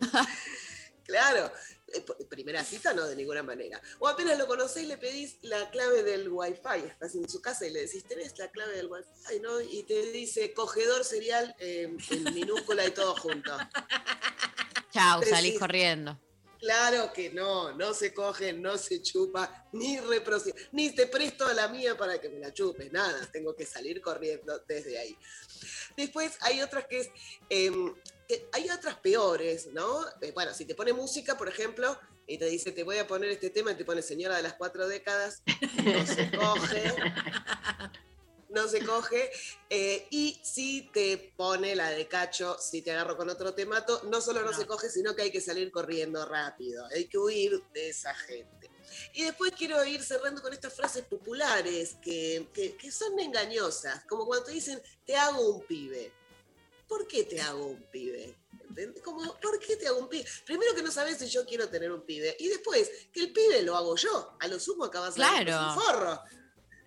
Claro. 1.06 1.52
Eh, 1.94 2.04
Primera 2.28 2.64
cita 2.64 2.92
no, 2.92 3.06
de 3.06 3.14
ninguna 3.16 3.42
manera. 3.42 3.80
O 4.00 4.08
apenas 4.08 4.36
lo 4.38 4.46
conocés, 4.46 4.86
le 4.86 4.96
pedís 4.98 5.36
la 5.42 5.70
clave 5.70 6.02
del 6.02 6.28
wifi. 6.28 6.86
Estás 6.86 7.14
en 7.14 7.28
su 7.28 7.40
casa 7.40 7.66
y 7.66 7.70
le 7.70 7.82
decís, 7.82 8.04
tenés 8.04 8.36
la 8.38 8.50
clave 8.50 8.76
del 8.76 8.86
wifi, 8.86 9.40
¿no? 9.40 9.60
Y 9.60 9.84
te 9.84 10.10
dice 10.10 10.52
cogedor 10.52 11.04
serial 11.04 11.54
eh, 11.58 11.94
en 12.10 12.24
minúscula 12.34 12.86
y 12.86 12.90
todo 12.90 13.14
junto. 13.16 13.56
Chau, 14.92 15.20
Decís, 15.20 15.34
salís 15.34 15.58
corriendo. 15.58 16.20
Claro 16.60 17.12
que 17.12 17.28
no, 17.30 17.72
no 17.76 17.92
se 17.92 18.14
coge, 18.14 18.52
no 18.54 18.78
se 18.78 19.02
chupa, 19.02 19.68
ni 19.72 19.98
reproci- 19.98 20.54
ni 20.72 20.94
te 20.94 21.06
presto 21.08 21.46
a 21.46 21.52
la 21.52 21.68
mía 21.68 21.94
para 21.96 22.18
que 22.18 22.30
me 22.30 22.38
la 22.38 22.54
chupes, 22.54 22.90
nada, 22.90 23.28
tengo 23.30 23.54
que 23.54 23.66
salir 23.66 24.00
corriendo 24.00 24.58
desde 24.66 24.98
ahí. 24.98 25.14
Después 25.94 26.38
hay 26.40 26.62
otras 26.62 26.86
que 26.86 27.00
es, 27.00 27.10
em, 27.50 27.94
que 28.28 28.48
hay 28.52 28.68
otras 28.70 28.96
peores, 28.98 29.66
¿no? 29.72 30.04
Eh, 30.20 30.32
bueno, 30.32 30.52
si 30.54 30.64
te 30.64 30.74
pone 30.74 30.92
música, 30.92 31.36
por 31.36 31.48
ejemplo, 31.48 31.98
y 32.26 32.38
te 32.38 32.46
dice, 32.46 32.72
te 32.72 32.82
voy 32.84 32.98
a 32.98 33.06
poner 33.06 33.30
este 33.30 33.50
tema, 33.50 33.72
y 33.72 33.74
te 33.76 33.84
pone 33.84 34.00
Señora 34.02 34.36
de 34.36 34.42
las 34.42 34.54
Cuatro 34.54 34.86
Décadas, 34.88 35.42
no 35.84 36.06
se 36.06 36.30
coge. 36.36 36.94
No 38.50 38.68
se 38.68 38.84
coge. 38.84 39.30
eh, 39.68 40.06
y 40.10 40.40
si 40.44 40.88
te 40.92 41.32
pone 41.36 41.74
la 41.74 41.90
de 41.90 42.06
cacho, 42.06 42.56
si 42.60 42.82
te 42.82 42.92
agarro 42.92 43.16
con 43.16 43.28
otro 43.28 43.52
te 43.52 43.66
mato, 43.66 44.02
no 44.04 44.20
solo 44.20 44.42
no, 44.42 44.52
se 44.52 44.64
coge, 44.66 44.88
sino 44.90 45.14
que 45.16 45.22
hay 45.22 45.32
que 45.32 45.40
salir 45.40 45.72
corriendo 45.72 46.24
rápido. 46.24 46.86
Hay 46.94 47.06
que 47.06 47.18
huir 47.18 47.60
de 47.72 47.88
esa 47.88 48.14
gente. 48.14 48.70
Y 49.14 49.24
después 49.24 49.52
quiero 49.58 49.84
ir 49.84 50.04
cerrando 50.04 50.40
con 50.40 50.52
estas 50.52 50.72
frases 50.72 51.04
populares 51.04 51.96
que, 52.00 52.48
que- 52.54 52.76
que 52.76 52.92
son 52.92 53.18
engañosas, 53.18 54.04
como 54.04 54.24
cuando 54.24 54.44
te 54.46 54.52
dicen, 54.52 54.80
te 55.04 55.16
hago 55.16 55.56
un 55.56 55.66
pibe. 55.66 56.12
¿Por 56.88 57.06
qué 57.06 57.24
te 57.24 57.40
hago 57.40 57.66
un 57.66 57.82
pibe? 57.90 58.36
¿Entendés? 58.68 59.02
Como, 59.02 59.38
¿por 59.40 59.58
qué 59.58 59.76
te 59.76 59.86
hago 59.86 59.98
un 59.98 60.08
pibe? 60.08 60.24
Primero 60.44 60.74
que 60.74 60.82
no 60.82 60.90
sabes 60.90 61.18
si 61.18 61.26
yo 61.28 61.44
quiero 61.46 61.68
tener 61.68 61.90
un 61.92 62.02
pibe. 62.04 62.36
Y 62.38 62.48
después, 62.48 62.90
que 63.12 63.20
el 63.20 63.32
pibe 63.32 63.62
lo 63.62 63.76
hago 63.76 63.96
yo. 63.96 64.36
A 64.40 64.48
lo 64.48 64.58
sumo 64.60 64.84
acabas 64.84 65.14
de 65.14 65.22
Claro. 65.22 65.68
un 65.74 65.80
forro. 65.80 66.20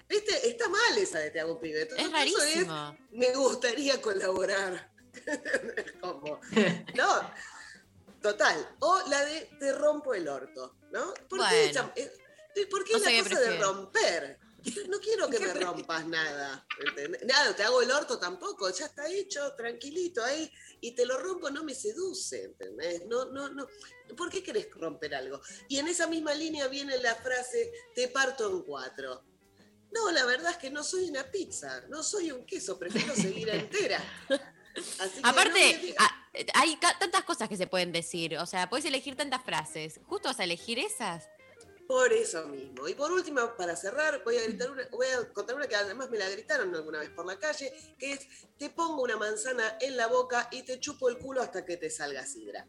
¿Viste? 0.10 0.48
Está 0.48 0.70
mal 0.70 0.98
esa 0.98 1.20
de 1.20 1.32
te 1.32 1.40
hago 1.40 1.54
un 1.54 1.60
pibe. 1.60 1.82
Es 1.84 1.90
Entonces, 1.92 2.06
eso 2.30 2.38
rarísimo. 2.40 2.98
me 3.12 3.34
gustaría 3.36 4.02
colaborar. 4.02 4.92
Como, 6.02 6.40
no, 6.96 7.32
total. 8.22 8.76
O 8.80 9.02
la 9.10 9.26
de 9.26 9.50
te 9.60 9.74
rompo 9.74 10.14
el 10.14 10.28
orto, 10.28 10.78
¿no? 10.92 11.14
¿Por 11.30 11.40
qué, 11.50 11.72
cham- 11.74 11.92
eh, 11.96 12.12
¿por 12.70 12.84
qué 12.84 12.94
No 12.94 13.00
sé 13.00 13.12
la 13.18 13.24
cosa 13.24 13.40
de 13.40 13.58
romper? 13.60 14.40
No 14.90 15.00
quiero 15.00 15.30
que 15.30 15.40
me 15.40 15.54
rompas 15.54 16.06
nada. 16.08 16.66
¿entendés? 16.86 17.24
Nada, 17.26 17.56
te 17.56 17.64
hago 17.64 17.82
el 17.82 17.92
orto 17.92 18.18
tampoco, 18.20 18.70
ya 18.70 18.86
está 18.86 19.08
hecho, 19.10 19.54
tranquilito 19.56 20.24
ahí, 20.24 20.52
y 20.82 20.92
te 20.94 21.06
lo 21.06 21.18
rompo, 21.20 21.50
no 21.50 21.64
me 21.64 21.74
seduce, 21.76 22.44
¿entendés? 22.46 23.06
No, 23.08 23.26
no, 23.26 23.50
no. 23.50 23.68
¿Por 24.16 24.30
qué 24.30 24.42
querés 24.44 24.70
romper 24.72 25.16
algo? 25.16 25.42
Y 25.68 25.78
en 25.80 25.88
esa 25.88 26.08
misma 26.08 26.34
línea 26.34 26.68
viene 26.68 26.98
la 27.00 27.16
frase, 27.16 27.72
te 27.96 28.08
parto 28.10 28.50
en 28.50 28.62
cuatro. 28.64 29.24
No, 29.92 30.12
la 30.12 30.26
verdad 30.26 30.52
es 30.52 30.58
que 30.58 30.70
no 30.70 30.84
soy 30.84 31.10
una 31.10 31.32
pizza, 31.32 31.82
no 31.90 32.04
soy 32.04 32.32
un 32.32 32.46
queso, 32.46 32.78
prefiero 32.78 33.16
seguir 33.16 33.50
entera. 33.50 34.04
Así 35.00 35.22
que 35.22 35.28
Aparte, 35.28 35.80
digas- 35.82 35.96
a- 36.00 36.60
hay 36.60 36.78
tantas 37.00 37.24
cosas 37.24 37.50
que 37.50 37.58
se 37.58 37.66
pueden 37.68 37.92
decir. 37.92 38.38
O 38.38 38.46
sea, 38.46 38.70
puedes 38.70 38.86
elegir 38.86 39.16
tantas 39.16 39.44
frases. 39.44 40.00
¿Justo 40.06 40.28
vas 40.30 40.40
a 40.40 40.44
elegir 40.44 40.78
esas? 40.78 41.30
Por 41.88 42.12
eso 42.12 42.46
mismo. 42.48 42.88
Y 42.88 42.94
por 42.96 43.12
último, 43.12 43.56
para 43.56 43.76
cerrar, 43.76 44.22
voy 44.26 44.38
a, 44.38 44.44
gritar 44.44 44.70
una- 44.72 44.88
voy 44.92 45.08
a 45.08 45.32
contar 45.32 45.56
una 45.56 45.68
que 45.68 45.76
además 45.76 46.10
me 46.10 46.18
la 46.18 46.30
gritaron 46.30 46.74
alguna 46.76 47.00
vez 47.00 47.10
por 47.12 47.26
la 47.26 47.40
calle, 47.40 47.72
que 47.98 48.12
es, 48.14 48.28
te 48.58 48.70
pongo 48.70 49.02
una 49.04 49.16
manzana 49.18 49.78
en 49.80 49.96
la 49.96 50.08
boca 50.08 50.50
y 50.52 50.64
te 50.64 50.80
chupo 50.80 51.08
el 51.10 51.18
culo 51.18 51.42
hasta 51.42 51.64
que 51.66 51.78
te 51.78 51.90
salga 51.90 52.26
sidra. 52.26 52.68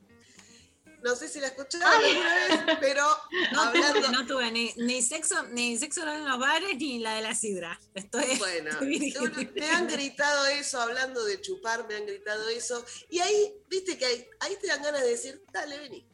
No 1.02 1.14
sé 1.14 1.28
si 1.28 1.38
la 1.38 1.46
escucharon 1.48 1.86
alguna 1.86 2.34
vez, 2.34 2.76
pero 2.80 3.04
No 3.52 3.62
hablando... 3.62 4.08
no 4.10 4.26
tuve 4.26 4.50
ni, 4.50 4.72
ni 4.78 5.00
sexo, 5.00 5.44
ni 5.44 5.78
sexo 5.78 6.02
en 6.08 6.24
los 6.28 6.38
bares, 6.40 6.76
ni 6.76 6.98
la 6.98 7.14
de 7.14 7.22
la 7.22 7.34
sidra. 7.36 7.78
Estoy, 7.94 8.24
Bueno, 8.38 8.70
estoy 8.70 8.98
virgen. 8.98 9.52
me 9.54 9.70
han 9.70 9.86
gritado 9.86 10.46
eso, 10.46 10.80
hablando 10.80 11.24
de 11.24 11.40
chupar, 11.40 11.86
me 11.86 11.94
han 11.94 12.04
gritado 12.06 12.48
eso. 12.48 12.84
Y 13.10 13.20
ahí, 13.20 13.54
viste 13.68 13.96
que 13.96 14.06
ahí, 14.06 14.26
ahí 14.40 14.56
te 14.60 14.66
dan 14.66 14.82
ganas 14.82 15.02
de 15.02 15.08
decir, 15.10 15.40
dale, 15.52 15.78
vení. 15.78 16.04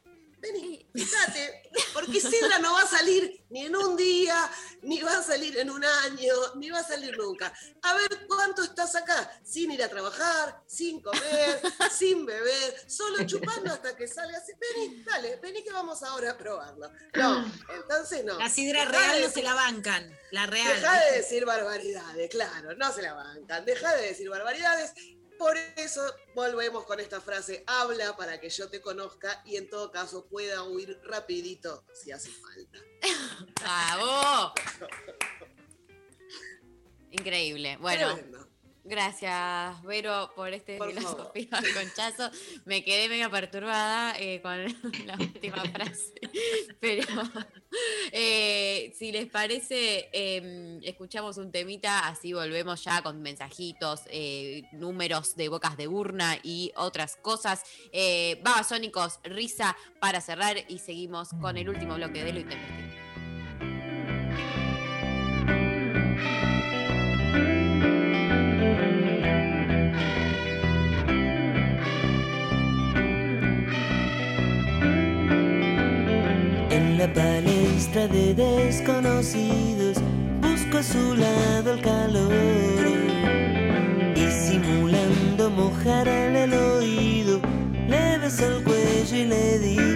Vení, 0.44 0.86
fíjate, 0.92 1.70
porque 1.94 2.20
Sidra 2.20 2.58
no 2.58 2.74
va 2.74 2.82
a 2.82 2.86
salir 2.86 3.46
ni 3.48 3.64
en 3.64 3.74
un 3.74 3.96
día, 3.96 4.50
ni 4.82 5.00
va 5.00 5.18
a 5.18 5.22
salir 5.22 5.56
en 5.56 5.70
un 5.70 5.82
año, 5.82 6.34
ni 6.56 6.68
va 6.68 6.80
a 6.80 6.84
salir 6.84 7.16
nunca. 7.16 7.50
A 7.80 7.94
ver 7.94 8.26
cuánto 8.26 8.62
estás 8.62 8.94
acá, 8.94 9.30
sin 9.42 9.70
ir 9.70 9.82
a 9.82 9.88
trabajar, 9.88 10.62
sin 10.66 11.00
comer, 11.00 11.62
sin 11.90 12.26
beber, 12.26 12.76
solo 12.86 13.24
chupando 13.24 13.72
hasta 13.72 13.96
que 13.96 14.06
salga 14.06 14.36
así. 14.36 14.52
Vení, 14.60 15.02
dale, 15.02 15.36
vení 15.36 15.64
que 15.64 15.72
vamos 15.72 16.02
ahora 16.02 16.32
a 16.32 16.36
probarlo. 16.36 16.90
No, 17.14 17.50
entonces 17.74 18.22
no. 18.24 18.38
La 18.38 18.50
sidra 18.50 18.80
Dejá 18.80 18.98
real 18.98 19.20
de 19.20 19.26
no 19.28 19.32
se 19.32 19.42
la 19.42 19.54
bancan. 19.54 20.18
La 20.30 20.46
real. 20.46 20.74
Deja 20.74 21.00
de 21.04 21.16
decir 21.16 21.46
barbaridades, 21.46 22.30
claro, 22.30 22.74
no 22.74 22.92
se 22.92 23.00
la 23.00 23.14
bancan. 23.14 23.64
Deja 23.64 23.94
de 23.96 24.08
decir 24.08 24.28
barbaridades. 24.28 24.92
Por 25.44 25.58
eso 25.76 26.00
volvemos 26.34 26.86
con 26.86 27.00
esta 27.00 27.20
frase, 27.20 27.64
habla 27.66 28.16
para 28.16 28.40
que 28.40 28.48
yo 28.48 28.70
te 28.70 28.80
conozca 28.80 29.42
y 29.44 29.56
en 29.56 29.68
todo 29.68 29.92
caso 29.92 30.26
pueda 30.26 30.62
huir 30.62 30.98
rapidito 31.04 31.84
si 31.92 32.12
hace 32.12 32.30
falta. 32.30 32.78
¡Bravo! 33.60 34.54
Increíble. 37.10 37.76
Bueno. 37.76 38.43
Gracias, 38.84 39.82
Vero, 39.82 40.30
por 40.36 40.52
este 40.52 40.76
Por 40.76 40.92
filosofía 40.92 41.48
conchazo. 41.74 42.30
Me 42.64 42.84
quedé 42.84 43.08
medio 43.08 43.30
perturbada 43.30 44.14
eh, 44.18 44.40
con 44.42 44.64
la 45.06 45.14
última 45.18 45.62
frase. 45.64 46.14
Pero 46.80 47.04
eh, 48.12 48.92
si 48.96 49.12
les 49.12 49.26
parece, 49.26 50.08
eh, 50.12 50.80
escuchamos 50.82 51.36
un 51.38 51.50
temita, 51.50 52.06
así 52.08 52.32
volvemos 52.32 52.82
ya 52.84 53.02
con 53.02 53.22
mensajitos, 53.22 54.02
eh, 54.08 54.62
números 54.72 55.36
de 55.36 55.48
bocas 55.48 55.76
de 55.76 55.88
urna 55.88 56.38
y 56.42 56.72
otras 56.76 57.16
cosas. 57.16 57.62
Babasónicos, 58.42 59.20
risa 59.24 59.76
para 60.00 60.20
cerrar 60.20 60.56
y 60.68 60.78
seguimos 60.78 61.30
con 61.40 61.56
el 61.56 61.68
último 61.68 61.94
bloque 61.94 62.22
de 62.24 62.32
lo 62.32 62.40
intempestivo. 62.40 63.03
La 77.06 77.12
palestra 77.12 78.08
de 78.08 78.32
desconocidos 78.32 79.98
busco 80.40 80.78
a 80.78 80.82
su 80.82 81.14
lado 81.14 81.74
el 81.74 81.82
calor 81.82 82.32
y 84.16 84.30
simulando 84.30 85.50
mojarle 85.50 86.44
el 86.44 86.54
oído 86.54 87.40
le 87.88 88.16
besó 88.16 88.46
el 88.46 88.64
cuello 88.64 89.16
y 89.16 89.24
le 89.26 89.58
dijo 89.58 89.93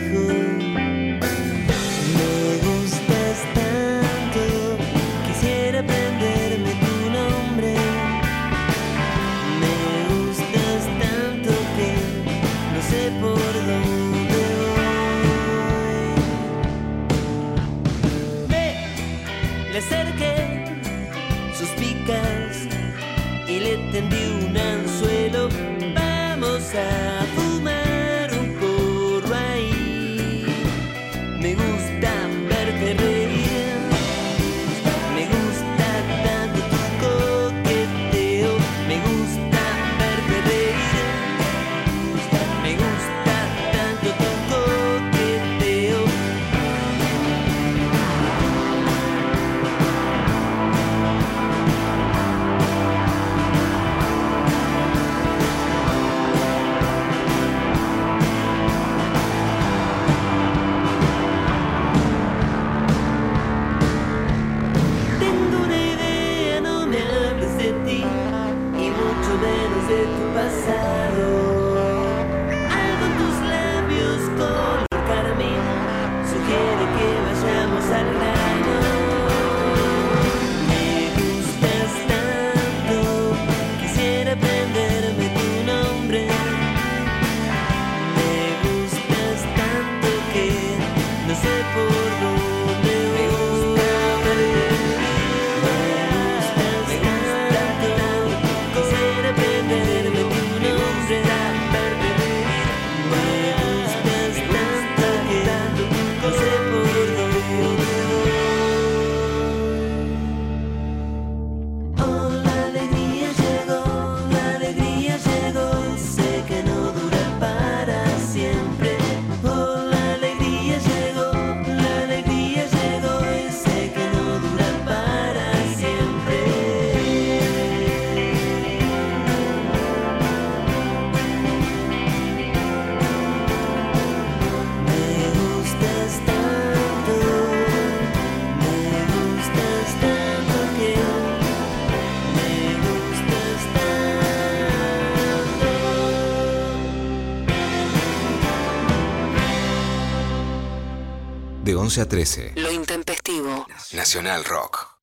11 151.89 152.01
a 152.03 152.07
13. 152.07 152.53
Lo 152.57 152.71
intempestivo. 152.71 153.67
Nacional 153.95 154.45
Rock. 154.45 155.01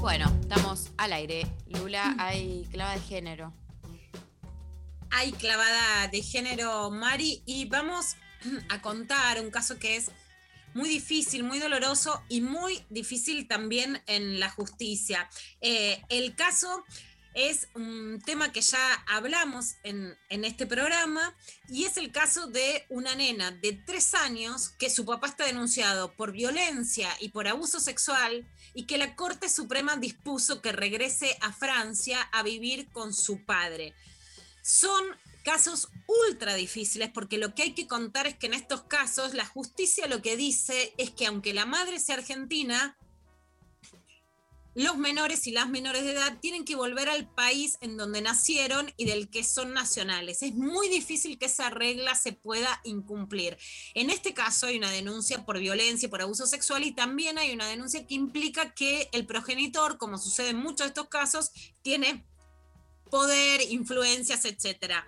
Bueno, 0.00 0.32
estamos 0.40 0.92
al 0.96 1.12
aire. 1.12 1.48
Lula, 1.66 2.14
hay 2.16 2.68
clava 2.70 2.94
de 2.94 3.00
género. 3.00 3.52
Hay 5.10 5.32
clavada 5.32 6.06
de 6.06 6.22
género, 6.22 6.92
Mari, 6.92 7.42
y 7.44 7.64
vamos 7.64 8.14
a 8.68 8.80
contar 8.82 9.40
un 9.40 9.50
caso 9.50 9.80
que 9.80 9.96
es 9.96 10.12
muy 10.72 10.88
difícil, 10.88 11.42
muy 11.42 11.58
doloroso 11.58 12.22
y 12.28 12.42
muy 12.42 12.84
difícil 12.88 13.48
también 13.48 14.00
en 14.06 14.38
la 14.38 14.48
justicia. 14.48 15.28
Eh, 15.60 16.00
el 16.08 16.36
caso 16.36 16.84
es 17.36 17.68
un 17.74 18.18
tema 18.24 18.50
que 18.50 18.62
ya 18.62 19.04
hablamos 19.06 19.74
en, 19.82 20.18
en 20.30 20.46
este 20.46 20.66
programa 20.66 21.36
y 21.68 21.84
es 21.84 21.98
el 21.98 22.10
caso 22.10 22.46
de 22.46 22.86
una 22.88 23.14
nena 23.14 23.50
de 23.50 23.74
tres 23.74 24.14
años 24.14 24.70
que 24.70 24.88
su 24.88 25.04
papá 25.04 25.26
está 25.26 25.44
denunciado 25.44 26.14
por 26.14 26.32
violencia 26.32 27.10
y 27.20 27.28
por 27.28 27.46
abuso 27.46 27.78
sexual 27.78 28.48
y 28.72 28.84
que 28.86 28.96
la 28.96 29.14
Corte 29.16 29.50
Suprema 29.50 29.96
dispuso 29.96 30.62
que 30.62 30.72
regrese 30.72 31.36
a 31.42 31.52
Francia 31.52 32.22
a 32.32 32.42
vivir 32.42 32.88
con 32.90 33.12
su 33.12 33.44
padre. 33.44 33.94
Son 34.62 35.04
casos 35.44 35.88
ultra 36.30 36.54
difíciles 36.54 37.10
porque 37.12 37.36
lo 37.36 37.54
que 37.54 37.64
hay 37.64 37.74
que 37.74 37.86
contar 37.86 38.26
es 38.26 38.36
que 38.36 38.46
en 38.46 38.54
estos 38.54 38.84
casos 38.84 39.34
la 39.34 39.44
justicia 39.44 40.06
lo 40.06 40.22
que 40.22 40.38
dice 40.38 40.94
es 40.96 41.10
que 41.10 41.26
aunque 41.26 41.52
la 41.52 41.66
madre 41.66 42.00
sea 42.00 42.16
argentina, 42.16 42.96
los 44.76 44.98
menores 44.98 45.46
y 45.46 45.52
las 45.52 45.70
menores 45.70 46.04
de 46.04 46.12
edad 46.12 46.38
tienen 46.38 46.66
que 46.66 46.76
volver 46.76 47.08
al 47.08 47.26
país 47.26 47.78
en 47.80 47.96
donde 47.96 48.20
nacieron 48.20 48.92
y 48.98 49.06
del 49.06 49.30
que 49.30 49.42
son 49.42 49.72
nacionales. 49.72 50.42
Es 50.42 50.54
muy 50.54 50.90
difícil 50.90 51.38
que 51.38 51.46
esa 51.46 51.70
regla 51.70 52.14
se 52.14 52.32
pueda 52.32 52.82
incumplir. 52.84 53.56
En 53.94 54.10
este 54.10 54.34
caso 54.34 54.66
hay 54.66 54.76
una 54.76 54.90
denuncia 54.90 55.46
por 55.46 55.58
violencia, 55.58 56.10
por 56.10 56.20
abuso 56.20 56.46
sexual 56.46 56.84
y 56.84 56.92
también 56.92 57.38
hay 57.38 57.52
una 57.52 57.66
denuncia 57.66 58.06
que 58.06 58.14
implica 58.14 58.74
que 58.74 59.08
el 59.12 59.24
progenitor, 59.24 59.96
como 59.96 60.18
sucede 60.18 60.50
en 60.50 60.58
muchos 60.58 60.80
de 60.80 60.88
estos 60.88 61.08
casos, 61.08 61.52
tiene 61.80 62.26
poder, 63.10 63.62
influencias, 63.70 64.44
etcétera. 64.44 65.06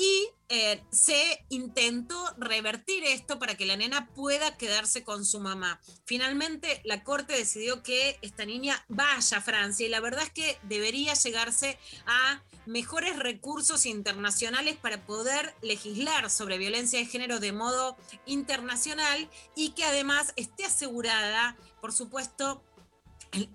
Y 0.00 0.30
eh, 0.48 0.82
se 0.90 1.44
intentó 1.50 2.16
revertir 2.38 3.04
esto 3.04 3.38
para 3.38 3.54
que 3.54 3.66
la 3.66 3.76
nena 3.76 4.08
pueda 4.14 4.56
quedarse 4.56 5.04
con 5.04 5.26
su 5.26 5.40
mamá. 5.40 5.78
Finalmente, 6.06 6.80
la 6.84 7.04
corte 7.04 7.34
decidió 7.34 7.82
que 7.82 8.18
esta 8.22 8.46
niña 8.46 8.82
vaya 8.88 9.36
a 9.36 9.42
Francia 9.42 9.84
y 9.84 9.90
la 9.90 10.00
verdad 10.00 10.22
es 10.22 10.32
que 10.32 10.58
debería 10.62 11.12
llegarse 11.12 11.78
a 12.06 12.42
mejores 12.64 13.18
recursos 13.18 13.84
internacionales 13.84 14.78
para 14.78 15.04
poder 15.04 15.54
legislar 15.60 16.30
sobre 16.30 16.56
violencia 16.56 16.98
de 16.98 17.04
género 17.04 17.38
de 17.38 17.52
modo 17.52 17.98
internacional 18.24 19.28
y 19.54 19.72
que 19.72 19.84
además 19.84 20.32
esté 20.36 20.64
asegurada, 20.64 21.58
por 21.82 21.92
supuesto, 21.92 22.64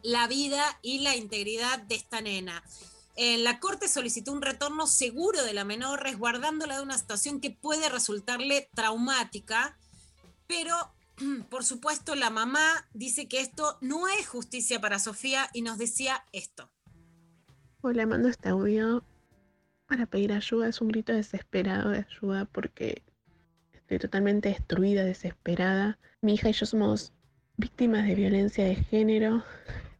la 0.03 0.27
vida 0.27 0.77
y 0.83 0.99
la 0.99 1.15
integridad 1.15 1.79
de 1.79 1.95
esta 1.95 2.21
nena. 2.21 2.63
Eh, 3.15 3.37
la 3.37 3.59
Corte 3.59 3.87
solicitó 3.87 4.33
un 4.33 4.41
retorno 4.41 4.87
seguro 4.87 5.43
de 5.43 5.53
la 5.53 5.63
menor, 5.63 6.03
resguardándola 6.03 6.77
de 6.77 6.83
una 6.83 6.97
situación 6.97 7.39
que 7.39 7.51
puede 7.51 7.87
resultarle 7.89 8.69
traumática, 8.75 9.77
pero 10.47 10.75
por 11.49 11.63
supuesto 11.63 12.15
la 12.15 12.29
mamá 12.29 12.87
dice 12.93 13.27
que 13.27 13.39
esto 13.39 13.77
no 13.81 14.07
es 14.07 14.27
justicia 14.27 14.81
para 14.81 14.99
Sofía 14.99 15.49
y 15.53 15.61
nos 15.61 15.77
decía 15.77 16.25
esto. 16.33 16.69
Hola, 17.81 18.05
mando 18.05 18.27
este 18.27 18.49
audio 18.49 19.03
para 19.87 20.05
pedir 20.07 20.33
ayuda. 20.33 20.67
Es 20.67 20.81
un 20.81 20.89
grito 20.89 21.13
desesperado 21.13 21.91
de 21.91 21.99
ayuda 22.09 22.45
porque 22.45 23.03
estoy 23.73 23.99
totalmente 23.99 24.49
destruida, 24.49 25.03
desesperada. 25.03 25.99
Mi 26.21 26.33
hija 26.33 26.49
y 26.49 26.53
yo 26.53 26.65
somos 26.65 27.13
víctimas 27.57 28.07
de 28.07 28.15
violencia 28.15 28.65
de 28.65 28.75
género. 28.75 29.43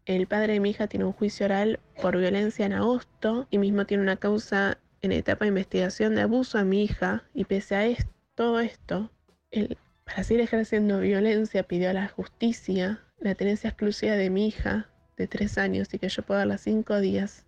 El 0.06 0.28
padre 0.28 0.54
de 0.54 0.60
mi 0.60 0.70
hija 0.70 0.86
tiene 0.88 1.06
un 1.06 1.14
juicio 1.14 1.48
oral 1.48 1.80
por 2.00 2.16
violencia 2.16 2.66
en 2.66 2.74
agosto 2.74 3.48
y 3.50 3.58
mismo 3.58 3.86
tiene 3.86 4.04
una 4.04 4.18
causa 4.18 4.78
en 5.02 5.12
etapa 5.12 5.46
de 5.46 5.50
investigación 5.50 6.14
de 6.14 6.22
abuso 6.22 6.60
a 6.60 6.64
mi 6.64 6.84
hija. 6.84 7.24
Y 7.34 7.46
pese 7.46 7.76
a 7.76 7.88
esto, 7.88 8.12
todo 8.36 8.60
esto, 8.60 9.12
él, 9.50 9.78
para 10.04 10.24
seguir 10.24 10.42
ejerciendo 10.42 11.00
violencia, 11.00 11.64
pidió 11.64 11.90
a 11.90 11.94
la 11.94 12.08
justicia 12.08 13.02
la 13.18 13.34
tenencia 13.34 13.70
exclusiva 13.70 14.14
de 14.14 14.30
mi 14.30 14.48
hija 14.48 14.90
de 15.18 15.28
tres 15.28 15.58
años 15.58 15.92
y 15.94 15.98
que 15.98 16.10
yo 16.10 16.22
pueda 16.22 16.42
darla 16.42 16.60
cinco 16.60 17.00
días. 17.00 17.46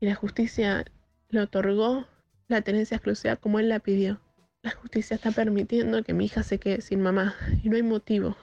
Y 0.00 0.06
la 0.06 0.14
justicia 0.14 0.86
le 1.28 1.40
otorgó 1.40 2.06
la 2.48 2.62
tenencia 2.62 2.96
exclusiva 2.96 3.36
como 3.36 3.58
él 3.58 3.68
la 3.68 3.80
pidió. 3.80 4.22
La 4.62 4.70
justicia 4.70 5.16
está 5.16 5.32
permitiendo 5.32 6.02
que 6.02 6.14
mi 6.14 6.26
hija 6.26 6.42
se 6.42 6.58
quede 6.58 6.80
sin 6.80 7.02
mamá 7.02 7.34
y 7.62 7.68
no 7.68 7.76
hay 7.76 7.82
motivo. 7.82 8.36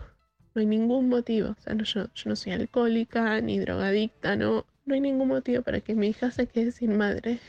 No 0.57 0.61
hay 0.61 0.65
ningún 0.65 1.07
motivo. 1.07 1.49
O 1.49 1.61
sea, 1.61 1.75
no, 1.75 1.83
yo, 1.83 2.11
yo 2.15 2.29
no 2.31 2.35
soy 2.35 2.53
alcohólica 2.53 3.39
ni 3.41 3.59
drogadicta, 3.59 4.35
no, 4.35 4.65
no 4.85 4.95
hay 4.95 5.01
ningún 5.01 5.27
motivo 5.27 5.61
para 5.61 5.81
que 5.81 5.93
mi 5.93 6.07
hija 6.07 6.31
se 6.31 6.47
quede 6.47 6.71
sin 6.71 6.97
madre. 6.97 7.39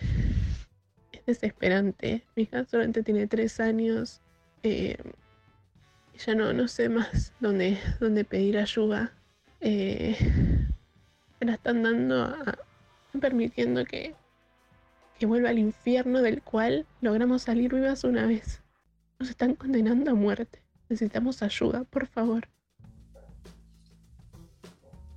Es 1.12 1.24
desesperante. 1.24 2.26
Mi 2.36 2.42
hija 2.42 2.66
solamente 2.66 3.02
tiene 3.02 3.26
tres 3.26 3.60
años. 3.60 4.20
Eh, 4.62 4.98
ya 6.18 6.34
no, 6.34 6.52
no 6.52 6.68
sé 6.68 6.90
más 6.90 7.32
dónde, 7.40 7.78
dónde 7.98 8.26
pedir 8.26 8.58
ayuda. 8.58 9.14
Eh, 9.62 10.14
la 11.40 11.54
están 11.54 11.82
dando 11.82 12.36
permitiendo 13.22 13.86
que, 13.86 14.14
que 15.18 15.24
vuelva 15.24 15.48
al 15.48 15.58
infierno 15.58 16.20
del 16.20 16.42
cual 16.42 16.84
logramos 17.00 17.40
salir 17.40 17.74
vivas 17.74 18.04
una 18.04 18.26
vez. 18.26 18.60
Nos 19.18 19.30
están 19.30 19.54
condenando 19.54 20.10
a 20.10 20.14
muerte. 20.14 20.60
Necesitamos 20.90 21.42
ayuda, 21.42 21.84
por 21.84 22.06
favor. 22.06 22.48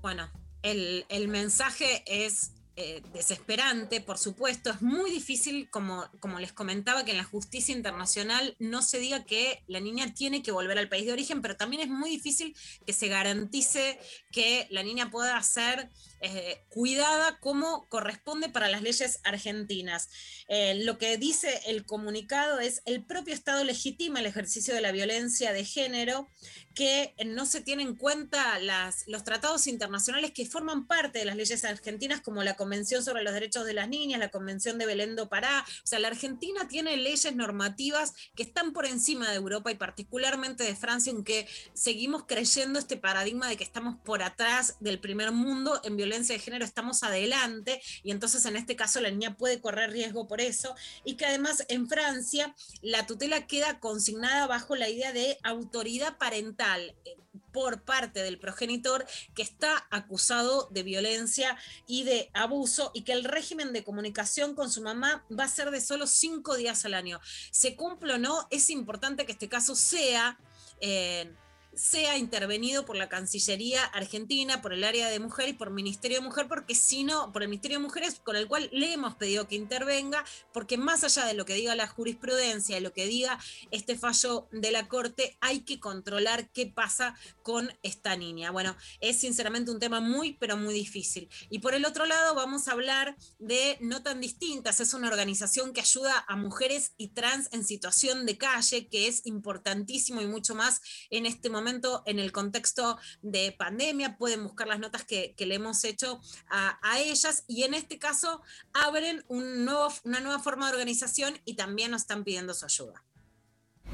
Bueno, 0.01 0.29
el, 0.63 1.05
el 1.09 1.27
mensaje 1.27 2.03
es 2.05 2.51
eh, 2.77 3.03
desesperante, 3.13 3.99
por 3.99 4.17
supuesto. 4.17 4.69
Es 4.69 4.81
muy 4.81 5.11
difícil, 5.11 5.69
como, 5.69 6.09
como 6.19 6.39
les 6.39 6.53
comentaba, 6.53 7.03
que 7.03 7.11
en 7.11 7.17
la 7.17 7.23
justicia 7.25 7.75
internacional 7.75 8.55
no 8.59 8.81
se 8.81 8.97
diga 8.97 9.25
que 9.25 9.61
la 9.67 9.81
niña 9.81 10.13
tiene 10.13 10.41
que 10.41 10.51
volver 10.51 10.79
al 10.79 10.87
país 10.87 11.05
de 11.05 11.11
origen, 11.11 11.41
pero 11.41 11.57
también 11.57 11.81
es 11.81 11.89
muy 11.89 12.09
difícil 12.09 12.55
que 12.85 12.93
se 12.93 13.09
garantice 13.09 13.99
que 14.31 14.67
la 14.71 14.83
niña 14.83 15.11
pueda 15.11 15.41
ser 15.43 15.89
eh, 16.23 16.63
cuidada 16.69 17.39
como 17.39 17.87
corresponde 17.89 18.47
para 18.47 18.69
las 18.69 18.83
leyes 18.83 19.19
argentinas. 19.23 20.09
Eh, 20.47 20.83
lo 20.83 20.99
que 20.99 21.17
dice 21.17 21.61
el 21.65 21.83
comunicado 21.83 22.59
es 22.59 22.83
el 22.85 23.03
propio 23.03 23.33
Estado 23.33 23.63
legitima 23.63 24.19
el 24.19 24.27
ejercicio 24.27 24.75
de 24.75 24.81
la 24.81 24.91
violencia 24.91 25.51
de 25.51 25.65
género, 25.65 26.29
que 26.75 27.15
no 27.25 27.47
se 27.47 27.61
tienen 27.61 27.87
en 27.87 27.95
cuenta 27.95 28.59
las, 28.59 29.07
los 29.07 29.23
tratados 29.23 29.65
internacionales 29.65 30.31
que 30.31 30.45
forman 30.45 30.85
parte 30.85 31.19
de 31.19 31.25
las 31.25 31.35
leyes 31.35 31.65
argentinas, 31.65 32.21
como 32.21 32.43
la 32.43 32.55
Convención 32.55 33.03
sobre 33.03 33.23
los 33.23 33.33
Derechos 33.33 33.65
de 33.65 33.73
las 33.73 33.89
Niñas, 33.89 34.19
la 34.19 34.29
Convención 34.29 34.77
de 34.77 34.85
Belén 34.85 35.15
do 35.15 35.27
Pará. 35.27 35.65
O 35.83 35.87
sea, 35.87 35.97
la 35.97 36.09
Argentina 36.09 36.67
tiene 36.67 36.97
leyes 36.97 37.35
normativas 37.35 38.13
que 38.35 38.43
están 38.43 38.73
por 38.73 38.85
encima 38.85 39.29
de 39.29 39.37
Europa 39.37 39.71
y 39.71 39.75
particularmente 39.75 40.63
de 40.63 40.75
Francia, 40.75 41.11
aunque 41.11 41.47
seguimos 41.73 42.25
creyendo 42.27 42.77
este 42.77 42.95
paradigma 42.95 43.49
de 43.49 43.57
que 43.57 43.63
estamos 43.63 43.95
por 44.05 44.21
atrás 44.21 44.75
del 44.79 44.99
primer 44.99 45.31
mundo 45.31 45.81
en 45.83 45.97
violencia 45.97 46.10
de 46.11 46.39
género, 46.39 46.65
estamos 46.65 47.03
adelante 47.03 47.81
y 48.03 48.11
entonces 48.11 48.45
en 48.45 48.57
este 48.57 48.75
caso 48.75 48.99
la 48.99 49.09
niña 49.09 49.37
puede 49.37 49.61
correr 49.61 49.91
riesgo 49.91 50.27
por 50.27 50.41
eso 50.41 50.75
y 51.05 51.15
que 51.15 51.25
además 51.25 51.63
en 51.69 51.87
Francia 51.87 52.53
la 52.81 53.07
tutela 53.07 53.47
queda 53.47 53.79
consignada 53.79 54.45
bajo 54.45 54.75
la 54.75 54.89
idea 54.89 55.13
de 55.13 55.37
autoridad 55.43 56.17
parental 56.17 56.95
eh, 57.05 57.15
por 57.53 57.83
parte 57.83 58.23
del 58.23 58.39
progenitor 58.39 59.05
que 59.33 59.41
está 59.41 59.87
acusado 59.89 60.67
de 60.71 60.83
violencia 60.83 61.57
y 61.87 62.03
de 62.03 62.29
abuso 62.33 62.91
y 62.93 63.03
que 63.03 63.13
el 63.13 63.23
régimen 63.23 63.71
de 63.71 63.85
comunicación 63.85 64.53
con 64.53 64.69
su 64.69 64.81
mamá 64.81 65.25
va 65.31 65.45
a 65.45 65.49
ser 65.49 65.71
de 65.71 65.79
solo 65.79 66.07
cinco 66.07 66.57
días 66.57 66.83
al 66.83 66.93
año. 66.93 67.21
Se 67.51 67.75
cumple 67.77 68.15
o 68.15 68.17
no, 68.17 68.47
es 68.51 68.69
importante 68.69 69.25
que 69.25 69.31
este 69.31 69.47
caso 69.49 69.75
sea... 69.75 70.37
eh, 70.81 71.33
sea 71.73 72.17
intervenido 72.17 72.85
por 72.85 72.97
la 72.97 73.07
Cancillería 73.07 73.83
Argentina, 73.85 74.61
por 74.61 74.73
el 74.73 74.83
área 74.83 75.09
de 75.09 75.19
mujer 75.19 75.49
y 75.49 75.53
por 75.53 75.69
el 75.69 75.73
Ministerio 75.73 76.17
de 76.17 76.23
Mujer, 76.23 76.47
porque 76.47 76.75
si 76.75 77.03
no, 77.03 77.31
por 77.31 77.43
el 77.43 77.49
Ministerio 77.49 77.77
de 77.77 77.83
Mujeres, 77.83 78.19
con 78.23 78.35
el 78.35 78.47
cual 78.47 78.69
le 78.73 78.93
hemos 78.93 79.15
pedido 79.15 79.47
que 79.47 79.55
intervenga, 79.55 80.25
porque 80.53 80.77
más 80.77 81.03
allá 81.03 81.25
de 81.25 81.33
lo 81.33 81.45
que 81.45 81.53
diga 81.53 81.75
la 81.75 81.87
jurisprudencia, 81.87 82.75
de 82.75 82.81
lo 82.81 82.91
que 82.91 83.05
diga 83.05 83.39
este 83.71 83.97
fallo 83.97 84.47
de 84.51 84.71
la 84.71 84.87
Corte, 84.87 85.37
hay 85.39 85.61
que 85.61 85.79
controlar 85.79 86.49
qué 86.49 86.67
pasa 86.67 87.15
con 87.41 87.73
esta 87.83 88.17
niña. 88.17 88.51
Bueno, 88.51 88.75
es 88.99 89.19
sinceramente 89.19 89.71
un 89.71 89.79
tema 89.79 90.01
muy, 90.01 90.33
pero 90.33 90.57
muy 90.57 90.73
difícil. 90.73 91.29
Y 91.49 91.59
por 91.59 91.73
el 91.73 91.85
otro 91.85 92.05
lado, 92.05 92.35
vamos 92.35 92.67
a 92.67 92.73
hablar 92.73 93.15
de 93.39 93.77
No 93.79 94.03
Tan 94.03 94.19
Distintas, 94.19 94.79
es 94.81 94.93
una 94.93 95.07
organización 95.07 95.71
que 95.73 95.81
ayuda 95.81 96.25
a 96.27 96.35
mujeres 96.35 96.91
y 96.97 97.09
trans 97.09 97.47
en 97.53 97.63
situación 97.63 98.25
de 98.25 98.37
calle, 98.37 98.87
que 98.87 99.07
es 99.07 99.25
importantísimo 99.25 100.21
y 100.21 100.27
mucho 100.27 100.53
más 100.53 100.81
en 101.09 101.25
este 101.25 101.49
momento 101.49 101.60
en 102.05 102.19
el 102.19 102.31
contexto 102.31 102.97
de 103.21 103.55
pandemia. 103.57 104.17
Pueden 104.17 104.43
buscar 104.43 104.67
las 104.67 104.79
notas 104.79 105.03
que, 105.03 105.35
le 105.37 105.55
hemos 105.55 105.83
hecho 105.83 106.21
a, 106.49 106.99
ellas 106.99 107.43
y 107.47 107.63
en 107.63 107.73
este 107.73 107.97
caso 107.97 108.41
abren 108.73 109.23
una 109.27 110.19
nueva 110.19 110.39
forma 110.39 110.67
de 110.67 110.73
organización 110.73 111.33
y 111.45 111.55
también 111.55 111.91
nos 111.91 112.01
están 112.01 112.23
pidiendo 112.23 112.53
su 112.53 112.65
ayuda. 112.65 113.03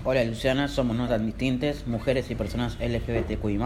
Hola 0.03 0.23
Luciana, 0.23 0.67
somos 0.67 0.95
no 0.95 1.07
tan 1.07 1.25
distintas, 1.25 1.87
mujeres 1.87 2.29
y 2.29 2.35
personas 2.35 2.77
LGBTQI 2.79 3.59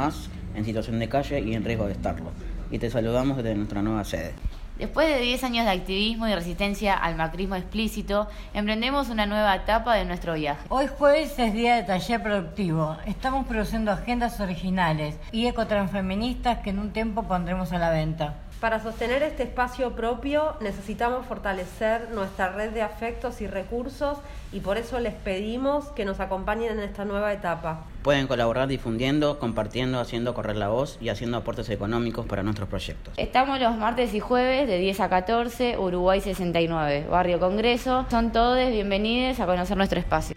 en 0.56 0.66
situación 0.66 1.00
de 1.00 1.10
calle 1.10 1.40
y 1.42 1.54
en 1.54 1.66
riesgo 1.66 1.88
de 1.88 1.94
estarlo. 1.94 2.32
Y 2.72 2.80
te 2.80 2.90
saludamos 2.90 3.38
desde 3.38 3.56
nuestra 3.56 3.82
nueva 3.82 4.04
sede. 4.06 4.34
Después 4.82 5.08
de 5.08 5.20
10 5.22 5.44
años 5.44 5.66
de 5.66 5.72
activismo 5.74 6.28
y 6.28 6.34
resistencia 6.34 6.96
al 6.96 7.16
macrismo 7.16 7.54
explícito, 7.54 8.28
emprendemos 8.52 9.10
una 9.10 9.28
nueva 9.28 9.56
etapa 9.56 9.94
de 9.94 10.06
nuestro 10.06 10.34
viaje. 10.34 10.66
Hoy 10.70 10.88
jueves 10.88 11.38
es 11.38 11.54
día 11.54 11.76
de 11.76 11.84
taller 11.84 12.24
productivo. 12.24 12.98
Estamos 13.06 13.46
produciendo 13.46 13.92
agendas 13.92 14.40
originales 14.40 15.20
y 15.32 15.46
ecotransfeministas 15.46 16.64
que 16.64 16.72
en 16.72 16.80
un 16.80 16.94
tiempo 16.94 17.22
pondremos 17.22 17.72
a 17.74 17.78
la 17.78 17.92
venta. 17.92 18.38
Para 18.62 18.80
sostener 18.80 19.24
este 19.24 19.42
espacio 19.42 19.96
propio 19.96 20.54
necesitamos 20.62 21.26
fortalecer 21.26 22.12
nuestra 22.12 22.52
red 22.52 22.70
de 22.70 22.84
afectos 22.84 23.42
y 23.42 23.48
recursos 23.48 24.20
y 24.54 24.60
por 24.60 24.78
eso 24.78 25.00
les 25.00 25.16
pedimos 25.16 25.86
que 25.96 26.06
nos 26.06 26.20
acompañen 26.20 26.74
en 26.74 26.82
esta 26.82 27.04
nueva 27.04 27.34
etapa. 27.34 27.86
Pueden 28.04 28.28
colaborar 28.28 28.68
difundiendo, 28.68 29.40
compartiendo, 29.40 30.00
haciendo 30.00 30.36
correr 30.36 30.58
la 30.58 30.68
voz 30.68 31.00
y 31.02 31.10
haciendo 31.10 31.38
aportes 31.38 31.72
económicos 31.72 32.28
para 32.28 32.44
nuestros 32.44 32.70
proyectos. 32.70 33.16
Estamos 33.18 33.60
los 33.60 33.76
martes 33.78 34.14
y 34.14 34.20
jueves 34.20 34.68
de 34.68 34.78
10 34.78 35.00
a 35.00 35.10
14, 35.10 35.80
Uruguay 35.80 36.22
69, 36.22 37.08
Barrio 37.10 37.40
Congreso. 37.40 38.06
Son 38.12 38.32
todos 38.32 38.70
bienvenidos 38.70 39.40
a 39.40 39.48
conocer 39.48 39.76
nuestro 39.76 40.00
espacio. 40.00 40.36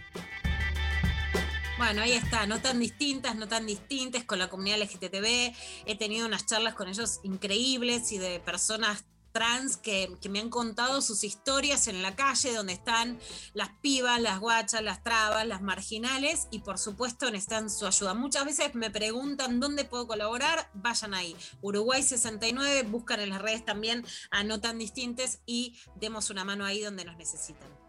Bueno, 1.85 2.01
ahí 2.01 2.13
está, 2.13 2.47
no 2.47 2.59
tan 2.59 2.79
distintas, 2.79 3.35
no 3.35 3.47
tan 3.47 3.67
distintas 3.67 4.23
con 4.23 4.39
la 4.39 4.49
comunidad 4.49 4.79
LGTB. 4.79 5.53
He 5.85 5.95
tenido 5.95 6.25
unas 6.25 6.47
charlas 6.47 6.73
con 6.73 6.87
ellos 6.87 7.19
increíbles 7.21 8.11
y 8.11 8.17
de 8.17 8.39
personas 8.39 9.05
trans 9.31 9.77
que, 9.77 10.17
me 10.27 10.39
han 10.39 10.49
contado 10.49 10.99
sus 11.03 11.23
historias 11.23 11.87
en 11.87 12.01
la 12.01 12.15
calle, 12.15 12.55
donde 12.55 12.73
están 12.73 13.19
las 13.53 13.69
pibas, 13.83 14.19
las 14.19 14.39
guachas, 14.39 14.81
las 14.81 15.03
trabas, 15.03 15.45
las 15.45 15.61
marginales 15.61 16.47
y 16.49 16.59
por 16.59 16.79
supuesto 16.79 17.29
necesitan 17.29 17.69
su 17.69 17.85
ayuda. 17.85 18.15
Muchas 18.15 18.45
veces 18.45 18.73
me 18.73 18.89
preguntan 18.89 19.59
dónde 19.59 19.85
puedo 19.85 20.07
colaborar, 20.07 20.71
vayan 20.73 21.13
ahí. 21.13 21.35
Uruguay 21.61 22.01
69, 22.01 22.81
buscan 22.89 23.19
en 23.19 23.29
las 23.29 23.43
redes 23.43 23.63
también 23.63 24.03
a 24.31 24.43
No 24.43 24.59
Tan 24.59 24.79
Distintes 24.79 25.37
y 25.45 25.77
demos 25.97 26.31
una 26.31 26.43
mano 26.43 26.65
ahí 26.65 26.81
donde 26.81 27.05
nos 27.05 27.15
necesitan. 27.15 27.84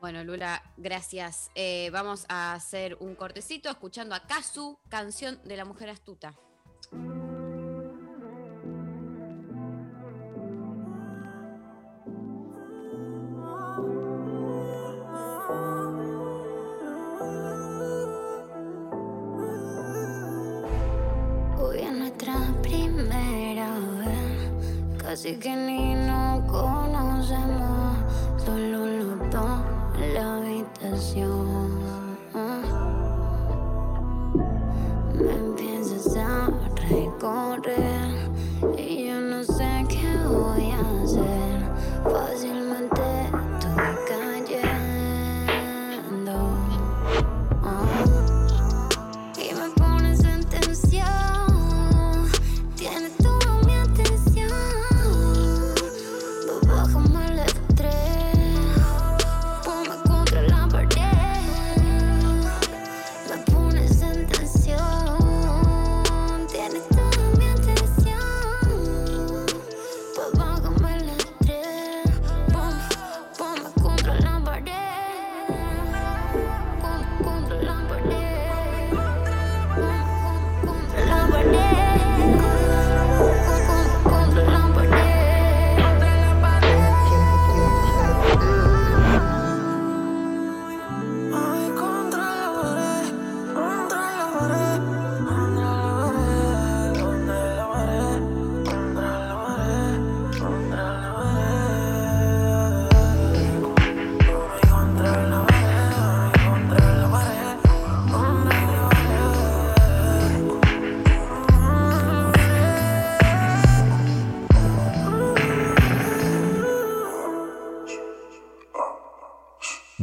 Bueno, 0.00 0.22
Lula, 0.22 0.62
gracias. 0.76 1.50
Eh, 1.56 1.90
vamos 1.92 2.24
a 2.28 2.52
hacer 2.52 2.96
un 3.00 3.16
cortecito 3.16 3.68
escuchando 3.68 4.14
a 4.14 4.20
Kazu, 4.20 4.78
canción 4.88 5.40
de 5.42 5.56
la 5.56 5.64
mujer 5.64 5.90
astuta. 5.90 6.34
Hoy 21.58 21.78
es 21.80 21.92
nuestra 21.92 22.36
primera 22.62 23.74
Casi 24.98 25.36
que 25.40 25.56
ni 25.56 25.94
nos 25.94 26.44
conocemos, 26.48 27.96
solo 28.44 28.77
la 30.80 31.77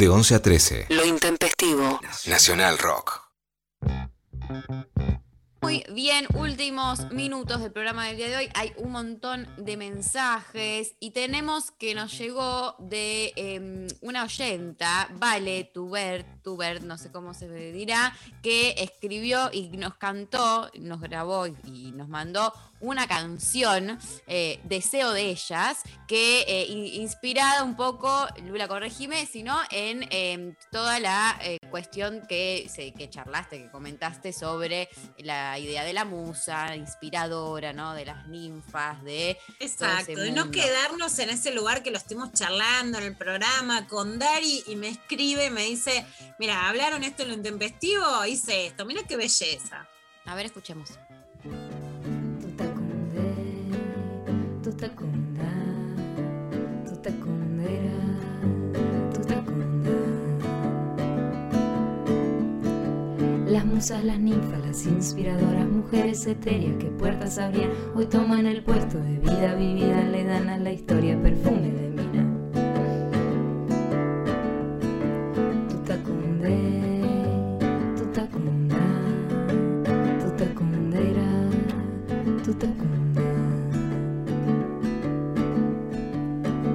De 0.06 0.10
11 0.10 0.36
a 0.36 0.40
13. 0.40 0.86
Lo 0.90 1.04
intempestivo. 1.04 2.00
Nacional 2.28 2.78
Rock. 2.78 3.15
Muy 5.66 5.84
bien, 5.90 6.28
últimos 6.36 7.12
minutos 7.12 7.60
del 7.60 7.72
programa 7.72 8.06
del 8.06 8.18
día 8.18 8.28
de 8.28 8.38
hoy. 8.38 8.50
Hay 8.54 8.72
un 8.78 8.92
montón 8.92 9.48
de 9.58 9.78
mensajes 9.78 10.94
y 11.00 11.10
tenemos 11.10 11.72
que 11.72 11.96
nos 11.96 12.16
llegó 12.20 12.76
de 12.78 13.34
em, 13.36 13.88
una 14.02 14.26
oyenta, 14.26 15.10
Vale 15.14 15.64
Tubert, 15.74 16.44
Tubert, 16.44 16.84
no 16.84 17.00
sé 17.00 17.12
cómo 17.12 17.34
se 17.34 17.50
dirá, 17.72 18.16
que 18.44 18.76
escribió 18.78 19.50
y 19.52 19.70
nos 19.70 19.96
cantó, 19.96 20.70
nos 20.76 21.02
grabó 21.02 21.48
y, 21.48 21.92
nos 21.94 22.10
mandó 22.10 22.54
una 22.80 23.08
canción, 23.08 23.98
eh, 24.28 24.60
Deseo 24.66 25.14
de 25.14 25.32
ellas, 25.32 25.82
que 26.08 26.42
eh, 26.42 26.66
in- 26.68 27.02
inspirada 27.02 27.64
un 27.64 27.76
poco, 27.76 28.28
Lula, 28.44 28.68
corregime, 28.68 29.26
sino 29.26 29.58
en 29.72 30.06
em, 30.12 30.56
toda 30.72 31.00
la 31.00 31.40
eh, 31.42 31.58
cuestión 31.72 32.22
que, 32.30 32.70
que 32.96 33.10
charlaste, 33.10 33.64
que 33.64 33.72
comentaste 33.72 34.32
sobre 34.32 34.90
la 35.18 35.55
idea 35.60 35.84
de 35.84 35.94
la 35.94 36.06
musa 36.06 36.76
inspiradora, 36.76 37.74
¿no? 37.74 37.94
De 37.94 38.06
las 38.06 38.28
ninfas, 38.28 39.04
de 39.04 39.38
Exacto, 39.60 40.20
de 40.20 40.32
no 40.32 40.52
quedarnos 40.52 41.18
en 41.20 41.30
ese 41.30 41.54
lugar 41.54 41.84
que 41.84 41.92
lo 41.92 41.98
estuvimos 41.98 42.32
charlando 42.34 42.98
en 42.98 43.06
el 43.06 43.16
programa 43.16 43.88
con 43.88 44.20
Dari 44.20 44.64
y 44.68 44.76
me 44.76 44.90
escribe 44.90 45.50
me 45.50 45.64
dice, 45.64 46.06
mira, 46.40 46.68
hablaron 46.68 47.04
esto 47.04 47.24
en 47.24 47.30
lo 47.30 47.36
intempestivo, 47.36 48.26
hice 48.26 48.68
esto, 48.68 48.86
mira 48.86 49.04
qué 49.08 49.18
belleza. 49.18 49.88
A 50.26 50.36
ver, 50.36 50.48
escuchemos. 50.48 50.90
Tutakunda, 52.42 53.22
tutakundera, 54.64 55.15
Las 63.56 63.66
musas, 63.66 64.04
las 64.04 64.20
ninfas, 64.20 64.60
las 64.68 64.86
inspiradoras, 64.86 65.66
mujeres 65.66 66.28
etéreas 66.28 66.76
que 66.78 66.88
puertas 66.88 67.38
abrían, 67.38 67.70
hoy 67.96 68.06
toman 68.06 68.48
el 68.48 68.62
puesto 68.62 68.98
de 68.98 69.18
vida 69.20 69.56
vivida, 69.56 70.04
le 70.04 70.26
dan 70.26 70.50
a 70.50 70.58
la 70.58 70.74
historia 70.74 71.18
perfume 71.22 71.72
de 71.72 71.90
mina. 71.90 72.24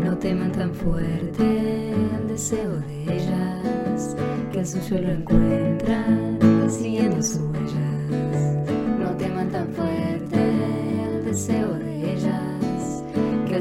No 0.02 0.16
teman 0.16 0.52
tan 0.52 0.74
fuerte 0.74 1.90
el 1.90 2.26
deseo 2.26 2.80
de 2.80 3.02
ellas, 3.02 4.16
que 4.50 4.60
el 4.60 4.66
suyo 4.66 4.98
lo 5.02 5.10
encuentran 5.10 6.19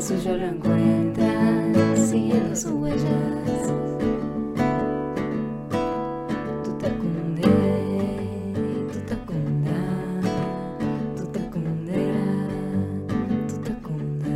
suyo 0.09 0.37
lo 0.37 0.45
encuentran 0.47 1.95
siguiendo 1.95 2.55
sus 2.55 2.71
huellas. 2.71 3.71
Tutakunde, 6.63 7.43
tutakunda, 8.91 9.77
tutakundera, 11.15 12.25
tutakunda. 13.49 14.33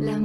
Las 0.00 0.18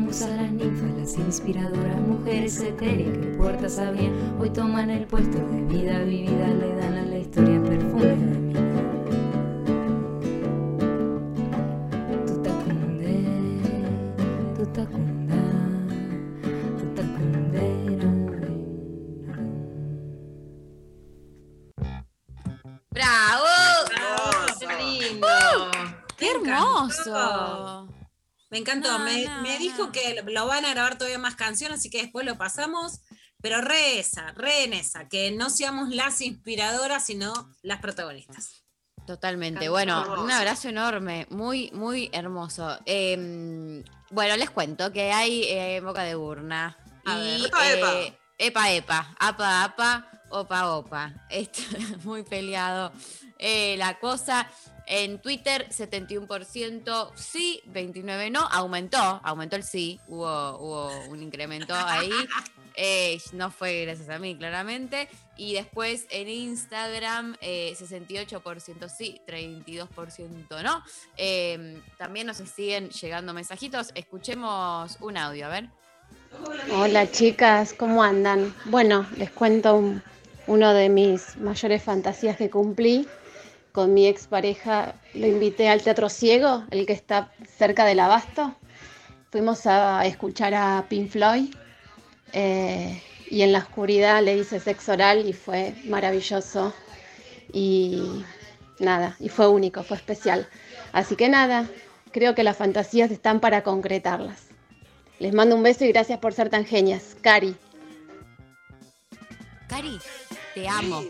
Me 28.53 28.59
encantó, 28.59 28.91
No, 28.99 28.99
me, 29.03 29.25
no, 29.25 29.41
me 29.41 29.57
dijo 29.57 29.91
que 29.91 30.21
lo 30.25 30.45
van 30.45 30.63
a 30.63 30.69
grabar 30.69 30.95
todavía 30.97 31.17
más 31.17 31.35
canciones, 31.35 31.79
así 31.79 31.89
que 31.89 32.03
después 32.03 32.23
lo 32.23 32.37
pasamos, 32.37 33.01
pero 33.41 33.61
re 33.61 33.97
esa, 33.99 34.31
re 34.33 34.63
en 34.65 34.73
esa, 34.73 35.09
que 35.09 35.31
no 35.31 35.49
seamos 35.49 35.89
las 35.89 36.21
inspiradoras, 36.21 37.03
sino 37.05 37.33
las 37.63 37.79
protagonistas. 37.81 38.63
Totalmente. 39.07 39.61
Canto 39.61 39.71
Bueno, 39.71 40.01
hermoso. 40.03 40.21
un 40.23 40.31
abrazo 40.31 40.69
enorme, 40.69 41.25
muy, 41.31 41.71
muy 41.73 42.09
hermoso. 42.13 42.79
Eh, 42.85 43.83
bueno, 44.11 44.37
les 44.37 44.51
cuento 44.51 44.93
que 44.93 45.11
hay 45.11 45.45
eh, 45.45 45.81
boca 45.81 46.03
de 46.03 46.15
urna. 46.15 46.77
A 47.05 47.17
y, 47.19 47.21
ver. 47.21 47.45
Epa, 47.47 47.69
epa. 47.71 47.93
eh, 47.95 48.17
epa, 48.37 48.71
epa, 48.71 49.15
apa, 49.19 49.63
apa, 49.63 50.09
opa, 50.29 50.69
opa. 50.75 51.13
Esto 51.31 51.59
es 51.75 52.05
muy 52.05 52.21
peleado. 52.21 52.93
Eh, 53.39 53.75
la 53.77 53.99
cosa. 53.99 54.47
En 54.85 55.19
Twitter, 55.19 55.67
71% 55.69 57.11
sí, 57.15 57.61
29% 57.71 58.31
no. 58.31 58.41
Aumentó, 58.51 58.97
aumentó 59.23 59.55
el 59.55 59.63
sí. 59.63 59.99
Hubo, 60.07 60.57
hubo 60.59 61.05
un 61.09 61.21
incremento 61.23 61.73
ahí. 61.75 62.09
Eh, 62.75 63.21
no 63.33 63.51
fue 63.51 63.83
gracias 63.85 64.09
a 64.09 64.17
mí, 64.17 64.35
claramente. 64.35 65.07
Y 65.37 65.53
después 65.53 66.07
en 66.09 66.27
Instagram, 66.27 67.35
eh, 67.39 67.75
68% 67.79 68.89
sí, 68.89 69.21
32% 69.27 70.63
no. 70.63 70.83
Eh, 71.15 71.79
también 71.99 72.25
nos 72.25 72.37
siguen 72.37 72.89
llegando 72.89 73.31
mensajitos. 73.31 73.91
Escuchemos 73.93 74.97
un 75.01 75.17
audio, 75.17 75.45
a 75.45 75.49
ver. 75.49 75.69
Hola 76.71 77.11
chicas, 77.11 77.73
¿cómo 77.73 78.03
andan? 78.03 78.55
Bueno, 78.65 79.05
les 79.17 79.29
cuento 79.29 79.75
un- 79.75 80.01
uno 80.47 80.73
de 80.73 80.89
mis 80.89 81.37
mayores 81.37 81.83
fantasías 81.83 82.37
que 82.37 82.49
cumplí, 82.49 83.07
con 83.73 83.93
mi 83.93 84.07
expareja 84.07 84.95
lo 85.15 85.27
invité 85.27 85.67
al 85.67 85.81
Teatro 85.81 86.07
Ciego, 86.07 86.63
el 86.69 86.85
que 86.85 86.93
está 86.93 87.31
cerca 87.57 87.85
del 87.85 87.99
Abasto. 87.99 88.55
Fuimos 89.31 89.65
a 89.65 90.05
escuchar 90.05 90.53
a 90.53 90.85
Pink 90.87 91.09
Floyd 91.09 91.53
eh, 92.33 93.01
y 93.29 93.41
en 93.41 93.51
la 93.51 93.59
oscuridad 93.59 94.21
le 94.23 94.37
hice 94.37 94.59
sexo 94.59 94.93
oral 94.93 95.27
y 95.27 95.33
fue 95.33 95.73
maravilloso. 95.85 96.71
Y 97.51 98.23
nada, 98.77 99.17
y 99.19 99.29
fue 99.29 99.47
único, 99.47 99.81
fue 99.81 99.97
especial. 99.97 100.47
Así 100.91 101.15
que 101.15 101.27
nada, 101.27 101.67
creo 102.11 102.35
que 102.35 102.43
las 102.43 102.57
fantasías 102.57 103.09
están 103.09 103.39
para 103.39 103.63
concretarlas. 103.63 104.49
Les 105.17 105.33
mando 105.33 105.55
un 105.55 105.63
beso 105.63 105.83
y 105.83 105.91
gracias 105.91 106.19
por 106.19 106.33
ser 106.33 106.49
tan 106.49 106.63
genias. 106.63 107.17
Cari. 107.21 107.55
Cari, 109.67 109.97
te 110.53 110.67
amo. 110.67 111.01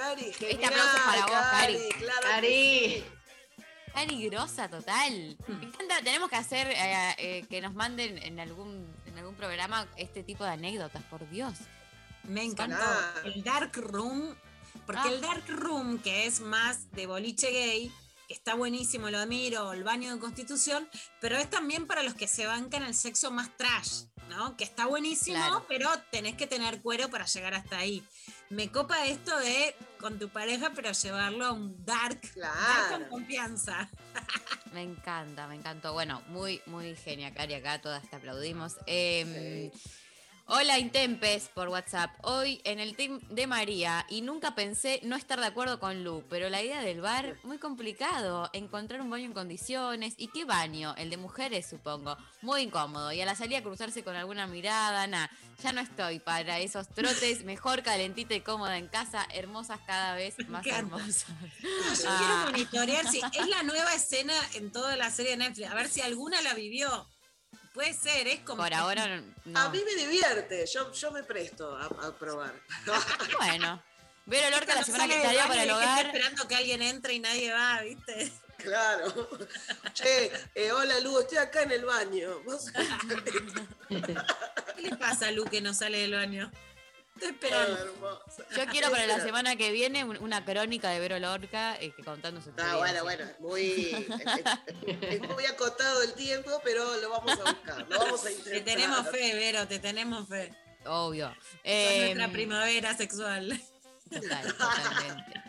Cari, 0.00 0.30
Este 0.30 0.64
aplauso 0.66 0.96
es 0.96 1.02
para 1.02 1.26
vos, 1.26 1.46
Cari. 1.50 1.88
claro 1.98 2.20
Cari. 2.22 2.48
sí. 2.48 3.04
Cari 3.92 4.28
grosa 4.30 4.68
total. 4.68 5.36
Me 5.46 5.66
encanta, 5.66 6.00
tenemos 6.02 6.30
que 6.30 6.36
hacer 6.36 6.68
eh, 6.70 7.14
eh, 7.18 7.44
que 7.50 7.60
nos 7.60 7.74
manden 7.74 8.16
en 8.18 8.40
algún, 8.40 8.86
en 9.04 9.18
algún 9.18 9.34
programa 9.34 9.86
este 9.96 10.22
tipo 10.22 10.44
de 10.44 10.50
anécdotas, 10.50 11.02
por 11.04 11.28
Dios. 11.28 11.54
Me 12.24 12.44
encantó. 12.44 12.78
Ah. 12.80 13.12
El 13.24 13.42
Dark 13.42 13.72
Room, 13.76 14.34
porque 14.86 15.08
el 15.08 15.20
Dark 15.20 15.44
Room, 15.48 15.98
que 15.98 16.26
es 16.26 16.40
más 16.40 16.90
de 16.92 17.06
boliche 17.06 17.50
gay, 17.50 17.92
está 18.34 18.54
buenísimo, 18.54 19.10
lo 19.10 19.18
admiro, 19.18 19.72
el 19.72 19.84
baño 19.84 20.12
de 20.14 20.20
Constitución, 20.20 20.88
pero 21.20 21.36
es 21.36 21.48
también 21.50 21.86
para 21.86 22.02
los 22.02 22.14
que 22.14 22.28
se 22.28 22.46
bancan 22.46 22.82
el 22.82 22.94
sexo 22.94 23.30
más 23.30 23.56
trash, 23.56 24.04
¿no? 24.28 24.56
Que 24.56 24.64
está 24.64 24.86
buenísimo, 24.86 25.36
Claro. 25.36 25.64
pero 25.68 25.90
tenés 26.10 26.36
que 26.36 26.46
tener 26.46 26.80
cuero 26.82 27.08
para 27.10 27.26
llegar 27.26 27.54
hasta 27.54 27.78
ahí. 27.78 28.02
Me 28.48 28.70
copa 28.70 29.04
esto 29.06 29.36
de 29.38 29.74
con 29.98 30.18
tu 30.18 30.28
pareja, 30.28 30.72
pero 30.74 30.92
llevarlo 30.92 31.44
a 31.46 31.52
un 31.52 31.84
dark, 31.84 32.20
dark 32.34 32.90
con 32.90 33.04
confianza. 33.08 33.88
Me 34.72 34.82
encanta, 34.82 35.48
me 35.48 35.56
encantó. 35.56 35.92
Bueno, 35.92 36.22
muy, 36.28 36.62
muy 36.66 36.94
genia, 36.94 37.34
Cari, 37.34 37.54
acá 37.54 37.80
todas 37.80 38.08
te 38.08 38.14
aplaudimos. 38.14 38.76
Eh, 38.86 39.72
Hola 40.52 40.80
Intempes 40.80 41.48
por 41.54 41.68
WhatsApp. 41.68 42.10
Hoy 42.22 42.60
en 42.64 42.80
el 42.80 42.96
team 42.96 43.20
de 43.30 43.46
María 43.46 44.04
y 44.08 44.20
nunca 44.22 44.56
pensé 44.56 44.98
no 45.04 45.14
estar 45.14 45.38
de 45.38 45.46
acuerdo 45.46 45.78
con 45.78 46.02
Lu, 46.02 46.24
pero 46.28 46.48
la 46.48 46.60
idea 46.60 46.82
del 46.82 47.00
bar, 47.00 47.36
muy 47.44 47.58
complicado. 47.58 48.50
Encontrar 48.52 49.00
un 49.00 49.10
baño 49.10 49.26
en 49.26 49.32
condiciones. 49.32 50.14
¿Y 50.16 50.26
qué 50.26 50.44
baño? 50.44 50.96
El 50.98 51.08
de 51.08 51.18
mujeres, 51.18 51.68
supongo. 51.70 52.16
Muy 52.42 52.62
incómodo. 52.62 53.12
Y 53.12 53.20
a 53.20 53.26
la 53.26 53.36
salida 53.36 53.62
cruzarse 53.62 54.02
con 54.02 54.16
alguna 54.16 54.48
mirada, 54.48 55.06
nah. 55.06 55.28
Ya 55.62 55.70
no 55.72 55.82
estoy 55.82 56.18
para 56.18 56.58
esos 56.58 56.88
trotes. 56.88 57.44
Mejor 57.44 57.84
calentita 57.84 58.34
y 58.34 58.40
cómoda 58.40 58.76
en 58.76 58.88
casa. 58.88 59.24
Hermosas 59.32 59.78
cada 59.86 60.16
vez 60.16 60.34
más 60.48 60.66
hermosas. 60.66 61.26
Yo 61.62 62.08
Ah. 62.08 62.16
quiero 62.18 62.36
monitorear 62.50 63.06
si 63.06 63.20
es 63.20 63.46
la 63.46 63.62
nueva 63.62 63.94
escena 63.94 64.34
en 64.54 64.72
toda 64.72 64.96
la 64.96 65.10
serie 65.12 65.32
de 65.32 65.36
Netflix. 65.36 65.70
A 65.70 65.74
ver 65.74 65.88
si 65.88 66.00
alguna 66.00 66.42
la 66.42 66.54
vivió. 66.54 67.06
Puede 67.72 67.94
ser, 67.94 68.26
es 68.26 68.40
como. 68.40 68.62
Por 68.62 68.74
ahora 68.74 69.22
no. 69.44 69.58
A 69.58 69.68
mí 69.68 69.80
me 69.84 69.94
divierte, 69.94 70.66
yo, 70.66 70.92
yo 70.92 71.10
me 71.12 71.22
presto 71.22 71.76
a, 71.76 71.86
a 71.86 72.12
probar. 72.18 72.52
Bueno. 73.38 73.82
Vero 74.26 74.50
Lorca 74.50 74.74
la 74.74 74.80
No 74.80 74.86
semana 74.86 75.08
que 75.08 75.16
estaría 75.16 75.46
para 75.48 75.62
el 75.64 75.70
está 75.70 75.76
hogar. 75.82 76.06
esperando 76.06 76.46
que 76.48 76.54
alguien 76.54 76.82
entre 76.82 77.14
y 77.14 77.18
nadie 77.20 77.52
va, 77.52 77.80
¿viste? 77.82 78.32
Claro. 78.60 79.26
Che, 79.94 80.30
eh, 80.54 80.70
hola 80.70 81.00
Lu, 81.00 81.18
estoy 81.18 81.38
acá 81.38 81.62
en 81.62 81.72
el 81.72 81.86
baño. 81.86 82.40
¿Vos? 82.44 82.66
¿Qué 83.88 84.82
le 84.82 84.96
pasa 84.96 85.28
a 85.28 85.30
Lu 85.30 85.46
que 85.46 85.62
no 85.62 85.72
sale 85.72 85.98
del 86.00 86.12
baño? 86.12 86.50
Yo 88.56 88.66
quiero 88.70 88.90
para 88.90 89.06
la 89.06 89.20
semana 89.24 89.56
que 89.56 89.70
viene 89.72 90.04
un- 90.04 90.16
una 90.18 90.44
crónica 90.44 90.90
de 90.90 91.00
Vero 91.00 91.18
Lorca 91.18 91.76
eh, 91.80 91.92
que 91.96 92.02
contando 92.02 92.40
su 92.40 92.50
Ah, 92.58 92.76
bueno, 92.78 93.02
bueno, 93.04 93.24
es 93.24 93.40
muy, 93.40 94.06
es, 94.86 95.02
es 95.02 95.20
muy 95.28 95.46
acotado 95.46 96.02
el 96.02 96.14
tiempo, 96.14 96.60
pero 96.64 96.96
lo 97.00 97.10
vamos 97.10 97.32
a 97.32 97.52
buscar, 97.52 97.86
lo 97.88 97.98
vamos 97.98 98.24
a 98.24 98.30
intentar. 98.30 98.52
Te 98.52 98.60
tenemos 98.62 99.08
fe, 99.10 99.34
Vero, 99.34 99.66
te 99.68 99.78
tenemos 99.78 100.28
fe. 100.28 100.52
Obvio. 100.86 101.34
Eh, 101.64 102.00
nuestra 102.14 102.28
primavera 102.32 102.96
sexual. 102.96 103.60
Total, 104.10 104.46
totalmente. 104.56 105.40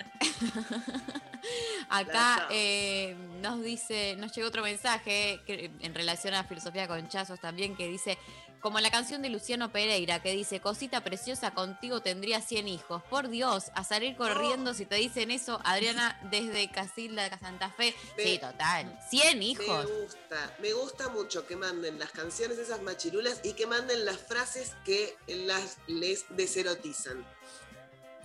Acá 1.90 2.48
eh, 2.52 3.16
nos 3.42 3.64
dice, 3.64 4.16
nos 4.18 4.32
llegó 4.36 4.48
otro 4.48 4.62
mensaje 4.64 5.42
que- 5.46 5.72
en 5.80 5.96
relación 5.96 6.34
a 6.34 6.44
filosofía 6.44 6.88
con 6.88 7.08
chazos 7.10 7.40
también 7.40 7.76
que 7.76 7.88
dice, 7.88 8.18
como 8.62 8.80
la 8.80 8.92
canción 8.92 9.22
de 9.22 9.30
Luciano 9.30 9.72
Pereira 9.72 10.22
que 10.22 10.32
dice, 10.34 10.60
cosita 10.60 11.02
preciosa, 11.02 11.52
contigo 11.52 12.02
tendría 12.02 12.42
100 12.42 12.68
hijos. 12.68 13.02
Por 13.10 13.28
Dios, 13.30 13.72
a 13.74 13.84
salir 13.84 14.16
corriendo 14.16 14.74
si 14.74 14.86
te 14.86 14.96
dicen 14.96 15.32
eso, 15.32 15.60
Adriana 15.64 16.20
desde 16.30 16.70
Casilda 16.72 17.28
de 17.28 17.38
Santa 17.40 17.70
Fe. 17.72 17.96
Sí, 18.18 18.38
total. 18.40 18.98
100 19.10 19.44
hijos. 19.44 19.86
Me 19.90 19.96
gusta, 20.04 20.56
me 20.60 20.74
gusta 20.74 21.10
mucho 21.10 21.46
que 21.48 21.56
manden 21.56 21.98
las 21.98 22.12
canciones 22.12 22.58
esas 22.60 22.82
machirulas 22.84 23.42
y 23.44 23.54
que 23.54 23.66
manden 23.66 24.06
las 24.06 24.18
frases 24.18 24.74
que 24.86 25.18
las 25.28 25.78
les 25.88 26.26
deserotizan. 26.30 27.26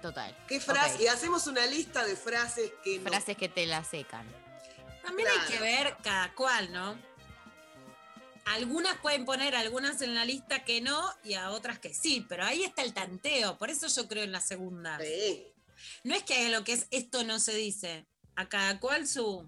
Total. 0.02 0.36
¿Qué 0.46 0.60
frase? 0.60 1.02
Y 1.02 1.06
hacemos 1.06 1.46
una 1.46 1.64
lista 1.66 2.04
de 2.04 2.14
frases 2.14 2.70
que 2.84 2.98
no- 2.98 3.08
Frases 3.08 3.36
que 3.36 3.48
te 3.48 3.64
la 3.66 3.82
secan. 3.82 4.26
También 5.02 5.28
hay 5.28 5.48
que 5.52 5.58
ver 5.60 5.96
cada 6.02 6.32
cual, 6.34 6.70
¿no? 6.72 6.98
Algunas 8.46 8.96
pueden 9.00 9.24
poner 9.24 9.56
algunas 9.56 10.00
en 10.02 10.14
la 10.14 10.24
lista 10.24 10.64
que 10.64 10.80
no 10.80 11.04
y 11.24 11.34
a 11.34 11.50
otras 11.50 11.78
que 11.80 11.92
sí, 11.92 12.24
pero 12.28 12.44
ahí 12.44 12.62
está 12.62 12.82
el 12.82 12.94
tanteo, 12.94 13.58
por 13.58 13.70
eso 13.70 13.88
yo 13.88 14.06
creo 14.08 14.22
en 14.22 14.30
la 14.32 14.40
segunda. 14.40 14.98
No 16.04 16.14
es 16.14 16.22
que 16.22 16.34
haya 16.34 16.56
lo 16.56 16.64
que 16.64 16.74
es 16.74 16.86
esto 16.92 17.24
no 17.24 17.40
se 17.40 17.54
dice, 17.54 18.06
a 18.36 18.48
cada 18.48 18.78
cual 18.78 19.06
su... 19.08 19.44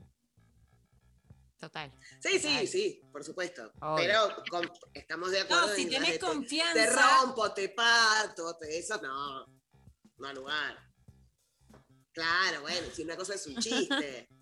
Total. 1.58 1.92
Sí, 2.20 2.38
sí, 2.38 2.66
sí, 2.66 3.02
por 3.12 3.24
supuesto. 3.24 3.72
Obvio. 3.80 3.96
Pero 3.96 4.44
con- 4.50 4.70
estamos 4.94 5.30
de 5.32 5.40
acuerdo. 5.40 5.68
No, 5.68 5.74
si 5.74 5.82
en 5.82 5.90
tenés 5.90 6.12
de 6.12 6.18
confianza- 6.20 6.74
Te 6.74 6.86
rompo, 6.90 7.52
te 7.52 7.68
parto, 7.70 8.56
te- 8.56 8.78
eso 8.78 9.00
no. 9.02 9.46
No 10.18 10.28
hay 10.28 10.34
lugar. 10.36 10.76
Claro, 12.12 12.62
bueno, 12.62 12.86
si 12.94 13.02
una 13.02 13.16
cosa 13.16 13.34
es 13.34 13.46
un 13.46 13.56
chiste. 13.58 14.28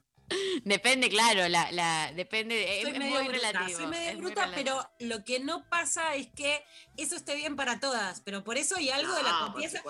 Depende, 0.65 1.09
claro, 1.09 1.48
la, 1.48 1.70
la, 1.70 2.12
depende, 2.12 2.78
es, 2.78 2.82
Soy 2.82 2.93
es 2.93 2.98
medio 2.98 3.15
muy 3.20 3.28
bruta, 3.28 3.53
relativo. 3.53 3.78
soy 3.78 3.86
medio 3.86 4.09
es 4.11 4.15
muy 4.16 4.24
bruta, 4.24 4.47
relativo. 4.47 4.81
pero 4.98 5.11
lo 5.11 5.24
que 5.24 5.39
no 5.40 5.69
pasa 5.69 6.16
es 6.16 6.27
que 6.35 6.65
eso 6.97 7.15
esté 7.15 7.36
bien 7.36 7.55
para 7.55 7.78
todas, 7.78 8.20
pero 8.23 8.43
por 8.43 8.57
eso 8.59 8.77
hay 8.77 8.90
algo 8.90 9.15
de 9.15 9.23
la 9.23 9.39
confianza. 9.44 9.82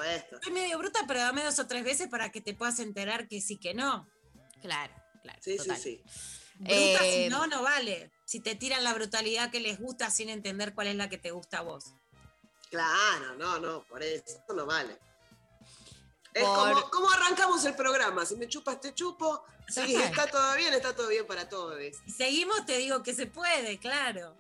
Soy 0.43 0.53
medio 0.53 0.79
bruta, 0.79 1.01
pero 1.09 1.21
dame 1.21 1.43
dos 1.43 1.59
o 1.59 1.67
tres 1.67 1.85
veces 1.85 2.09
para 2.09 2.31
que 2.33 2.41
te 2.43 2.53
puedas 2.55 2.79
enterar 2.81 3.29
que 3.29 3.41
sí 3.41 3.57
que 3.57 3.73
no. 3.73 4.07
Claro, 4.61 4.95
claro. 5.23 5.39
Sí, 5.43 5.57
total. 5.57 5.77
sí, 5.79 6.03
sí. 6.05 6.21
Bruta 6.59 6.75
Eh, 6.75 7.25
si 7.25 7.29
no, 7.31 7.47
no 7.47 7.63
vale. 7.63 8.11
Si 8.27 8.41
te 8.41 8.55
tiran 8.55 8.83
la 8.85 8.93
brutalidad 8.93 9.51
que 9.51 9.61
les 9.61 9.79
gusta 9.81 10.11
sin 10.11 10.29
entender 10.29 10.75
cuál 10.75 10.89
es 10.89 10.97
la 10.97 11.09
que 11.09 11.17
te 11.19 11.31
gusta 11.31 11.59
a 11.59 11.63
vos. 11.63 11.95
Claro, 12.71 13.35
no, 13.39 13.59
no, 13.59 13.85
por 13.85 14.03
eso 14.03 14.39
no 14.55 14.67
vale. 14.67 14.99
Es 16.35 16.45
como, 16.45 16.91
¿cómo 16.91 17.11
arrancamos 17.11 17.65
el 17.65 17.75
programa? 17.75 18.27
Si 18.27 18.37
me 18.37 18.49
chupas, 18.49 18.81
te 18.81 18.93
chupo. 18.93 19.43
Sí, 19.69 19.97
está 19.97 20.27
todo 20.27 20.57
bien, 20.57 20.73
está 20.75 20.95
todo 20.95 21.09
bien 21.09 21.27
para 21.27 21.49
todos. 21.49 21.79
Seguimos, 22.07 22.65
te 22.67 22.79
digo 22.79 23.03
que 23.03 23.15
se 23.15 23.27
puede, 23.27 23.79
claro. 23.79 24.35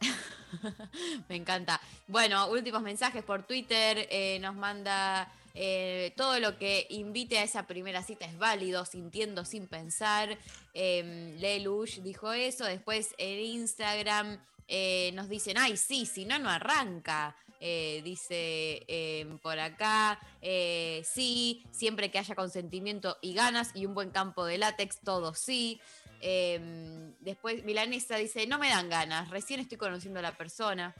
Me 1.28 1.36
encanta. 1.36 1.80
Bueno, 2.06 2.48
últimos 2.48 2.82
mensajes 2.82 3.22
por 3.24 3.44
Twitter. 3.44 4.06
eh, 4.10 4.38
nos 4.40 4.54
manda 4.54 5.32
eh, 5.60 6.12
todo 6.16 6.38
lo 6.38 6.56
que 6.56 6.86
invite 6.90 7.38
a 7.38 7.42
esa 7.42 7.66
primera 7.66 8.04
cita 8.04 8.26
es 8.26 8.38
válido, 8.38 8.84
sintiendo 8.84 9.44
sin 9.44 9.66
pensar. 9.66 10.38
Eh, 10.72 11.34
Lelush 11.38 12.00
dijo 12.02 12.32
eso. 12.32 12.64
Después 12.64 13.14
en 13.18 13.40
Instagram 13.40 14.38
eh, 14.68 15.10
nos 15.14 15.28
dicen, 15.28 15.58
ay, 15.58 15.76
sí, 15.76 16.06
si 16.06 16.26
no, 16.26 16.38
no 16.38 16.48
arranca. 16.48 17.34
Eh, 17.60 18.02
dice 18.04 18.84
eh, 18.86 19.26
por 19.42 19.58
acá, 19.58 20.20
eh, 20.40 21.02
sí, 21.04 21.64
siempre 21.72 22.10
que 22.10 22.18
haya 22.18 22.34
consentimiento 22.34 23.18
y 23.20 23.34
ganas 23.34 23.72
y 23.74 23.84
un 23.86 23.94
buen 23.94 24.10
campo 24.10 24.44
de 24.44 24.58
látex, 24.58 25.00
todo 25.00 25.34
sí. 25.34 25.80
Eh, 26.20 27.12
después 27.20 27.64
Milanesa 27.64 28.16
dice, 28.16 28.46
no 28.46 28.58
me 28.58 28.68
dan 28.68 28.88
ganas, 28.88 29.30
recién 29.30 29.60
estoy 29.60 29.78
conociendo 29.78 30.20
a 30.20 30.22
la 30.22 30.36
persona. 30.36 30.94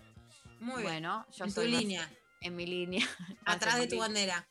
Muy 0.60 0.82
bien. 0.82 0.84
Bueno, 0.84 1.26
yo 1.36 1.44
En 1.44 1.50
tu 1.50 1.60
soy 1.60 1.70
más 1.70 1.80
línea. 1.80 2.10
En 2.40 2.56
mi 2.56 2.66
línea. 2.66 3.06
Atrás 3.44 3.78
de 3.78 3.86
tu 3.86 3.94
línea. 3.94 4.06
bandera. 4.06 4.48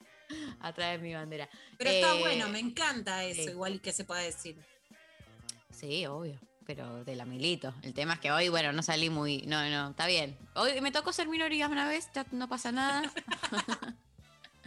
Atrás 0.59 0.91
de 0.91 0.97
mi 0.99 1.13
bandera. 1.13 1.49
Pero 1.77 1.89
está 1.89 2.15
Eh, 2.15 2.19
bueno, 2.19 2.49
me 2.49 2.59
encanta 2.59 3.23
eso, 3.23 3.49
igual 3.49 3.81
que 3.81 3.91
se 3.91 4.03
pueda 4.03 4.21
decir. 4.21 4.57
Sí, 5.71 6.05
obvio. 6.05 6.39
Pero 6.67 7.03
de 7.05 7.15
la 7.15 7.23
milito. 7.25 7.73
El 7.81 7.93
tema 7.93 8.15
es 8.15 8.19
que 8.19 8.31
hoy, 8.31 8.49
bueno, 8.49 8.73
no 8.73 8.83
salí 8.83 9.09
muy. 9.09 9.43
No, 9.47 9.67
no, 9.69 9.91
está 9.91 10.05
bien. 10.05 10.37
Hoy 10.53 10.79
me 10.81 10.91
tocó 10.91 11.13
ser 11.13 11.27
minoría 11.29 11.67
una 11.67 11.87
vez, 11.87 12.09
ya 12.13 12.25
no 12.31 12.47
pasa 12.49 12.71
nada. 12.73 13.09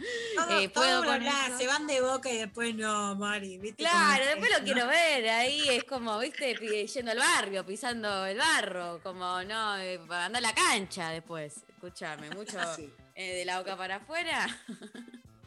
Todo, 0.35 0.59
Eh, 0.59 0.69
puedo 0.69 1.01
bla, 1.03 1.55
se 1.59 1.67
van 1.67 1.85
de 1.85 2.01
boca 2.01 2.31
y 2.31 2.37
después 2.37 2.73
no, 2.73 3.15
Mari. 3.15 3.59
¿viste 3.59 3.83
Claro, 3.83 4.23
es 4.23 4.29
después 4.29 4.51
lo 4.57 4.63
quiero 4.65 4.87
ver. 4.87 5.29
Ahí 5.29 5.69
es 5.69 5.83
como, 5.83 6.17
viste, 6.17 6.55
yendo 6.87 7.11
al 7.11 7.19
barrio, 7.19 7.63
pisando 7.63 8.25
el 8.25 8.37
barro. 8.39 8.99
Como, 9.03 9.43
no, 9.43 9.77
eh, 9.77 9.99
para 10.07 10.25
andar 10.25 10.43
a 10.43 10.47
la 10.47 10.55
cancha 10.55 11.09
después. 11.09 11.57
Escúchame, 11.69 12.29
mucho 12.35 12.57
Sí. 12.75 12.91
eh, 13.13 13.35
de 13.35 13.45
la 13.45 13.59
boca 13.59 13.77
para 13.77 13.97
afuera. 13.97 14.47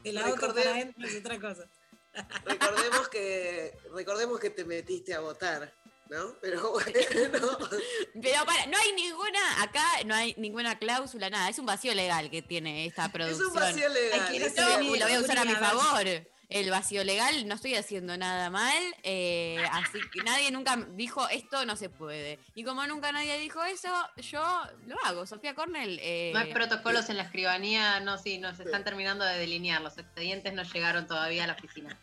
De 0.04 0.12
la 0.12 0.22
Recordé- 0.22 0.30
boca 0.30 0.54
para 0.54 0.70
adentro 0.70 1.08
es 1.08 1.16
otra 1.18 1.40
cosa. 1.40 1.64
recordemos 2.44 3.08
que, 3.08 3.76
recordemos 3.92 4.38
que 4.38 4.50
te 4.50 4.64
metiste 4.64 5.14
a 5.14 5.18
votar, 5.20 5.72
¿no? 6.10 6.34
Pero 6.40 6.72
bueno, 6.72 7.58
Pero 8.20 8.44
para, 8.46 8.66
no 8.66 8.76
hay 8.78 8.92
ninguna, 8.92 9.62
acá 9.62 9.84
no 10.06 10.14
hay 10.14 10.34
ninguna 10.38 10.78
cláusula, 10.78 11.30
nada. 11.30 11.48
Es 11.48 11.58
un 11.58 11.66
vacío 11.66 11.94
legal 11.94 12.30
que 12.30 12.42
tiene 12.42 12.86
esta 12.86 13.10
producción. 13.10 13.52
vacío 13.54 13.88
legal, 13.88 14.34
es 14.34 14.54
Yo 14.54 14.64
cierto. 14.66 14.82
lo 14.96 15.04
voy 15.06 15.12
a 15.14 15.20
usar 15.20 15.38
a 15.38 15.44
mi 15.44 15.54
favor. 15.54 16.06
El 16.50 16.70
vacío 16.70 17.02
legal, 17.04 17.48
no 17.48 17.54
estoy 17.54 17.74
haciendo 17.74 18.16
nada 18.18 18.48
mal, 18.50 18.80
eh, 19.02 19.64
así 19.72 19.98
que 20.12 20.22
nadie 20.22 20.50
nunca 20.52 20.76
dijo 20.90 21.26
esto 21.30 21.64
no 21.64 21.74
se 21.74 21.88
puede. 21.88 22.38
Y 22.54 22.62
como 22.64 22.86
nunca 22.86 23.10
nadie 23.12 23.38
dijo 23.38 23.64
eso, 23.64 23.88
yo 24.18 24.42
lo 24.86 24.94
hago. 25.04 25.26
Sofía 25.26 25.54
Cornell. 25.54 25.98
eh, 26.02 26.30
No 26.34 26.40
hay 26.40 26.52
protocolos 26.52 27.08
en 27.08 27.16
la 27.16 27.24
escribanía, 27.24 27.98
no, 28.00 28.18
sí, 28.18 28.38
nos 28.38 28.60
están 28.60 28.84
terminando 28.84 29.24
de 29.24 29.38
delinear, 29.38 29.80
los 29.80 29.96
expedientes 29.98 30.52
no 30.52 30.62
llegaron 30.64 31.06
todavía 31.08 31.44
a 31.44 31.46
la 31.48 31.54
oficina. 31.54 31.98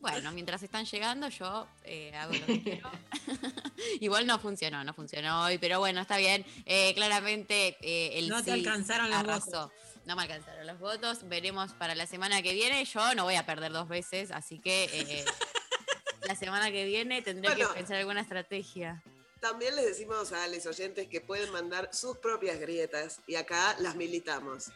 Bueno, 0.00 0.30
mientras 0.32 0.62
están 0.62 0.84
llegando, 0.84 1.28
yo 1.28 1.66
eh, 1.84 2.14
hago 2.14 2.32
lo 2.32 2.46
que 2.46 2.62
quiero. 2.62 2.90
Igual 4.00 4.26
no 4.26 4.38
funcionó, 4.38 4.84
no 4.84 4.94
funcionó 4.94 5.44
hoy, 5.44 5.58
pero 5.58 5.80
bueno, 5.80 6.00
está 6.00 6.16
bien. 6.18 6.44
Eh, 6.66 6.92
claramente 6.94 7.76
eh, 7.80 8.18
el 8.18 8.28
No 8.28 8.38
te 8.38 8.44
sí 8.44 8.50
alcanzaron 8.52 9.10
los 9.10 9.18
arrasó. 9.18 9.72
No 10.04 10.14
me 10.16 10.22
alcanzaron 10.22 10.66
los 10.66 10.78
votos. 10.78 11.28
Veremos 11.28 11.72
para 11.72 11.94
la 11.94 12.06
semana 12.06 12.42
que 12.42 12.54
viene. 12.54 12.84
Yo 12.84 13.14
no 13.14 13.24
voy 13.24 13.34
a 13.34 13.44
perder 13.44 13.72
dos 13.72 13.88
veces, 13.88 14.30
así 14.30 14.60
que 14.60 14.84
eh, 14.92 15.24
la 16.28 16.36
semana 16.36 16.70
que 16.70 16.84
viene 16.84 17.20
tendré 17.20 17.50
Bueno. 17.54 17.68
que 17.68 17.74
pensar 17.74 17.96
alguna 17.96 18.20
estrategia. 18.20 19.02
también 19.40 19.74
les 19.76 19.84
decimos 19.84 20.32
a 20.32 20.46
los 20.46 20.64
oyentes 20.66 21.08
que 21.08 21.20
pueden 21.20 21.50
mandar 21.52 21.90
sus 21.92 22.16
propias 22.18 22.58
grietas 22.60 23.20
y 23.26 23.34
acá 23.34 23.76
las 23.80 23.96
militamos. 23.96 24.70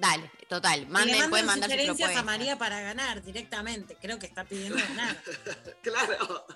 Dale, 0.00 0.30
total. 0.48 0.80
Le 0.80 0.86
Manden, 0.86 1.30
pueden 1.30 1.46
mandar 1.46 1.70
sugerencias 1.70 2.16
a. 2.16 2.22
María 2.22 2.56
para 2.58 2.80
ganar 2.80 3.22
directamente. 3.22 3.96
Creo 4.00 4.18
que 4.18 4.26
está 4.26 4.44
pidiendo 4.44 4.76
ganar. 4.78 5.16
Claro. 5.82 6.46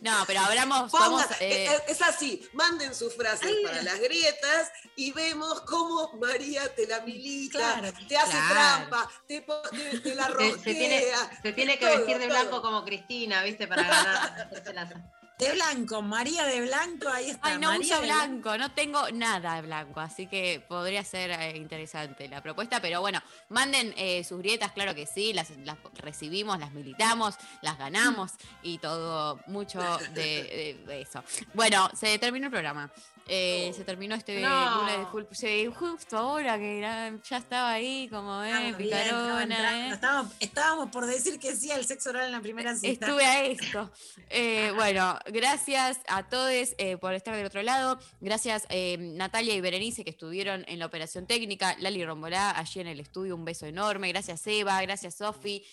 No, 0.00 0.24
pero 0.26 0.40
hablamos. 0.40 0.90
Ponga- 0.90 1.00
vamos, 1.00 1.24
eh, 1.40 1.66
es, 1.86 1.96
es 1.96 2.02
así, 2.02 2.48
manden 2.54 2.94
sus 2.94 3.14
frases 3.14 3.50
para 3.64 3.82
las 3.82 4.00
grietas 4.00 4.70
y 4.96 5.12
vemos 5.12 5.60
cómo 5.62 6.10
María 6.14 6.74
te 6.74 6.86
la 6.86 7.00
milita, 7.00 7.58
Claro, 7.58 7.92
te 8.08 8.16
hace 8.16 8.30
claro. 8.30 8.50
trampa, 8.54 9.10
te, 9.26 9.40
te- 9.42 9.98
te 10.00 10.14
la 10.14 10.26
Se, 10.26 10.30
rosquea. 10.32 10.62
se 10.62 10.74
tiene, 10.74 11.04
se 11.42 11.52
tiene 11.52 11.78
que 11.78 11.86
todo, 11.86 11.96
vestir 11.98 12.18
de 12.18 12.28
todo. 12.28 12.38
blanco 12.38 12.62
como 12.62 12.84
Cristina, 12.84 13.42
¿viste? 13.42 13.66
Para 13.66 13.82
ganar. 13.82 15.12
De 15.38 15.52
blanco, 15.52 16.02
María 16.02 16.44
de 16.44 16.62
blanco, 16.62 17.08
ahí 17.08 17.30
está. 17.30 17.48
Ay, 17.48 17.58
no 17.58 17.68
María 17.68 17.80
uso 17.80 18.00
de 18.00 18.06
blanco, 18.08 18.58
no 18.58 18.72
tengo 18.72 19.08
nada 19.12 19.54
de 19.54 19.62
blanco, 19.62 20.00
así 20.00 20.26
que 20.26 20.64
podría 20.66 21.04
ser 21.04 21.30
eh, 21.30 21.56
interesante 21.56 22.28
la 22.28 22.42
propuesta, 22.42 22.80
pero 22.80 23.00
bueno, 23.00 23.22
manden 23.48 23.94
eh, 23.96 24.24
sus 24.24 24.38
grietas, 24.38 24.72
claro 24.72 24.96
que 24.96 25.06
sí, 25.06 25.32
las, 25.32 25.50
las 25.58 25.76
recibimos, 25.94 26.58
las 26.58 26.72
militamos, 26.72 27.36
las 27.62 27.78
ganamos 27.78 28.32
y 28.64 28.78
todo, 28.78 29.38
mucho 29.46 29.80
de, 30.12 30.82
de 30.84 31.00
eso. 31.00 31.22
Bueno, 31.54 31.88
se 31.94 32.18
terminó 32.18 32.46
el 32.46 32.52
programa. 32.52 32.90
Eh, 33.28 33.72
se 33.76 33.84
terminó 33.84 34.14
este 34.14 34.40
No. 34.40 34.80
lunes 34.80 34.98
de 34.98 35.06
full. 35.06 35.24
sí, 35.32 35.66
justo 35.66 36.16
ahora 36.16 36.58
que 36.58 36.78
era- 36.78 37.12
ya 37.28 37.36
estaba 37.36 37.72
ahí 37.72 38.08
como 38.08 38.42
eh, 38.42 38.52
bien, 38.72 38.76
picarona, 38.76 39.88
eh. 39.88 39.90
Estábamos, 39.92 40.32
estábamos 40.40 40.90
por 40.90 41.04
decir 41.06 41.38
que 41.38 41.54
sí 41.54 41.70
al 41.70 41.84
sexo 41.84 42.10
oral 42.10 42.26
en 42.26 42.32
la 42.32 42.40
primera 42.40 42.74
cita. 42.74 43.06
Estuve 43.06 43.24
a 43.24 43.44
esto. 43.44 43.90
Eh, 44.30 44.72
bueno, 44.76 45.18
gracias 45.26 46.00
a 46.08 46.28
todos 46.28 46.74
por 47.00 47.12
estar 47.14 47.36
del 47.36 47.46
otro 47.46 47.62
lado. 47.62 47.98
Gracias 48.20 48.66
Natalia 48.98 49.54
y 49.54 49.60
Berenice 49.60 50.04
que 50.04 50.10
estuvieron 50.10 50.64
en 50.66 50.78
la 50.78 50.86
operación 50.86 51.26
técnica. 51.26 51.76
Lali 51.80 52.04
Rombolá 52.04 52.50
allí 52.58 52.80
en 52.80 52.86
el 52.86 53.00
estudio, 53.00 53.34
un 53.34 53.44
beso 53.44 53.66
enorme. 53.66 54.08
Gracias 54.08 54.46
Eva, 54.46 54.80
gracias 54.82 55.16
Sofi, 55.16 55.64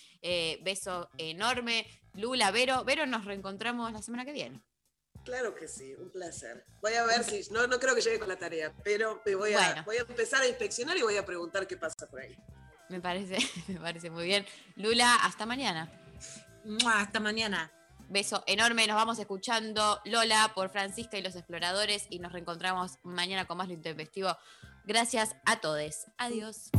beso 0.61 1.09
enorme. 1.17 1.87
Lula, 2.15 2.51
Vero, 2.51 2.83
Vero, 2.85 3.05
nos 3.05 3.25
reencontramos 3.25 3.91
la 3.91 4.01
semana 4.01 4.25
que 4.25 4.31
viene. 4.31 4.61
Claro 5.25 5.55
que 5.55 5.67
sí, 5.67 5.95
un 5.95 6.11
placer. 6.11 6.63
Voy 6.81 6.93
a 6.93 7.03
ver 7.03 7.23
si, 7.23 7.51
no, 7.51 7.65
no 7.67 7.79
creo 7.79 7.95
que 7.95 8.01
llegue 8.01 8.19
con 8.19 8.29
la 8.29 8.37
tarea, 8.37 8.71
pero 8.83 9.21
me 9.25 9.35
voy 9.35 9.53
a, 9.53 9.57
Bueno. 9.57 9.83
voy 9.83 9.97
a 9.97 10.01
empezar 10.01 10.41
a 10.43 10.47
inspeccionar 10.47 10.95
y 10.97 11.01
voy 11.01 11.17
a 11.17 11.25
preguntar 11.25 11.65
qué 11.67 11.75
pasa 11.77 12.07
por 12.09 12.21
ahí. 12.21 12.37
Me 12.89 13.01
parece, 13.01 13.37
me 13.67 13.79
parece 13.79 14.09
muy 14.11 14.25
bien. 14.25 14.45
Lula, 14.75 15.15
hasta 15.23 15.45
mañana. 15.45 15.91
Hasta 16.87 17.19
mañana. 17.19 17.71
Beso 18.07 18.43
enorme, 18.45 18.85
nos 18.85 18.95
vamos 18.95 19.17
escuchando 19.17 19.99
Lola 20.05 20.51
por 20.53 20.69
Francisca 20.69 21.17
y 21.17 21.23
los 21.23 21.35
exploradores 21.35 22.05
y 22.11 22.19
nos 22.19 22.31
reencontramos 22.31 22.99
mañana 23.01 23.45
con 23.47 23.57
más 23.57 23.67
lo 23.67 23.73
intempestivo. 23.73 24.37
Gracias 24.83 25.35
a 25.45 25.59
todos. 25.59 26.05
Adiós. 26.19 26.69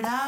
Dale 0.00 0.10
Lola. 0.10 0.27